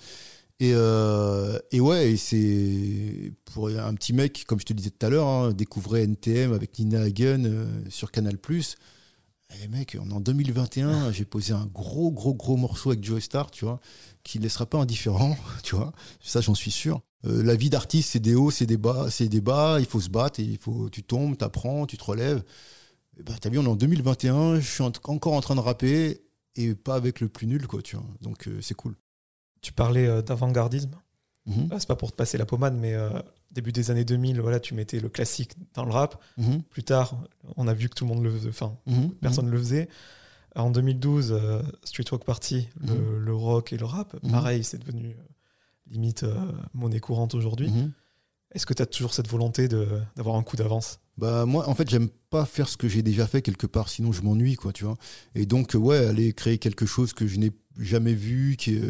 Et, 0.60 0.70
et 1.70 1.80
ouais, 1.80 2.16
c'est 2.16 3.32
pour 3.44 3.68
un 3.68 3.94
petit 3.94 4.12
mec, 4.12 4.44
comme 4.48 4.58
je 4.58 4.64
te 4.64 4.72
disais 4.72 4.90
tout 4.90 5.06
à 5.06 5.10
l'heure, 5.10 5.28
hein, 5.28 5.52
découvrir 5.52 6.02
NTM 6.02 6.52
avec 6.52 6.76
Nina 6.80 7.02
Hagen 7.02 7.68
sur 7.88 8.10
Canal 8.10 8.36
eh, 9.62 9.68
mec, 9.68 9.96
en 10.00 10.20
2021, 10.20 11.12
j'ai 11.12 11.24
posé 11.24 11.52
un 11.52 11.66
gros, 11.66 12.10
gros, 12.10 12.34
gros 12.34 12.56
morceau 12.56 12.90
avec 12.90 13.04
Joe 13.04 13.22
Star, 13.22 13.50
tu 13.50 13.64
vois, 13.64 13.80
qui 14.22 14.38
ne 14.38 14.44
laissera 14.44 14.66
pas 14.66 14.78
indifférent, 14.78 15.36
tu 15.62 15.76
vois. 15.76 15.92
Ça, 16.20 16.40
j'en 16.40 16.54
suis 16.54 16.70
sûr. 16.70 17.00
Euh, 17.26 17.42
la 17.42 17.56
vie 17.56 17.70
d'artiste, 17.70 18.10
c'est 18.12 18.20
des 18.20 18.34
hauts, 18.34 18.50
c'est 18.50 18.66
des 18.66 18.76
bas, 18.76 19.10
c'est 19.10 19.28
des 19.28 19.40
bas. 19.40 19.78
Il 19.80 19.86
faut 19.86 20.00
se 20.00 20.10
battre, 20.10 20.40
il 20.40 20.58
faut, 20.58 20.88
tu 20.90 21.02
tombes, 21.02 21.36
tu 21.36 21.44
apprends, 21.44 21.86
tu 21.86 21.96
te 21.96 22.04
relèves. 22.04 22.42
Et 23.18 23.22
bah, 23.22 23.34
t'as 23.40 23.48
vu, 23.50 23.58
on 23.58 23.64
est 23.64 23.68
en 23.68 23.76
2021, 23.76 24.60
je 24.60 24.68
suis 24.68 24.82
encore 24.84 25.32
en 25.32 25.40
train 25.40 25.56
de 25.56 25.60
rapper 25.60 26.22
et 26.54 26.74
pas 26.74 26.94
avec 26.94 27.20
le 27.20 27.28
plus 27.28 27.46
nul, 27.46 27.66
quoi, 27.66 27.82
tu 27.82 27.96
vois. 27.96 28.06
Donc, 28.20 28.46
euh, 28.48 28.60
c'est 28.60 28.74
cool. 28.74 28.96
Tu 29.60 29.72
parlais 29.72 30.06
euh, 30.06 30.22
d'avant-gardisme? 30.22 30.90
Mhm. 31.48 31.68
C'est 31.78 31.88
pas 31.88 31.96
pour 31.96 32.12
te 32.12 32.16
passer 32.16 32.38
la 32.38 32.46
pommade, 32.46 32.76
mais 32.76 32.94
début 33.50 33.72
des 33.72 33.90
années 33.90 34.04
2000, 34.04 34.40
voilà, 34.40 34.60
tu 34.60 34.74
mettais 34.74 35.00
le 35.00 35.08
classique 35.08 35.52
dans 35.74 35.84
le 35.84 35.92
rap. 35.92 36.22
Mhm. 36.36 36.62
Plus 36.64 36.84
tard, 36.84 37.20
on 37.56 37.66
a 37.66 37.74
vu 37.74 37.88
que 37.88 37.94
tout 37.94 38.04
le 38.04 38.14
monde 38.14 38.22
le 38.22 38.30
faisait, 38.30 38.48
enfin, 38.48 38.76
mhm. 38.86 39.10
personne 39.20 39.46
ne 39.46 39.50
le 39.50 39.58
faisait. 39.58 39.88
En 40.54 40.70
2012, 40.70 41.32
euh, 41.32 41.62
Street 41.84 42.04
Walk 42.10 42.24
Party, 42.24 42.68
le, 42.80 42.94
mhm. 42.94 43.30
rock 43.30 43.72
et 43.72 43.76
le 43.76 43.84
rap, 43.84 44.16
pareil, 44.30 44.64
c'est 44.64 44.78
devenu 44.78 45.10
euh, 45.10 45.22
limite 45.90 46.24
euh, 46.24 46.36
monnaie 46.74 47.00
courante 47.00 47.34
aujourd'hui. 47.34 47.70
Est-ce 48.52 48.64
que 48.64 48.72
tu 48.72 48.82
as 48.82 48.86
toujours 48.86 49.12
cette 49.12 49.28
volonté 49.28 49.68
d'avoir 49.68 50.36
un 50.36 50.42
coup 50.42 50.56
d'avance? 50.56 51.00
Bah 51.18 51.46
moi 51.46 51.68
en 51.68 51.74
fait 51.74 51.90
j'aime 51.90 52.08
pas 52.30 52.44
faire 52.44 52.68
ce 52.68 52.76
que 52.76 52.86
j'ai 52.86 53.02
déjà 53.02 53.26
fait 53.26 53.42
quelque 53.42 53.66
part 53.66 53.88
sinon 53.88 54.12
je 54.12 54.22
m'ennuie 54.22 54.54
quoi 54.54 54.72
tu 54.72 54.84
vois 54.84 54.96
et 55.34 55.46
donc 55.46 55.74
ouais 55.74 56.06
aller 56.06 56.32
créer 56.32 56.58
quelque 56.58 56.86
chose 56.86 57.12
que 57.12 57.26
je 57.26 57.40
n'ai 57.40 57.50
jamais 57.76 58.14
vu 58.14 58.54
qui 58.56 58.80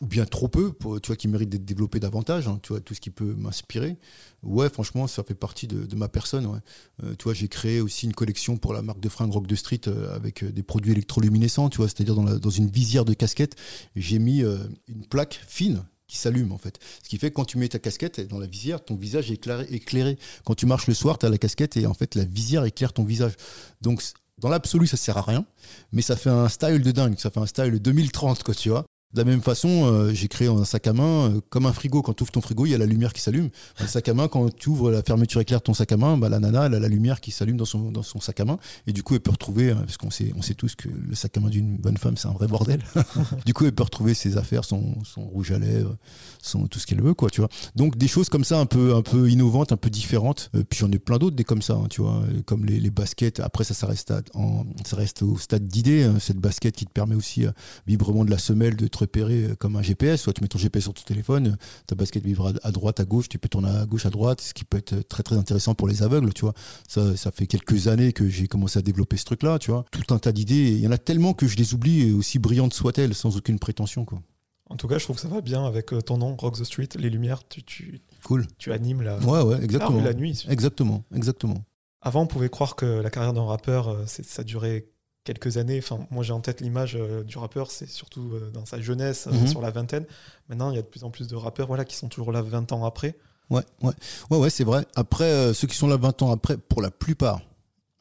ou 0.00 0.06
bien 0.06 0.26
trop 0.26 0.48
peu, 0.48 0.74
tu 1.02 1.06
vois, 1.06 1.16
qui 1.16 1.28
mérite 1.28 1.48
d'être 1.48 1.64
développé 1.64 2.00
davantage, 2.00 2.48
hein, 2.48 2.58
tu 2.62 2.72
vois, 2.72 2.80
tout 2.80 2.94
ce 2.94 3.00
qui 3.00 3.10
peut 3.10 3.34
m'inspirer. 3.34 3.96
Ouais, 4.42 4.68
franchement, 4.68 5.06
ça 5.06 5.22
fait 5.22 5.34
partie 5.34 5.66
de, 5.66 5.96
ma 5.96 6.08
personne. 6.08 6.46
Ouais. 6.46 6.58
Euh, 7.04 7.14
tu 7.18 7.24
vois, 7.24 7.34
j'ai 7.34 7.48
créé 7.48 7.80
aussi 7.80 8.06
une 8.06 8.12
collection 8.12 8.56
pour 8.56 8.74
la 8.74 8.82
marque 8.82 9.00
de 9.00 9.08
fringues 9.08 9.32
Rock 9.32 9.46
de 9.46 9.54
Street 9.54 9.80
euh, 9.86 10.14
avec 10.14 10.42
euh, 10.42 10.52
des 10.52 10.62
produits 10.62 10.92
électroluminescents, 10.92 11.70
tu 11.70 11.78
vois, 11.78 11.88
c'est-à-dire 11.88 12.14
dans, 12.14 12.24
dans, 12.24 12.50
une 12.50 12.68
visière 12.68 13.04
de 13.04 13.14
casquette, 13.14 13.56
j'ai 13.94 14.18
mis 14.18 14.40
une 14.40 15.06
plaque 15.08 15.40
fine 15.46 15.84
qui 16.06 16.18
s'allume 16.18 16.52
en 16.52 16.58
fait. 16.58 16.78
Ce 17.02 17.08
qui 17.08 17.18
fait 17.18 17.30
que 17.30 17.34
quand 17.34 17.44
tu 17.44 17.58
mets 17.58 17.68
ta 17.68 17.78
casquette 17.78 18.20
dans 18.28 18.38
la 18.38 18.46
visière, 18.46 18.84
ton 18.84 18.94
visage 18.94 19.30
est 19.30 19.34
éclairé. 19.34 19.66
éclairé. 19.70 20.18
Quand 20.44 20.54
tu 20.54 20.66
marches 20.66 20.86
le 20.86 20.94
soir, 20.94 21.18
tu 21.18 21.26
as 21.26 21.28
la 21.28 21.38
casquette 21.38 21.76
et 21.76 21.86
en 21.86 21.94
fait 21.94 22.14
la 22.14 22.24
visière 22.24 22.64
éclaire 22.64 22.92
ton 22.92 23.04
visage. 23.04 23.32
Donc 23.80 24.02
dans 24.38 24.48
l'absolu, 24.48 24.86
ça 24.86 24.96
sert 24.96 25.16
à 25.16 25.22
rien, 25.22 25.46
mais 25.92 26.02
ça 26.02 26.16
fait 26.16 26.30
un 26.30 26.48
style 26.48 26.82
de 26.82 26.90
dingue, 26.90 27.18
ça 27.18 27.30
fait 27.30 27.40
un 27.40 27.46
style 27.46 27.80
2030, 27.80 28.42
quoi, 28.42 28.54
tu 28.54 28.68
vois. 28.68 28.84
De 29.12 29.20
la 29.20 29.24
même 29.24 29.40
façon, 29.40 29.84
euh, 29.84 30.12
j'ai 30.12 30.26
créé 30.26 30.48
un 30.48 30.64
sac 30.64 30.88
à 30.88 30.92
main 30.92 31.30
euh, 31.30 31.40
comme 31.48 31.64
un 31.64 31.72
frigo. 31.72 32.02
Quand 32.02 32.12
tu 32.12 32.24
ouvres 32.24 32.32
ton 32.32 32.40
frigo, 32.40 32.66
il 32.66 32.70
y 32.70 32.74
a 32.74 32.78
la 32.78 32.86
lumière 32.86 33.12
qui 33.12 33.20
s'allume. 33.20 33.50
Un 33.78 33.86
sac 33.86 34.08
à 34.08 34.14
main, 34.14 34.26
quand 34.26 34.54
tu 34.54 34.68
ouvres 34.68 34.90
la 34.90 35.00
fermeture 35.02 35.40
éclair 35.40 35.60
de 35.60 35.62
ton 35.62 35.74
sac 35.74 35.92
à 35.92 35.96
main, 35.96 36.18
bah, 36.18 36.28
la 36.28 36.40
nana, 36.40 36.66
elle 36.66 36.74
a 36.74 36.80
la 36.80 36.88
lumière 36.88 37.20
qui 37.20 37.30
s'allume 37.30 37.56
dans 37.56 37.64
son, 37.64 37.92
dans 37.92 38.02
son 38.02 38.18
sac 38.18 38.40
à 38.40 38.44
main. 38.44 38.58
Et 38.88 38.92
du 38.92 39.04
coup, 39.04 39.14
elle 39.14 39.20
peut 39.20 39.30
retrouver, 39.30 39.70
hein, 39.70 39.82
parce 39.86 39.96
qu'on 39.96 40.10
sait, 40.10 40.32
on 40.36 40.42
sait 40.42 40.54
tous 40.54 40.74
que 40.74 40.88
le 40.88 41.14
sac 41.14 41.36
à 41.36 41.40
main 41.40 41.50
d'une 41.50 41.76
bonne 41.76 41.96
femme, 41.98 42.16
c'est 42.16 42.26
un 42.26 42.32
vrai 42.32 42.48
bordel. 42.48 42.82
du 43.46 43.54
coup, 43.54 43.64
elle 43.64 43.72
peut 43.72 43.84
retrouver 43.84 44.12
ses 44.12 44.38
affaires, 44.38 44.64
son, 44.64 45.02
son 45.04 45.22
rouge 45.22 45.52
à 45.52 45.60
lèvres, 45.60 45.96
son, 46.42 46.66
tout 46.66 46.80
ce 46.80 46.86
qu'elle 46.86 47.00
veut, 47.00 47.14
quoi, 47.14 47.30
tu 47.30 47.40
vois. 47.40 47.48
Donc, 47.76 47.96
des 47.96 48.08
choses 48.08 48.28
comme 48.28 48.44
ça, 48.44 48.58
un 48.58 48.66
peu, 48.66 48.96
un 48.96 49.02
peu 49.02 49.30
innovantes, 49.30 49.70
un 49.70 49.76
peu 49.76 49.88
différentes. 49.88 50.50
Euh, 50.56 50.64
puis 50.68 50.80
j'en 50.80 50.90
ai 50.90 50.98
plein 50.98 51.18
d'autres, 51.18 51.36
des 51.36 51.44
comme 51.44 51.62
ça, 51.62 51.74
hein, 51.74 51.86
tu 51.88 52.02
vois, 52.02 52.22
comme 52.44 52.64
les, 52.64 52.80
les, 52.80 52.90
baskets. 52.90 53.38
Après, 53.38 53.62
ça, 53.62 53.72
ça 53.72 53.86
reste, 53.86 54.12
en, 54.34 54.66
ça 54.84 54.96
reste 54.96 55.22
au 55.22 55.38
stade 55.38 55.68
d'idée, 55.68 56.02
hein, 56.02 56.16
cette 56.18 56.38
basket 56.38 56.74
qui 56.74 56.86
te 56.86 56.92
permet 56.92 57.14
aussi, 57.14 57.46
vibrement 57.86 58.24
de 58.24 58.30
la 58.30 58.38
semelle, 58.38 58.74
de 58.76 58.88
te 58.96 59.00
repérer 59.00 59.50
comme 59.58 59.76
un 59.76 59.82
GPS, 59.82 60.22
soit 60.22 60.32
tu 60.32 60.42
mets 60.42 60.48
ton 60.48 60.58
GPS 60.58 60.84
sur 60.84 60.94
ton 60.94 61.02
téléphone, 61.02 61.56
ta 61.86 61.94
basket 61.94 62.24
vivra 62.24 62.52
à 62.62 62.70
droite, 62.70 63.00
à 63.00 63.04
gauche, 63.04 63.28
tu 63.28 63.38
peux 63.38 63.48
tourner 63.48 63.68
à 63.68 63.86
gauche, 63.86 64.06
à 64.06 64.10
droite, 64.10 64.40
ce 64.40 64.54
qui 64.54 64.64
peut 64.64 64.78
être 64.78 65.06
très 65.08 65.22
très 65.22 65.36
intéressant 65.36 65.74
pour 65.74 65.88
les 65.88 66.02
aveugles, 66.02 66.32
tu 66.32 66.42
vois. 66.42 66.54
Ça, 66.88 67.16
ça 67.16 67.30
fait 67.30 67.46
quelques 67.46 67.88
années 67.88 68.12
que 68.12 68.28
j'ai 68.28 68.48
commencé 68.48 68.78
à 68.78 68.82
développer 68.82 69.16
ce 69.16 69.24
truc-là, 69.24 69.58
tu 69.58 69.70
vois. 69.70 69.84
Tout 69.90 70.14
un 70.14 70.18
tas 70.18 70.32
d'idées, 70.32 70.72
il 70.72 70.80
y 70.80 70.86
en 70.86 70.92
a 70.92 70.98
tellement 70.98 71.34
que 71.34 71.46
je 71.46 71.56
les 71.56 71.74
oublie, 71.74 72.12
aussi 72.12 72.38
brillantes 72.38 72.74
soient-elles, 72.74 73.14
sans 73.14 73.36
aucune 73.36 73.58
prétention, 73.58 74.04
quoi. 74.04 74.20
En 74.68 74.76
tout 74.76 74.88
cas, 74.88 74.98
je 74.98 75.04
trouve 75.04 75.14
que 75.14 75.22
ça 75.22 75.28
va 75.28 75.40
bien 75.40 75.64
avec 75.64 75.92
euh, 75.92 76.00
ton 76.00 76.18
nom, 76.18 76.34
Rock 76.36 76.58
the 76.58 76.64
Street, 76.64 76.88
les 76.96 77.08
lumières, 77.08 77.46
tu, 77.46 77.62
tu, 77.62 78.00
cool. 78.24 78.48
tu 78.58 78.72
animes 78.72 79.02
la, 79.02 79.18
ouais, 79.18 79.42
ouais, 79.42 79.62
exactement. 79.62 80.02
la 80.02 80.12
nuit. 80.12 80.44
Exactement, 80.48 81.04
exactement. 81.14 81.64
Avant, 82.00 82.22
on 82.22 82.26
pouvait 82.26 82.48
croire 82.48 82.74
que 82.74 82.84
la 83.00 83.10
carrière 83.10 83.32
d'un 83.32 83.44
rappeur, 83.44 83.88
euh, 83.88 84.04
ça 84.06 84.42
durait 84.42 84.86
quelques 85.26 85.58
années. 85.58 85.78
Enfin, 85.78 85.98
moi, 86.10 86.22
j'ai 86.24 86.32
en 86.32 86.40
tête 86.40 86.62
l'image 86.62 86.96
euh, 86.96 87.22
du 87.22 87.36
rappeur, 87.36 87.70
c'est 87.70 87.88
surtout 87.88 88.30
euh, 88.32 88.50
dans 88.50 88.64
sa 88.64 88.80
jeunesse, 88.80 89.26
euh, 89.26 89.32
mhm. 89.32 89.46
sur 89.46 89.60
la 89.60 89.70
vingtaine. 89.70 90.06
Maintenant, 90.48 90.70
il 90.70 90.76
y 90.76 90.78
a 90.78 90.82
de 90.82 90.86
plus 90.86 91.04
en 91.04 91.10
plus 91.10 91.28
de 91.28 91.36
rappeurs 91.36 91.66
voilà, 91.66 91.84
qui 91.84 91.96
sont 91.96 92.08
toujours 92.08 92.32
là 92.32 92.40
20 92.40 92.72
ans 92.72 92.86
après. 92.86 93.18
Ouais, 93.50 93.62
ouais, 93.82 93.92
ouais, 94.30 94.38
ouais 94.38 94.50
c'est 94.50 94.64
vrai. 94.64 94.86
Après, 94.94 95.52
ceux 95.52 95.66
qui 95.66 95.76
sont 95.76 95.88
là 95.88 95.96
20 95.96 96.22
ans 96.22 96.32
après, 96.32 96.56
pour 96.56 96.80
la 96.80 96.90
plupart, 96.90 97.42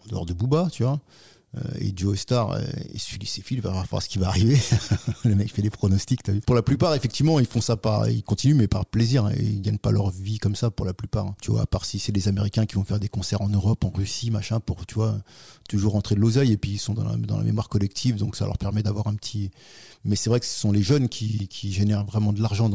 en 0.03 0.07
dehors 0.09 0.25
de 0.25 0.33
Booba, 0.33 0.69
tu 0.71 0.83
vois, 0.83 0.99
et 1.79 1.93
Joe 1.95 2.17
Star, 2.17 2.51
euh, 2.51 2.61
il 2.93 2.99
suit 2.99 3.19
ses 3.25 3.41
fils, 3.41 3.57
il 3.57 3.61
va 3.61 3.83
voir 3.89 4.01
ce 4.01 4.09
qui 4.09 4.17
va 4.17 4.27
arriver. 4.27 4.57
le 5.25 5.35
mec 5.35 5.53
fait 5.53 5.61
des 5.61 5.69
pronostics, 5.69 6.27
as 6.27 6.33
vu. 6.33 6.41
Pour 6.41 6.55
la 6.55 6.61
plupart, 6.61 6.93
effectivement, 6.95 7.39
ils 7.39 7.45
font 7.45 7.61
ça 7.61 7.77
par, 7.77 8.09
ils 8.09 8.23
continuent, 8.23 8.55
mais 8.55 8.67
par 8.67 8.85
plaisir. 8.85 9.29
Et 9.29 9.41
ils 9.41 9.61
gagnent 9.61 9.77
pas 9.77 9.91
leur 9.91 10.09
vie 10.09 10.37
comme 10.37 10.55
ça 10.55 10.69
pour 10.69 10.85
la 10.85 10.93
plupart. 10.93 11.27
Hein. 11.27 11.35
Tu 11.41 11.51
vois, 11.51 11.61
à 11.61 11.65
part 11.65 11.85
si 11.85 11.99
c'est 11.99 12.11
des 12.11 12.27
Américains 12.27 12.65
qui 12.65 12.75
vont 12.75 12.83
faire 12.83 12.99
des 12.99 13.07
concerts 13.07 13.41
en 13.41 13.49
Europe, 13.49 13.83
en 13.85 13.89
Russie, 13.89 14.31
machin, 14.31 14.59
pour, 14.59 14.85
tu 14.85 14.95
vois, 14.95 15.17
toujours 15.69 15.93
rentrer 15.93 16.15
de 16.15 16.19
l'oseille. 16.19 16.51
Et 16.51 16.57
puis 16.57 16.71
ils 16.71 16.79
sont 16.79 16.93
dans 16.93 17.03
la, 17.03 17.15
dans 17.15 17.37
la 17.37 17.43
mémoire 17.43 17.69
collective, 17.69 18.17
donc 18.17 18.35
ça 18.35 18.45
leur 18.45 18.57
permet 18.57 18.83
d'avoir 18.83 19.07
un 19.07 19.15
petit. 19.15 19.51
Mais 20.03 20.15
c'est 20.15 20.29
vrai 20.29 20.39
que 20.39 20.45
ce 20.45 20.59
sont 20.59 20.71
les 20.71 20.83
jeunes 20.83 21.09
qui, 21.09 21.47
qui 21.47 21.71
génèrent 21.71 22.05
vraiment 22.05 22.33
de 22.33 22.41
l'argent 22.41 22.69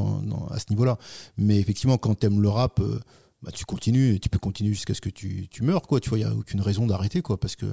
à 0.51 0.59
ce 0.59 0.67
niveau-là. 0.71 0.99
Mais 1.37 1.59
effectivement, 1.59 1.99
quand 1.99 2.15
t'aimes 2.15 2.41
le 2.41 2.49
rap, 2.49 2.81
euh, 2.81 2.99
bah, 3.43 3.51
tu 3.53 3.65
continues 3.65 4.15
et 4.15 4.19
tu 4.19 4.29
peux 4.29 4.39
continuer 4.39 4.73
jusqu'à 4.75 4.95
ce 4.95 5.01
que 5.01 5.09
tu, 5.09 5.49
tu 5.51 5.63
meurs, 5.63 5.83
quoi. 5.83 6.01
Tu 6.01 6.09
vois, 6.09 6.19
il 6.19 6.23
y 6.23 6.25
a 6.25 6.35
aucune 6.35 6.61
raison 6.61 6.87
d'arrêter, 6.87 7.23
quoi, 7.23 7.39
parce 7.39 7.57
que 7.57 7.67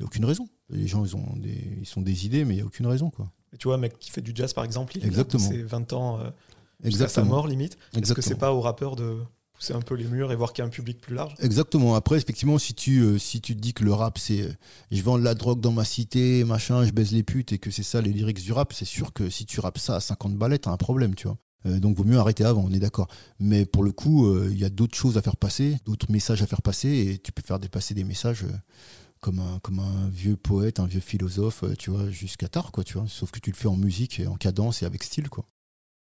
n'y 0.00 0.04
a 0.04 0.06
aucune 0.06 0.24
raison. 0.24 0.48
Les 0.70 0.86
gens, 0.86 1.04
ils, 1.04 1.16
ont 1.16 1.36
des, 1.36 1.78
ils 1.80 1.86
sont 1.86 2.02
des 2.02 2.26
idées, 2.26 2.44
mais 2.44 2.54
il 2.54 2.56
n'y 2.58 2.62
a 2.62 2.66
aucune 2.66 2.86
raison. 2.86 3.10
Quoi. 3.10 3.30
tu 3.58 3.68
vois, 3.68 3.76
un 3.76 3.78
mec 3.78 3.98
qui 3.98 4.10
fait 4.10 4.20
du 4.20 4.32
jazz, 4.34 4.52
par 4.52 4.64
exemple, 4.64 4.96
il 4.96 5.04
Exactement. 5.04 5.48
a 5.48 5.64
20 5.64 5.92
ans 5.92 6.20
euh, 6.20 6.30
jusqu'à 6.84 7.08
sa 7.08 7.24
mort, 7.24 7.48
limite. 7.48 7.78
Est-ce 7.96 8.14
que 8.14 8.22
c'est 8.22 8.36
pas 8.36 8.52
au 8.52 8.60
rappeur 8.60 8.96
de 8.96 9.18
pousser 9.52 9.72
un 9.72 9.80
peu 9.80 9.94
les 9.94 10.04
murs 10.04 10.30
et 10.30 10.36
voir 10.36 10.52
qu'il 10.52 10.62
y 10.62 10.64
a 10.64 10.66
un 10.66 10.70
public 10.70 11.00
plus 11.00 11.14
large? 11.14 11.34
Exactement. 11.40 11.94
Après, 11.94 12.16
effectivement, 12.16 12.58
si 12.58 12.74
tu, 12.74 13.00
euh, 13.00 13.18
si 13.18 13.40
tu 13.40 13.56
te 13.56 13.60
dis 13.60 13.74
que 13.74 13.82
le 13.82 13.92
rap, 13.92 14.18
c'est 14.18 14.42
euh, 14.42 14.52
je 14.90 15.02
vends 15.02 15.18
de 15.18 15.24
la 15.24 15.34
drogue 15.34 15.60
dans 15.60 15.72
ma 15.72 15.84
cité, 15.84 16.44
machin, 16.44 16.84
je 16.84 16.92
baise 16.92 17.12
les 17.12 17.22
putes, 17.22 17.52
et 17.52 17.58
que 17.58 17.70
c'est 17.70 17.82
ça 17.82 18.00
les 18.00 18.12
lyrics 18.12 18.42
du 18.42 18.52
rap, 18.52 18.72
c'est 18.72 18.84
sûr 18.84 19.12
que 19.12 19.30
si 19.30 19.46
tu 19.46 19.58
rappes 19.60 19.78
ça 19.78 19.96
à 19.96 20.00
50 20.00 20.36
balais, 20.36 20.58
t'as 20.58 20.70
un 20.70 20.76
problème, 20.76 21.14
tu 21.14 21.26
vois. 21.26 21.38
donc 21.78 21.96
vaut 21.96 22.04
mieux 22.04 22.18
arrêter 22.18 22.44
avant, 22.44 22.64
on 22.64 22.72
est 22.72 22.78
d'accord. 22.78 23.08
Mais 23.40 23.64
pour 23.64 23.82
le 23.82 23.90
coup, 23.90 24.32
il 24.46 24.58
y 24.58 24.64
a 24.64 24.70
d'autres 24.70 24.96
choses 24.96 25.16
à 25.18 25.22
faire 25.22 25.36
passer, 25.36 25.78
d'autres 25.86 26.12
messages 26.12 26.42
à 26.42 26.46
faire 26.46 26.62
passer, 26.62 26.88
et 26.88 27.18
tu 27.18 27.32
peux 27.32 27.42
faire 27.42 27.58
dépasser 27.58 27.94
des 27.94 28.04
messages 28.04 28.44
comme 29.20 29.38
un, 29.40 29.58
comme 29.60 29.78
un 29.80 30.08
vieux 30.08 30.36
poète, 30.36 30.80
un 30.80 30.86
vieux 30.86 31.00
philosophe, 31.00 31.64
euh, 31.64 31.74
tu 31.78 31.90
vois, 31.90 32.08
jusqu'à 32.10 32.48
tard, 32.48 32.72
quoi, 32.72 32.84
tu 32.84 32.94
vois. 32.94 33.06
Sauf 33.08 33.30
que 33.30 33.40
tu 33.40 33.50
le 33.50 33.56
fais 33.56 33.68
en 33.68 33.76
musique, 33.76 34.20
et 34.20 34.26
en 34.26 34.36
cadence 34.36 34.82
et 34.82 34.86
avec 34.86 35.02
style, 35.02 35.28
quoi. 35.28 35.44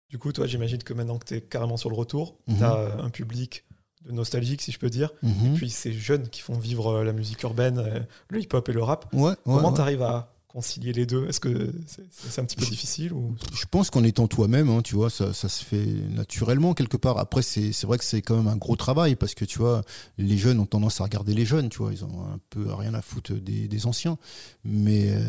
Du 0.09 0.17
coup, 0.19 0.31
toi, 0.31 0.45
j'imagine 0.47 0.83
que 0.83 0.93
maintenant 0.93 1.17
que 1.17 1.25
tu 1.25 1.33
es 1.35 1.41
carrément 1.41 1.77
sur 1.77 1.89
le 1.89 1.95
retour, 1.95 2.37
Mhm. 2.47 2.57
tu 2.57 2.63
as 2.63 2.97
un 3.01 3.09
public 3.09 3.65
de 4.05 4.11
nostalgique, 4.11 4.61
si 4.61 4.71
je 4.71 4.77
peux 4.79 4.89
dire. 4.89 5.09
Mhm. 5.23 5.55
Puis 5.55 5.69
ces 5.71 5.91
jeunes 5.91 6.29
qui 6.29 6.41
font 6.41 6.57
vivre 6.59 6.87
euh, 6.97 7.03
la 7.03 7.11
musique 7.11 7.41
urbaine, 7.41 7.79
euh, 7.79 7.99
le 8.29 8.39
hip-hop 8.41 8.69
et 8.69 8.73
le 8.73 8.83
rap. 8.83 9.11
Ouais, 9.13 9.21
ouais, 9.29 9.35
Comment 9.45 9.69
ouais. 9.69 9.73
tu 9.75 9.81
arrives 9.81 10.03
à 10.03 10.34
concilier 10.55 10.93
les 10.93 11.05
deux? 11.05 11.27
Est-ce 11.27 11.41
que 11.41 11.73
c'est 11.85 12.39
un 12.39 12.45
petit 12.45 12.55
peu 12.55 12.65
difficile 12.65 13.11
ou... 13.11 13.35
Je 13.53 13.65
pense 13.69 13.89
qu'en 13.89 14.05
étant 14.05 14.25
toi-même, 14.27 14.69
hein, 14.69 14.81
tu 14.81 14.95
vois, 14.95 15.09
ça, 15.09 15.33
ça 15.33 15.49
se 15.49 15.65
fait 15.65 15.85
naturellement 15.85 16.73
quelque 16.73 16.95
part. 16.95 17.17
Après, 17.17 17.41
c'est 17.41 17.83
vrai 17.83 17.97
que 17.97 18.05
c'est 18.05 18.21
quand 18.21 18.37
même 18.37 18.47
un 18.47 18.55
gros 18.55 18.77
travail 18.77 19.17
parce 19.17 19.35
que 19.35 19.43
tu 19.43 19.59
vois, 19.59 19.83
les 20.17 20.37
jeunes 20.37 20.61
ont 20.61 20.65
tendance 20.65 21.01
à 21.01 21.03
regarder 21.03 21.33
les 21.33 21.45
jeunes, 21.45 21.67
tu 21.67 21.79
vois, 21.79 21.91
ils 21.91 22.05
ont 22.05 22.21
un 22.21 22.39
peu 22.49 22.73
rien 22.73 22.93
à 22.93 23.01
foutre 23.01 23.33
des, 23.33 23.67
des 23.67 23.85
anciens. 23.85 24.17
Mais 24.63 25.09
euh, 25.09 25.19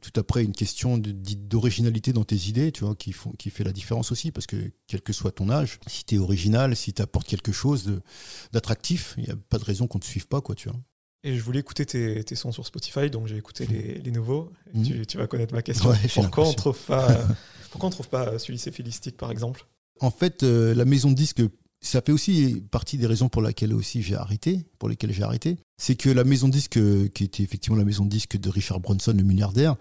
tout 0.00 0.12
après, 0.20 0.44
une 0.44 0.52
question 0.54 0.98
d'originalité 0.98 2.12
dans 2.12 2.24
tes 2.24 2.46
idées, 2.48 2.70
tu 2.70 2.84
vois, 2.84 2.94
qui, 2.94 3.10
font, 3.10 3.32
qui 3.32 3.50
fait 3.50 3.64
la 3.64 3.72
différence 3.72 4.12
aussi 4.12 4.30
parce 4.30 4.46
que 4.46 4.70
quel 4.86 5.02
que 5.02 5.12
soit 5.12 5.32
ton 5.32 5.50
âge, 5.50 5.80
si 5.88 6.04
tu 6.04 6.14
es 6.14 6.18
original, 6.18 6.76
si 6.76 6.92
tu 6.92 7.02
apportes 7.02 7.26
quelque 7.26 7.50
chose 7.50 8.00
d'attractif, 8.52 9.14
il 9.18 9.24
n'y 9.24 9.30
a 9.30 9.36
pas 9.36 9.58
de 9.58 9.64
raison 9.64 9.88
qu'on 9.88 9.98
ne 9.98 10.02
te 10.02 10.06
suive 10.06 10.28
pas, 10.28 10.40
quoi, 10.40 10.54
tu 10.54 10.68
vois. 10.68 10.78
Et 11.26 11.34
je 11.34 11.42
voulais 11.42 11.58
écouter 11.58 11.84
tes, 11.84 12.22
tes 12.22 12.36
sons 12.36 12.52
sur 12.52 12.64
Spotify, 12.64 13.10
donc 13.10 13.26
j'ai 13.26 13.36
écouté 13.36 13.66
les, 13.66 13.94
les 13.98 14.10
nouveaux. 14.12 14.52
Mhm. 14.72 14.84
tu, 14.84 15.06
tu 15.06 15.18
vas 15.18 15.26
connaître 15.26 15.52
ma 15.52 15.60
question. 15.60 15.90
Ouais, 15.90 15.96
pourquoi, 16.14 16.44
on 16.44 16.46
l'impression. 16.46 16.52
trouve 16.54 16.78
pas, 16.86 17.18
pourquoi 17.72 17.88
on 17.88 17.90
trouve 17.90 18.08
pas 18.08 18.38
celui 18.38 18.58
Philistique, 18.58 19.16
par 19.16 19.32
exemple? 19.32 19.66
En 19.98 20.12
fait, 20.12 20.44
euh, 20.44 20.72
la 20.72 20.84
maison 20.84 21.10
de 21.10 21.16
disques, 21.16 21.42
ça 21.80 22.00
fait 22.00 22.12
aussi 22.12 22.62
partie 22.70 22.96
des 22.96 23.08
raisons 23.08 23.28
pour 23.28 23.42
lesquelles 23.42 23.74
aussi 23.74 24.02
j'ai 24.02 24.14
arrêté, 24.14 24.66
pour 24.78 24.88
lesquelles 24.88 25.12
j'ai 25.12 25.24
arrêté. 25.24 25.56
C'est 25.78 25.94
que 25.94 26.08
la 26.08 26.24
maison 26.24 26.48
de 26.48 26.54
disques, 26.54 26.78
euh, 26.78 27.08
qui 27.08 27.24
était 27.24 27.42
effectivement 27.42 27.76
la 27.76 27.84
maison 27.84 28.06
de 28.06 28.08
disques 28.08 28.38
de 28.38 28.48
Richard 28.48 28.80
Branson, 28.80 29.12
le 29.14 29.22
milliardaire, 29.22 29.76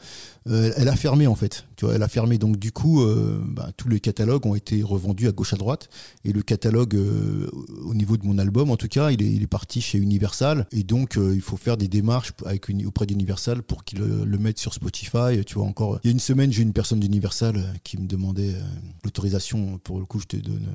euh, 0.50 0.74
elle 0.76 0.90
a 0.90 0.96
fermé 0.98 1.26
en 1.26 1.36
fait. 1.36 1.66
Tu 1.78 1.86
vois, 1.86 1.96
elle 1.96 2.04
a 2.04 2.10
fermé. 2.10 2.38
Donc 2.38 2.58
du 2.58 2.74
coup, 2.74 3.02
euh, 3.02 3.42
bah, 3.48 3.70
tous 3.78 3.88
les 3.88 4.02
catalogues 4.02 4.46
ont 4.46 4.56
été 4.56 4.84
revendus 4.84 5.30
à 5.30 5.32
gauche 5.32 5.54
à 5.54 5.56
droite. 5.56 5.90
Et 6.26 6.34
le 6.34 6.42
catalogue, 6.42 7.00
au 7.86 7.94
niveau 7.94 8.18
de 8.18 8.26
mon 8.26 8.38
album, 8.40 8.72
en 8.72 8.78
tout 8.78 8.90
cas, 8.90 9.12
il 9.12 9.22
est, 9.22 9.48
parti 9.48 9.80
chez 9.80 9.98
Universal. 9.98 10.68
Et 10.72 10.84
donc, 10.84 11.18
il 11.18 11.42
faut 11.42 11.56
faire 11.56 11.78
des 11.78 11.88
démarches 11.88 12.34
auprès 12.86 13.06
d'Universal 13.06 13.62
pour 13.62 13.84
qu'ils 13.84 14.00
le, 14.00 14.26
le 14.26 14.38
mettent 14.38 14.60
sur 14.60 14.74
Spotify. 14.74 15.46
Tu 15.46 15.56
vois 15.56 15.66
encore. 15.66 16.00
Il 16.04 16.08
y 16.08 16.10
a 16.10 16.12
une 16.12 16.20
semaine, 16.20 16.52
j'ai 16.52 16.64
une 16.64 16.74
personne 16.74 17.00
d'Universal 17.00 17.74
qui 17.84 17.98
me 17.98 18.08
demandait 18.08 18.56
l'autorisation. 19.04 19.78
Pour 19.84 20.00
le 20.00 20.06
coup, 20.06 20.20
je 20.20 20.26
te 20.26 20.38
donne 20.38 20.68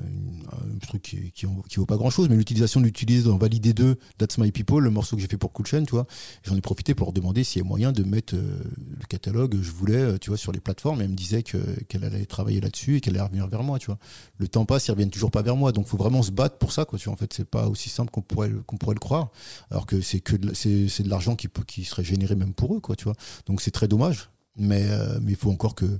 un 0.51 0.87
truc 0.87 1.01
qui, 1.01 1.31
qui, 1.31 1.45
vaut 1.75 1.85
pas 1.85 1.97
grand 1.97 2.09
chose, 2.09 2.29
mais 2.29 2.35
l'utilisation 2.37 2.81
d'utiliser 2.81 3.23
dans 3.23 3.37
Valider 3.37 3.73
2 3.73 3.97
That's 4.17 4.37
My 4.37 4.51
People, 4.51 4.83
le 4.83 4.89
morceau 4.89 5.10
que 5.15 5.21
j'ai 5.21 5.27
fait 5.27 5.37
pour 5.37 5.51
Cool 5.51 5.65
tu 5.65 5.77
vois. 5.91 6.05
J'en 6.43 6.55
ai 6.55 6.61
profité 6.61 6.93
pour 6.95 7.07
leur 7.07 7.13
demander 7.13 7.43
s'il 7.43 7.61
y 7.61 7.65
a 7.65 7.67
moyen 7.67 7.91
de 7.91 8.03
mettre 8.03 8.35
euh, 8.35 8.59
le 8.99 9.05
catalogue, 9.07 9.57
je 9.61 9.71
voulais, 9.71 9.95
euh, 9.95 10.17
tu 10.17 10.29
vois, 10.29 10.37
sur 10.37 10.51
les 10.51 10.59
plateformes. 10.59 11.01
Et 11.01 11.05
elle 11.05 11.11
me 11.11 11.15
disait 11.15 11.43
que- 11.43 11.83
qu'elle 11.87 12.03
allait 12.03 12.25
travailler 12.25 12.61
là-dessus 12.61 12.97
et 12.97 13.01
qu'elle 13.01 13.15
allait 13.15 13.23
revenir 13.23 13.47
vers 13.47 13.63
moi, 13.63 13.79
tu 13.79 13.87
vois. 13.87 13.97
Le 14.37 14.47
temps 14.47 14.65
passe, 14.65 14.87
ils 14.87 14.91
reviennent 14.91 15.09
toujours 15.11 15.31
pas 15.31 15.41
vers 15.41 15.55
moi. 15.55 15.71
Donc, 15.71 15.87
faut 15.87 15.97
vraiment 15.97 16.21
se 16.23 16.31
battre 16.31 16.57
pour 16.57 16.71
ça, 16.71 16.85
quoi. 16.85 16.99
Tu 16.99 17.05
vois, 17.05 17.13
en 17.13 17.17
fait, 17.17 17.31
c'est 17.33 17.45
pas 17.45 17.67
aussi 17.67 17.89
simple 17.89 18.11
qu'on 18.11 18.21
pourrait, 18.21 18.51
pourrait 18.79 18.95
le 18.95 18.99
croire. 18.99 19.29
Alors 19.69 19.85
que 19.85 20.01
c'est 20.01 20.19
que 20.19 20.35
c'est, 20.53 21.03
de 21.03 21.09
l'argent 21.09 21.35
qui, 21.35 21.47
qui 21.67 21.83
serait 21.85 22.03
généré 22.03 22.35
même 22.35 22.53
pour 22.53 22.75
eux, 22.75 22.79
quoi, 22.79 22.95
tu 22.95 23.05
vois. 23.05 23.15
Donc, 23.45 23.61
c'est 23.61 23.71
très 23.71 23.87
dommage. 23.87 24.29
Mais 24.57 24.85
euh, 24.89 25.19
il 25.27 25.35
faut 25.35 25.49
encore 25.49 25.75
que 25.75 25.99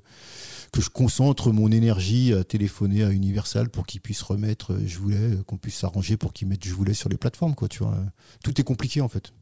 que 0.71 0.81
je 0.81 0.89
concentre 0.89 1.51
mon 1.51 1.69
énergie 1.71 2.33
à 2.33 2.43
téléphoner 2.43 3.03
à 3.03 3.11
Universal 3.11 3.69
pour 3.69 3.85
qu'ils 3.85 3.99
puissent 3.99 4.21
remettre 4.21 4.73
euh, 4.73 4.81
je 4.85 4.97
voulais 4.99 5.17
euh, 5.17 5.43
qu'on 5.43 5.57
puisse 5.57 5.75
s'arranger 5.75 6.15
pour 6.15 6.31
qu'ils 6.31 6.47
mettent 6.47 6.65
je 6.65 6.73
voulais 6.73 6.93
sur 6.93 7.09
les 7.09 7.17
plateformes 7.17 7.55
quoi 7.55 7.67
tu 7.67 7.79
vois. 7.79 7.97
Tout 8.43 8.59
est 8.59 8.63
compliqué 8.63 9.01
en 9.01 9.09
fait 9.09 9.33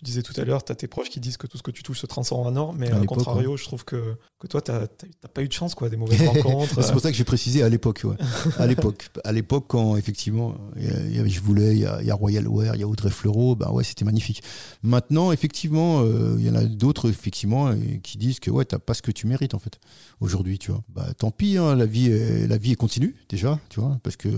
Tu 0.00 0.04
disais 0.04 0.22
tout 0.22 0.32
à 0.40 0.44
l'heure, 0.44 0.64
tu 0.64 0.72
as 0.72 0.74
tes 0.74 0.88
proches 0.88 1.10
qui 1.10 1.20
disent 1.20 1.36
que 1.36 1.46
tout 1.46 1.58
ce 1.58 1.62
que 1.62 1.70
tu 1.70 1.82
touches 1.82 2.00
se 2.00 2.06
transforme 2.06 2.46
en 2.46 2.56
or, 2.58 2.72
mais 2.72 2.88
À 2.90 2.96
à 2.96 3.00
l'époque, 3.00 3.18
contrario, 3.18 3.58
je 3.58 3.64
trouve 3.64 3.84
que, 3.84 4.16
que 4.38 4.46
toi, 4.46 4.62
tu 4.62 4.70
n'as 4.72 4.86
pas 5.34 5.42
eu 5.42 5.48
de 5.48 5.52
chance, 5.52 5.74
quoi, 5.74 5.90
des 5.90 5.98
mauvaises 5.98 6.22
rencontres. 6.26 6.82
c'est 6.82 6.92
pour 6.92 7.02
ça 7.02 7.10
que 7.10 7.16
j'ai 7.18 7.24
précisé 7.24 7.62
à 7.62 7.68
l'époque 7.68 8.00
ouais. 8.04 8.16
à 8.58 8.66
l'époque 8.66 9.10
à 9.24 9.32
l'époque 9.32 9.66
quand 9.68 9.96
effectivement 9.96 10.54
y 10.78 11.18
avait 11.18 11.28
je 11.28 11.42
voulais 11.42 11.72
il 11.72 11.80
y 11.80 11.86
a, 11.86 12.00
il 12.00 12.06
y 12.06 12.10
a 12.10 12.14
Royal 12.14 12.48
Wear 12.48 12.74
il 12.76 12.80
y 12.80 12.84
a 12.84 12.88
Audrey 12.88 13.10
Fleurot 13.10 13.56
bah 13.56 13.70
ouais 13.72 13.84
c'était 13.84 14.06
magnifique 14.06 14.42
maintenant 14.82 15.32
effectivement 15.32 16.00
euh, 16.00 16.36
il 16.38 16.46
y 16.46 16.50
en 16.50 16.54
a 16.54 16.64
d'autres 16.64 17.10
effectivement 17.10 17.68
euh, 17.68 17.74
qui 18.02 18.16
disent 18.16 18.40
que 18.40 18.50
ouais 18.50 18.64
t'as 18.64 18.78
pas 18.78 18.94
ce 18.94 19.02
que 19.02 19.10
tu 19.10 19.26
mérites 19.26 19.52
en 19.54 19.58
fait 19.58 19.78
aujourd'hui 20.20 20.58
tu 20.58 20.70
vois 20.70 20.82
bah 20.88 21.06
tant 21.18 21.30
pis 21.30 21.58
hein, 21.58 21.74
la 21.76 21.86
vie 21.86 22.10
est, 22.10 22.46
la 22.46 22.56
vie 22.56 22.72
est 22.72 22.76
continue 22.76 23.14
déjà 23.28 23.58
tu 23.68 23.80
vois 23.80 23.98
parce 24.02 24.16
que 24.16 24.28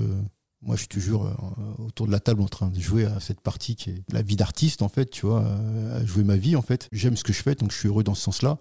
moi, 0.62 0.76
je 0.76 0.80
suis 0.80 0.88
toujours 0.88 1.26
euh, 1.26 1.32
autour 1.86 2.06
de 2.06 2.12
la 2.12 2.20
table 2.20 2.40
en 2.42 2.48
train 2.48 2.68
de 2.68 2.78
jouer 2.80 3.04
à 3.04 3.18
cette 3.20 3.40
partie 3.40 3.74
qui 3.76 3.90
est 3.90 4.02
la 4.12 4.22
vie 4.22 4.36
d'artiste, 4.36 4.82
en 4.82 4.88
fait, 4.88 5.10
tu 5.10 5.26
vois, 5.26 5.42
euh, 5.42 6.00
à 6.00 6.04
jouer 6.06 6.24
ma 6.24 6.36
vie, 6.36 6.54
en 6.56 6.62
fait. 6.62 6.88
J'aime 6.92 7.16
ce 7.16 7.24
que 7.24 7.32
je 7.32 7.42
fais, 7.42 7.54
donc 7.54 7.72
je 7.72 7.78
suis 7.78 7.88
heureux 7.88 8.04
dans 8.04 8.14
ce 8.14 8.22
sens-là. 8.22 8.58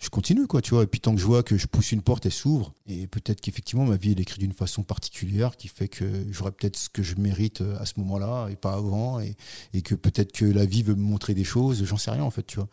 Je 0.00 0.10
continue, 0.10 0.46
quoi, 0.46 0.60
tu 0.60 0.74
vois. 0.74 0.82
Et 0.82 0.86
puis, 0.86 1.00
tant 1.00 1.14
que 1.14 1.20
je 1.20 1.24
vois 1.24 1.42
que 1.42 1.56
je 1.56 1.66
pousse 1.66 1.92
une 1.92 2.02
porte, 2.02 2.26
elle 2.26 2.32
s'ouvre. 2.32 2.74
Et 2.86 3.06
peut-être 3.06 3.40
qu'effectivement, 3.40 3.84
ma 3.86 3.96
vie, 3.96 4.12
elle 4.12 4.18
est 4.18 4.22
écrite 4.22 4.40
d'une 4.40 4.52
façon 4.52 4.82
particulière 4.82 5.56
qui 5.56 5.68
fait 5.68 5.88
que 5.88 6.04
j'aurai 6.30 6.50
peut-être 6.50 6.76
ce 6.76 6.88
que 6.90 7.02
je 7.02 7.14
mérite 7.16 7.62
euh, 7.62 7.78
à 7.78 7.86
ce 7.86 7.94
moment-là 8.00 8.48
et 8.50 8.56
pas 8.56 8.74
avant. 8.74 9.20
Et, 9.20 9.36
et 9.72 9.80
que 9.82 9.94
peut-être 9.94 10.32
que 10.32 10.44
la 10.44 10.66
vie 10.66 10.82
veut 10.82 10.94
me 10.96 11.02
montrer 11.02 11.32
des 11.32 11.44
choses, 11.44 11.84
j'en 11.84 11.96
sais 11.96 12.10
rien, 12.10 12.24
en 12.24 12.30
fait, 12.30 12.42
tu 12.46 12.56
vois. 12.56 12.68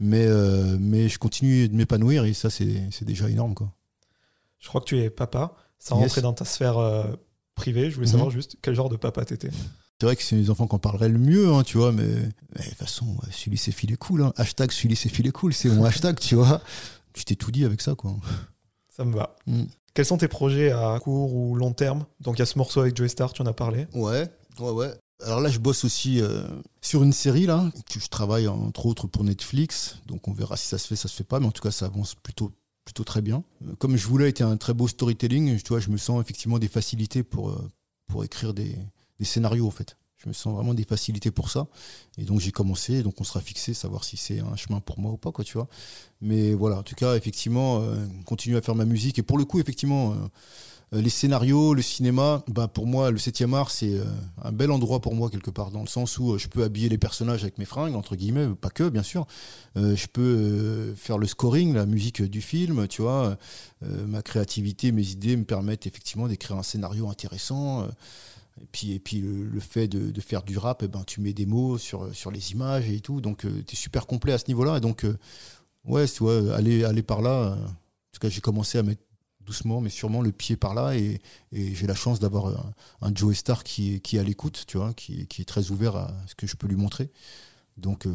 Mais, 0.00 0.26
euh, 0.26 0.76
mais 0.78 1.08
je 1.08 1.18
continue 1.18 1.68
de 1.68 1.74
m'épanouir 1.74 2.24
et 2.26 2.34
ça, 2.34 2.50
c'est 2.50 3.04
déjà 3.04 3.30
énorme, 3.30 3.54
quoi. 3.54 3.72
Je 4.58 4.68
crois 4.68 4.80
que 4.82 4.86
tu 4.86 4.98
es 4.98 5.08
papa. 5.08 5.54
Ça 5.78 5.94
Yes. 5.94 6.02
rentrait 6.02 6.22
dans 6.22 6.32
ta 6.34 6.44
sphère 6.44 6.76
euh, 6.78 7.04
privée. 7.56 7.90
Je 7.90 7.96
voulais 7.96 8.06
Mhm. 8.06 8.12
savoir 8.12 8.30
juste 8.30 8.56
quel 8.62 8.74
genre 8.76 8.88
de 8.88 8.96
papa 8.96 9.24
t'étais. 9.24 9.50
C'est 10.00 10.06
vrai 10.06 10.14
que 10.14 10.22
c'est 10.22 10.36
les 10.36 10.50
enfants 10.50 10.68
qui 10.68 10.74
en 10.74 10.78
parleraient 10.78 11.08
le 11.08 11.18
mieux, 11.18 11.48
hein, 11.52 11.62
tu 11.64 11.78
vois, 11.78 11.90
mais, 11.90 12.04
mais 12.04 12.62
de 12.64 12.68
toute 12.68 12.74
façon, 12.78 13.06
ouais, 13.06 13.32
celui 13.32 13.56
c'est 13.56 13.72
fil 13.72 13.90
est 13.92 13.96
cool. 13.96 14.22
Hein. 14.22 14.32
Hashtag 14.36 14.70
celui 14.70 14.94
c'est 14.94 15.08
fil 15.08 15.26
est 15.26 15.32
cool, 15.32 15.52
c'est 15.54 15.70
mon 15.70 15.84
hashtag, 15.86 16.20
tu 16.20 16.36
vois. 16.36 16.60
Je 17.16 17.24
t'ai 17.24 17.34
tout 17.34 17.50
dit 17.50 17.64
avec 17.64 17.80
ça, 17.80 17.94
quoi. 17.94 18.14
Ça 18.94 19.04
me 19.04 19.14
va. 19.14 19.34
Mm. 19.46 19.64
Quels 19.94 20.04
sont 20.04 20.18
tes 20.18 20.28
projets 20.28 20.70
à 20.70 20.98
court 21.00 21.34
ou 21.34 21.54
long 21.56 21.72
terme? 21.72 22.04
Donc, 22.20 22.36
il 22.36 22.40
y 22.40 22.42
a 22.42 22.46
ce 22.46 22.58
morceau 22.58 22.80
avec 22.80 22.94
Joey 22.94 23.08
Star, 23.08 23.32
tu 23.32 23.40
en 23.40 23.46
as 23.46 23.54
parlé. 23.54 23.86
Ouais, 23.94 24.28
ouais, 24.60 24.70
ouais. 24.70 24.92
Alors 25.24 25.40
là, 25.40 25.48
je 25.48 25.58
bosse 25.58 25.86
aussi 25.86 26.20
euh, 26.20 26.42
sur 26.82 27.02
une 27.02 27.14
série, 27.14 27.46
là, 27.46 27.70
que 27.90 27.98
je 27.98 28.06
travaille 28.08 28.46
entre 28.48 28.84
autres 28.84 29.06
pour 29.06 29.24
Netflix. 29.24 29.96
Donc 30.06 30.28
on 30.28 30.34
verra 30.34 30.58
si 30.58 30.66
ça 30.68 30.76
se 30.76 30.86
fait, 30.86 30.96
ça 30.96 31.08
se 31.08 31.16
fait 31.16 31.24
pas, 31.24 31.40
mais 31.40 31.46
en 31.46 31.52
tout 31.52 31.62
cas, 31.62 31.70
ça 31.70 31.86
avance 31.86 32.14
plutôt 32.14 32.52
plutôt 32.86 33.04
très 33.04 33.20
bien. 33.20 33.42
Comme 33.78 33.96
je 33.96 34.06
voulais, 34.06 34.30
était 34.30 34.44
un 34.44 34.56
très 34.56 34.72
beau 34.72 34.88
storytelling, 34.88 35.60
tu 35.60 35.68
vois, 35.68 35.80
je 35.80 35.90
me 35.90 35.98
sens 35.98 36.22
effectivement 36.22 36.58
des 36.58 36.68
facilités 36.68 37.22
pour, 37.22 37.50
euh, 37.50 37.70
pour 38.06 38.24
écrire 38.24 38.54
des, 38.54 38.74
des 39.18 39.24
scénarios, 39.26 39.66
en 39.66 39.70
fait. 39.70 39.98
Je 40.16 40.28
me 40.28 40.32
sens 40.32 40.54
vraiment 40.54 40.72
des 40.72 40.84
facilités 40.84 41.30
pour 41.30 41.50
ça. 41.50 41.66
Et 42.16 42.24
donc 42.24 42.40
j'ai 42.40 42.52
commencé, 42.52 43.02
donc 43.02 43.20
on 43.20 43.24
sera 43.24 43.40
fixé, 43.40 43.74
savoir 43.74 44.04
si 44.04 44.16
c'est 44.16 44.40
un 44.40 44.56
chemin 44.56 44.80
pour 44.80 44.98
moi 44.98 45.12
ou 45.12 45.18
pas, 45.18 45.32
quoi, 45.32 45.44
tu 45.44 45.54
vois. 45.54 45.68
Mais 46.22 46.54
voilà, 46.54 46.78
en 46.78 46.82
tout 46.82 46.94
cas, 46.94 47.16
effectivement, 47.16 47.82
euh, 47.82 48.06
continuer 48.24 48.56
à 48.56 48.62
faire 48.62 48.76
ma 48.76 48.86
musique. 48.86 49.18
Et 49.18 49.22
pour 49.22 49.36
le 49.36 49.44
coup, 49.44 49.60
effectivement, 49.60 50.12
euh, 50.12 50.16
les 50.92 51.10
scénarios, 51.10 51.74
le 51.74 51.82
cinéma, 51.82 52.44
bah 52.48 52.68
pour 52.68 52.86
moi, 52.86 53.10
le 53.10 53.18
7e 53.18 53.54
art, 53.54 53.70
c'est 53.70 53.94
euh, 53.94 54.04
un 54.42 54.52
bel 54.52 54.70
endroit 54.70 55.00
pour 55.00 55.14
moi, 55.14 55.30
quelque 55.30 55.50
part, 55.50 55.70
dans 55.72 55.80
le 55.80 55.88
sens 55.88 56.18
où 56.18 56.32
euh, 56.34 56.38
je 56.38 56.48
peux 56.48 56.62
habiller 56.62 56.88
les 56.88 56.98
personnages 56.98 57.42
avec 57.42 57.58
mes 57.58 57.64
fringues, 57.64 57.96
entre 57.96 58.14
guillemets, 58.14 58.48
pas 58.54 58.70
que, 58.70 58.88
bien 58.88 59.02
sûr. 59.02 59.26
Euh, 59.76 59.96
je 59.96 60.06
peux 60.06 60.22
euh, 60.22 60.94
faire 60.94 61.18
le 61.18 61.26
scoring, 61.26 61.74
la 61.74 61.86
musique 61.86 62.22
du 62.22 62.40
film, 62.40 62.86
tu 62.88 63.02
vois. 63.02 63.36
Euh, 63.84 64.06
ma 64.06 64.22
créativité, 64.22 64.92
mes 64.92 65.08
idées 65.08 65.36
me 65.36 65.44
permettent 65.44 65.86
effectivement 65.86 66.28
d'écrire 66.28 66.56
un 66.56 66.62
scénario 66.62 67.08
intéressant. 67.08 67.82
euh, 67.82 67.86
et 68.62 68.66
puis, 68.72 68.92
et 68.92 68.98
puis 68.98 69.20
le, 69.20 69.60
fait 69.60 69.86
de, 69.86 70.20
faire 70.20 70.42
du 70.42 70.56
rap, 70.56 70.82
eh 70.82 70.88
ben, 70.88 71.04
tu 71.06 71.20
mets 71.20 71.34
des 71.34 71.44
mots 71.44 71.76
sur, 71.78 72.14
sur 72.14 72.30
les 72.30 72.52
images 72.52 72.88
et 72.88 73.00
tout. 73.00 73.20
Donc, 73.20 73.40
tu 73.40 73.48
es 73.48 73.76
super 73.76 74.06
complet 74.06 74.32
à 74.32 74.38
ce 74.38 74.46
niveau-là. 74.48 74.78
Et 74.78 74.80
donc, 74.80 75.04
euh, 75.04 75.18
ouais, 75.84 76.06
tu 76.08 76.22
vois, 76.22 76.54
aller, 76.54 76.84
aller 76.84 77.02
par 77.02 77.22
là. 77.22 77.30
euh, 77.30 77.54
en 77.54 78.12
tout 78.12 78.20
cas, 78.20 78.28
j'ai 78.30 78.40
commencé 78.40 78.78
à 78.78 78.82
mettre 78.82 79.02
doucement, 79.46 79.80
mais 79.80 79.88
sûrement 79.90 80.20
le 80.20 80.32
pied 80.32 80.56
par 80.56 80.74
là. 80.74 80.94
Et, 80.96 81.20
et 81.52 81.74
j'ai 81.74 81.86
la 81.86 81.94
chance 81.94 82.18
d'avoir 82.20 82.46
un, 82.48 82.74
un 83.08 83.14
Joe 83.14 83.34
Star 83.36 83.64
qui 83.64 83.94
est, 83.94 84.00
qui 84.00 84.16
est 84.16 84.20
à 84.20 84.22
l'écoute, 84.22 84.64
tu 84.66 84.76
vois, 84.76 84.92
qui, 84.92 85.26
qui 85.26 85.40
est 85.42 85.46
très 85.46 85.70
ouvert 85.70 85.96
à 85.96 86.12
ce 86.26 86.34
que 86.34 86.46
je 86.46 86.56
peux 86.56 86.66
lui 86.66 86.76
montrer. 86.76 87.10
Donc, 87.78 88.06
euh, 88.06 88.12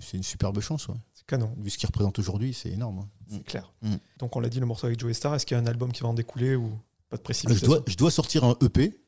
c'est 0.00 0.16
une 0.16 0.22
superbe 0.22 0.60
chance. 0.60 0.88
Ouais. 0.88 0.96
C'est 1.14 1.24
canon, 1.26 1.52
Vu 1.58 1.70
ce 1.70 1.78
qu'il 1.78 1.86
représente 1.86 2.18
aujourd'hui, 2.18 2.52
c'est 2.52 2.70
énorme. 2.70 2.98
hein. 3.00 3.08
c'est 3.30 3.44
clair. 3.44 3.72
Mm. 3.82 3.94
Donc, 4.18 4.36
on 4.36 4.40
l'a 4.40 4.48
dit, 4.48 4.60
le 4.60 4.66
morceau 4.66 4.86
avec 4.86 4.98
Joey 5.00 5.14
Star, 5.14 5.34
est-ce 5.34 5.46
qu'il 5.46 5.56
y 5.56 5.60
a 5.60 5.62
un 5.62 5.66
album 5.66 5.92
qui 5.92 6.02
va 6.02 6.08
en 6.08 6.14
découler 6.14 6.56
ou 6.56 6.70
pas 7.10 7.16
de 7.16 7.20
Je 7.20 7.24
précipitation 7.24 7.66
dois, 7.66 7.82
je 7.86 7.96
dois 7.96 8.10
sortir 8.10 8.42
un 8.44 8.56
EP, 8.60 8.98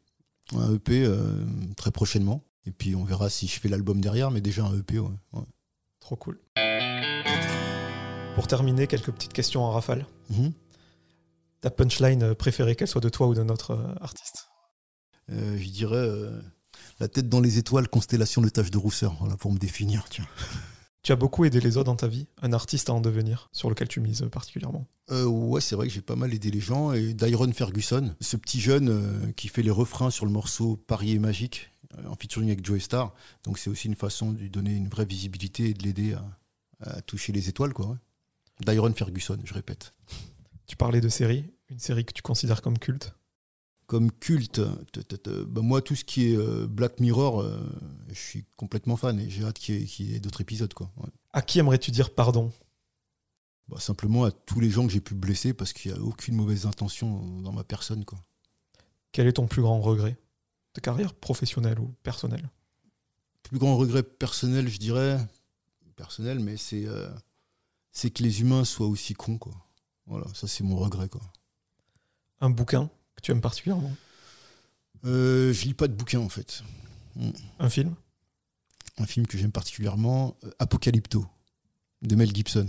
un 0.55 0.75
EP 0.75 1.05
euh, 1.05 1.45
très 1.77 1.91
prochainement. 1.91 2.43
Et 2.67 2.73
puis 2.73 2.95
on 2.97 3.05
verra 3.05 3.31
si 3.31 3.47
je 3.49 3.59
fais 3.61 3.69
l'album 3.69 4.01
derrière, 4.01 4.31
mais 4.33 4.41
déjà 4.41 4.65
un 4.65 4.77
EP, 4.79 4.99
ouais. 4.99 5.09
ouais. 5.33 5.43
Trop 6.01 6.17
cool. 6.17 6.39
Pour 8.35 8.47
terminer, 8.47 8.87
quelques 8.87 9.11
petites 9.13 9.33
questions 9.33 9.63
en 9.65 9.71
rafale. 9.71 10.07
Mhm. 10.31 10.53
Ta 11.61 11.71
punchline 11.71 12.35
préférée, 12.35 12.77
qu'elle 12.77 12.89
soit 12.89 13.01
de 13.01 13.09
toi 13.09 13.27
ou 13.29 13.35
de 13.35 13.43
notre 13.43 13.73
euh, 13.73 13.95
artiste 14.01 14.49
Euh, 15.31 15.59
je 15.59 15.69
dirais 15.69 15.97
euh, 15.97 16.41
la 17.01 17.09
tête 17.09 17.29
dans 17.29 17.41
les 17.41 17.59
étoiles, 17.59 17.89
constellation 17.89 18.43
de 18.43 18.49
taches 18.49 18.71
de 18.71 18.79
rousseur, 18.79 19.17
voilà, 19.19 19.37
pour 19.37 19.53
me 19.53 19.59
définir. 19.59 20.05
Tiens. 20.09 20.27
Tu 21.03 21.13
as 21.13 21.17
beaucoup 21.17 21.45
aidé 21.45 21.61
les 21.61 21.77
autres 21.77 21.85
dans 21.85 21.95
ta 21.95 22.09
vie, 22.09 22.27
un 22.43 22.53
artiste 22.53 22.91
à 22.91 22.93
en 22.93 23.01
devenir, 23.01 23.49
sur 23.53 23.71
lequel 23.71 23.87
tu 23.87 24.01
mises 24.01 24.27
particulièrement. 24.33 24.89
Euh, 25.13 25.25
ouais, 25.25 25.61
c'est 25.61 25.77
vrai 25.77 25.87
que 25.87 25.93
j'ai 25.93 26.01
pas 26.01 26.17
mal 26.17 26.35
aidé 26.35 26.51
les 26.51 26.59
gens. 26.59 26.93
Et 26.93 27.15
Dyron 27.15 27.53
Ferguson, 27.53 28.17
ce 28.21 28.37
petit 28.37 28.61
jeune 28.61 29.33
qui 29.37 29.47
fait 29.47 29.63
les 29.63 29.71
refrains 29.71 30.11
sur 30.11 30.27
le 30.27 30.33
morceau 30.33 30.77
Paris 30.77 31.15
est 31.15 31.21
magique, 31.21 31.71
en 32.09 32.17
featuring 32.17 32.49
avec 32.49 32.67
Joe 32.67 32.83
Star. 32.83 33.15
Donc 33.45 33.59
c'est 33.59 33.71
aussi 33.71 33.87
une 33.87 33.95
façon 33.95 34.33
de 34.33 34.41
lui 34.41 34.51
donner 34.51 34.75
une 34.75 34.89
vraie 34.89 35.05
visibilité 35.05 35.69
et 35.69 35.75
de 35.75 35.85
l'aider 35.85 36.15
à, 36.15 36.25
à 36.81 37.03
toucher 37.03 37.33
les 37.33 37.49
étoiles, 37.49 37.73
quoi. 37.73 37.97
D'Iron 38.67 38.93
Ferguson, 38.93 39.39
je 39.45 39.55
répète. 39.55 39.95
Tu 40.67 40.77
parlais 40.77 41.01
de 41.01 41.09
série, 41.09 41.51
une 41.69 41.79
série 41.79 42.05
que 42.05 42.13
tu 42.13 42.23
considères 42.23 42.63
comme 42.63 42.79
culte. 42.79 43.15
Comme 43.87 44.11
culte, 44.11 44.61
t- 44.93 45.05
t- 45.05 45.19
t- 45.19 45.31
bah, 45.47 45.61
moi, 45.63 45.81
tout 45.81 45.95
ce 45.95 46.05
qui 46.05 46.33
est 46.33 46.37
euh, 46.37 46.67
Black 46.67 46.99
Mirror, 46.99 47.41
euh, 47.41 47.61
je 48.09 48.19
suis 48.21 48.45
complètement 48.57 48.97
fan 48.97 49.21
et 49.21 49.31
j'ai 49.31 49.45
hâte 49.45 49.59
qu'il 49.59 49.79
y 49.79 49.83
ait, 49.83 49.87
qu'il 49.87 50.11
y 50.11 50.17
ait 50.17 50.21
d'autres 50.21 50.41
épisodes, 50.41 50.75
quoi. 50.75 50.91
ouais. 50.97 51.11
À 51.33 51.41
qui 51.43 51.61
aimerais-tu 51.61 51.93
dire 51.93 52.13
pardon? 52.13 52.51
Bah, 53.69 53.79
simplement 53.79 54.25
à 54.25 54.33
tous 54.33 54.59
les 54.59 54.71
gens 54.71 54.87
que 54.87 54.93
j'ai 54.93 55.01
pu 55.01 55.15
blesser 55.15 55.55
parce 55.55 55.73
qu'il 55.73 55.93
n'y 55.93 55.99
a 55.99 56.03
aucune 56.03 56.35
mauvaise 56.35 56.67
intention 56.67 57.41
dans 57.43 57.53
ma 57.53 57.63
personne, 57.63 58.05
quoi. 58.05 58.19
Quel 59.13 59.29
est 59.29 59.35
ton 59.35 59.47
plus 59.47 59.63
grand 59.63 59.81
regret? 59.81 60.17
De 60.75 60.81
carrière 60.81 61.15
professionnelle 61.15 61.79
ou 61.79 61.95
personnelle? 62.03 62.51
Plus 63.45 63.59
grand 63.59 63.77
regret 63.77 64.03
personnel, 64.03 64.69
je 64.69 64.79
dirais, 64.79 65.19
personnel, 65.95 66.41
mais 66.41 66.57
c'est 66.57 66.87
euh, 66.87 67.09
c'est 67.93 68.11
que 68.11 68.23
les 68.25 68.41
humains 68.41 68.65
soient 68.65 68.89
aussi 68.89 69.15
cons, 69.15 69.39
quoi. 69.39 69.55
Voilà, 70.07 70.27
ça 70.35 70.47
c'est 70.47 70.65
mon 70.65 70.77
regret, 70.77 71.09
quoi. 71.09 71.21
Un 72.41 72.51
bouquin 72.51 72.91
que 73.17 73.23
tu 73.23 73.33
aimes 73.33 73.41
particulièrement 73.41 73.93
Euh, 75.05 75.53
je 75.53 75.65
lis 75.65 75.75
pas 75.75 75.89
de 75.89 75.95
bouquins 75.95 76.21
en 76.21 76.29
fait. 76.29 76.63
Un 77.59 77.69
film 77.69 77.95
Un 78.99 79.07
film 79.07 79.27
que 79.27 79.39
j'aime 79.39 79.53
particulièrement, 79.53 80.37
euh, 80.45 80.51
Apocalypto, 80.59 81.27
de 82.03 82.15
Mel 82.17 82.35
Gibson. 82.35 82.69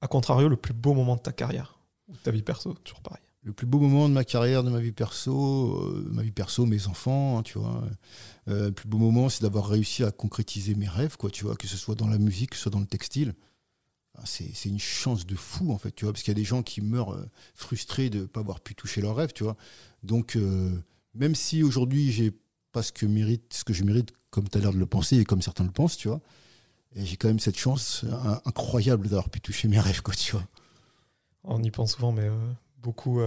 A 0.00 0.08
contrario, 0.08 0.48
le 0.48 0.56
plus 0.56 0.74
beau 0.74 0.94
moment 0.94 1.16
de 1.16 1.20
ta 1.20 1.32
carrière 1.32 1.78
ou 2.08 2.12
de 2.12 2.18
ta 2.18 2.30
vie 2.32 2.42
perso, 2.42 2.74
toujours 2.84 3.00
pareil. 3.02 3.22
Le 3.44 3.52
plus 3.52 3.66
beau 3.66 3.80
moment 3.80 4.08
de 4.08 4.14
ma 4.14 4.24
carrière, 4.24 4.62
de 4.62 4.70
ma 4.70 4.78
vie 4.80 4.92
perso, 4.92 5.76
euh, 5.80 6.08
ma 6.12 6.22
vie 6.22 6.30
perso, 6.30 6.64
mes 6.64 6.86
enfants, 6.86 7.38
hein, 7.38 7.42
tu 7.42 7.58
vois. 7.58 7.82
Euh, 8.48 8.66
le 8.66 8.72
plus 8.72 8.88
beau 8.88 8.98
moment, 8.98 9.28
c'est 9.28 9.42
d'avoir 9.42 9.66
réussi 9.68 10.04
à 10.04 10.12
concrétiser 10.12 10.74
mes 10.76 10.88
rêves, 10.88 11.16
quoi, 11.16 11.28
tu 11.30 11.44
vois, 11.44 11.56
que 11.56 11.66
ce 11.66 11.76
soit 11.76 11.96
dans 11.96 12.06
la 12.08 12.18
musique, 12.18 12.50
que 12.50 12.56
ce 12.56 12.62
soit 12.62 12.70
dans 12.70 12.80
le 12.80 12.86
textile. 12.86 13.34
Enfin, 14.14 14.26
c'est 14.26 14.68
une 14.68 14.78
chance 14.78 15.26
de 15.26 15.34
fou, 15.34 15.72
en 15.72 15.78
fait, 15.78 15.92
tu 15.92 16.04
vois, 16.04 16.12
parce 16.12 16.22
qu'il 16.22 16.32
y 16.32 16.36
a 16.36 16.40
des 16.40 16.44
gens 16.44 16.62
qui 16.62 16.80
meurent 16.80 17.14
euh, 17.14 17.24
frustrés 17.54 18.10
de 18.10 18.20
ne 18.20 18.26
pas 18.26 18.40
avoir 18.40 18.60
pu 18.60 18.74
toucher 18.74 19.00
leurs 19.00 19.16
rêves, 19.16 19.32
tu 19.32 19.42
vois. 19.42 19.56
Donc, 20.02 20.36
euh, 20.36 20.78
même 21.14 21.34
si 21.34 21.62
aujourd'hui, 21.62 22.12
j'ai 22.12 22.32
pas 22.72 22.82
ce 22.82 22.92
que, 22.92 23.06
mérite, 23.06 23.52
ce 23.54 23.64
que 23.64 23.72
je 23.72 23.84
mérite, 23.84 24.12
comme 24.30 24.48
tu 24.48 24.58
as 24.58 24.60
l'air 24.60 24.72
de 24.72 24.78
le 24.78 24.86
penser 24.86 25.16
et 25.16 25.24
comme 25.24 25.42
certains 25.42 25.64
le 25.64 25.70
pensent, 25.70 25.96
tu 25.96 26.08
vois, 26.08 26.20
et 26.94 27.06
j'ai 27.06 27.16
quand 27.16 27.28
même 27.28 27.38
cette 27.38 27.56
chance 27.56 28.04
euh, 28.04 28.34
incroyable 28.44 29.08
d'avoir 29.08 29.30
pu 29.30 29.40
toucher 29.40 29.68
mes 29.68 29.80
rêves, 29.80 30.02
quoi, 30.02 30.14
tu 30.14 30.32
vois. 30.32 30.46
On 31.44 31.62
y 31.62 31.70
pense 31.70 31.94
souvent, 31.94 32.12
mais 32.12 32.28
euh, 32.28 32.52
beaucoup 32.78 33.20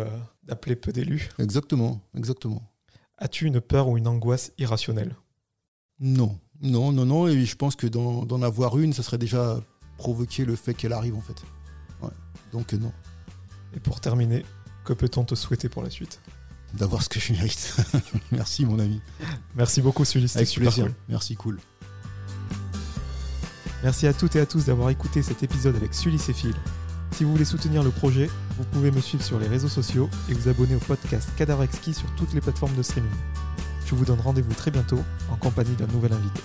d'appelés 0.43 0.75
peu 0.75 0.91
d'élus. 0.91 1.29
Exactement, 1.39 1.99
exactement. 2.15 2.61
As-tu 3.17 3.47
une 3.47 3.59
peur 3.59 3.87
ou 3.87 3.97
une 3.97 4.07
angoisse 4.07 4.51
irrationnelle? 4.57 5.15
Non, 5.99 6.37
non, 6.61 6.91
non, 6.91 7.05
non. 7.05 7.27
Et 7.27 7.45
je 7.45 7.55
pense 7.55 7.75
que 7.75 7.87
d'en 7.87 8.41
avoir 8.41 8.77
une, 8.77 8.93
ça 8.93 9.03
serait 9.03 9.17
déjà 9.17 9.61
provoquer 9.97 10.45
le 10.45 10.55
fait 10.55 10.73
qu'elle 10.73 10.93
arrive 10.93 11.15
en 11.15 11.21
fait. 11.21 11.43
Ouais. 12.01 12.09
Donc 12.51 12.73
euh, 12.73 12.77
non, 12.77 12.91
Et 13.75 13.79
pour 13.79 13.99
terminer, 13.99 14.45
que 14.83 14.93
peut-on 14.93 15.23
te 15.23 15.35
souhaiter 15.35 15.69
pour 15.69 15.83
la 15.83 15.89
suite? 15.89 16.19
D'avoir 16.73 17.01
ce 17.03 17.09
que 17.09 17.19
je 17.19 17.31
mérite. 17.33 17.75
Merci 18.31 18.65
mon 18.65 18.79
ami. 18.79 19.01
Merci 19.55 19.81
beaucoup, 19.81 20.03
Sully. 20.03 20.29
Avec 20.35 20.51
plaisir. 20.53 20.85
cool. 20.85 20.93
Merci, 21.07 21.35
cool. 21.35 21.59
Merci 23.83 24.07
à 24.07 24.13
toutes 24.13 24.35
et 24.35 24.39
à 24.39 24.45
tous 24.45 24.65
d'avoir 24.65 24.89
écouté 24.89 25.21
cet 25.21 25.43
épisode 25.43 25.75
avec 25.75 25.93
Sully 25.93 26.19
et 26.27 26.33
Phil. 26.33 26.55
Si 27.11 27.23
vous 27.23 27.31
voulez 27.31 27.45
soutenir 27.45 27.81
le 27.83 27.91
projet, 27.91 28.29
vous 28.57 28.65
pouvez 28.65 28.91
me 28.91 28.99
suivre 28.99 29.23
sur 29.23 29.39
les 29.39 29.47
réseaux 29.47 29.69
sociaux 29.69 30.09
et 30.27 30.33
vous 30.33 30.49
abonner 30.49 30.75
au 30.75 30.79
podcast 30.79 31.29
Cadavre 31.37 31.65
sur 31.71 32.15
toutes 32.17 32.33
les 32.33 32.41
plateformes 32.41 32.75
de 32.75 32.83
streaming. 32.83 33.09
Je 33.85 33.95
vous 33.95 34.03
donne 34.03 34.19
rendez-vous 34.19 34.53
très 34.53 34.71
bientôt 34.71 34.99
en 35.31 35.37
compagnie 35.37 35.75
d'un 35.75 35.87
nouvel 35.87 36.11
invité. 36.13 36.41